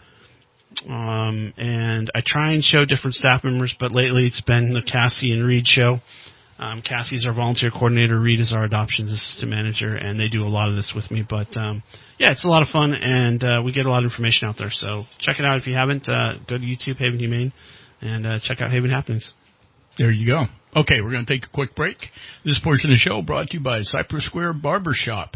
Um, 0.87 1.53
and 1.57 2.11
I 2.15 2.21
try 2.25 2.53
and 2.53 2.63
show 2.63 2.85
different 2.85 3.15
staff 3.15 3.43
members, 3.43 3.75
but 3.79 3.91
lately 3.91 4.25
it's 4.25 4.41
been 4.41 4.73
the 4.73 4.81
Cassie 4.81 5.31
and 5.31 5.45
Reed 5.45 5.67
show. 5.67 5.99
Um, 6.57 6.83
Cassie's 6.83 7.25
our 7.25 7.33
volunteer 7.33 7.71
coordinator, 7.71 8.19
Reed 8.19 8.39
is 8.39 8.53
our 8.53 8.63
adoptions 8.63 9.11
assistant 9.11 9.49
manager, 9.49 9.95
and 9.95 10.19
they 10.19 10.29
do 10.29 10.43
a 10.43 10.47
lot 10.47 10.69
of 10.69 10.75
this 10.75 10.91
with 10.95 11.09
me. 11.09 11.25
But 11.27 11.55
um, 11.57 11.81
yeah, 12.19 12.31
it's 12.31 12.45
a 12.45 12.47
lot 12.47 12.61
of 12.61 12.67
fun, 12.67 12.93
and 12.93 13.43
uh, 13.43 13.61
we 13.65 13.71
get 13.71 13.87
a 13.87 13.89
lot 13.89 14.03
of 14.03 14.11
information 14.11 14.47
out 14.47 14.55
there. 14.59 14.69
So 14.69 15.05
check 15.19 15.39
it 15.39 15.45
out 15.45 15.57
if 15.57 15.65
you 15.65 15.73
haven't. 15.73 16.07
Uh, 16.07 16.35
go 16.47 16.57
to 16.57 16.63
YouTube 16.63 16.97
Haven 16.97 17.19
Humane 17.19 17.51
and 18.01 18.27
uh, 18.27 18.39
check 18.43 18.61
out 18.61 18.71
Haven 18.71 18.91
Happenings. 18.91 19.31
There 19.97 20.11
you 20.11 20.27
go. 20.27 20.45
Okay, 20.79 21.01
we're 21.01 21.11
going 21.11 21.25
to 21.25 21.33
take 21.33 21.45
a 21.45 21.53
quick 21.53 21.75
break. 21.75 21.97
This 22.45 22.59
portion 22.63 22.91
of 22.91 22.95
the 22.95 22.99
show 22.99 23.21
brought 23.21 23.47
to 23.49 23.57
you 23.57 23.59
by 23.59 23.81
Cypress 23.81 24.25
Square 24.25 24.53
Barber 24.53 24.93
Shop. 24.93 25.35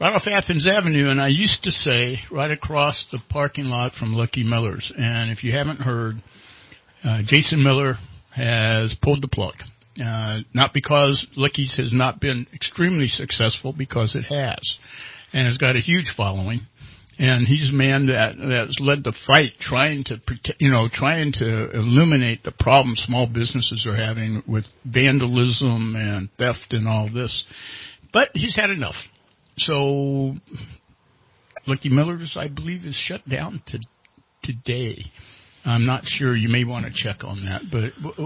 Right 0.00 0.12
off 0.12 0.26
Athens 0.26 0.66
Avenue, 0.66 1.08
and 1.08 1.20
I 1.20 1.28
used 1.28 1.62
to 1.62 1.70
say 1.70 2.18
right 2.32 2.50
across 2.50 3.04
the 3.12 3.20
parking 3.28 3.66
lot 3.66 3.92
from 3.92 4.12
Lucky 4.12 4.42
Miller's. 4.42 4.92
And 4.98 5.30
if 5.30 5.44
you 5.44 5.52
haven't 5.52 5.80
heard, 5.82 6.16
uh, 7.04 7.20
Jason 7.24 7.62
Miller 7.62 7.98
has 8.34 8.92
pulled 9.00 9.22
the 9.22 9.28
plug. 9.28 9.54
Uh, 10.04 10.40
not 10.52 10.74
because 10.74 11.24
Lucky's 11.36 11.74
has 11.76 11.92
not 11.92 12.20
been 12.20 12.48
extremely 12.52 13.06
successful, 13.06 13.72
because 13.72 14.16
it 14.16 14.24
has, 14.24 14.58
and 15.32 15.46
has 15.46 15.58
got 15.58 15.76
a 15.76 15.80
huge 15.80 16.12
following. 16.16 16.62
And 17.16 17.46
he's 17.46 17.70
a 17.70 17.72
man 17.72 18.06
that 18.06 18.34
that's 18.36 18.76
led 18.80 19.04
the 19.04 19.14
fight, 19.28 19.52
trying 19.60 20.02
to 20.06 20.20
you 20.58 20.72
know, 20.72 20.88
trying 20.92 21.30
to 21.34 21.70
eliminate 21.70 22.42
the 22.42 22.50
problems 22.50 23.00
small 23.06 23.28
businesses 23.28 23.86
are 23.86 23.96
having 23.96 24.42
with 24.48 24.64
vandalism 24.84 25.94
and 25.94 26.28
theft 26.36 26.72
and 26.72 26.88
all 26.88 27.08
this. 27.14 27.44
But 28.12 28.30
he's 28.34 28.56
had 28.56 28.70
enough. 28.70 28.96
So, 29.58 30.34
Lucky 31.66 31.88
Miller's, 31.88 32.36
I 32.38 32.48
believe, 32.48 32.84
is 32.84 32.94
shut 32.96 33.28
down 33.28 33.62
to 33.68 33.78
today. 34.42 35.04
I'm 35.66 35.86
not 35.86 36.02
sure. 36.04 36.36
You 36.36 36.50
may 36.50 36.64
want 36.64 36.84
to 36.84 36.92
check 36.92 37.24
on 37.24 37.46
that, 37.46 37.62
but 37.72 37.84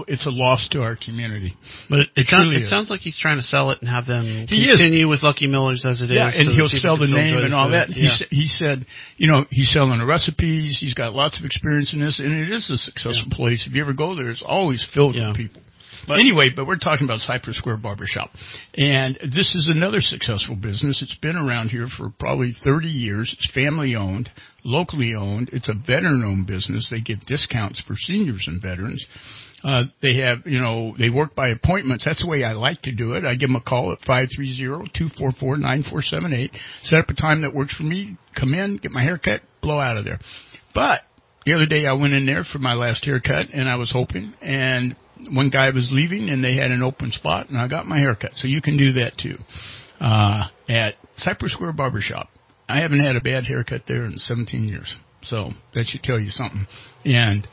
it's 0.09 0.25
a 0.25 0.29
loss 0.29 0.67
to 0.71 0.81
our 0.81 0.97
community. 0.97 1.55
But 1.89 1.99
it, 1.99 2.09
it, 2.17 2.27
sounds, 2.27 2.51
it 2.51 2.63
is. 2.63 2.69
sounds 2.69 2.89
like 2.89 2.99
he's 2.99 3.17
trying 3.17 3.37
to 3.37 3.43
sell 3.43 3.71
it 3.71 3.77
and 3.79 3.89
have 3.89 4.05
them 4.05 4.45
He 4.49 4.65
is. 4.65 4.75
continue 4.75 5.07
with 5.07 5.23
Lucky 5.23 5.47
Miller's 5.47 5.85
as 5.85 6.01
it 6.01 6.11
is. 6.11 6.17
yeah, 6.17 6.31
so 6.31 6.37
and 6.39 6.49
that 6.49 6.55
he'll 6.55 6.67
sell 6.67 6.97
the 6.97 7.07
name 7.07 7.37
and 7.37 7.53
all 7.53 7.69
that. 7.69 7.87
He, 7.91 8.03
Yeah. 8.03 8.09
sa- 8.17 8.25
he 8.29 8.47
said, 8.47 8.85
you 9.15 9.31
know, 9.31 9.45
he's 9.51 9.71
selling 9.71 9.99
the 9.99 10.05
recipes. 10.05 10.79
He's 10.81 10.93
got 10.93 11.13
lots 11.13 11.39
of 11.39 11.45
experience 11.45 11.93
in 11.93 12.01
this, 12.01 12.19
and 12.19 12.33
it 12.33 12.51
is 12.51 12.69
a 12.69 12.77
successful 12.77 13.31
place. 13.31 13.63
If 13.65 13.73
you 13.73 13.81
ever 13.83 13.93
go 13.93 14.15
there, 14.17 14.29
it's 14.31 14.43
always 14.45 14.85
filled 14.93 15.15
with 15.15 15.37
people. 15.37 15.61
But 16.07 16.19
anyway, 16.19 16.49
but 16.55 16.67
we're 16.67 16.77
talking 16.77 17.05
about 17.05 17.19
Cypress 17.19 17.57
Square 17.57 17.77
Barbershop. 17.77 18.29
And 18.75 19.17
this 19.21 19.55
is 19.55 19.69
another 19.73 20.01
successful 20.01 20.55
business. 20.55 21.01
It's 21.01 21.17
been 21.21 21.35
around 21.35 21.69
here 21.69 21.87
for 21.97 22.11
probably 22.19 22.55
30 22.63 22.87
years. 22.87 23.35
It's 23.37 23.51
family 23.53 23.95
owned, 23.95 24.29
locally 24.63 25.13
owned. 25.17 25.49
It's 25.51 25.69
a 25.69 25.73
veteran 25.73 26.23
owned 26.25 26.47
business. 26.47 26.87
They 26.89 27.01
give 27.01 27.25
discounts 27.25 27.81
for 27.87 27.95
seniors 27.95 28.45
and 28.47 28.61
veterans. 28.61 29.05
Uh, 29.63 29.83
they 30.01 30.17
have, 30.17 30.39
you 30.45 30.59
know, 30.59 30.95
they 30.97 31.09
work 31.09 31.35
by 31.35 31.49
appointments. 31.49 32.05
That's 32.05 32.21
the 32.21 32.27
way 32.27 32.45
I 32.45 32.53
like 32.53 32.81
to 32.83 32.95
do 32.95 33.11
it. 33.13 33.25
I 33.25 33.35
give 33.35 33.49
them 33.49 33.57
a 33.57 33.61
call 33.61 33.91
at 33.91 33.99
530-244-9478. 34.01 36.51
Set 36.83 36.99
up 36.99 37.09
a 37.09 37.13
time 37.13 37.41
that 37.41 37.53
works 37.53 37.75
for 37.75 37.83
me. 37.83 38.17
Come 38.39 38.53
in, 38.53 38.77
get 38.77 38.91
my 38.91 39.03
hair 39.03 39.17
cut, 39.17 39.41
blow 39.61 39.81
out 39.81 39.97
of 39.97 40.05
there. 40.05 40.19
But 40.73 41.01
the 41.45 41.53
other 41.53 41.65
day 41.65 41.85
I 41.85 41.91
went 41.93 42.13
in 42.13 42.25
there 42.25 42.45
for 42.45 42.59
my 42.59 42.73
last 42.73 43.03
haircut 43.03 43.47
and 43.53 43.67
I 43.67 43.75
was 43.75 43.91
hoping 43.91 44.33
and 44.41 44.95
one 45.31 45.49
guy 45.49 45.69
was 45.69 45.89
leaving 45.91 46.29
and 46.29 46.43
they 46.43 46.55
had 46.55 46.71
an 46.71 46.81
open 46.81 47.11
spot 47.11 47.49
and 47.49 47.57
I 47.57 47.67
got 47.67 47.87
my 47.87 47.97
haircut. 47.97 48.31
So 48.35 48.47
you 48.47 48.61
can 48.61 48.77
do 48.77 48.93
that 48.93 49.17
too. 49.17 49.37
Uh, 49.99 50.47
at 50.69 50.95
Cypress 51.17 51.53
Square 51.53 51.73
Barbershop. 51.73 52.29
I 52.67 52.79
haven't 52.79 52.99
had 52.99 53.15
a 53.15 53.21
bad 53.21 53.45
haircut 53.45 53.83
there 53.87 54.05
in 54.05 54.17
17 54.17 54.67
years. 54.67 54.95
So 55.23 55.51
that 55.73 55.85
should 55.87 56.03
tell 56.03 56.19
you 56.19 56.29
something. 56.29 56.67
And 57.03 57.47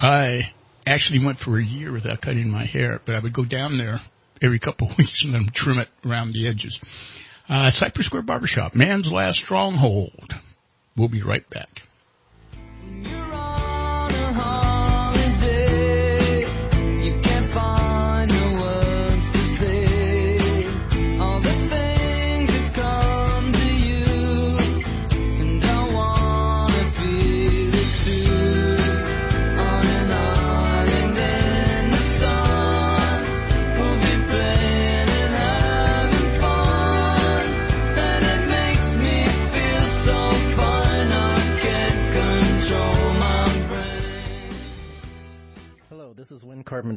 I 0.00 0.52
actually 0.86 1.24
went 1.24 1.38
for 1.38 1.58
a 1.58 1.64
year 1.64 1.92
without 1.92 2.20
cutting 2.20 2.50
my 2.50 2.66
hair, 2.66 3.00
but 3.06 3.14
I 3.14 3.20
would 3.20 3.32
go 3.32 3.44
down 3.44 3.78
there 3.78 4.00
every 4.42 4.58
couple 4.58 4.90
of 4.90 4.98
weeks 4.98 5.22
and 5.24 5.34
then 5.34 5.48
trim 5.54 5.78
it 5.78 5.88
around 6.04 6.32
the 6.32 6.48
edges. 6.48 6.78
Uh, 7.48 7.70
Cypress 7.72 8.06
Square 8.06 8.22
Barbershop, 8.22 8.74
man's 8.74 9.10
last 9.10 9.38
stronghold. 9.44 10.34
We'll 10.96 11.08
be 11.08 11.22
right 11.22 11.48
back. 11.50 11.79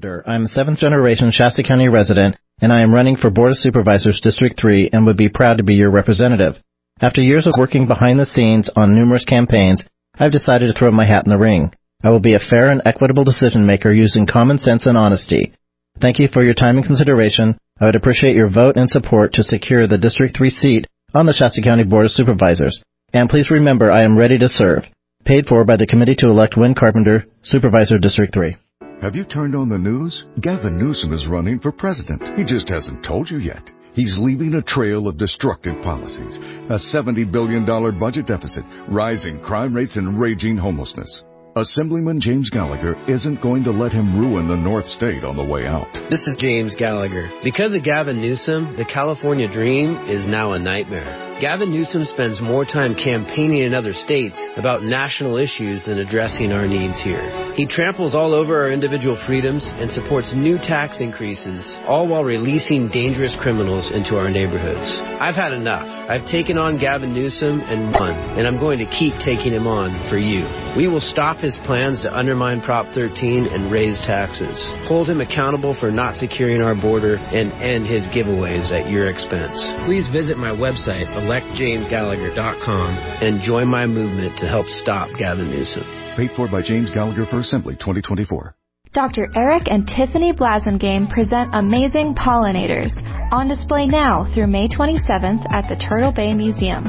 Carpenter. 0.03 0.29
I'm 0.29 0.45
a 0.45 0.49
seventh 0.49 0.79
generation 0.79 1.31
Shasta 1.31 1.63
County 1.63 1.87
resident, 1.87 2.35
and 2.61 2.73
I 2.73 2.81
am 2.81 2.93
running 2.93 3.15
for 3.15 3.29
Board 3.29 3.51
of 3.51 3.57
Supervisors 3.57 4.19
District 4.21 4.59
3 4.59 4.89
and 4.91 5.05
would 5.05 5.17
be 5.17 5.29
proud 5.29 5.57
to 5.57 5.63
be 5.63 5.75
your 5.75 5.91
representative. 5.91 6.55
After 6.99 7.21
years 7.21 7.47
of 7.47 7.53
working 7.57 7.87
behind 7.87 8.19
the 8.19 8.25
scenes 8.25 8.69
on 8.75 8.93
numerous 8.93 9.23
campaigns, 9.23 9.83
I've 10.19 10.31
decided 10.31 10.67
to 10.67 10.77
throw 10.77 10.91
my 10.91 11.05
hat 11.05 11.25
in 11.25 11.31
the 11.31 11.37
ring. 11.37 11.71
I 12.03 12.09
will 12.09 12.19
be 12.19 12.33
a 12.33 12.49
fair 12.49 12.69
and 12.69 12.81
equitable 12.85 13.23
decision 13.23 13.65
maker 13.65 13.93
using 13.93 14.27
common 14.27 14.57
sense 14.57 14.85
and 14.85 14.97
honesty. 14.97 15.53
Thank 16.01 16.19
you 16.19 16.27
for 16.27 16.43
your 16.43 16.53
time 16.53 16.77
and 16.77 16.85
consideration. 16.85 17.57
I 17.79 17.85
would 17.85 17.95
appreciate 17.95 18.35
your 18.35 18.49
vote 18.49 18.75
and 18.75 18.89
support 18.89 19.33
to 19.33 19.43
secure 19.43 19.87
the 19.87 19.97
District 19.97 20.35
3 20.37 20.49
seat 20.49 20.87
on 21.13 21.25
the 21.25 21.33
Shasta 21.33 21.61
County 21.61 21.83
Board 21.83 22.05
of 22.05 22.11
Supervisors. 22.11 22.83
And 23.13 23.29
please 23.29 23.49
remember 23.49 23.89
I 23.91 24.03
am 24.03 24.17
ready 24.17 24.37
to 24.37 24.49
serve. 24.49 24.83
Paid 25.25 25.45
for 25.45 25.63
by 25.63 25.77
the 25.77 25.87
Committee 25.87 26.15
to 26.15 26.27
Elect 26.27 26.57
Win 26.57 26.75
Carpenter, 26.75 27.25
Supervisor 27.43 27.97
District 27.97 28.33
3. 28.33 28.57
Have 29.03 29.15
you 29.17 29.25
turned 29.25 29.53
on 29.53 29.67
the 29.67 29.77
news? 29.77 30.25
Gavin 30.39 30.79
Newsom 30.79 31.11
is 31.11 31.27
running 31.27 31.59
for 31.59 31.73
president. 31.73 32.23
He 32.39 32.45
just 32.45 32.69
hasn't 32.69 33.03
told 33.03 33.29
you 33.29 33.37
yet. 33.37 33.61
He's 33.91 34.17
leaving 34.17 34.53
a 34.53 34.61
trail 34.61 35.09
of 35.09 35.17
destructive 35.17 35.75
policies, 35.83 36.37
a 36.69 36.79
$70 36.79 37.29
billion 37.29 37.65
budget 37.99 38.27
deficit, 38.27 38.63
rising 38.87 39.41
crime 39.41 39.75
rates, 39.75 39.97
and 39.97 40.17
raging 40.17 40.55
homelessness. 40.55 41.21
Assemblyman 41.57 42.21
James 42.21 42.49
Gallagher 42.49 42.95
isn't 43.11 43.41
going 43.41 43.65
to 43.65 43.71
let 43.71 43.91
him 43.91 44.17
ruin 44.17 44.47
the 44.47 44.55
North 44.55 44.85
State 44.85 45.25
on 45.25 45.35
the 45.35 45.43
way 45.43 45.67
out. 45.67 45.91
This 46.09 46.25
is 46.25 46.37
James 46.39 46.73
Gallagher. 46.79 47.29
Because 47.43 47.75
of 47.75 47.83
Gavin 47.83 48.21
Newsom, 48.21 48.77
the 48.77 48.85
California 48.85 49.51
dream 49.51 49.97
is 50.07 50.25
now 50.25 50.53
a 50.53 50.59
nightmare. 50.59 51.32
Gavin 51.41 51.71
Newsom 51.71 52.05
spends 52.05 52.39
more 52.39 52.63
time 52.63 52.95
campaigning 52.95 53.63
in 53.63 53.73
other 53.73 53.93
states 53.93 54.37
about 54.55 54.83
national 54.83 55.37
issues 55.37 55.83
than 55.85 55.97
addressing 55.97 56.51
our 56.51 56.67
needs 56.67 57.01
here. 57.01 57.53
He 57.55 57.65
tramples 57.65 58.15
all 58.15 58.33
over 58.33 58.61
our 58.63 58.71
individual 58.71 59.17
freedoms 59.27 59.63
and 59.77 59.91
supports 59.91 60.31
new 60.33 60.57
tax 60.57 61.01
increases, 61.01 61.65
all 61.87 62.07
while 62.07 62.23
releasing 62.23 62.89
dangerous 62.89 63.35
criminals 63.41 63.91
into 63.91 64.17
our 64.17 64.29
neighborhoods. 64.29 64.89
I've 65.19 65.35
had 65.35 65.53
enough. 65.53 65.85
I've 66.09 66.25
taken 66.27 66.57
on 66.57 66.79
Gavin 66.79 67.13
Newsom 67.13 67.61
and 67.61 67.91
won, 67.93 68.13
and 68.37 68.47
I'm 68.47 68.59
going 68.59 68.79
to 68.79 68.89
keep 68.89 69.13
taking 69.23 69.53
him 69.53 69.67
on 69.67 69.93
for 70.09 70.17
you. 70.17 70.45
We 70.77 70.87
will 70.87 71.01
stop 71.01 71.37
his 71.37 71.55
plans 71.65 72.01
to 72.01 72.13
undermine 72.13 72.61
Prop 72.61 72.93
13 72.93 73.47
and 73.47 73.71
raise 73.71 73.99
taxes, 74.01 74.57
hold 74.87 75.09
him 75.09 75.21
accountable 75.21 75.75
for 75.79 75.91
not 75.91 76.15
securing 76.15 76.61
our 76.61 76.75
border, 76.75 77.15
and 77.15 77.51
end 77.61 77.85
his 77.85 78.07
giveaways 78.09 78.71
at 78.71 78.89
your 78.89 79.07
expense. 79.07 79.61
Please 79.85 80.09
visit 80.09 80.37
my 80.37 80.49
website, 80.49 81.05
electjamesgallagher.com, 81.23 82.89
and 83.23 83.41
join 83.41 83.67
my 83.67 83.85
movement 83.85 84.37
to 84.39 84.47
help 84.47 84.67
stop 84.67 85.09
Gavin 85.17 85.49
Newsom. 85.49 85.83
Paid 86.15 86.31
for 86.35 86.47
by 86.47 86.61
James 86.61 86.89
Gallagher 86.93 87.25
for 87.25 87.39
Assembly 87.39 87.75
2024. 87.75 88.55
Dr. 88.93 89.29
Eric 89.35 89.63
and 89.71 89.87
Tiffany 89.87 90.33
Blasingame 90.33 91.09
present 91.09 91.49
Amazing 91.53 92.13
Pollinators 92.13 92.91
on 93.33 93.49
display 93.49 93.87
now 93.87 94.29
through 94.33 94.45
May 94.45 94.67
27th 94.69 95.41
at 95.49 95.65
the 95.65 95.75
Turtle 95.81 96.13
Bay 96.13 96.35
Museum. 96.35 96.85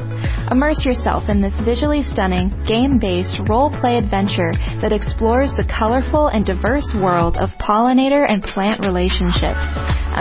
Immerse 0.53 0.85
yourself 0.85 1.25
in 1.27 1.41
this 1.41 1.57
visually 1.65 2.05
stunning, 2.13 2.53
game-based 2.69 3.49
role-play 3.49 3.97
adventure 3.97 4.53
that 4.77 4.93
explores 4.93 5.49
the 5.57 5.65
colorful 5.65 6.27
and 6.29 6.45
diverse 6.45 6.85
world 7.01 7.35
of 7.37 7.49
pollinator 7.57 8.29
and 8.29 8.45
plant 8.45 8.85
relationships. 8.85 9.65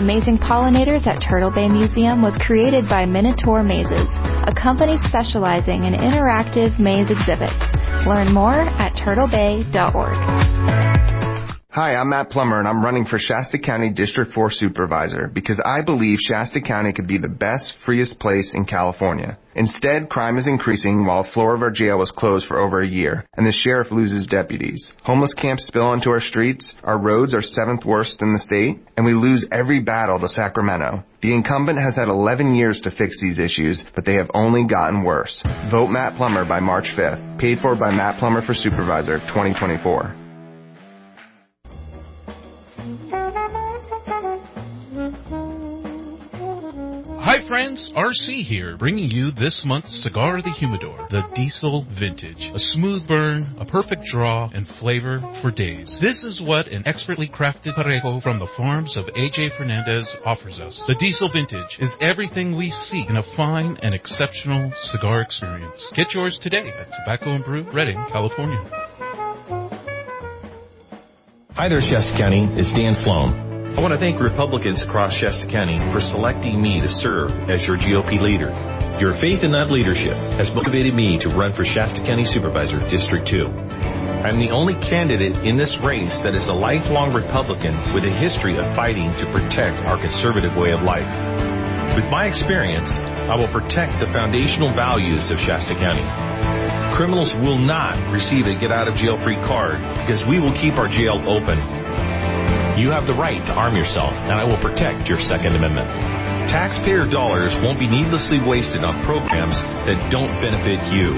Amazing 0.00 0.40
Pollinators 0.40 1.06
at 1.06 1.20
Turtle 1.20 1.52
Bay 1.52 1.68
Museum 1.68 2.22
was 2.22 2.40
created 2.40 2.88
by 2.88 3.04
Minotaur 3.04 3.62
Mazes, 3.62 4.08
a 4.48 4.54
company 4.56 4.96
specializing 5.04 5.84
in 5.84 5.92
interactive 5.92 6.80
maze 6.80 7.12
exhibits. 7.12 7.60
Learn 8.08 8.32
more 8.32 8.64
at 8.80 8.96
turtlebay.org. 8.96 10.93
Hi, 11.74 11.96
I'm 11.96 12.10
Matt 12.10 12.30
Plummer 12.30 12.60
and 12.60 12.68
I'm 12.68 12.84
running 12.84 13.04
for 13.04 13.18
Shasta 13.18 13.58
County 13.58 13.90
District 13.90 14.32
4 14.32 14.48
Supervisor 14.52 15.26
because 15.26 15.60
I 15.64 15.82
believe 15.82 16.20
Shasta 16.20 16.60
County 16.60 16.92
could 16.92 17.08
be 17.08 17.18
the 17.18 17.26
best, 17.26 17.74
freest 17.84 18.20
place 18.20 18.52
in 18.54 18.64
California. 18.64 19.36
Instead, 19.56 20.08
crime 20.08 20.38
is 20.38 20.46
increasing 20.46 21.04
while 21.04 21.24
a 21.24 21.32
floor 21.32 21.52
of 21.56 21.62
our 21.62 21.72
jail 21.72 21.98
was 21.98 22.12
closed 22.16 22.46
for 22.46 22.60
over 22.60 22.80
a 22.80 22.86
year 22.86 23.26
and 23.36 23.44
the 23.44 23.50
sheriff 23.50 23.90
loses 23.90 24.28
deputies. 24.28 24.92
Homeless 25.02 25.34
camps 25.34 25.66
spill 25.66 25.86
onto 25.86 26.10
our 26.10 26.20
streets, 26.20 26.76
our 26.84 26.96
roads 26.96 27.34
are 27.34 27.42
seventh 27.42 27.84
worst 27.84 28.22
in 28.22 28.32
the 28.32 28.38
state, 28.38 28.78
and 28.96 29.04
we 29.04 29.12
lose 29.12 29.44
every 29.50 29.80
battle 29.80 30.20
to 30.20 30.28
Sacramento. 30.28 31.02
The 31.22 31.34
incumbent 31.34 31.80
has 31.80 31.96
had 31.96 32.06
11 32.06 32.54
years 32.54 32.80
to 32.82 32.92
fix 32.92 33.20
these 33.20 33.40
issues, 33.40 33.84
but 33.96 34.04
they 34.04 34.14
have 34.14 34.30
only 34.32 34.64
gotten 34.64 35.02
worse. 35.02 35.42
Vote 35.72 35.88
Matt 35.88 36.16
Plummer 36.16 36.44
by 36.44 36.60
March 36.60 36.86
5th. 36.96 37.40
Paid 37.40 37.58
for 37.58 37.74
by 37.74 37.90
Matt 37.90 38.20
Plummer 38.20 38.46
for 38.46 38.54
Supervisor 38.54 39.18
2024. 39.34 40.23
Hi 47.24 47.38
friends, 47.48 47.90
RC 47.96 48.44
here, 48.44 48.76
bringing 48.76 49.10
you 49.10 49.30
this 49.30 49.62
month's 49.64 50.02
Cigar 50.02 50.36
of 50.36 50.44
the 50.44 50.50
Humidor, 50.50 51.08
the 51.10 51.22
Diesel 51.34 51.86
Vintage. 51.98 52.50
A 52.52 52.58
smooth 52.58 53.08
burn, 53.08 53.56
a 53.58 53.64
perfect 53.64 54.02
draw, 54.12 54.50
and 54.52 54.66
flavor 54.78 55.20
for 55.40 55.50
days. 55.50 55.88
This 56.02 56.22
is 56.22 56.42
what 56.44 56.66
an 56.68 56.86
expertly 56.86 57.26
crafted 57.26 57.72
Parejo 57.78 58.22
from 58.22 58.38
the 58.38 58.48
farms 58.58 58.94
of 58.98 59.06
AJ 59.06 59.56
Fernandez 59.56 60.06
offers 60.26 60.60
us. 60.60 60.78
The 60.86 60.96
Diesel 61.00 61.30
Vintage 61.32 61.78
is 61.78 61.88
everything 62.02 62.58
we 62.58 62.68
seek 62.90 63.08
in 63.08 63.16
a 63.16 63.36
fine 63.38 63.78
and 63.80 63.94
exceptional 63.94 64.70
cigar 64.92 65.22
experience. 65.22 65.82
Get 65.96 66.12
yours 66.12 66.38
today 66.42 66.68
at 66.78 66.88
Tobacco 66.92 67.36
and 67.36 67.42
Brew, 67.42 67.64
Redding, 67.72 68.04
California. 68.12 68.60
Hi 71.56 71.70
there, 71.70 71.80
Shasta 71.80 72.18
County. 72.18 72.46
It's 72.52 72.70
Dan 72.76 72.92
Sloan. 73.02 73.53
I 73.74 73.82
want 73.82 73.90
to 73.90 73.98
thank 73.98 74.22
Republicans 74.22 74.78
across 74.86 75.10
Shasta 75.18 75.50
County 75.50 75.82
for 75.90 75.98
selecting 75.98 76.62
me 76.62 76.78
to 76.78 76.86
serve 77.02 77.34
as 77.50 77.66
your 77.66 77.74
GOP 77.74 78.22
leader. 78.22 78.54
Your 79.02 79.18
faith 79.18 79.42
in 79.42 79.50
that 79.50 79.66
leadership 79.66 80.14
has 80.38 80.46
motivated 80.54 80.94
me 80.94 81.18
to 81.18 81.34
run 81.34 81.50
for 81.58 81.66
Shasta 81.66 81.98
County 82.06 82.22
Supervisor 82.22 82.78
District 82.86 83.26
2. 83.26 83.50
I'm 84.22 84.38
the 84.38 84.54
only 84.54 84.78
candidate 84.86 85.42
in 85.42 85.58
this 85.58 85.74
race 85.82 86.14
that 86.22 86.38
is 86.38 86.46
a 86.46 86.54
lifelong 86.54 87.10
Republican 87.10 87.74
with 87.90 88.06
a 88.06 88.14
history 88.14 88.54
of 88.54 88.64
fighting 88.78 89.10
to 89.18 89.26
protect 89.34 89.82
our 89.90 89.98
conservative 89.98 90.54
way 90.54 90.70
of 90.70 90.86
life. 90.86 91.10
With 91.98 92.06
my 92.14 92.30
experience, 92.30 92.94
I 93.26 93.34
will 93.34 93.50
protect 93.50 93.98
the 93.98 94.06
foundational 94.14 94.70
values 94.70 95.26
of 95.34 95.42
Shasta 95.42 95.74
County. 95.82 96.06
Criminals 96.94 97.34
will 97.42 97.58
not 97.58 97.98
receive 98.14 98.46
a 98.46 98.54
get 98.54 98.70
out 98.70 98.86
of 98.86 98.94
jail 99.02 99.18
free 99.26 99.38
card 99.50 99.82
because 100.06 100.22
we 100.30 100.38
will 100.38 100.54
keep 100.62 100.78
our 100.78 100.86
jail 100.86 101.18
open 101.26 101.83
you 102.74 102.90
have 102.90 103.06
the 103.06 103.14
right 103.14 103.38
to 103.38 103.54
arm 103.54 103.78
yourself, 103.78 104.10
and 104.10 104.34
I 104.34 104.42
will 104.42 104.58
protect 104.58 105.06
your 105.06 105.22
Second 105.30 105.54
Amendment. 105.54 105.86
Taxpayer 106.50 107.06
dollars 107.06 107.54
won't 107.62 107.78
be 107.78 107.86
needlessly 107.86 108.42
wasted 108.42 108.82
on 108.82 109.00
programs 109.06 109.54
that 109.86 109.96
don't 110.10 110.34
benefit 110.42 110.82
you. 110.90 111.14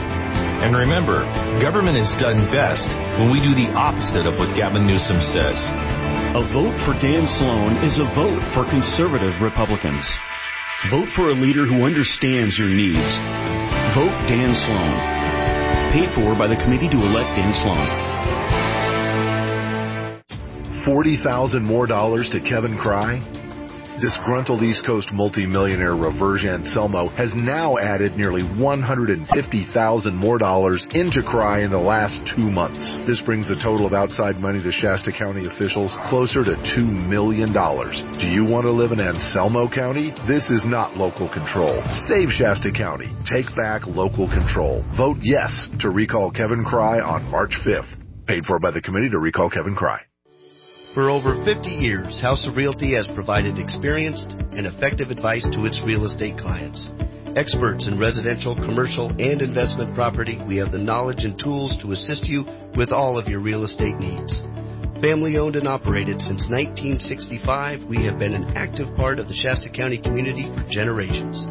And 0.62 0.76
remember, 0.76 1.24
government 1.64 1.96
is 1.96 2.12
done 2.20 2.48
best 2.52 2.88
when 3.20 3.32
we 3.32 3.40
do 3.40 3.56
the 3.56 3.72
opposite 3.72 4.28
of 4.28 4.36
what 4.36 4.52
Gavin 4.52 4.84
Newsom 4.84 5.20
says. 5.32 5.58
A 6.36 6.44
vote 6.52 6.76
for 6.84 6.92
Dan 7.00 7.24
Sloan 7.40 7.80
is 7.82 7.96
a 7.96 8.08
vote 8.12 8.40
for 8.52 8.68
conservative 8.68 9.40
Republicans. 9.40 10.04
Vote 10.92 11.08
for 11.16 11.32
a 11.32 11.40
leader 11.40 11.64
who 11.64 11.88
understands 11.88 12.56
your 12.60 12.68
needs. 12.68 13.10
Vote 13.96 14.12
Dan 14.28 14.52
Sloan. 14.52 14.96
Paid 15.96 16.12
for 16.12 16.36
by 16.36 16.46
the 16.46 16.60
Committee 16.60 16.92
to 16.92 17.00
Elect 17.00 17.32
Dan 17.32 17.52
Sloan. 17.64 18.15
40,000 20.86 21.64
more 21.64 21.88
dollars 21.88 22.30
to 22.30 22.38
Kevin 22.40 22.78
Crye? 22.78 23.18
Disgruntled 24.00 24.62
East 24.62 24.86
Coast 24.86 25.08
multimillionaire 25.12 25.96
Reverge 25.96 26.44
Anselmo 26.44 27.08
has 27.16 27.32
now 27.34 27.76
added 27.76 28.14
nearly 28.14 28.44
150,000 28.44 30.14
more 30.14 30.38
dollars 30.38 30.86
into 30.92 31.22
Crye 31.22 31.64
in 31.64 31.72
the 31.72 31.78
last 31.78 32.14
two 32.36 32.50
months. 32.52 32.78
This 33.04 33.20
brings 33.26 33.48
the 33.48 33.56
total 33.56 33.84
of 33.84 33.94
outside 33.94 34.36
money 34.36 34.62
to 34.62 34.70
Shasta 34.70 35.10
County 35.10 35.46
officials 35.48 35.90
closer 36.08 36.44
to 36.44 36.54
$2 36.54 36.86
million. 36.86 37.50
Do 37.50 38.26
you 38.28 38.44
want 38.44 38.62
to 38.64 38.70
live 38.70 38.92
in 38.92 39.00
Anselmo 39.00 39.68
County? 39.68 40.12
This 40.28 40.50
is 40.50 40.62
not 40.66 40.96
local 40.96 41.26
control. 41.32 41.82
Save 42.06 42.28
Shasta 42.30 42.70
County. 42.70 43.10
Take 43.26 43.50
back 43.56 43.88
local 43.88 44.28
control. 44.28 44.84
Vote 44.96 45.18
yes 45.22 45.50
to 45.80 45.90
recall 45.90 46.30
Kevin 46.30 46.62
Crye 46.62 47.02
on 47.02 47.24
March 47.30 47.58
5th. 47.66 47.90
Paid 48.28 48.44
for 48.44 48.60
by 48.60 48.70
the 48.70 48.82
Committee 48.82 49.10
to 49.10 49.18
Recall 49.18 49.50
Kevin 49.50 49.74
Crye. 49.74 50.00
For 50.96 51.10
over 51.10 51.36
50 51.44 51.68
years, 51.68 52.18
House 52.22 52.46
of 52.48 52.56
Realty 52.56 52.96
has 52.96 53.06
provided 53.12 53.58
experienced 53.58 54.32
and 54.56 54.64
effective 54.64 55.10
advice 55.10 55.44
to 55.52 55.66
its 55.66 55.78
real 55.84 56.06
estate 56.06 56.38
clients. 56.38 56.88
Experts 57.36 57.86
in 57.86 58.00
residential, 58.00 58.56
commercial, 58.56 59.10
and 59.20 59.42
investment 59.42 59.94
property, 59.94 60.40
we 60.48 60.56
have 60.56 60.72
the 60.72 60.80
knowledge 60.80 61.20
and 61.20 61.38
tools 61.38 61.76
to 61.82 61.92
assist 61.92 62.24
you 62.24 62.46
with 62.78 62.92
all 62.92 63.18
of 63.18 63.28
your 63.28 63.40
real 63.40 63.64
estate 63.64 64.00
needs. 64.00 64.40
Family 65.04 65.36
owned 65.36 65.56
and 65.56 65.68
operated 65.68 66.16
since 66.22 66.48
1965, 66.48 67.84
we 67.84 68.02
have 68.06 68.18
been 68.18 68.32
an 68.32 68.56
active 68.56 68.88
part 68.96 69.18
of 69.18 69.28
the 69.28 69.36
Shasta 69.36 69.68
County 69.68 70.00
community 70.00 70.48
for 70.56 70.64
generations. 70.70 71.44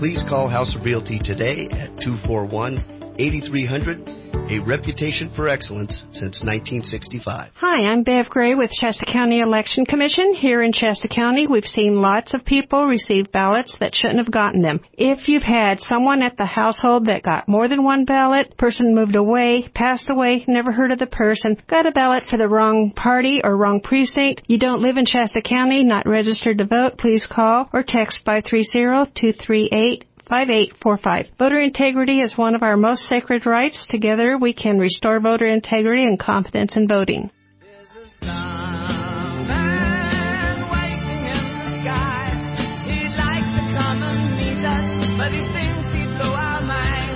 Please 0.00 0.24
call 0.28 0.48
House 0.48 0.74
of 0.74 0.82
Realty 0.82 1.20
today 1.22 1.70
at 1.70 1.94
241 2.02 2.97
8300 3.18 4.18
a 4.50 4.58
reputation 4.60 5.30
for 5.36 5.46
excellence 5.46 6.02
since 6.12 6.40
1965. 6.40 7.52
Hi, 7.56 7.84
I'm 7.84 8.02
Bev 8.02 8.30
Gray 8.30 8.54
with 8.54 8.70
Shasta 8.72 9.04
County 9.04 9.40
Election 9.40 9.84
Commission. 9.84 10.34
Here 10.34 10.62
in 10.62 10.72
Shasta 10.72 11.06
County, 11.06 11.46
we've 11.46 11.64
seen 11.64 12.00
lots 12.00 12.32
of 12.32 12.46
people 12.46 12.86
receive 12.86 13.30
ballots 13.30 13.76
that 13.80 13.94
shouldn't 13.94 14.20
have 14.20 14.30
gotten 14.30 14.62
them. 14.62 14.80
If 14.94 15.28
you've 15.28 15.42
had 15.42 15.80
someone 15.80 16.22
at 16.22 16.38
the 16.38 16.46
household 16.46 17.06
that 17.06 17.22
got 17.22 17.46
more 17.46 17.68
than 17.68 17.84
one 17.84 18.06
ballot, 18.06 18.56
person 18.56 18.94
moved 18.94 19.16
away, 19.16 19.68
passed 19.74 20.06
away, 20.08 20.44
never 20.48 20.72
heard 20.72 20.92
of 20.92 20.98
the 20.98 21.06
person, 21.06 21.58
got 21.68 21.84
a 21.84 21.92
ballot 21.92 22.24
for 22.30 22.38
the 22.38 22.48
wrong 22.48 22.92
party 22.96 23.42
or 23.44 23.54
wrong 23.54 23.80
precinct, 23.82 24.42
you 24.46 24.58
don't 24.58 24.82
live 24.82 24.96
in 24.96 25.04
Shasta 25.04 25.42
County, 25.42 25.84
not 25.84 26.08
registered 26.08 26.58
to 26.58 26.64
vote, 26.64 26.96
please 26.96 27.26
call 27.30 27.68
or 27.74 27.82
text 27.82 28.20
530 28.24 29.12
238 29.14 30.07
5845. 30.28 31.26
Voter 31.38 31.60
integrity 31.60 32.20
is 32.20 32.36
one 32.36 32.54
of 32.54 32.62
our 32.62 32.76
most 32.76 33.02
sacred 33.08 33.46
rights. 33.46 33.86
Together 33.90 34.36
we 34.38 34.52
can 34.52 34.78
restore 34.78 35.20
voter 35.20 35.46
integrity 35.46 36.04
and 36.04 36.18
confidence 36.18 36.76
in 36.76 36.86
voting. 36.86 37.30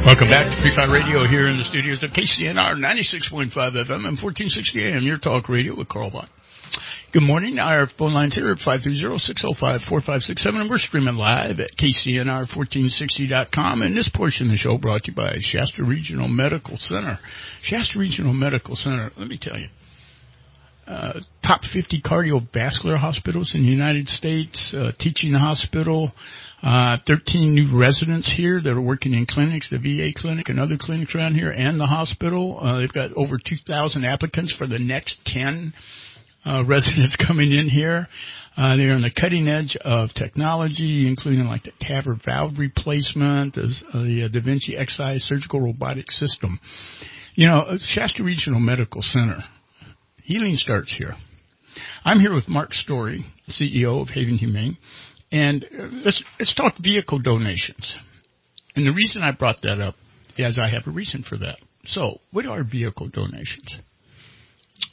Welcome 0.05 0.29
back 0.29 0.51
to 0.51 0.77
Fire 0.77 0.93
Radio 0.93 1.27
here 1.27 1.49
in 1.49 1.59
the 1.59 1.65
studios 1.65 2.03
of 2.03 2.11
KCNR 2.11 2.75
96.5 2.75 3.55
FM 3.55 4.05
and 4.05 4.19
1460 4.21 4.85
AM, 4.85 5.03
your 5.05 5.17
talk 5.17 5.49
radio 5.49 5.77
with 5.77 5.89
Carl 5.89 6.11
Bott. 6.11 6.29
Good 7.13 7.25
morning. 7.25 7.59
Our 7.59 7.89
phone 7.99 8.15
lines 8.15 8.35
here 8.35 8.51
at 8.51 8.57
530-605-4567, 8.61 10.47
and 10.47 10.71
we're 10.71 10.79
streaming 10.79 11.17
live 11.17 11.61
at 11.61 11.77
kcnr1460.com. 11.77 13.83
And 13.83 13.95
this 13.95 14.09
portion 14.15 14.47
of 14.47 14.53
the 14.53 14.57
show 14.57 14.79
brought 14.79 15.03
to 15.03 15.11
you 15.11 15.15
by 15.15 15.35
Shasta 15.43 15.85
Regional 15.85 16.27
Medical 16.27 16.79
Center. 16.79 17.19
Shasta 17.65 17.99
Regional 17.99 18.33
Medical 18.33 18.77
Center, 18.77 19.13
let 19.19 19.29
me 19.29 19.39
tell 19.39 19.59
you, 19.59 19.69
uh, 20.87 21.21
top 21.47 21.61
50 21.71 22.01
cardiovascular 22.01 22.97
hospitals 22.97 23.53
in 23.55 23.61
the 23.61 23.69
United 23.69 24.09
States, 24.09 24.75
uh, 24.75 24.93
teaching 24.99 25.35
hospital, 25.35 26.13
uh, 26.63 26.97
13 27.07 27.55
new 27.55 27.79
residents 27.79 28.33
here 28.35 28.59
that 28.63 28.71
are 28.71 28.81
working 28.81 29.13
in 29.13 29.27
clinics, 29.27 29.69
the 29.69 29.77
VA 29.77 30.15
clinic 30.17 30.49
and 30.49 30.59
other 30.59 30.79
clinics 30.81 31.15
around 31.15 31.35
here 31.35 31.51
and 31.51 31.79
the 31.79 31.85
hospital. 31.85 32.59
Uh, 32.59 32.79
they've 32.79 32.93
got 32.93 33.13
over 33.17 33.37
2,000 33.37 34.03
applicants 34.03 34.55
for 34.57 34.67
the 34.67 34.79
next 34.79 35.19
10 35.27 35.75
uh, 35.75 35.79
residents 36.67 37.17
coming 37.27 37.53
in 37.53 37.69
here. 37.69 38.09
Uh, 38.57 38.77
they're 38.77 38.93
on 38.93 39.03
the 39.03 39.11
cutting 39.19 39.49
edge 39.49 39.77
of 39.83 40.11
technology, 40.15 41.09
including 41.09 41.47
like 41.47 41.63
the 41.63 41.73
TAVR 41.83 42.23
valve 42.25 42.53
replacement, 42.59 43.55
the, 43.55 43.73
uh, 43.95 44.03
the 44.03 44.29
Da 44.31 44.41
Vinci 44.41 44.77
Xi 44.77 45.19
surgical 45.21 45.61
robotic 45.61 46.11
system. 46.11 46.61
You 47.35 47.49
know, 47.49 47.79
Shasta 47.81 48.23
Regional 48.23 48.61
Medical 48.61 49.01
Center, 49.01 49.39
healing 50.23 50.57
starts 50.57 50.95
here. 50.97 51.15
I'm 52.05 52.21
here 52.21 52.35
with 52.35 52.47
Mark 52.47 52.75
Story, 52.75 53.25
CEO 53.49 54.03
of 54.03 54.09
Haven 54.09 54.37
Humane, 54.37 54.77
and 55.31 55.65
uh, 55.65 55.87
let's 56.05 56.23
let's 56.39 56.55
talk 56.55 56.75
vehicle 56.79 57.21
donations. 57.21 57.87
And 58.77 58.87
the 58.87 58.93
reason 58.93 59.23
I 59.23 59.33
brought 59.33 59.63
that 59.63 59.81
up 59.81 59.95
is 60.37 60.59
I 60.59 60.69
have 60.69 60.87
a 60.87 60.91
reason 60.91 61.25
for 61.27 61.39
that. 61.39 61.57
So, 61.87 62.21
what 62.33 62.45
are 62.45 62.63
vehicle 62.65 63.09
donations? 63.09 63.77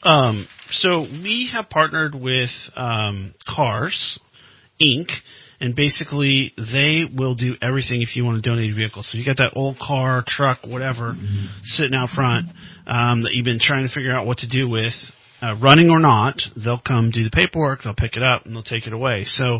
Um, 0.03 0.47
so 0.71 1.01
we 1.01 1.49
have 1.53 1.69
partnered 1.69 2.15
with 2.15 2.51
um, 2.75 3.33
Cars 3.47 4.19
Inc. 4.81 5.07
And 5.61 5.75
basically, 5.75 6.53
they 6.55 7.03
will 7.13 7.35
do 7.35 7.55
everything 7.61 8.01
if 8.01 8.15
you 8.15 8.23
want 8.23 8.41
to 8.41 8.49
donate 8.49 8.71
a 8.71 8.73
vehicle. 8.75 9.03
So 9.03 9.17
you 9.17 9.25
got 9.25 9.35
that 9.37 9.57
old 9.57 9.77
car, 9.77 10.23
truck, 10.25 10.59
whatever, 10.65 11.11
mm-hmm. 11.11 11.47
sitting 11.65 11.93
out 11.93 12.11
front 12.15 12.47
um, 12.87 13.23
that 13.23 13.33
you've 13.33 13.43
been 13.43 13.59
trying 13.59 13.85
to 13.85 13.93
figure 13.93 14.15
out 14.15 14.25
what 14.25 14.37
to 14.37 14.47
do 14.47 14.69
with, 14.69 14.93
uh, 15.41 15.57
running 15.61 15.89
or 15.89 15.99
not. 15.99 16.39
They'll 16.55 16.79
come 16.79 17.11
do 17.11 17.25
the 17.25 17.29
paperwork, 17.29 17.83
they'll 17.83 17.93
pick 17.93 18.15
it 18.15 18.23
up, 18.23 18.45
and 18.45 18.55
they'll 18.55 18.63
take 18.63 18.87
it 18.87 18.93
away. 18.93 19.25
So 19.25 19.59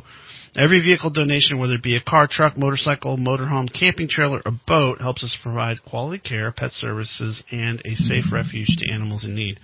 every 0.56 0.80
vehicle 0.80 1.10
donation, 1.10 1.60
whether 1.60 1.74
it 1.74 1.84
be 1.84 1.98
a 1.98 2.02
car, 2.02 2.30
truck, 2.32 2.58
motorcycle, 2.58 3.18
motorhome, 3.18 3.68
camping 3.78 4.08
trailer, 4.10 4.42
or 4.46 4.54
boat, 4.68 5.02
helps 5.02 5.22
us 5.26 5.36
provide 5.44 5.84
quality 5.84 6.20
care, 6.20 6.54
pet 6.54 6.72
services, 6.72 7.44
and 7.52 7.82
a 7.84 7.96
safe 7.96 8.32
refuge 8.32 8.70
to 8.78 8.94
animals 8.94 9.26
in 9.26 9.36
need. 9.36 9.60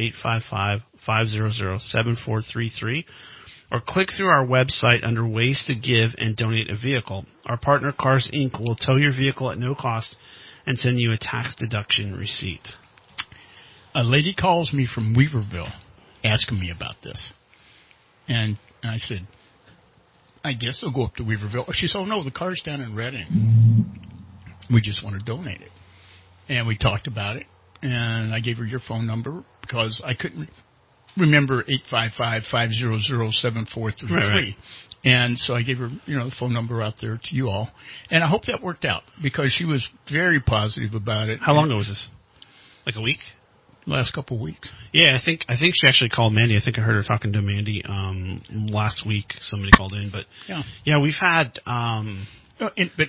855-500-7433. 1.06 3.04
Or 3.70 3.80
click 3.80 4.08
through 4.16 4.28
our 4.28 4.44
website 4.44 5.04
under 5.04 5.26
ways 5.26 5.62
to 5.66 5.74
give 5.74 6.10
and 6.18 6.36
donate 6.36 6.70
a 6.70 6.76
vehicle. 6.76 7.26
Our 7.46 7.56
partner 7.56 7.92
Cars 7.98 8.28
Inc. 8.32 8.60
will 8.60 8.76
tow 8.76 8.96
your 8.96 9.12
vehicle 9.12 9.50
at 9.50 9.58
no 9.58 9.74
cost 9.74 10.14
and 10.66 10.78
send 10.78 10.98
you 10.98 11.12
a 11.12 11.18
tax 11.18 11.54
deduction 11.56 12.16
receipt. 12.16 12.68
A 13.94 14.02
lady 14.02 14.34
calls 14.34 14.72
me 14.72 14.86
from 14.92 15.14
Weaverville 15.14 15.72
asking 16.24 16.60
me 16.60 16.70
about 16.74 16.96
this. 17.02 17.32
And 18.28 18.58
I 18.82 18.98
said, 18.98 19.26
I 20.44 20.52
guess 20.52 20.80
they'll 20.80 20.92
go 20.92 21.04
up 21.04 21.14
to 21.16 21.22
Weaverville. 21.22 21.72
She 21.72 21.86
said, 21.86 21.98
Oh 21.98 22.04
no, 22.04 22.22
the 22.22 22.30
car's 22.30 22.60
down 22.64 22.80
in 22.80 22.94
Redding. 22.94 24.05
We 24.72 24.80
just 24.80 25.02
want 25.04 25.18
to 25.18 25.24
donate 25.24 25.60
it. 25.60 25.70
And 26.48 26.66
we 26.66 26.76
talked 26.76 27.06
about 27.06 27.36
it, 27.36 27.46
and 27.82 28.32
I 28.34 28.40
gave 28.40 28.58
her 28.58 28.64
your 28.64 28.80
phone 28.86 29.06
number 29.06 29.44
because 29.62 30.00
I 30.04 30.14
couldn't 30.14 30.48
remember 31.16 31.64
eight 31.68 31.82
five 31.90 32.12
five 32.16 32.42
five 32.50 32.70
zero 32.72 32.98
zero 33.00 33.30
seven 33.32 33.66
four 33.74 33.90
three 33.90 34.08
three. 34.08 34.56
And 35.04 35.38
so 35.38 35.54
I 35.54 35.62
gave 35.62 35.78
her, 35.78 35.88
you 36.06 36.16
know, 36.16 36.26
the 36.26 36.34
phone 36.38 36.52
number 36.52 36.82
out 36.82 36.94
there 37.00 37.16
to 37.16 37.34
you 37.34 37.48
all. 37.48 37.70
And 38.10 38.24
I 38.24 38.28
hope 38.28 38.46
that 38.46 38.62
worked 38.62 38.84
out 38.84 39.02
because 39.22 39.54
she 39.56 39.64
was 39.64 39.86
very 40.10 40.40
positive 40.40 40.94
about 40.94 41.28
it. 41.28 41.38
How 41.40 41.52
long 41.52 41.66
ago 41.66 41.76
was 41.76 41.86
this? 41.86 42.08
Like 42.84 42.96
a 42.96 43.00
week? 43.00 43.20
Last 43.88 44.12
couple 44.12 44.36
of 44.36 44.42
weeks. 44.42 44.68
Yeah, 44.92 45.16
I 45.16 45.24
think 45.24 45.44
I 45.48 45.56
think 45.56 45.74
she 45.76 45.86
actually 45.86 46.10
called 46.10 46.32
Mandy. 46.32 46.56
I 46.56 46.60
think 46.64 46.76
I 46.76 46.80
heard 46.80 46.96
her 46.96 47.04
talking 47.04 47.32
to 47.32 47.40
Mandy 47.40 47.84
um 47.88 48.42
last 48.50 49.06
week. 49.06 49.26
Somebody 49.48 49.70
called 49.70 49.92
in, 49.92 50.10
but 50.10 50.26
yeah, 50.48 50.62
yeah, 50.84 50.98
we've 50.98 51.14
had 51.14 51.60
um, 51.66 52.26
no, 52.60 52.70
it, 52.76 52.92
but 52.96 53.08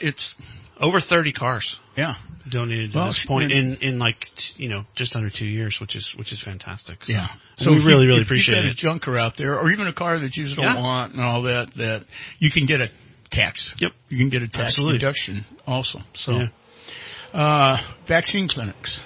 it's 0.00 0.34
over 0.80 1.00
30 1.00 1.32
cars. 1.32 1.76
Yeah. 1.96 2.14
Donated 2.50 2.92
well, 2.94 3.08
this 3.08 3.24
point 3.26 3.50
in, 3.50 3.76
in 3.80 3.98
like, 3.98 4.16
you 4.56 4.68
know, 4.68 4.84
just 4.94 5.16
under 5.16 5.30
two 5.36 5.46
years, 5.46 5.78
which 5.80 5.96
is, 5.96 6.08
which 6.16 6.32
is 6.32 6.40
fantastic. 6.44 6.98
So, 7.02 7.12
yeah. 7.12 7.26
So 7.58 7.72
we 7.72 7.78
really, 7.78 8.06
really 8.06 8.20
if 8.20 8.26
appreciate 8.26 8.54
you've 8.54 8.64
got 8.64 8.70
it. 8.70 8.78
a 8.78 8.82
junker 8.82 9.18
out 9.18 9.32
there, 9.36 9.58
or 9.58 9.70
even 9.70 9.86
a 9.88 9.92
car 9.92 10.20
that 10.20 10.36
you 10.36 10.44
just 10.44 10.56
don't 10.56 10.64
yeah. 10.64 10.80
want 10.80 11.14
and 11.14 11.22
all 11.22 11.42
that, 11.42 11.68
that 11.76 12.04
you 12.38 12.50
can 12.50 12.66
get 12.66 12.80
a 12.80 12.88
tax. 13.32 13.74
Yep. 13.78 13.92
You 14.08 14.18
can 14.18 14.30
get 14.30 14.42
a 14.42 14.48
tax 14.48 14.74
Absolutely. 14.74 14.98
deduction 14.98 15.44
also. 15.66 15.98
So, 16.14 16.38
yeah. 17.34 17.40
uh, 17.40 17.76
vaccine 18.06 18.48
clinics. 18.48 19.00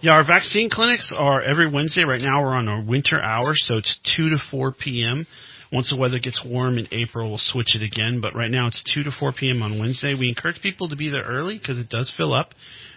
Yeah, 0.00 0.12
our 0.12 0.26
vaccine 0.26 0.68
clinics 0.70 1.12
are 1.16 1.42
every 1.42 1.70
Wednesday. 1.70 2.02
Right 2.02 2.20
now 2.20 2.42
we're 2.42 2.54
on 2.54 2.68
our 2.68 2.82
winter 2.82 3.22
hours, 3.22 3.62
so 3.68 3.76
it's 3.76 3.98
2 4.16 4.30
to 4.30 4.36
4 4.50 4.72
p.m. 4.72 5.26
Once 5.72 5.88
the 5.90 5.96
weather 5.96 6.18
gets 6.18 6.40
warm 6.44 6.76
in 6.76 6.86
April, 6.92 7.30
we'll 7.30 7.38
switch 7.38 7.74
it 7.74 7.82
again. 7.82 8.20
But 8.20 8.34
right 8.36 8.50
now 8.50 8.66
it's 8.66 8.82
2 8.94 9.04
to 9.04 9.10
4 9.18 9.32
p.m. 9.32 9.62
on 9.62 9.78
Wednesday. 9.78 10.14
We 10.14 10.28
encourage 10.28 10.60
people 10.60 10.88
to 10.90 10.96
be 10.96 11.08
there 11.08 11.24
early 11.24 11.58
because 11.58 11.78
it 11.78 11.88
does 11.88 12.12
fill 12.16 12.34
up. 12.34 12.50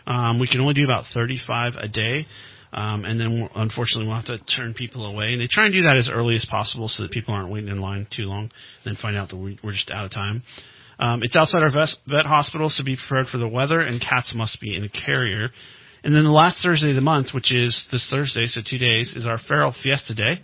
Um, 0.06 0.40
we 0.40 0.48
can 0.48 0.60
only 0.60 0.74
do 0.74 0.84
about 0.84 1.06
35 1.14 1.76
a 1.76 1.88
day. 1.88 2.26
Um, 2.74 3.06
and 3.06 3.18
then 3.18 3.40
we'll, 3.40 3.50
unfortunately 3.56 4.08
we'll 4.08 4.18
have 4.18 4.26
to 4.26 4.38
turn 4.56 4.74
people 4.74 5.06
away. 5.06 5.32
And 5.32 5.40
they 5.40 5.48
try 5.50 5.66
and 5.66 5.74
do 5.74 5.84
that 5.84 5.96
as 5.96 6.10
early 6.12 6.36
as 6.36 6.46
possible 6.50 6.90
so 6.90 7.04
that 7.04 7.12
people 7.12 7.34
aren't 7.34 7.50
waiting 7.50 7.70
in 7.70 7.80
line 7.80 8.06
too 8.14 8.24
long, 8.24 8.44
and 8.44 8.52
then 8.84 8.98
find 9.02 9.16
out 9.16 9.30
that 9.30 9.38
we're 9.38 9.72
just 9.72 9.90
out 9.92 10.04
of 10.04 10.12
time. 10.12 10.44
Um, 11.00 11.22
it's 11.24 11.36
outside 11.36 11.64
our 11.64 11.72
vet, 11.72 11.90
vet 12.08 12.26
hospital, 12.26 12.70
so 12.70 12.84
be 12.84 12.98
prepared 12.98 13.28
for 13.28 13.38
the 13.38 13.48
weather, 13.48 13.80
and 13.80 14.02
cats 14.02 14.34
must 14.36 14.60
be 14.60 14.76
in 14.76 14.84
a 14.84 14.90
carrier. 14.90 15.50
And 16.04 16.14
then 16.14 16.24
the 16.24 16.32
last 16.32 16.58
Thursday 16.62 16.90
of 16.90 16.96
the 16.96 17.02
month, 17.02 17.28
which 17.34 17.52
is 17.52 17.86
this 17.92 18.06
Thursday, 18.10 18.48
so 18.48 18.62
two 18.68 18.78
days, 18.78 19.12
is 19.16 19.26
our 19.26 19.40
Feral 19.48 19.74
Fiesta 19.82 20.14
Day. 20.14 20.42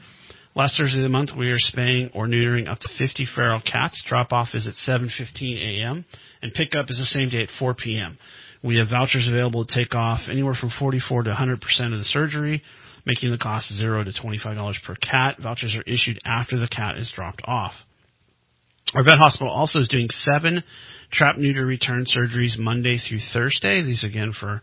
Last 0.53 0.75
Thursday 0.77 0.97
of 0.97 1.03
the 1.03 1.09
month, 1.09 1.29
we 1.37 1.49
are 1.49 1.59
spaying 1.59 2.11
or 2.13 2.27
neutering 2.27 2.69
up 2.69 2.79
to 2.79 2.89
50 2.97 3.25
feral 3.33 3.61
cats. 3.61 4.03
Drop 4.09 4.33
off 4.33 4.49
is 4.53 4.67
at 4.67 4.73
7:15 4.85 5.79
a.m. 5.79 6.03
and 6.41 6.53
pickup 6.53 6.91
is 6.91 6.97
the 6.97 7.05
same 7.05 7.29
day 7.29 7.43
at 7.43 7.49
4 7.57 7.73
p.m. 7.73 8.17
We 8.61 8.75
have 8.77 8.89
vouchers 8.89 9.29
available 9.29 9.65
to 9.65 9.73
take 9.73 9.95
off 9.95 10.19
anywhere 10.29 10.53
from 10.53 10.71
44 10.77 11.23
to 11.23 11.29
100 11.29 11.61
percent 11.61 11.93
of 11.93 11.99
the 11.99 12.05
surgery, 12.05 12.61
making 13.05 13.31
the 13.31 13.37
cost 13.37 13.73
zero 13.73 14.03
to 14.03 14.11
25 14.11 14.55
dollars 14.55 14.77
per 14.85 14.95
cat. 14.95 15.37
Vouchers 15.41 15.73
are 15.73 15.89
issued 15.89 16.19
after 16.25 16.59
the 16.59 16.67
cat 16.67 16.97
is 16.97 17.09
dropped 17.15 17.41
off. 17.45 17.73
Our 18.93 19.03
vet 19.03 19.19
hospital 19.19 19.53
also 19.53 19.79
is 19.79 19.87
doing 19.87 20.09
seven 20.09 20.65
trap 21.13 21.37
neuter 21.37 21.65
return 21.65 22.05
surgeries 22.05 22.57
Monday 22.57 22.97
through 22.97 23.19
Thursday. 23.31 23.83
These 23.83 24.03
again 24.03 24.33
for 24.37 24.61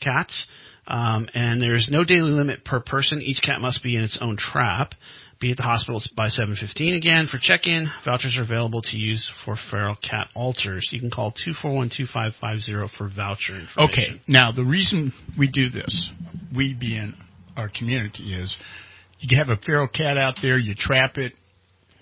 cats. 0.00 0.46
Um, 0.88 1.28
and 1.34 1.60
there's 1.60 1.86
no 1.90 2.02
daily 2.02 2.30
limit 2.30 2.64
per 2.64 2.80
person. 2.80 3.20
Each 3.20 3.42
cat 3.42 3.60
must 3.60 3.82
be 3.82 3.94
in 3.94 4.02
its 4.02 4.18
own 4.20 4.38
trap 4.38 4.94
be 5.40 5.52
at 5.52 5.56
the 5.56 5.62
hospital 5.62 6.02
by 6.16 6.28
7:15 6.28 6.96
again 6.96 7.28
for 7.30 7.38
check-in. 7.38 7.88
Vouchers 8.04 8.36
are 8.36 8.42
available 8.42 8.82
to 8.82 8.96
use 8.96 9.28
for 9.44 9.56
feral 9.70 9.96
cat 9.96 10.28
alters. 10.34 10.88
You 10.90 11.00
can 11.00 11.10
call 11.10 11.32
241-2550 11.46 12.90
for 12.96 13.08
voucher 13.08 13.54
information. 13.54 13.68
Okay. 13.78 14.20
Now, 14.26 14.50
the 14.50 14.64
reason 14.64 15.12
we 15.38 15.48
do 15.48 15.70
this, 15.70 16.10
we 16.54 16.74
being 16.74 17.14
our 17.56 17.68
community 17.68 18.34
is 18.34 18.54
you 19.20 19.36
have 19.38 19.48
a 19.48 19.56
feral 19.64 19.88
cat 19.88 20.16
out 20.16 20.34
there, 20.42 20.58
you 20.58 20.74
trap 20.74 21.18
it, 21.18 21.32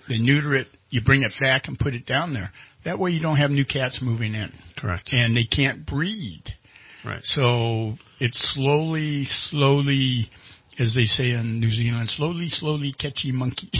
they 0.08 0.18
neuter 0.18 0.54
it, 0.54 0.68
you 0.90 1.00
bring 1.02 1.22
it 1.22 1.32
back 1.40 1.68
and 1.68 1.78
put 1.78 1.94
it 1.94 2.06
down 2.06 2.32
there. 2.32 2.52
That 2.84 2.98
way 2.98 3.10
you 3.10 3.20
don't 3.20 3.36
have 3.36 3.50
new 3.50 3.64
cats 3.64 3.98
moving 4.00 4.34
in. 4.34 4.52
Correct. 4.78 5.08
And 5.12 5.36
they 5.36 5.44
can't 5.44 5.84
breed. 5.84 6.42
Right. 7.04 7.22
So 7.22 7.94
it's 8.20 8.38
slowly, 8.54 9.24
slowly 9.50 10.30
as 10.78 10.94
they 10.94 11.04
say 11.04 11.30
in 11.30 11.60
New 11.60 11.70
Zealand, 11.70 12.10
slowly, 12.10 12.48
slowly 12.48 12.94
catchy 12.98 13.32
monkey. 13.32 13.70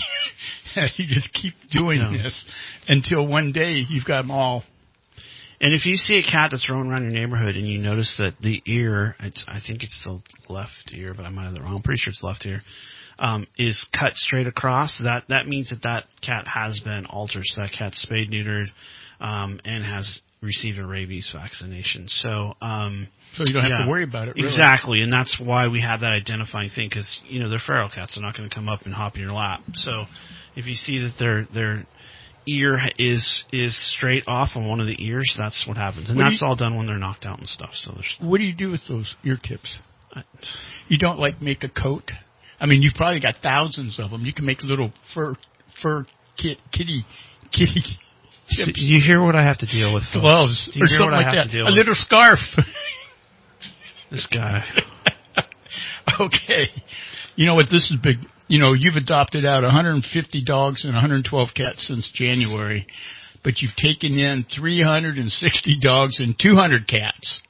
you 0.97 1.07
just 1.07 1.33
keep 1.33 1.55
doing 1.71 2.01
yeah. 2.01 2.23
this 2.23 2.45
until 2.89 3.27
one 3.27 3.53
day 3.53 3.85
you've 3.89 4.05
got 4.05 4.23
them 4.23 4.31
all. 4.31 4.63
And 5.61 5.73
if 5.73 5.87
you 5.87 5.97
see 5.97 6.19
a 6.19 6.23
cat 6.23 6.51
that's 6.51 6.69
roaming 6.69 6.93
around 6.93 7.05
your 7.05 7.13
neighborhood 7.13 7.57
and 7.57 7.67
you 7.67 7.79
notice 7.79 8.15
that 8.19 8.35
the 8.43 8.63
ear, 8.67 9.17
I 9.21 9.61
think 9.67 9.83
it's 9.83 10.01
the 10.05 10.21
left 10.53 10.93
ear, 10.93 11.15
but 11.15 11.25
I 11.25 11.31
might 11.31 11.45
have 11.45 11.55
the 11.55 11.63
wrong. 11.63 11.77
I'm 11.77 11.83
pretty 11.83 12.01
sure 12.01 12.11
it's 12.11 12.23
left 12.23 12.45
ear, 12.45 12.61
um, 13.19 13.47
is 13.57 13.87
cut 13.99 14.13
straight 14.15 14.47
across. 14.47 14.99
That 15.03 15.25
that 15.31 15.47
means 15.49 15.71
that 15.71 15.83
that 15.83 16.05
cat 16.21 16.47
has 16.47 16.79
been 16.81 17.07
altered. 17.07 17.45
So 17.47 17.63
that 17.63 17.73
cat's 17.73 18.03
spayed, 18.03 18.31
neutered, 18.31 18.67
um, 19.19 19.59
and 19.65 19.83
has 19.83 20.21
received 20.41 20.79
a 20.79 20.87
rabies 20.87 21.29
vaccination. 21.33 22.07
So, 22.09 22.55
um, 22.61 23.09
so 23.37 23.45
you 23.47 23.53
don't 23.53 23.63
have 23.63 23.71
yeah, 23.71 23.85
to 23.85 23.91
worry 23.91 24.05
about 24.05 24.29
it. 24.29 24.37
Really. 24.37 24.49
Exactly, 24.49 25.03
and 25.03 25.13
that's 25.13 25.39
why 25.43 25.69
we 25.69 25.81
have 25.81 26.01
that 26.01 26.13
identifying 26.13 26.71
thing 26.71 26.89
because 26.89 27.11
you 27.29 27.41
know 27.41 27.49
they're 27.49 27.63
feral 27.65 27.91
cats. 27.93 28.15
They're 28.15 28.25
not 28.25 28.37
going 28.37 28.49
to 28.49 28.55
come 28.55 28.69
up 28.69 28.83
and 28.85 28.95
hop 28.95 29.17
in 29.17 29.23
your 29.23 29.33
lap. 29.33 29.61
So, 29.75 30.05
if 30.55 30.67
you 30.67 30.75
see 30.75 30.99
that 30.99 31.15
their 31.19 31.47
their 31.53 31.87
ear 32.47 32.79
is 32.99 33.45
is 33.53 33.77
straight 33.97 34.25
off 34.27 34.51
on 34.55 34.69
one 34.69 34.81
of 34.81 34.87
the 34.87 34.97
ears, 35.05 35.35
that's 35.39 35.65
what 35.67 35.77
happens, 35.77 36.09
and 36.09 36.17
what 36.17 36.25
that's 36.25 36.41
you, 36.41 36.47
all 36.47 36.57
done 36.57 36.77
when 36.77 36.87
they're 36.87 36.99
knocked 36.99 37.25
out 37.25 37.39
and 37.39 37.49
stuff. 37.49 37.71
So, 37.75 37.93
there's 37.95 38.17
what 38.21 38.39
do 38.39 38.45
you 38.45 38.55
do 38.55 38.71
with 38.71 38.83
those 38.89 39.15
ear 39.25 39.39
tips? 39.43 39.79
You 40.89 40.97
don't 40.99 41.19
like 41.19 41.43
make 41.43 41.63
a 41.63 41.69
coat. 41.69 42.11
I 42.59 42.65
mean, 42.65 42.81
you've 42.81 42.95
probably 42.95 43.21
got 43.21 43.35
thousands 43.43 43.99
of 44.01 44.11
them. 44.11 44.25
You 44.25 44.33
can 44.33 44.47
make 44.47 44.63
little 44.63 44.91
fur 45.15 45.37
fur 45.83 46.07
kit, 46.39 46.57
kitty 46.73 47.05
kitty 47.53 47.99
Do 48.51 48.73
you 48.77 49.03
hear 49.03 49.23
what 49.23 49.35
I 49.35 49.45
have 49.45 49.59
to 49.59 49.67
deal 49.67 49.93
with? 49.93 50.05
folks? 50.05 50.21
gloves 50.21 50.69
or 50.71 50.87
hear 50.87 50.87
something 50.87 51.05
what 51.07 51.15
I 51.15 51.17
like 51.19 51.27
have 51.27 51.35
that. 51.35 51.45
to 51.51 51.57
deal 51.59 51.67
A 51.67 51.71
with? 51.71 51.75
little 51.79 51.95
scarf. 51.97 52.39
This 54.11 54.27
guy. 54.33 54.63
okay. 56.21 56.69
You 57.35 57.47
know 57.47 57.57
what? 57.57 57.67
This 57.71 57.91
is 57.91 57.97
big. 58.03 58.17
You 58.47 58.61
know, 58.61 58.73
you've 58.73 58.95
adopted 58.95 59.45
out 59.45 59.65
150 59.65 60.45
dogs 60.45 60.85
and 60.85 60.95
112 60.95 61.49
cats 61.57 61.85
since 61.89 62.09
January, 62.15 62.87
but 63.43 63.55
you've 63.59 63.75
taken 63.75 64.13
in 64.17 64.47
360 64.57 65.79
dogs 65.83 66.21
and 66.21 66.37
200 66.41 66.87
cats. 66.87 67.41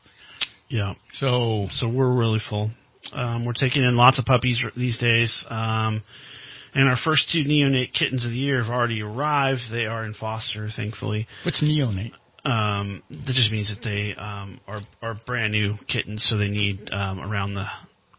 Yeah. 0.71 0.95
So 1.13 1.67
so 1.75 1.89
we're 1.89 2.11
really 2.11 2.41
full. 2.49 2.71
Um, 3.13 3.45
we're 3.45 3.53
taking 3.53 3.83
in 3.85 3.95
lots 3.97 4.19
of 4.19 4.25
puppies 4.25 4.59
these 4.77 4.97
days. 4.99 5.33
Um, 5.51 6.03
and 6.77 6.89
our 6.89 6.97
first 7.05 7.25
two 7.33 7.43
neonate 7.45 7.93
kittens 7.93 8.25
of 8.25 8.31
the 8.31 8.37
year 8.37 8.63
have 8.63 8.71
already 8.73 9.03
arrived. 9.03 9.63
They 9.73 9.87
are 9.87 10.05
in 10.05 10.15
foster, 10.15 10.69
thankfully. 10.77 11.27
What's 11.45 11.61
neonate? 11.63 12.13
Um, 12.45 13.03
that 13.11 13.35
just 13.35 13.51
means 13.51 13.69
that 13.75 13.83
they 13.83 14.15
um, 14.15 14.61
are 14.69 14.81
are 15.03 15.19
brand 15.27 15.53
new 15.53 15.75
kittens, 15.89 16.25
so 16.29 16.37
they 16.37 16.49
need 16.49 16.89
um, 16.93 17.19
around 17.21 17.55
the 17.55 17.67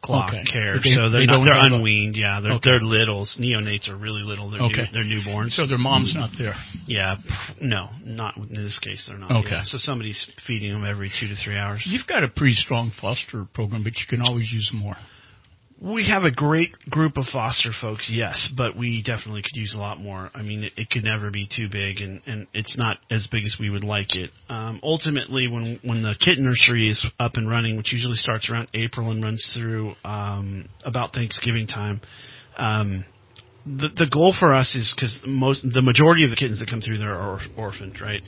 clock 0.03 0.29
Okay. 0.33 0.43
care. 0.51 0.79
They- 0.83 0.91
so 0.95 1.09
they're 1.09 1.21
they 1.21 1.25
not, 1.27 1.43
they're 1.45 1.57
unweaned. 1.57 2.15
Yeah, 2.17 2.39
they're 2.41 2.53
Okay. 2.53 2.71
they're 2.71 2.79
littles. 2.81 3.35
Neonates 3.39 3.87
are 3.89 3.95
really 3.95 4.21
little. 4.23 4.49
They're 4.49 4.61
Okay. 4.61 4.83
new, 4.83 4.87
they're 4.93 5.03
newborns. 5.05 5.51
So 5.51 5.65
their 5.65 5.77
mom's 5.77 6.13
not 6.13 6.31
there. 6.37 6.55
Yeah, 6.87 7.15
no, 7.61 7.89
not 8.03 8.35
in 8.37 8.53
this 8.63 8.77
case. 8.79 9.03
They're 9.07 9.17
not. 9.17 9.31
Okay. 9.31 9.49
Yeah, 9.51 9.63
So 9.63 9.77
somebody's 9.77 10.19
feeding 10.45 10.71
them 10.73 10.83
every 10.85 11.09
two 11.19 11.27
to 11.29 11.35
three 11.35 11.57
hours. 11.57 11.81
You've 11.85 12.05
got 12.07 12.23
a 12.23 12.27
pretty 12.27 12.55
strong 12.55 12.91
foster 13.01 13.45
program, 13.53 13.83
but 13.83 13.93
you 13.97 14.05
can 14.09 14.21
always 14.21 14.51
use 14.51 14.69
more. 14.73 14.97
We 15.79 16.07
have 16.09 16.23
a 16.23 16.31
great 16.31 16.71
group 16.89 17.17
of 17.17 17.25
foster 17.31 17.71
folks, 17.79 18.09
yes, 18.11 18.49
but 18.57 18.75
we 18.75 19.03
definitely 19.05 19.43
could 19.43 19.55
use 19.55 19.73
a 19.75 19.79
lot 19.79 19.99
more. 19.99 20.31
I 20.33 20.41
mean, 20.41 20.63
it, 20.63 20.73
it 20.75 20.89
could 20.89 21.03
never 21.03 21.29
be 21.29 21.47
too 21.55 21.69
big, 21.71 22.01
and, 22.01 22.19
and 22.25 22.47
it's 22.53 22.75
not 22.77 22.97
as 23.11 23.27
big 23.31 23.43
as 23.45 23.55
we 23.59 23.69
would 23.69 23.83
like 23.83 24.15
it. 24.15 24.31
Um, 24.49 24.79
ultimately, 24.81 25.47
when 25.47 25.79
when 25.83 26.01
the 26.01 26.15
kitten 26.19 26.45
nursery 26.45 26.89
is 26.89 27.05
up 27.19 27.33
and 27.35 27.47
running, 27.47 27.77
which 27.77 27.93
usually 27.93 28.17
starts 28.17 28.49
around 28.49 28.69
April 28.73 29.11
and 29.11 29.23
runs 29.23 29.45
through 29.55 29.93
um, 30.03 30.67
about 30.83 31.13
Thanksgiving 31.13 31.67
time, 31.67 32.01
um, 32.57 33.05
the 33.65 33.89
the 33.95 34.07
goal 34.11 34.33
for 34.39 34.55
us 34.55 34.73
is 34.73 34.91
because 34.95 35.15
most 35.27 35.61
the 35.73 35.83
majority 35.83 36.23
of 36.23 36.31
the 36.31 36.35
kittens 36.35 36.59
that 36.59 36.69
come 36.69 36.81
through 36.81 36.97
there 36.97 37.13
are 37.13 37.33
or- 37.33 37.41
orphaned, 37.55 38.01
right? 38.01 38.23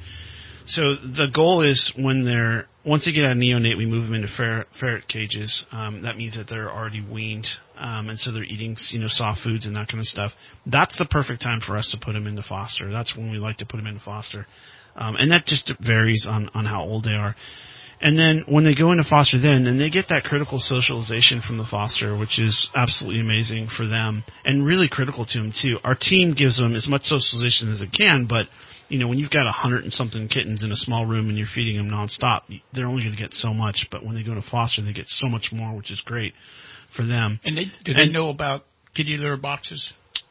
So 0.70 0.94
the 0.96 1.28
goal 1.34 1.64
is 1.64 1.91
when 1.98 2.26
they're 2.26 2.68
once 2.86 3.04
they 3.04 3.12
get 3.12 3.26
out 3.26 3.32
of 3.32 3.38
neonate, 3.38 3.76
we 3.76 3.88
move 3.88 4.06
them 4.06 4.14
into 4.14 4.28
ferret, 4.80 5.08
cages. 5.08 5.66
Um, 5.72 6.04
that 6.04 6.16
means 6.16 6.38
that 6.38 6.48
they're 6.48 6.72
already 6.72 7.02
weaned, 7.02 7.48
um, 7.78 8.10
and 8.10 8.18
so 8.20 8.32
they're 8.32 8.44
eating 8.44 8.78
you 8.91 9.00
know 9.00 9.08
soft 9.10 9.41
foods 9.41 9.66
and 9.66 9.76
that 9.76 9.88
kind 9.88 10.00
of 10.00 10.06
stuff. 10.06 10.32
That's 10.68 10.96
the 11.00 11.06
perfect 11.06 11.41
time 11.41 11.60
for 11.66 11.76
us 11.76 11.90
to 11.91 11.98
put 12.04 12.14
them 12.14 12.28
into 12.28 12.44
foster. 12.48 12.91
That's 12.91 13.16
when 13.18 13.32
we 13.32 13.40
like 13.40 13.58
to 13.58 13.66
put 13.66 13.78
them 13.78 13.88
into 13.88 14.04
foster, 14.06 14.46
um, 14.96 15.16
and 15.16 15.32
that 15.32 15.48
just 15.48 15.72
varies 15.82 16.26
on 16.30 16.50
on 16.54 16.66
how 16.66 16.84
old 16.84 17.04
they 17.04 17.14
are. 17.14 17.36
And 18.02 18.18
then 18.18 18.46
when 18.48 18.64
they 18.64 18.76
go 18.76 18.91
into 18.91 19.04
foster, 19.10 19.41
then 19.41 19.66
then 19.66 19.80
they 19.80 19.90
get 19.90 20.06
that 20.10 20.24
critical 20.24 20.60
socialization 20.60 21.41
from 21.46 21.58
the 21.58 21.66
foster, 21.70 22.16
which 22.16 22.38
is 22.38 22.70
absolutely 22.76 23.22
amazing 23.22 23.70
for 23.76 23.88
them 23.88 24.24
and 24.46 24.64
really 24.64 24.88
critical 24.88 25.26
to 25.26 25.38
them 25.38 25.52
too. 25.62 25.78
Our 25.84 25.96
team 25.96 26.36
gives 26.38 26.58
them 26.58 26.76
as 26.76 26.88
much 26.88 27.06
socialization 27.06 27.74
as 27.74 27.82
it 27.82 27.91
can, 27.91 28.28
but 28.30 28.46
you 28.90 28.99
know 28.99 29.07
when 29.07 29.18
you've 29.18 29.32
got 29.32 29.48
a 29.48 29.52
hundred 29.52 29.84
and 29.86 29.94
something 29.94 30.28
kittens 30.28 30.64
in 30.64 30.72
a 30.72 30.76
small 30.76 31.06
room 31.06 31.30
and 31.30 31.38
you're 31.38 31.48
feeding 31.53 31.78
them 31.78 31.90
nonstop, 31.90 32.41
they're 32.74 32.88
only 32.88 33.03
going 33.03 33.16
to 33.16 33.22
get 33.22 33.34
so 33.34 33.53
much. 33.53 33.88
But 33.91 34.03
when 34.06 34.16
they 34.16 34.24
go 34.24 34.34
to 34.36 34.41
foster, 34.41 34.82
they 34.82 34.94
get 34.94 35.06
so 35.07 35.28
much 35.28 35.49
more, 35.52 35.76
which 35.76 35.91
is 35.91 36.02
great 36.06 36.34
for 36.95 37.06
them. 37.06 37.40
And 37.44 37.57
they 37.57 37.66
do 37.86 37.94
they 37.94 38.03
And- 38.03 38.14
know 38.14 38.30
about 38.30 38.66
kitty 38.95 39.16
litter 39.18 39.38
boxes? 39.38 39.88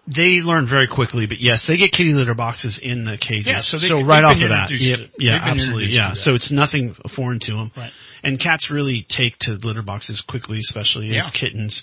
They 0.07 0.41
learn 0.41 0.67
very 0.67 0.87
quickly, 0.89 1.27
but 1.27 1.39
yes, 1.39 1.65
they 1.69 1.77
get 1.77 1.93
kitty 1.93 2.13
litter 2.15 2.33
boxes 2.33 2.79
in 2.83 3.05
the 3.05 3.19
cages. 3.19 3.47
Yeah, 3.47 3.61
so 3.61 3.79
they- 3.79 3.93
right 3.93 4.23
they've 4.23 4.39
off 4.39 4.43
of 4.43 4.49
that, 4.49 4.71
yeah, 4.71 4.97
yeah, 5.19 5.35
absolutely, 5.43 5.93
yeah. 5.93 6.15
So 6.15 6.35
it's 6.35 6.51
nothing 6.51 6.95
foreign 7.15 7.41
to 7.41 7.53
them. 7.53 7.73
Right. 7.77 7.93
And 8.23 8.41
cats 8.41 8.71
really 8.71 9.07
take 9.09 9.39
to 9.41 9.53
litter 9.63 9.83
boxes 9.83 10.23
quickly, 10.23 10.61
especially 10.61 11.13
Yeah. 11.13 11.27
as 11.27 11.31
kittens. 11.33 11.83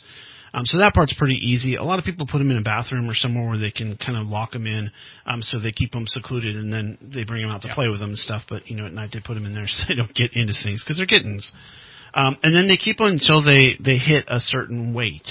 Um, 0.56 0.66
so 0.66 0.78
that 0.78 0.94
part's 0.94 1.14
pretty 1.14 1.36
easy. 1.36 1.76
A 1.76 1.84
lot 1.84 2.00
of 2.00 2.06
people 2.06 2.26
put 2.26 2.38
them 2.38 2.50
in 2.50 2.56
a 2.56 2.62
bathroom 2.62 3.10
or 3.10 3.14
somewhere 3.14 3.46
where 3.46 3.58
they 3.58 3.72
can 3.72 3.98
kind 3.98 4.18
of 4.18 4.28
lock 4.28 4.54
them 4.54 4.66
in, 4.66 4.90
um, 5.26 5.42
so 5.42 5.60
they 5.60 5.74
keep 5.74 5.92
them 5.92 6.06
secluded, 6.08 6.56
and 6.56 6.72
then 6.72 6.98
they 7.14 7.26
bring 7.26 7.42
them 7.42 7.52
out 7.52 7.62
to 7.64 7.74
play 7.76 7.90
with 7.90 8.00
them 8.00 8.12
and 8.12 8.18
stuff. 8.18 8.44
But 8.48 8.66
you 8.68 8.78
know, 8.78 8.86
at 8.86 8.94
night 8.94 9.10
they 9.12 9.20
put 9.20 9.34
them 9.34 9.46
in 9.46 9.54
there 9.54 9.68
so 9.68 9.84
they 9.90 9.96
don't 9.96 10.16
get 10.16 10.32
into 10.32 10.54
things 10.64 10.82
because 10.82 10.96
they're 10.96 11.06
kittens. 11.06 11.52
Um, 12.14 12.38
and 12.42 12.56
then 12.56 12.70
they 12.70 12.78
keep 12.78 13.00
them 13.00 13.08
until 13.08 13.44
they 13.44 13.76
they 13.84 13.98
hit 13.98 14.26
a 14.30 14.40
certain 14.40 14.94
weight. 14.94 15.28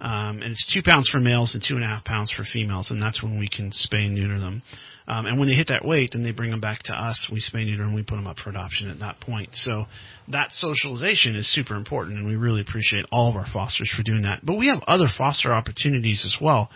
Um, 0.00 0.40
and 0.42 0.52
it's 0.52 0.72
two 0.72 0.82
pounds 0.82 1.08
for 1.10 1.20
males 1.20 1.54
and 1.54 1.62
two 1.62 1.76
and 1.76 1.84
a 1.84 1.86
half 1.86 2.04
pounds 2.04 2.32
for 2.34 2.44
females, 2.50 2.90
and 2.90 3.00
that's 3.00 3.22
when 3.22 3.38
we 3.38 3.48
can 3.48 3.70
spay 3.70 4.06
and 4.06 4.14
neuter 4.14 4.40
them. 4.40 4.62
Um, 5.08 5.26
and 5.26 5.38
when 5.38 5.48
they 5.48 5.54
hit 5.54 5.68
that 5.68 5.84
weight, 5.84 6.10
then 6.12 6.22
they 6.22 6.30
bring 6.30 6.50
them 6.50 6.60
back 6.60 6.82
to 6.84 6.92
us. 6.92 7.28
We 7.30 7.40
spay 7.40 7.66
neuter 7.66 7.82
and 7.82 7.94
we 7.94 8.02
put 8.02 8.16
them 8.16 8.26
up 8.26 8.38
for 8.38 8.50
adoption 8.50 8.88
at 8.88 9.00
that 9.00 9.20
point. 9.20 9.50
So 9.54 9.86
that 10.28 10.50
socialization 10.52 11.34
is 11.36 11.52
super 11.52 11.74
important, 11.74 12.18
and 12.18 12.26
we 12.26 12.36
really 12.36 12.60
appreciate 12.60 13.04
all 13.10 13.30
of 13.30 13.36
our 13.36 13.46
fosters 13.52 13.90
for 13.96 14.02
doing 14.02 14.22
that. 14.22 14.44
But 14.44 14.54
we 14.54 14.68
have 14.68 14.82
other 14.86 15.08
foster 15.16 15.52
opportunities 15.52 16.22
as 16.24 16.36
well. 16.40 16.70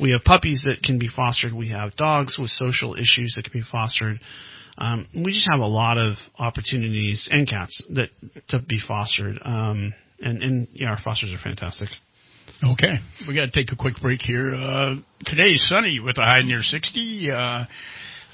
We 0.00 0.12
have 0.12 0.24
puppies 0.24 0.62
that 0.64 0.82
can 0.82 0.98
be 0.98 1.08
fostered. 1.08 1.52
We 1.52 1.70
have 1.70 1.96
dogs 1.96 2.36
with 2.38 2.50
social 2.50 2.94
issues 2.94 3.34
that 3.36 3.44
can 3.44 3.52
be 3.52 3.66
fostered. 3.70 4.20
Um, 4.78 5.06
we 5.14 5.32
just 5.32 5.48
have 5.50 5.60
a 5.60 5.66
lot 5.66 5.98
of 5.98 6.14
opportunities 6.38 7.28
and 7.30 7.48
cats 7.48 7.82
that 7.90 8.08
to 8.48 8.60
be 8.60 8.80
fostered. 8.86 9.38
Um, 9.44 9.92
and 10.20 10.42
and 10.42 10.68
yeah, 10.72 10.88
our 10.88 10.98
fosters 11.02 11.32
are 11.32 11.42
fantastic. 11.42 11.88
Okay, 12.64 12.98
we 13.26 13.34
got 13.34 13.46
to 13.46 13.50
take 13.50 13.72
a 13.72 13.76
quick 13.76 14.00
break 14.00 14.20
here. 14.22 14.54
Uh, 14.54 14.94
today 15.26 15.54
sunny 15.56 15.98
with 15.98 16.16
a 16.18 16.22
high 16.22 16.42
near 16.42 16.62
60. 16.62 17.30
Uh, 17.30 17.64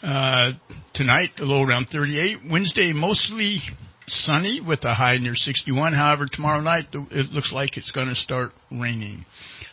uh, 0.07 0.53
tonight, 0.95 1.31
a 1.39 1.45
low 1.45 1.63
around 1.63 1.89
38. 1.91 2.39
Wednesday, 2.51 2.93
mostly 2.93 3.61
sunny 4.07 4.61
with 4.61 4.85
a 4.85 4.95
high 4.95 5.17
near 5.17 5.35
61. 5.35 5.95
However, 5.95 6.27
tomorrow 6.31 6.61
night, 6.61 6.89
it 6.93 7.33
looks 7.33 7.53
like 7.53 7.77
it's 7.77 7.91
going 7.91 8.09
to 8.09 8.15
start 8.15 8.53
raining. 8.71 9.25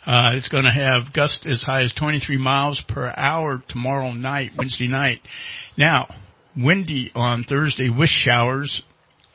Uh, 0.06 0.32
it's 0.34 0.48
going 0.48 0.64
to 0.64 0.70
have 0.70 1.12
gusts 1.12 1.44
as 1.46 1.62
high 1.62 1.82
as 1.82 1.92
23 1.98 2.38
miles 2.38 2.82
per 2.88 3.12
hour 3.16 3.62
tomorrow 3.68 4.12
night, 4.12 4.52
Wednesday 4.56 4.88
night. 4.88 5.20
Now, 5.76 6.08
windy 6.56 7.12
on 7.14 7.44
Thursday 7.48 7.90
with 7.90 8.08
showers 8.08 8.82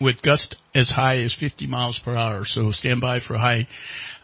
with 0.01 0.21
gusts 0.21 0.55
as 0.73 0.89
high 0.89 1.17
as 1.17 1.35
50 1.39 1.67
miles 1.67 1.99
per 2.03 2.15
hour. 2.15 2.43
So 2.45 2.71
stand 2.71 3.01
by 3.01 3.19
for 3.25 3.37
high 3.37 3.67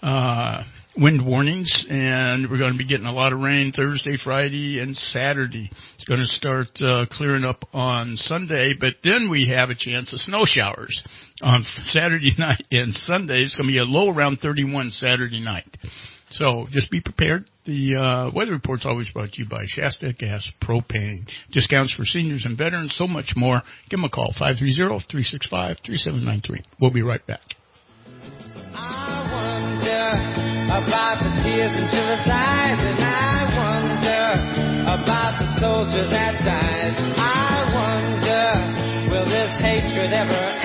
uh, 0.02 0.64
wind 0.98 1.26
warnings, 1.26 1.72
and 1.90 2.50
we're 2.50 2.58
going 2.58 2.74
to 2.74 2.78
be 2.78 2.88
getting 2.88 3.06
a 3.06 3.14
lot 3.14 3.32
of 3.32 3.40
rain 3.40 3.72
Thursday, 3.76 4.18
Friday, 4.24 4.80
and 4.80 4.96
Saturday. 5.14 5.70
It's 5.96 6.06
going 6.06 6.20
to 6.20 6.28
start 6.28 6.68
uh, 6.82 7.06
clearing 7.12 7.46
up 7.46 7.64
on 7.74 8.18
Sunday, 8.18 8.74
but 8.80 8.96
then 9.04 9.30
we 9.30 9.52
have 9.54 9.70
a 9.70 9.76
chance 9.76 10.12
of 10.12 10.20
snow 10.22 10.44
showers 10.46 11.02
on 11.42 11.66
Saturday 11.86 12.34
night 12.38 12.66
and 12.72 12.98
Sunday. 13.06 13.44
It's 13.44 13.56
going 13.56 13.68
to 13.68 13.74
be 13.74 13.78
a 13.78 13.84
low 13.84 14.10
around 14.10 14.40
31 14.42 14.92
Saturday 14.92 15.40
night. 15.40 15.78
So 16.32 16.68
just 16.72 16.90
be 16.92 17.00
prepared. 17.02 17.50
The 17.66 17.96
uh, 17.96 18.32
weather 18.36 18.52
report's 18.52 18.86
always 18.86 19.10
brought 19.10 19.32
to 19.34 19.42
you 19.42 19.48
by 19.48 19.64
Shasta 19.68 20.14
Gas 20.14 20.48
Propane. 20.62 21.28
Discounts 21.52 21.94
for 21.94 22.06
seniors 22.06 22.44
and 22.46 22.58
veterans, 22.58 22.96
so 22.98 23.08
much 23.08 23.34
more. 23.36 23.62
Give 23.90 24.00
them 24.00 24.06
a 24.06 24.10
call, 24.10 24.34
530-365-3793. 24.40 26.64
We'll 26.80 26.92
be 26.92 27.02
right 27.02 27.26
back. 27.26 27.42
about 30.68 31.24
the 31.24 31.32
tears 31.42 31.72
in 31.74 31.88
children's 31.90 32.28
eyes, 32.28 32.78
and 32.78 33.00
I 33.00 33.48
wonder 33.56 34.36
about 34.84 35.40
the 35.40 35.48
soldier 35.64 36.04
that 36.12 36.44
dies. 36.44 36.92
I 37.18 37.72
wonder, 37.72 38.68
will 39.10 39.26
this 39.26 39.50
hatred 39.64 40.12
ever 40.14 40.57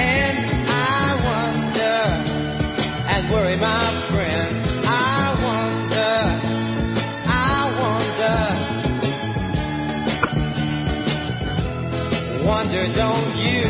don't 12.72 13.36
you? 13.36 13.62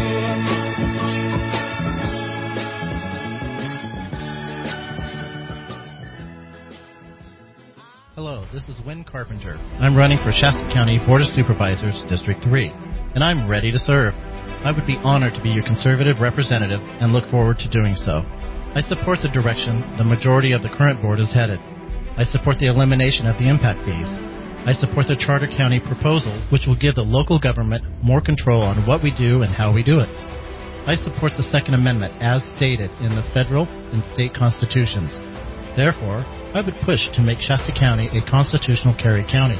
Hello, 8.14 8.46
this 8.52 8.62
is 8.68 8.78
Win 8.86 9.02
Carpenter. 9.02 9.56
I'm 9.80 9.96
running 9.96 10.18
for 10.18 10.30
Shasta 10.30 10.70
County 10.72 11.00
Board 11.04 11.22
of 11.22 11.28
Supervisors, 11.34 11.98
District 12.08 12.40
3, 12.44 12.70
and 13.16 13.24
I'm 13.24 13.48
ready 13.48 13.72
to 13.72 13.78
serve. 13.78 14.14
I 14.62 14.70
would 14.70 14.86
be 14.86 14.98
honored 15.02 15.34
to 15.34 15.42
be 15.42 15.50
your 15.50 15.64
conservative 15.64 16.20
representative 16.20 16.80
and 16.80 17.12
look 17.12 17.28
forward 17.28 17.58
to 17.58 17.68
doing 17.70 17.96
so. 17.96 18.22
I 18.74 18.82
support 18.88 19.18
the 19.20 19.34
direction 19.34 19.82
the 19.98 20.04
majority 20.04 20.52
of 20.52 20.62
the 20.62 20.70
current 20.78 21.02
board 21.02 21.18
is 21.18 21.32
headed. 21.34 21.58
I 22.16 22.22
support 22.30 22.60
the 22.60 22.70
elimination 22.70 23.26
of 23.26 23.36
the 23.38 23.48
impact 23.50 23.80
fees. 23.84 24.31
I 24.62 24.78
support 24.78 25.10
the 25.10 25.18
Charter 25.18 25.50
County 25.50 25.82
proposal, 25.82 26.38
which 26.54 26.70
will 26.70 26.78
give 26.78 26.94
the 26.94 27.02
local 27.02 27.42
government 27.42 27.82
more 27.98 28.22
control 28.22 28.62
on 28.62 28.86
what 28.86 29.02
we 29.02 29.10
do 29.10 29.42
and 29.42 29.50
how 29.50 29.74
we 29.74 29.82
do 29.82 29.98
it. 29.98 30.06
I 30.86 30.94
support 30.94 31.34
the 31.34 31.50
Second 31.50 31.74
Amendment 31.74 32.14
as 32.22 32.46
stated 32.54 32.86
in 33.02 33.18
the 33.18 33.26
federal 33.34 33.66
and 33.66 34.06
state 34.14 34.38
constitutions. 34.38 35.10
Therefore, 35.74 36.22
I 36.54 36.62
would 36.62 36.78
push 36.86 37.02
to 37.10 37.26
make 37.26 37.42
Shasta 37.42 37.74
County 37.74 38.06
a 38.14 38.22
constitutional 38.30 38.94
carry 39.02 39.26
county. 39.26 39.58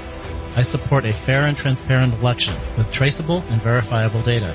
I 0.55 0.63
support 0.71 1.03
a 1.03 1.19
fair 1.27 1.51
and 1.51 1.59
transparent 1.59 2.15
election 2.23 2.55
with 2.79 2.87
traceable 2.95 3.43
and 3.51 3.59
verifiable 3.59 4.23
data. 4.23 4.55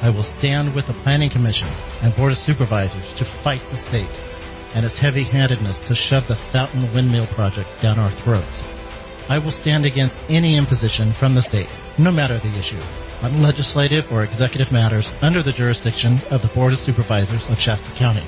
I 0.00 0.08
will 0.08 0.24
stand 0.40 0.72
with 0.72 0.88
the 0.88 0.96
Planning 1.04 1.28
Commission 1.28 1.68
and 2.00 2.16
Board 2.16 2.32
of 2.32 2.40
Supervisors 2.48 3.04
to 3.20 3.28
fight 3.44 3.60
the 3.68 3.84
state 3.92 4.16
and 4.72 4.88
its 4.88 4.96
heavy-handedness 4.96 5.92
to 5.92 5.94
shove 6.08 6.24
the 6.24 6.40
Fountain 6.56 6.88
Windmill 6.96 7.28
project 7.36 7.68
down 7.84 7.98
our 7.98 8.16
throats. 8.24 8.77
I 9.28 9.36
will 9.36 9.52
stand 9.60 9.84
against 9.84 10.16
any 10.30 10.56
imposition 10.56 11.12
from 11.20 11.34
the 11.34 11.42
state, 11.42 11.68
no 11.98 12.10
matter 12.10 12.38
the 12.38 12.48
issue, 12.48 12.80
on 13.20 13.42
legislative 13.42 14.06
or 14.10 14.24
executive 14.24 14.72
matters 14.72 15.04
under 15.20 15.42
the 15.42 15.52
jurisdiction 15.52 16.22
of 16.30 16.40
the 16.40 16.48
Board 16.54 16.72
of 16.72 16.78
Supervisors 16.86 17.42
of 17.50 17.58
Shasta 17.58 17.94
County. 17.98 18.24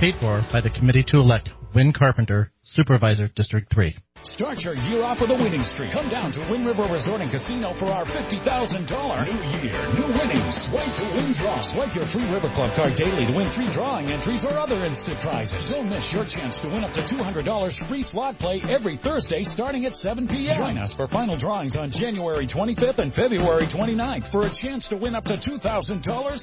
Paid 0.00 0.14
for 0.20 0.40
by 0.50 0.62
the 0.62 0.70
Committee 0.70 1.04
to 1.08 1.18
elect 1.18 1.50
Win 1.74 1.92
Carpenter, 1.92 2.52
Supervisor, 2.62 3.28
District 3.36 3.70
3. 3.70 3.98
Start 4.24 4.64
your 4.64 4.72
year 4.88 5.04
off 5.04 5.20
with 5.20 5.28
a 5.28 5.36
winning 5.36 5.60
streak. 5.76 5.92
Come 5.92 6.08
down 6.08 6.32
to 6.32 6.40
Win-River 6.48 6.88
Resort 6.88 7.20
and 7.20 7.28
Casino 7.28 7.76
for 7.76 7.92
our 7.92 8.08
$50,000 8.08 8.40
new 8.40 9.44
year, 9.60 9.76
new 10.00 10.08
winnings. 10.16 10.56
Swipe 10.64 10.88
to 10.96 11.04
win 11.12 11.36
draw. 11.36 11.60
Swipe 11.76 11.92
your 11.92 12.08
free 12.08 12.24
River 12.32 12.48
Club 12.56 12.72
card 12.72 12.96
daily 12.96 13.28
to 13.28 13.34
win 13.36 13.52
free 13.52 13.68
drawing 13.76 14.08
entries 14.08 14.40
or 14.48 14.56
other 14.56 14.80
instant 14.88 15.20
prizes. 15.20 15.68
Don't 15.68 15.92
miss 15.92 16.08
your 16.08 16.24
chance 16.24 16.56
to 16.64 16.72
win 16.72 16.88
up 16.88 16.96
to 16.96 17.04
$200 17.04 17.44
free 17.84 18.00
slot 18.00 18.40
play 18.40 18.64
every 18.64 18.96
Thursday 19.04 19.44
starting 19.44 19.84
at 19.84 19.92
7 19.92 20.24
p.m. 20.24 20.56
Join 20.56 20.80
us 20.80 20.96
for 20.96 21.04
final 21.12 21.36
drawings 21.36 21.76
on 21.76 21.92
January 21.92 22.48
25th 22.48 23.04
and 23.04 23.12
February 23.12 23.68
29th 23.68 24.32
for 24.32 24.48
a 24.48 24.52
chance 24.56 24.88
to 24.88 24.96
win 24.96 25.12
up 25.14 25.28
to 25.28 25.36
$2,000 25.36 25.60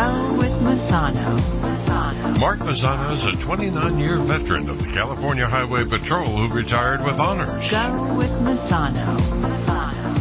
Go 0.00 0.32
with 0.40 0.56
Masano. 0.64 1.36
Mark 2.40 2.60
Mazzano 2.60 3.20
is 3.20 3.36
a 3.36 3.44
29-year 3.44 4.24
veteran 4.24 4.70
of 4.70 4.78
the 4.78 4.88
California 4.96 5.44
Highway 5.44 5.84
Patrol 5.84 6.40
who 6.40 6.54
retired 6.56 7.04
with 7.04 7.20
honors. 7.20 7.68
Go 7.68 8.16
with 8.16 8.32
Masano. 8.40 9.20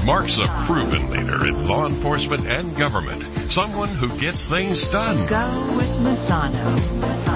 Mark's 0.04 0.36
a 0.36 0.68
proven 0.68 1.10
leader 1.10 1.48
in 1.48 1.66
law 1.66 1.88
enforcement 1.88 2.46
and 2.46 2.76
government, 2.76 3.24
someone 3.52 3.96
who 3.96 4.10
gets 4.20 4.44
things 4.52 4.84
done. 4.92 5.24
Go 5.32 5.48
with 5.80 5.96
Masano. 6.04 7.29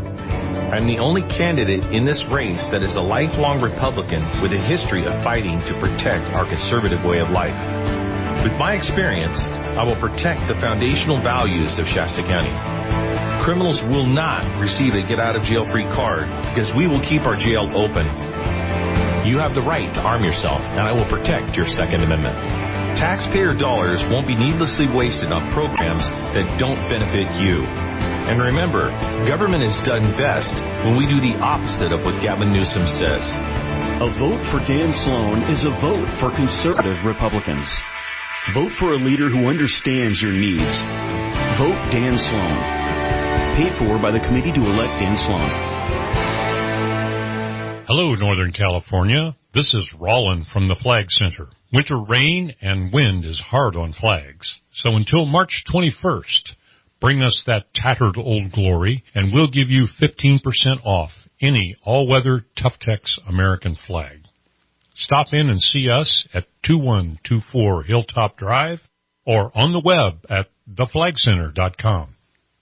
I'm 0.71 0.87
the 0.87 1.03
only 1.03 1.19
candidate 1.35 1.83
in 1.91 2.07
this 2.07 2.23
race 2.31 2.63
that 2.71 2.79
is 2.79 2.95
a 2.95 3.03
lifelong 3.03 3.59
Republican 3.59 4.23
with 4.39 4.55
a 4.55 4.61
history 4.71 5.03
of 5.03 5.11
fighting 5.19 5.59
to 5.67 5.75
protect 5.83 6.31
our 6.31 6.47
conservative 6.47 7.03
way 7.03 7.19
of 7.19 7.27
life. 7.27 7.51
With 8.47 8.55
my 8.55 8.79
experience, 8.79 9.35
I 9.75 9.83
will 9.83 9.99
protect 9.99 10.47
the 10.47 10.55
foundational 10.63 11.19
values 11.19 11.75
of 11.75 11.91
Shasta 11.91 12.23
County. 12.23 12.55
Criminals 13.43 13.83
will 13.91 14.07
not 14.07 14.47
receive 14.63 14.95
a 14.95 15.03
get 15.03 15.19
out 15.19 15.35
of 15.35 15.43
jail 15.43 15.67
free 15.75 15.91
card 15.91 16.23
because 16.55 16.71
we 16.71 16.87
will 16.87 17.03
keep 17.03 17.27
our 17.27 17.35
jail 17.35 17.67
open. 17.75 18.07
You 19.27 19.43
have 19.43 19.59
the 19.59 19.67
right 19.67 19.91
to 19.91 19.99
arm 20.07 20.23
yourself, 20.23 20.63
and 20.63 20.87
I 20.87 20.95
will 20.95 21.07
protect 21.11 21.51
your 21.51 21.67
Second 21.75 21.99
Amendment. 21.99 22.62
Taxpayer 22.95 23.57
dollars 23.57 24.01
won't 24.13 24.29
be 24.29 24.37
needlessly 24.37 24.85
wasted 24.85 25.33
on 25.33 25.49
programs 25.51 26.05
that 26.37 26.45
don't 26.61 26.77
benefit 26.93 27.25
you. 27.41 27.65
And 28.29 28.39
remember, 28.39 28.93
government 29.27 29.65
is 29.65 29.75
done 29.83 30.13
best 30.15 30.55
when 30.85 30.95
we 30.95 31.09
do 31.09 31.17
the 31.19 31.35
opposite 31.41 31.91
of 31.91 32.05
what 32.05 32.21
Gavin 32.21 32.53
Newsom 32.53 32.85
says. 33.01 33.25
A 33.99 34.09
vote 34.21 34.39
for 34.53 34.61
Dan 34.69 34.93
Sloan 35.03 35.41
is 35.49 35.65
a 35.65 35.73
vote 35.81 36.07
for 36.21 36.31
conservative 36.37 37.01
Republicans. 37.03 37.67
Vote 38.53 38.71
for 38.77 38.93
a 38.93 39.01
leader 39.01 39.27
who 39.27 39.49
understands 39.49 40.21
your 40.21 40.31
needs. 40.31 40.73
Vote 41.57 41.79
Dan 41.89 42.13
Sloan. 42.15 42.57
Paid 43.57 43.73
for 43.81 43.97
by 43.97 44.13
the 44.13 44.21
Committee 44.21 44.53
to 44.53 44.63
Elect 44.63 45.01
Dan 45.01 45.17
Sloan. 45.25 45.49
Hello, 47.89 48.15
Northern 48.15 48.53
California. 48.53 49.35
This 49.53 49.73
is 49.73 49.83
Rollin 49.99 50.45
from 50.51 50.67
the 50.67 50.75
Flag 50.75 51.09
Center. 51.09 51.49
Winter 51.73 51.99
rain 51.99 52.53
and 52.61 52.93
wind 52.93 53.25
is 53.25 53.41
hard 53.49 53.75
on 53.75 53.93
flags. 53.93 54.53
So 54.75 54.95
until 54.95 55.25
March 55.25 55.63
21st, 55.73 56.51
bring 57.01 57.23
us 57.23 57.41
that 57.47 57.73
tattered 57.73 58.15
old 58.15 58.51
glory 58.51 59.03
and 59.15 59.33
we'll 59.33 59.49
give 59.49 59.69
you 59.69 59.87
15% 59.99 60.39
off 60.85 61.09
any 61.41 61.75
all-weather 61.83 62.45
Tough-Tex 62.61 63.17
American 63.27 63.75
flag. 63.87 64.19
Stop 64.95 65.27
in 65.31 65.49
and 65.49 65.59
see 65.59 65.89
us 65.89 66.27
at 66.31 66.45
2124 66.67 67.83
Hilltop 67.83 68.37
Drive 68.37 68.79
or 69.25 69.51
on 69.57 69.73
the 69.73 69.81
web 69.83 70.19
at 70.29 70.49
theflagcenter.com. 70.71 72.15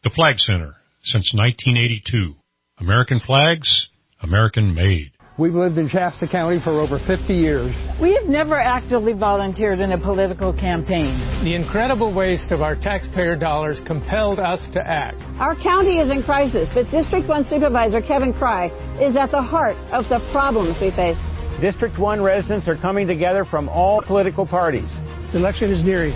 The 0.04 0.10
Flag 0.16 0.40
Center 0.40 0.78
since 1.04 1.34
1982. 1.34 2.36
American 2.80 3.20
flags, 3.20 3.90
American 4.22 4.74
made. 4.74 5.12
We've 5.42 5.56
lived 5.56 5.80
in 5.80 5.90
Shasta 5.90 6.28
County 6.28 6.60
for 6.64 6.80
over 6.80 7.00
50 7.08 7.34
years. 7.34 7.74
We 8.00 8.14
have 8.14 8.30
never 8.30 8.60
actively 8.60 9.14
volunteered 9.14 9.80
in 9.80 9.92
a 9.92 9.98
political 9.98 10.54
campaign. 10.54 11.18
The 11.44 11.56
incredible 11.56 12.14
waste 12.14 12.52
of 12.52 12.62
our 12.62 12.76
taxpayer 12.76 13.36
dollars 13.36 13.82
compelled 13.88 14.40
us 14.40 14.62
to 14.74 14.88
act. 14.88 15.18
Our 15.40 15.56
county 15.56 15.98
is 15.98 16.12
in 16.12 16.22
crisis, 16.22 16.70
but 16.76 16.92
District 16.92 17.28
1 17.28 17.46
Supervisor 17.46 18.02
Kevin 18.04 18.34
Crye 18.34 18.70
is 19.02 19.18
at 19.18 19.32
the 19.32 19.42
heart 19.42 19.78
of 19.92 20.06
the 20.10 20.20
problems 20.32 20.78
we 20.80 20.92
face. 20.92 21.18
District 21.60 21.98
1 21.98 22.22
residents 22.22 22.68
are 22.68 22.78
coming 22.78 23.08
together 23.08 23.44
from 23.44 23.68
all 23.68 24.04
political 24.04 24.46
parties. 24.46 24.92
The 25.34 25.40
election 25.40 25.72
is 25.72 25.84
nearing. 25.84 26.14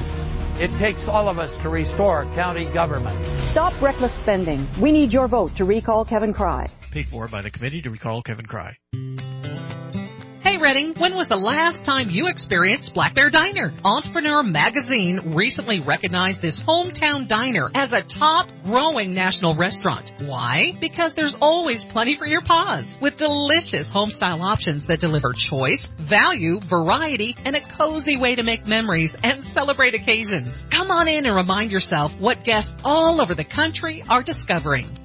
It 0.61 0.69
takes 0.77 1.01
all 1.07 1.29
of 1.29 1.39
us 1.39 1.49
to 1.63 1.69
restore 1.69 2.25
county 2.35 2.71
government. 2.71 3.17
Stop 3.51 3.73
reckless 3.81 4.13
spending. 4.21 4.69
We 4.79 4.91
need 4.91 5.11
your 5.11 5.27
vote 5.27 5.49
to 5.57 5.65
recall 5.65 6.05
Kevin 6.05 6.31
Crye. 6.31 6.69
Paid 6.95 7.07
for 7.11 7.27
by 7.27 7.41
the 7.41 7.51
committee 7.51 7.81
to 7.81 7.89
recall 7.89 8.21
Kevin 8.21 8.45
Crye. 8.45 8.71
Hey 10.41 10.55
Redding, 10.61 10.93
when 10.97 11.13
was 11.13 11.27
the 11.27 11.35
last 11.35 11.83
time 11.83 12.09
you 12.09 12.27
experienced 12.27 12.93
Black 12.93 13.13
Bear 13.13 13.29
Diner? 13.29 13.75
Entrepreneur 13.83 14.41
Magazine 14.43 15.33
recently 15.35 15.81
recognized 15.85 16.41
this 16.41 16.57
hometown 16.65 17.27
diner 17.27 17.69
as 17.75 17.91
a 17.91 18.07
top 18.17 18.47
growing 18.63 19.13
national 19.13 19.57
restaurant. 19.57 20.09
Why? 20.21 20.71
Because 20.79 21.11
there's 21.17 21.35
always 21.41 21.83
plenty 21.91 22.15
for 22.15 22.27
your 22.27 22.43
paws 22.43 22.85
with 23.01 23.17
delicious 23.17 23.91
home 23.91 24.11
style 24.11 24.41
options 24.41 24.87
that 24.87 25.01
deliver 25.01 25.33
choice, 25.49 25.85
value, 26.07 26.61
variety, 26.69 27.35
and 27.43 27.57
a 27.57 27.77
cozy 27.77 28.15
way 28.17 28.35
to 28.35 28.43
make 28.43 28.65
memories 28.65 29.13
and 29.21 29.43
celebrate 29.53 29.95
occasions. 29.95 30.47
Come 30.71 30.91
on 30.91 31.09
in 31.09 31.25
and 31.25 31.35
remind 31.35 31.71
yourself 31.71 32.13
what 32.21 32.45
guests 32.45 32.71
all 32.85 33.19
over 33.19 33.35
the 33.35 33.43
country 33.43 34.01
are 34.07 34.23
discovering. 34.23 34.97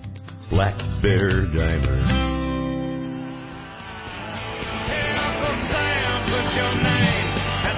Black 0.50 0.76
Bear 1.00 1.46
Diner. 1.46 2.30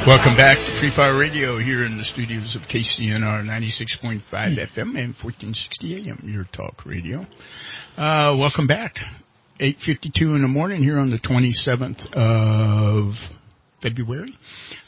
Welcome 0.06 0.36
back 0.38 0.56
to 0.56 0.80
Free 0.80 0.90
Fire 0.96 1.16
Radio 1.16 1.58
here 1.58 1.84
in 1.84 1.98
the 1.98 2.04
studios 2.04 2.56
of 2.56 2.62
KCNR 2.62 3.44
96.5 3.44 4.22
FM 4.30 4.98
and 4.98 5.14
1460 5.22 6.08
AM, 6.08 6.22
your 6.24 6.44
talk 6.56 6.86
radio. 6.86 7.20
Uh, 7.98 8.34
welcome 8.38 8.66
back. 8.66 8.94
8.52 9.60 10.36
in 10.36 10.40
the 10.40 10.48
morning 10.48 10.82
here 10.82 10.98
on 10.98 11.10
the 11.10 11.18
27th 11.18 12.06
of 12.14 13.12
February. 13.82 14.34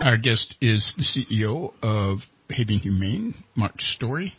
Our 0.00 0.16
guest 0.16 0.54
is 0.62 0.90
the 0.96 1.04
CEO 1.04 1.74
of 1.82 2.20
Haven 2.54 2.78
Humane, 2.78 3.34
Mark 3.56 3.80
Story. 3.96 4.32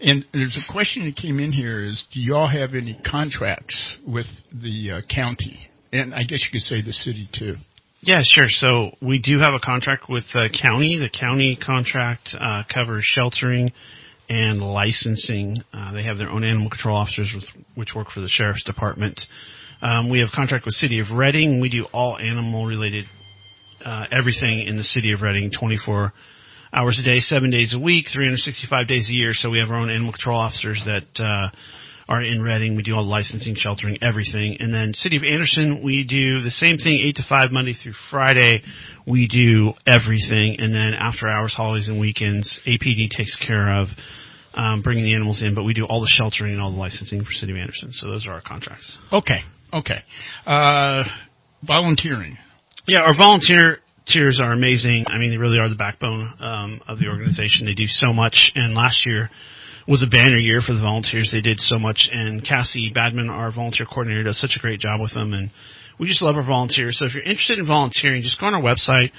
And 0.00 0.24
there's 0.32 0.56
a 0.56 0.72
question 0.72 1.04
that 1.06 1.16
came 1.16 1.38
in 1.38 1.52
here 1.52 1.84
is, 1.84 2.02
do 2.12 2.20
y'all 2.20 2.48
have 2.48 2.74
any 2.74 3.00
contracts 3.08 3.76
with 4.06 4.26
the 4.52 4.90
uh, 4.90 5.00
county? 5.14 5.68
And 5.92 6.14
I 6.14 6.24
guess 6.24 6.40
you 6.44 6.60
could 6.60 6.66
say 6.66 6.82
the 6.82 6.92
city 6.92 7.28
too. 7.32 7.56
Yeah, 8.02 8.22
sure. 8.24 8.46
So 8.48 8.96
we 9.02 9.20
do 9.20 9.40
have 9.40 9.54
a 9.54 9.60
contract 9.60 10.04
with 10.08 10.24
the 10.32 10.48
county. 10.60 10.98
The 10.98 11.10
county 11.10 11.56
contract 11.56 12.30
uh, 12.38 12.62
covers 12.72 13.04
sheltering 13.14 13.72
and 14.28 14.62
licensing. 14.62 15.58
Uh, 15.72 15.92
they 15.92 16.04
have 16.04 16.16
their 16.16 16.30
own 16.30 16.44
animal 16.44 16.70
control 16.70 16.96
officers, 16.96 17.30
with, 17.34 17.64
which 17.74 17.90
work 17.94 18.08
for 18.14 18.20
the 18.20 18.28
sheriff's 18.28 18.64
department. 18.64 19.20
Um, 19.82 20.08
we 20.08 20.20
have 20.20 20.28
contract 20.34 20.64
with 20.64 20.74
City 20.74 21.00
of 21.00 21.10
Redding. 21.10 21.60
We 21.60 21.68
do 21.68 21.84
all 21.92 22.16
animal 22.16 22.64
related 22.64 23.04
uh, 23.84 24.04
everything 24.10 24.60
in 24.66 24.76
the 24.76 24.82
City 24.82 25.12
of 25.12 25.22
Redding, 25.22 25.50
24 25.58 26.12
hours 26.72 26.98
a 27.00 27.04
day, 27.04 27.20
seven 27.20 27.50
days 27.50 27.74
a 27.74 27.78
week, 27.78 28.06
365 28.12 28.86
days 28.86 29.08
a 29.08 29.12
year. 29.12 29.32
So 29.34 29.50
we 29.50 29.58
have 29.58 29.70
our 29.70 29.76
own 29.76 29.90
animal 29.90 30.12
control 30.12 30.38
officers 30.38 30.80
that 30.86 31.22
uh, 31.22 31.50
are 32.08 32.22
in 32.22 32.42
Redding. 32.42 32.76
We 32.76 32.82
do 32.82 32.94
all 32.94 33.04
the 33.04 33.10
licensing, 33.10 33.54
sheltering, 33.56 33.98
everything. 34.02 34.56
And 34.60 34.72
then 34.72 34.92
City 34.94 35.16
of 35.16 35.22
Anderson, 35.22 35.82
we 35.82 36.04
do 36.04 36.40
the 36.40 36.50
same 36.50 36.78
thing, 36.78 37.00
8 37.04 37.16
to 37.16 37.22
5, 37.28 37.50
Monday 37.52 37.76
through 37.82 37.94
Friday. 38.10 38.62
We 39.06 39.28
do 39.28 39.72
everything. 39.86 40.56
And 40.58 40.74
then 40.74 40.94
after 40.94 41.28
hours, 41.28 41.54
holidays, 41.54 41.88
and 41.88 42.00
weekends, 42.00 42.60
APD 42.66 43.10
takes 43.16 43.36
care 43.46 43.68
of 43.76 43.88
um, 44.54 44.82
bringing 44.82 45.04
the 45.04 45.14
animals 45.14 45.42
in, 45.42 45.54
but 45.54 45.62
we 45.62 45.74
do 45.74 45.84
all 45.84 46.00
the 46.00 46.10
sheltering 46.10 46.52
and 46.52 46.60
all 46.60 46.72
the 46.72 46.78
licensing 46.78 47.24
for 47.24 47.30
City 47.32 47.52
of 47.52 47.58
Anderson. 47.58 47.92
So 47.92 48.08
those 48.08 48.26
are 48.26 48.32
our 48.32 48.40
contracts. 48.40 48.92
Okay, 49.12 49.40
okay. 49.72 50.02
Uh, 50.44 51.04
volunteering. 51.64 52.36
Yeah, 52.88 53.00
our 53.00 53.16
volunteer 53.16 53.78
tiers 54.06 54.40
are 54.42 54.52
amazing. 54.52 55.04
I 55.08 55.18
mean, 55.18 55.30
they 55.30 55.36
really 55.36 55.58
are 55.58 55.68
the 55.68 55.76
backbone 55.76 56.32
um, 56.40 56.80
of 56.86 56.98
the 56.98 57.08
organization. 57.08 57.66
They 57.66 57.74
do 57.74 57.86
so 57.86 58.12
much, 58.12 58.52
and 58.54 58.74
last 58.74 59.06
year 59.06 59.30
was 59.88 60.02
a 60.02 60.10
banner 60.10 60.36
year 60.36 60.60
for 60.64 60.72
the 60.72 60.80
volunteers. 60.80 61.30
They 61.32 61.40
did 61.40 61.58
so 61.60 61.78
much, 61.78 62.08
and 62.12 62.46
Cassie 62.46 62.90
Badman, 62.94 63.28
our 63.28 63.52
volunteer 63.52 63.86
coordinator, 63.86 64.24
does 64.24 64.40
such 64.40 64.54
a 64.56 64.60
great 64.60 64.80
job 64.80 65.00
with 65.00 65.14
them, 65.14 65.32
and 65.32 65.50
we 65.98 66.06
just 66.06 66.22
love 66.22 66.36
our 66.36 66.46
volunteers. 66.46 66.98
So 66.98 67.06
if 67.06 67.14
you're 67.14 67.22
interested 67.22 67.58
in 67.58 67.66
volunteering, 67.66 68.22
just 68.22 68.40
go 68.40 68.46
on 68.46 68.54
our 68.54 68.62
website, 68.62 69.10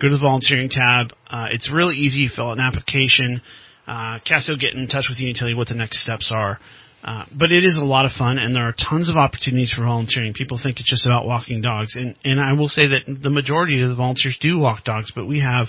go 0.00 0.08
to 0.08 0.14
the 0.14 0.20
volunteering 0.20 0.70
tab. 0.70 1.12
Uh, 1.28 1.48
it's 1.50 1.70
really 1.70 1.96
easy. 1.96 2.20
You 2.20 2.30
fill 2.34 2.50
out 2.50 2.58
an 2.58 2.64
application. 2.64 3.42
Uh, 3.86 4.18
Cassie 4.26 4.52
will 4.52 4.58
get 4.58 4.74
in 4.74 4.86
touch 4.86 5.06
with 5.08 5.18
you 5.18 5.28
and 5.28 5.36
tell 5.36 5.48
you 5.48 5.56
what 5.56 5.68
the 5.68 5.74
next 5.74 6.02
steps 6.02 6.30
are. 6.32 6.58
Uh, 7.02 7.24
but 7.32 7.50
it 7.50 7.64
is 7.64 7.78
a 7.78 7.84
lot 7.84 8.04
of 8.04 8.12
fun, 8.12 8.36
and 8.38 8.54
there 8.54 8.64
are 8.64 8.74
tons 8.74 9.08
of 9.08 9.16
opportunities 9.16 9.72
for 9.72 9.84
volunteering. 9.84 10.34
People 10.34 10.60
think 10.62 10.80
it's 10.80 10.90
just 10.90 11.06
about 11.06 11.24
walking 11.24 11.62
dogs, 11.62 11.94
and 11.96 12.14
and 12.24 12.38
I 12.38 12.52
will 12.52 12.68
say 12.68 12.88
that 12.88 13.02
the 13.22 13.30
majority 13.30 13.82
of 13.82 13.88
the 13.88 13.94
volunteers 13.94 14.36
do 14.40 14.58
walk 14.58 14.84
dogs, 14.84 15.10
but 15.14 15.26
we 15.26 15.40
have 15.40 15.68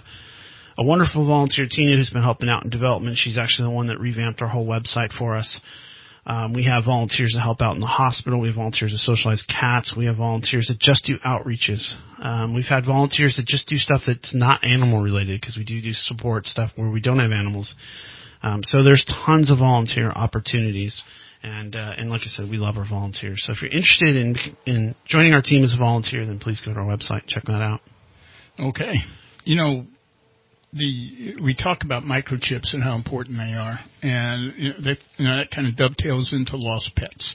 a 0.77 0.83
wonderful 0.83 1.25
volunteer, 1.25 1.67
Tina, 1.69 1.95
who's 1.95 2.09
been 2.09 2.23
helping 2.23 2.49
out 2.49 2.63
in 2.63 2.69
development. 2.69 3.17
She's 3.17 3.37
actually 3.37 3.65
the 3.65 3.75
one 3.75 3.87
that 3.87 3.99
revamped 3.99 4.41
our 4.41 4.47
whole 4.47 4.65
website 4.65 5.11
for 5.17 5.37
us. 5.37 5.59
Um, 6.25 6.53
we 6.53 6.65
have 6.65 6.85
volunteers 6.85 7.33
that 7.33 7.41
help 7.41 7.61
out 7.61 7.73
in 7.73 7.81
the 7.81 7.87
hospital. 7.87 8.39
We 8.39 8.47
have 8.47 8.55
volunteers 8.55 8.91
that 8.91 8.99
socialize 8.99 9.43
cats. 9.47 9.93
We 9.97 10.05
have 10.05 10.17
volunteers 10.17 10.67
that 10.67 10.79
just 10.79 11.05
do 11.05 11.17
outreaches. 11.25 11.81
Um, 12.21 12.53
we've 12.53 12.65
had 12.65 12.85
volunteers 12.85 13.35
that 13.37 13.47
just 13.47 13.67
do 13.67 13.77
stuff 13.77 14.01
that's 14.05 14.33
not 14.33 14.63
animal 14.63 15.01
related 15.01 15.41
because 15.41 15.57
we 15.57 15.63
do 15.63 15.81
do 15.81 15.93
support 15.93 16.45
stuff 16.45 16.71
where 16.75 16.91
we 16.91 17.01
don't 17.01 17.19
have 17.19 17.31
animals. 17.31 17.73
Um, 18.43 18.61
so 18.63 18.83
there's 18.83 19.05
tons 19.25 19.51
of 19.51 19.59
volunteer 19.59 20.11
opportunities, 20.11 21.01
and 21.43 21.75
uh, 21.75 21.93
and 21.97 22.09
like 22.09 22.21
I 22.21 22.27
said, 22.27 22.49
we 22.49 22.57
love 22.57 22.77
our 22.77 22.87
volunteers. 22.87 23.41
So 23.45 23.53
if 23.53 23.61
you're 23.61 23.71
interested 23.71 24.15
in 24.15 24.35
in 24.65 24.95
joining 25.07 25.33
our 25.33 25.41
team 25.41 25.63
as 25.63 25.73
a 25.73 25.77
volunteer, 25.77 26.25
then 26.25 26.39
please 26.39 26.61
go 26.65 26.73
to 26.73 26.79
our 26.79 26.85
website, 26.85 27.21
and 27.21 27.27
check 27.27 27.43
that 27.45 27.61
out. 27.61 27.81
Okay, 28.59 28.93
you 29.43 29.55
know 29.55 29.85
the 30.73 31.35
we 31.43 31.55
talk 31.55 31.83
about 31.83 32.03
microchips 32.03 32.73
and 32.73 32.83
how 32.83 32.95
important 32.95 33.37
they 33.37 33.53
are, 33.53 33.79
and 34.01 34.53
you 34.57 34.69
know, 34.69 34.75
they, 34.83 34.97
you 35.17 35.27
know 35.27 35.37
that 35.37 35.51
kind 35.51 35.67
of 35.67 35.75
dovetails 35.75 36.31
into 36.33 36.57
lost 36.57 36.91
pets, 36.95 37.33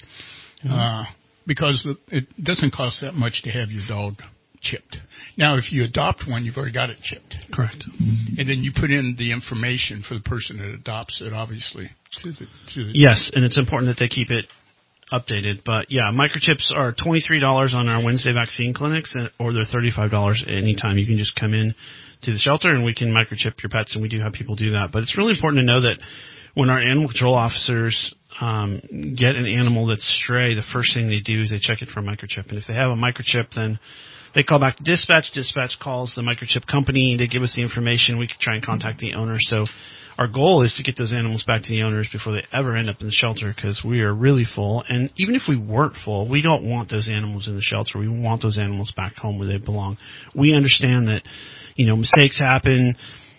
mm-hmm. 0.64 0.72
uh, 0.72 1.04
because 1.46 1.84
the, 1.84 2.16
it 2.16 2.26
doesn't 2.42 2.72
cost 2.72 2.98
that 3.02 3.14
much 3.14 3.42
to 3.42 3.50
have 3.50 3.70
your 3.70 3.86
dog 3.88 4.14
chipped. 4.70 4.96
Now, 5.36 5.56
if 5.56 5.72
you 5.72 5.84
adopt 5.84 6.24
one, 6.28 6.44
you've 6.44 6.56
already 6.56 6.72
got 6.72 6.90
it 6.90 6.98
chipped. 7.02 7.34
Correct. 7.52 7.84
And 8.38 8.48
then 8.48 8.62
you 8.62 8.72
put 8.74 8.90
in 8.90 9.16
the 9.18 9.32
information 9.32 10.04
for 10.06 10.14
the 10.14 10.20
person 10.20 10.58
that 10.58 10.68
adopts 10.68 11.20
it, 11.20 11.32
obviously. 11.32 11.90
To 12.22 12.32
the, 12.32 12.46
to 12.74 12.84
the 12.86 12.90
yes, 12.94 13.30
and 13.34 13.44
it's 13.44 13.58
important 13.58 13.94
that 13.94 14.02
they 14.02 14.08
keep 14.08 14.30
it 14.30 14.46
updated. 15.12 15.62
But 15.64 15.86
yeah, 15.90 16.10
microchips 16.12 16.72
are 16.74 16.92
twenty 16.92 17.20
three 17.20 17.40
dollars 17.40 17.74
on 17.74 17.88
our 17.88 18.02
Wednesday 18.02 18.32
vaccine 18.32 18.74
clinics, 18.74 19.14
or 19.38 19.52
they're 19.52 19.64
thirty 19.70 19.90
five 19.94 20.10
dollars 20.10 20.42
anytime. 20.48 20.98
You 20.98 21.06
can 21.06 21.18
just 21.18 21.36
come 21.36 21.54
in 21.54 21.74
to 22.22 22.32
the 22.32 22.38
shelter 22.38 22.70
and 22.70 22.84
we 22.84 22.94
can 22.94 23.12
microchip 23.12 23.62
your 23.62 23.70
pets, 23.70 23.92
and 23.92 24.02
we 24.02 24.08
do 24.08 24.20
have 24.20 24.32
people 24.32 24.56
do 24.56 24.72
that. 24.72 24.90
But 24.92 25.02
it's 25.02 25.16
really 25.16 25.34
important 25.34 25.60
to 25.60 25.66
know 25.66 25.80
that 25.82 25.98
when 26.54 26.70
our 26.70 26.80
animal 26.80 27.08
control 27.08 27.34
officers 27.34 28.14
um, 28.40 28.80
get 29.18 29.36
an 29.36 29.46
animal 29.46 29.86
that's 29.86 30.20
stray, 30.22 30.54
the 30.54 30.62
first 30.72 30.94
thing 30.94 31.08
they 31.08 31.20
do 31.20 31.42
is 31.42 31.50
they 31.50 31.58
check 31.58 31.82
it 31.82 31.88
for 31.90 32.00
a 32.00 32.02
microchip, 32.02 32.48
and 32.48 32.58
if 32.58 32.64
they 32.66 32.74
have 32.74 32.90
a 32.90 32.96
microchip, 32.96 33.48
then 33.54 33.78
they 34.36 34.44
call 34.44 34.60
back 34.60 34.76
to 34.76 34.84
dispatch. 34.84 35.32
Dispatch 35.34 35.78
calls 35.82 36.12
the 36.14 36.22
microchip 36.22 36.66
company. 36.70 37.16
They 37.18 37.26
give 37.26 37.42
us 37.42 37.54
the 37.56 37.62
information. 37.62 38.18
We 38.18 38.28
can 38.28 38.36
try 38.38 38.54
and 38.54 38.64
contact 38.64 39.00
the 39.00 39.14
owner. 39.14 39.38
So 39.40 39.66
our 40.18 40.28
goal 40.28 40.62
is 40.62 40.74
to 40.76 40.84
get 40.84 40.96
those 40.96 41.12
animals 41.12 41.42
back 41.44 41.62
to 41.62 41.68
the 41.68 41.82
owners 41.82 42.08
before 42.12 42.32
they 42.32 42.44
ever 42.52 42.76
end 42.76 42.88
up 42.88 43.00
in 43.00 43.06
the 43.06 43.12
shelter 43.12 43.52
because 43.56 43.82
we 43.84 44.02
are 44.02 44.14
really 44.14 44.44
full. 44.54 44.84
And 44.88 45.10
even 45.16 45.34
if 45.34 45.42
we 45.48 45.56
weren't 45.56 45.94
full, 46.04 46.28
we 46.28 46.42
don't 46.42 46.68
want 46.68 46.90
those 46.90 47.08
animals 47.08 47.48
in 47.48 47.56
the 47.56 47.62
shelter. 47.62 47.98
We 47.98 48.08
want 48.08 48.42
those 48.42 48.58
animals 48.58 48.92
back 48.96 49.16
home 49.16 49.38
where 49.38 49.48
they 49.48 49.58
belong. 49.58 49.98
We 50.34 50.54
understand 50.54 51.08
that 51.08 51.22
you 51.76 51.86
know, 51.86 51.96
mistakes 51.96 52.38
happen. 52.38 52.96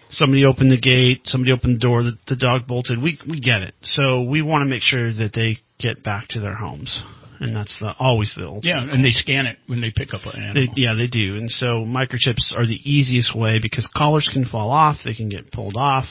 Somebody 0.10 0.46
opened 0.46 0.72
the 0.72 0.80
gate, 0.80 1.22
somebody 1.26 1.52
opened 1.52 1.76
the 1.76 1.80
door, 1.80 2.04
the, 2.04 2.18
the 2.28 2.38
dog 2.38 2.66
bolted. 2.66 3.02
We 3.02 3.20
we 3.28 3.42
get 3.42 3.62
it. 3.62 3.74
So 3.82 4.22
we 4.22 4.42
want 4.42 4.62
to 4.62 4.66
make 4.66 4.82
sure 4.82 5.14
that 5.14 5.32
they 5.34 5.58
get 5.80 6.02
back 6.02 6.30
to 6.30 6.40
their 6.40 6.56
homes. 6.56 7.02
And 7.40 7.56
that's 7.56 7.76
the, 7.80 7.94
always 8.00 8.34
the 8.36 8.46
ultimate. 8.46 8.66
Yeah, 8.66 8.82
and 8.82 9.04
they 9.04 9.12
scan 9.12 9.46
it 9.46 9.58
when 9.68 9.82
they 9.82 9.92
pick 9.96 10.14
up 10.14 10.22
an 10.26 10.42
animal. 10.42 10.68
They, 10.76 10.82
yeah, 10.82 10.94
they 10.94 11.08
do. 11.08 11.36
And 11.36 11.50
so 11.50 11.86
microchips 11.86 12.52
are 12.56 12.66
the 12.66 12.80
easiest 12.84 13.36
way 13.36 13.60
because 13.62 13.88
collars 13.96 14.30
can 14.32 14.46
fall 14.46 14.72
off, 14.72 14.98
they 15.06 15.14
can 15.14 15.30
get 15.30 15.52
pulled 15.52 15.76
off, 15.78 16.06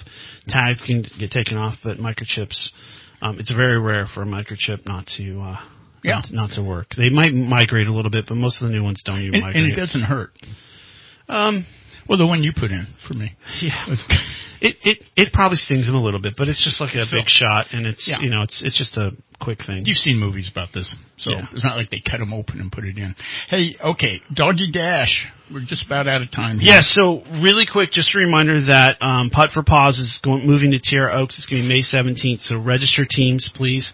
tags 0.49 0.83
can 0.87 1.05
get 1.19 1.31
taken 1.31 1.57
off, 1.57 1.75
but 1.83 1.99
microchips, 1.99 2.69
um, 3.23 3.39
it's 3.39 3.51
very 3.51 3.81
rare 3.81 4.07
for 4.15 4.23
a 4.23 4.27
microchip 4.27 4.87
not 4.87 5.07
to, 5.17 5.41
uh, 5.41 5.57
yeah. 6.05 6.15
not, 6.15 6.33
not 6.33 6.51
to 6.53 6.63
work. 6.63 6.89
They 6.97 7.11
might 7.11 7.33
migrate 7.33 7.87
a 7.87 7.93
little 7.93 8.11
bit, 8.11 8.27
but 8.29 8.37
most 8.37 8.61
of 8.63 8.69
the 8.69 8.75
new 8.75 8.83
ones 8.83 9.03
don't 9.05 9.21
even 9.21 9.35
and, 9.35 9.43
migrate. 9.43 9.65
And 9.65 9.73
it 9.73 9.77
doesn't 9.77 10.03
hurt. 10.03 10.31
Um, 11.29 11.67
well, 12.09 12.19
the 12.19 12.27
one 12.27 12.43
you 12.43 12.53
put 12.53 12.71
in 12.71 12.87
for 13.07 13.15
me. 13.15 13.35
Yeah. 13.61 13.87
It 14.61 14.77
it 14.83 14.99
it 15.17 15.33
probably 15.35 15.59
stings 15.59 15.87
them 15.87 15.95
a 15.97 16.03
little 16.03 16.21
bit, 16.21 16.35
but 16.37 16.49
it's 16.49 16.63
just 16.65 16.81
like 16.81 16.95
a 16.95 17.05
So- 17.07 17.17
big 17.17 17.29
shot, 17.29 17.67
and 17.73 17.87
it's 17.87 18.07
Yeah. 18.09 18.21
you 18.21 18.31
know 18.31 18.43
it's 18.43 18.61
it's 18.63 18.77
just 18.77 18.97
a 18.97 19.11
quick 19.39 19.63
thing. 19.67 19.85
You've 19.85 19.99
seen 19.99 20.19
movies 20.19 20.49
about 20.51 20.73
this, 20.73 20.95
so 21.19 21.31
Yeah. 21.31 21.47
it's 21.53 21.63
not 21.63 21.77
like 21.77 21.91
they 21.91 22.01
cut 22.01 22.21
them 22.21 22.33
open 22.33 22.59
and 22.61 22.73
put 22.73 22.85
it 22.87 22.97
in. 22.97 23.15
Hey, 23.49 23.77
okay, 23.85 24.23
Doggy 24.33 24.71
Dash. 24.73 25.27
We're 25.53 25.61
just 25.61 25.85
about 25.85 26.09
out 26.09 26.23
of 26.23 26.31
time. 26.31 26.59
Here. 26.59 26.73
Yeah, 26.73 26.81
so 26.83 27.23
really 27.43 27.67
quick, 27.67 27.93
just 27.93 28.15
a 28.15 28.19
reminder 28.19 28.63
that 28.63 28.97
um, 29.03 29.29
Putt 29.31 29.51
for 29.53 29.63
Paws 29.63 29.99
is 29.99 30.19
going 30.25 30.47
moving 30.47 30.71
to 30.73 30.79
Tierra 30.79 31.13
Oaks. 31.21 31.37
It's 31.39 31.47
going 31.47 31.63
to 31.63 31.69
be 31.69 31.75
May 31.75 31.83
17th, 31.83 32.41
so 32.49 32.57
register 32.57 33.05
teams, 33.05 33.49
please. 33.55 33.93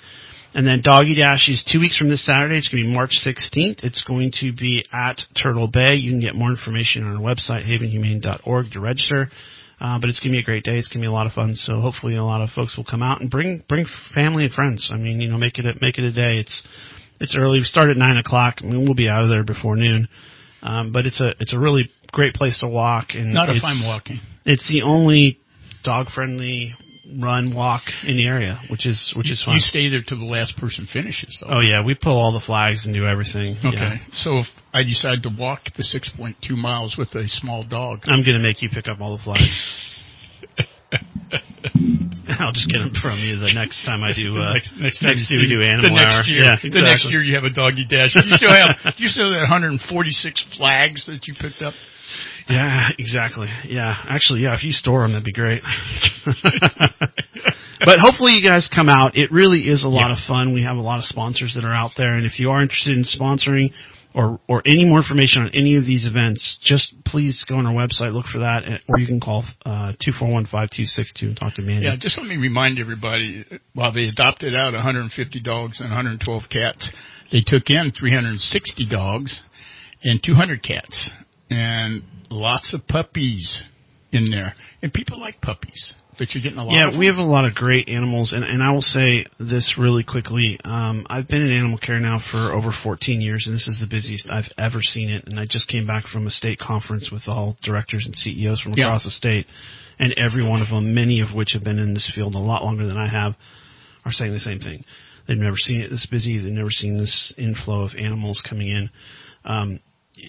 And 0.55 0.66
then 0.66 0.83
Doggy 0.83 1.15
Dash 1.15 1.49
is 1.49 1.65
two 1.70 1.81
weeks 1.81 1.97
from 1.97 2.11
this 2.11 2.24
Saturday. 2.27 2.59
It's 2.59 2.69
going 2.69 2.83
to 2.85 2.89
be 2.89 2.95
March 2.95 3.12
16th. 3.27 3.83
It's 3.85 4.05
going 4.05 4.33
to 4.41 4.53
be 4.53 4.85
at 4.93 5.19
Turtle 5.43 5.66
Bay. 5.66 5.95
You 5.95 6.11
can 6.11 6.20
get 6.20 6.35
more 6.35 6.51
information 6.51 7.05
on 7.05 7.16
our 7.16 7.23
website, 7.23 7.66
havenhumane.org, 7.66 8.73
to 8.73 8.81
register. 8.81 9.31
Uh, 9.81 9.99
but 9.99 10.11
it's 10.11 10.20
going 10.20 10.31
to 10.31 10.37
be 10.37 10.41
a 10.41 10.45
great 10.45 10.62
day. 10.62 10.79
It's 10.79 10.89
going 10.89 11.01
to 11.01 11.07
be 11.07 11.11
a 11.11 11.12
lot 11.12 11.27
of 11.27 11.33
fun. 11.33 11.55
So 11.57 11.81
hopefully 11.81 12.16
a 12.16 12.24
lot 12.24 12.43
of 12.43 12.51
folks 12.51 12.77
will 12.77 12.85
come 12.85 13.03
out 13.03 13.20
and 13.20 13.31
bring 13.31 13.65
bring 13.69 13.87
family 14.15 14.45
and 14.45 14.53
friends. 14.53 14.89
I 14.93 14.97
mean, 14.97 15.20
you 15.20 15.29
know, 15.29 15.39
make 15.39 15.59
it 15.59 15.66
a, 15.66 15.73
make 15.81 15.99
it 15.99 16.05
a 16.05 16.12
day. 16.12 16.39
It's 16.39 16.62
it's 17.19 17.35
early. 17.37 17.59
We 17.59 17.65
start 17.65 17.91
at 17.91 17.97
nine 17.97 18.16
o'clock. 18.16 18.59
I 18.61 18.66
mean, 18.66 18.85
we'll 18.85 18.95
be 18.95 19.09
out 19.09 19.24
of 19.24 19.29
there 19.29 19.43
before 19.43 19.74
noon. 19.74 20.07
Um, 20.62 20.93
but 20.93 21.07
it's 21.07 21.20
a 21.20 21.31
it's 21.41 21.53
a 21.53 21.59
really 21.59 21.91
great 22.12 22.35
place 22.35 22.59
to 22.61 22.69
walk. 22.69 23.09
And 23.15 23.33
Not 23.35 23.49
if 23.49 23.65
I'm 23.65 23.85
walking. 23.85 24.20
It's 24.45 24.69
the 24.69 24.83
only 24.83 25.41
dog 25.83 26.09
friendly 26.15 26.74
run 27.21 27.55
walk 27.55 27.83
in 28.07 28.17
the 28.17 28.27
area, 28.27 28.61
which 28.71 28.87
is 28.87 29.13
which 29.17 29.31
is 29.31 29.43
fun. 29.45 29.55
You 29.55 29.61
stay 29.61 29.89
there 29.89 30.03
till 30.07 30.19
the 30.19 30.25
last 30.25 30.57
person 30.57 30.87
finishes, 30.93 31.37
though. 31.41 31.57
Oh 31.59 31.61
yeah, 31.61 31.85
we 31.85 31.95
pull 31.95 32.19
all 32.19 32.33
the 32.33 32.45
flags 32.45 32.85
and 32.85 32.95
do 32.95 33.07
everything. 33.07 33.57
Okay. 33.59 33.77
Yeah. 33.77 33.97
So 34.13 34.39
if 34.39 34.47
I 34.73 34.83
decide 34.83 35.23
to 35.25 35.31
walk 35.37 35.61
the 35.77 35.85
6.2 35.85 36.51
miles 36.57 36.97
with 36.97 37.15
a 37.15 37.29
small 37.29 37.65
dog, 37.65 38.01
I'm 38.07 38.25
gonna 38.25 38.39
make 38.39 38.63
you 38.63 38.71
pick 38.71 38.89
up 38.89 39.01
all 39.01 39.17
the 39.17 39.23
flags. 39.23 39.63
I'll 42.41 42.53
just 42.53 42.69
get 42.69 42.79
them 42.79 42.93
from 43.01 43.19
you 43.19 43.39
the 43.39 43.53
next 43.55 43.85
time 43.85 44.03
I 44.03 44.13
do. 44.13 44.37
Uh, 44.37 44.55
next, 44.55 44.71
next, 44.79 45.03
next 45.03 45.29
time 45.29 45.39
we 45.41 45.49
do 45.49 45.63
animal 45.63 45.91
the 45.91 45.97
next 45.97 46.05
hour. 46.05 46.23
Year, 46.25 46.45
Yeah, 46.45 46.57
The 46.63 46.83
next 46.83 47.07
year 47.11 47.23
you 47.23 47.35
have 47.35 47.45
a 47.45 47.53
doggy 47.53 47.87
dash. 47.89 48.13
Do 48.15 48.27
you 48.27 48.37
still 48.37 48.53
have? 48.53 48.77
do 48.97 49.03
you 49.03 49.09
still 49.09 49.33
have 49.33 49.49
146 49.49 49.81
flags 50.57 51.07
that 51.07 51.27
you 51.27 51.35
picked 51.39 51.63
up? 51.63 51.75
Yeah, 52.48 52.89
exactly. 52.98 53.48
Yeah, 53.69 53.94
actually, 54.09 54.40
yeah. 54.43 54.55
If 54.55 54.64
you 54.64 54.73
store 54.73 55.02
them, 55.02 55.12
that'd 55.12 55.24
be 55.24 55.32
great. 55.32 55.62
but 57.85 57.98
hopefully, 58.01 58.32
you 58.35 58.48
guys 58.48 58.69
come 58.74 58.89
out. 58.89 59.16
It 59.16 59.31
really 59.32 59.60
is 59.69 59.85
a 59.85 59.89
lot 59.89 60.09
Yeah. 60.09 60.12
of 60.14 60.19
fun. 60.27 60.52
We 60.52 60.62
have 60.62 60.77
a 60.77 60.81
lot 60.81 60.98
of 60.98 61.05
sponsors 61.05 61.52
that 61.55 61.64
are 61.64 61.73
out 61.74 61.93
there, 61.97 62.14
and 62.16 62.27
if 62.27 62.39
you 62.39 62.51
are 62.51 62.62
interested 62.62 62.97
in 62.97 63.05
sponsoring 63.05 63.73
or 64.14 64.40
or 64.48 64.62
any 64.66 64.85
more 64.85 64.98
information 64.98 65.43
on 65.43 65.51
any 65.55 65.77
of 65.77 65.86
these 65.86 66.05
events, 66.06 66.59
just 66.62 66.93
please 67.06 67.44
go 67.48 67.56
on 67.56 67.66
our 67.66 67.73
website, 67.74 68.12
look 68.12 68.27
for 68.27 68.40
that, 68.40 68.62
or 68.89 68.98
you 68.98 69.06
can 69.06 69.20
call 69.20 69.44
uh 69.64 69.93
two 70.05 70.12
four 70.19 70.31
one 70.31 70.47
five 70.47 70.69
two 70.70 70.85
six 70.85 71.12
two 71.19 71.28
and 71.28 71.36
talk 71.39 71.55
to 71.55 71.62
Mandy. 71.62 71.86
Yeah, 71.86 71.97
just 71.98 72.19
let 72.19 72.27
me 72.27 72.36
remind 72.36 72.78
everybody, 72.78 73.44
while 73.74 73.93
they 73.93 74.05
adopted 74.05 74.55
out 74.55 74.74
150 74.74 75.40
dogs 75.40 75.81
and 75.81 75.89
112 75.89 76.43
cats, 76.51 76.90
they 77.31 77.40
took 77.47 77.64
in 77.70 77.93
360 77.98 78.86
dogs 78.90 79.40
and 80.05 80.20
200 80.23 80.62
cats 80.62 81.10
and 81.53 82.03
lots 82.31 82.74
of 82.74 82.87
puppies 82.87 83.62
in 84.12 84.31
there. 84.31 84.55
And 84.83 84.93
people 84.93 85.19
like 85.20 85.41
puppies, 85.41 85.93
but 86.19 86.35
you're 86.35 86.43
getting 86.43 86.59
a 86.59 86.65
lot 86.65 86.74
Yeah, 86.74 86.89
of 86.93 86.99
we 86.99 87.07
have 87.07 87.16
a 87.16 87.23
lot 87.23 87.45
of 87.45 87.55
great 87.55 87.89
animals, 87.89 88.33
and, 88.33 88.45
and 88.45 88.62
I 88.62 88.70
will 88.73 88.83
say 88.83 89.24
this 89.39 89.74
really 89.79 90.05
quickly. 90.05 90.59
Um, 90.65 91.07
I've 91.09 91.29
been 91.29 91.43
in 91.43 91.51
animal 91.51 91.79
care 91.79 92.01
now 92.01 92.20
for 92.31 92.53
over 92.53 92.73
14 92.83 93.20
years, 93.20 93.45
and 93.47 93.55
this 93.55 93.66
is 93.69 93.79
the 93.81 93.87
busiest 93.87 94.29
I've 94.31 94.51
ever 94.59 94.83
seen 94.83 95.09
it. 95.09 95.24
And 95.27 95.39
I 95.41 95.47
just 95.49 95.69
came 95.69 95.87
back 95.87 96.07
from 96.09 96.27
a 96.27 96.31
state 96.31 96.59
conference 96.59 97.11
with 97.11 97.23
all 97.27 97.57
directors 97.62 98.05
and 98.05 98.15
CEOs 98.16 98.61
from 98.61 98.74
Yeah. 98.77 98.87
across 98.87 99.05
the 99.05 99.11
state, 99.11 99.47
and 99.99 100.12
every 100.19 100.47
one 100.47 100.61
of 100.62 100.69
them, 100.69 100.95
many 100.95 101.20
of 101.20 101.33
which 101.33 101.53
have 101.53 101.65
been 101.65 101.79
in 101.79 101.95
this 101.95 102.11
field 102.15 102.35
a 102.35 102.39
lot 102.39 102.65
longer 102.65 102.87
than 102.87 102.97
I 102.99 103.07
have, 103.07 103.35
are 104.05 104.12
saying 104.12 104.33
the 104.33 104.41
same 104.41 104.59
thing. 104.59 104.85
They've 105.29 105.39
never 105.39 105.57
seen 105.57 105.81
it 105.81 105.89
this 105.91 106.07
busy. 106.11 106.39
They've 106.39 106.53
never 106.53 106.70
seen 106.70 106.99
this 106.99 107.33
inflow 107.39 107.83
of 107.83 107.93
animals 107.97 108.43
coming 108.49 108.69
in. 108.69 108.91
Um, 109.45 109.81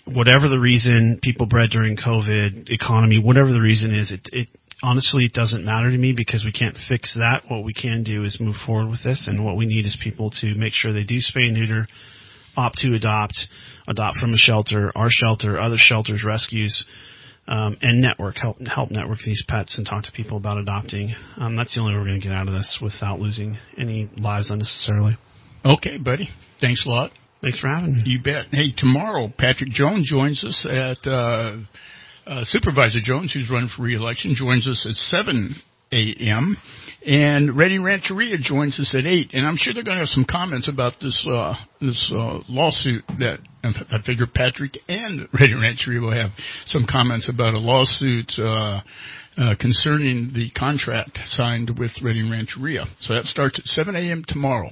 whatever 0.06 0.48
the 0.48 0.60
reason, 0.60 1.20
people 1.22 1.46
bred 1.46 1.70
during 1.70 1.98
COVID, 1.98 2.70
economy, 2.70 3.20
whatever 3.20 3.52
the 3.52 3.62
reason 3.62 3.94
is, 3.94 4.12
it, 4.12 4.30
it 4.32 4.48
honestly 4.82 5.26
it 5.26 5.34
doesn't 5.34 5.66
matter 5.66 5.92
to 5.92 5.98
me 5.98 6.14
because 6.16 6.44
we 6.44 6.52
can't 6.52 6.78
fix 6.88 7.14
that. 7.16 7.44
What 7.48 7.64
we 7.64 7.74
can 7.74 8.04
do 8.04 8.24
is 8.24 8.38
move 8.40 8.56
forward 8.66 8.90
with 8.90 9.04
this, 9.04 9.26
and 9.28 9.44
what 9.44 9.58
we 9.58 9.66
need 9.66 9.86
is 9.86 9.98
people 10.02 10.32
to 10.42 10.56
make 10.56 10.74
sure 10.74 10.94
they 10.94 11.04
do 11.04 11.18
spay 11.18 11.48
and 11.48 11.54
neuter, 11.54 11.88
opt 12.56 12.78
to 12.78 12.94
adopt, 12.96 13.40
adopt 13.88 14.18
from 14.18 14.34
a 14.34 14.38
shelter, 14.38 14.92
our 14.96 15.10
shelter, 15.10 15.60
other 15.60 15.78
shelters, 15.78 16.24
rescues. 16.24 16.86
Um, 17.46 17.76
and 17.82 18.02
network 18.02 18.38
help 18.38 18.56
help 18.62 18.90
network 18.90 19.20
these 19.26 19.44
pets 19.50 19.76
and 19.78 19.86
talk 19.86 20.06
to 20.06 20.14
people 20.14 20.38
about 20.38 20.60
adopting. 20.60 21.14
Um, 21.36 21.58
that's 21.58 21.76
the 21.76 21.82
only 21.82 21.92
way 21.92 22.00
we're 22.00 22.06
going 22.06 22.22
to 22.22 22.26
get 22.26 22.34
out 22.34 22.48
of 22.48 22.54
this 22.54 22.78
without 22.82 23.20
losing 23.20 23.58
any 23.78 24.10
lives 24.16 24.50
unnecessarily. 24.50 25.18
Okay, 25.66 25.98
buddy. 25.98 26.30
Thanks 26.62 26.86
a 26.86 26.90
lot. 26.90 27.12
Thanks 27.44 27.60
for 27.60 27.68
having 27.68 27.96
me. 27.96 28.04
You 28.06 28.24
bet. 28.24 28.46
Hey, 28.52 28.72
tomorrow 28.76 29.32
Patrick 29.38 29.72
Jones 29.72 30.10
joins 30.10 30.42
us 30.46 30.66
at 30.66 31.06
uh, 31.06 31.58
uh, 32.26 32.44
Supervisor 32.46 33.00
Jones, 33.04 33.34
who's 33.34 33.50
running 33.50 33.70
for 33.76 33.84
re-election, 33.84 34.34
joins 34.34 34.66
us 34.66 34.88
at 34.90 34.96
seven 34.96 35.54
a.m. 35.92 36.58
and 37.06 37.56
Redding 37.56 37.84
Rancheria 37.84 38.38
joins 38.40 38.80
us 38.80 38.96
at 38.98 39.06
eight. 39.06 39.32
And 39.34 39.46
I'm 39.46 39.58
sure 39.58 39.74
they're 39.74 39.84
going 39.84 39.98
to 39.98 40.06
have 40.06 40.10
some 40.10 40.26
comments 40.28 40.68
about 40.68 40.94
this 41.02 41.28
uh, 41.30 41.54
this 41.82 42.12
uh, 42.16 42.40
lawsuit 42.48 43.04
that 43.20 43.40
I 43.64 44.02
figure 44.06 44.26
Patrick 44.26 44.80
and 44.88 45.28
Redding 45.38 45.60
Rancheria 45.60 46.00
will 46.00 46.14
have 46.14 46.32
some 46.68 46.88
comments 46.90 47.30
about 47.30 47.54
a 47.54 47.60
lawsuit. 47.60 48.32
Uh, 48.40 48.82
uh, 49.38 49.56
concerning 49.60 50.32
the 50.34 50.52
contract 50.52 51.20
signed 51.26 51.80
with 51.80 51.92
Redding 52.02 52.30
Rancheria. 52.30 52.86
So 53.02 53.14
that 53.14 53.26
starts 53.26 53.60
at 53.60 53.66
7 53.66 53.96
a.m. 53.96 54.24
tomorrow. 54.28 54.70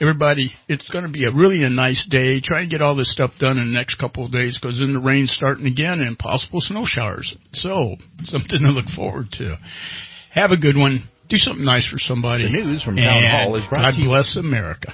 Everybody, 0.00 0.52
it's 0.68 0.88
going 0.90 1.04
to 1.04 1.10
be 1.10 1.24
a 1.24 1.32
really 1.32 1.64
a 1.64 1.70
nice 1.70 2.06
day. 2.10 2.40
Try 2.42 2.62
and 2.62 2.70
get 2.70 2.82
all 2.82 2.96
this 2.96 3.12
stuff 3.12 3.30
done 3.38 3.58
in 3.58 3.72
the 3.72 3.78
next 3.78 3.96
couple 3.96 4.26
of 4.26 4.32
days 4.32 4.58
because 4.60 4.78
then 4.78 4.92
the 4.92 5.00
rain's 5.00 5.32
starting 5.32 5.66
again 5.66 6.00
and 6.00 6.18
possible 6.18 6.60
snow 6.60 6.84
showers. 6.86 7.34
So 7.54 7.96
something 8.24 8.60
to 8.60 8.68
look 8.68 8.88
forward 8.94 9.28
to. 9.38 9.58
Have 10.32 10.50
a 10.50 10.56
good 10.56 10.76
one. 10.76 11.08
Do 11.28 11.36
something 11.36 11.64
nice 11.64 11.88
for 11.88 11.98
somebody. 11.98 12.44
The 12.44 12.50
news 12.50 12.82
from 12.82 12.96
Town 12.96 13.22
Hall 13.30 13.56
is 13.56 13.62
brought 13.68 13.82
God 13.82 13.90
to 13.92 14.02
you. 14.02 14.08
bless 14.08 14.36
America. 14.36 14.92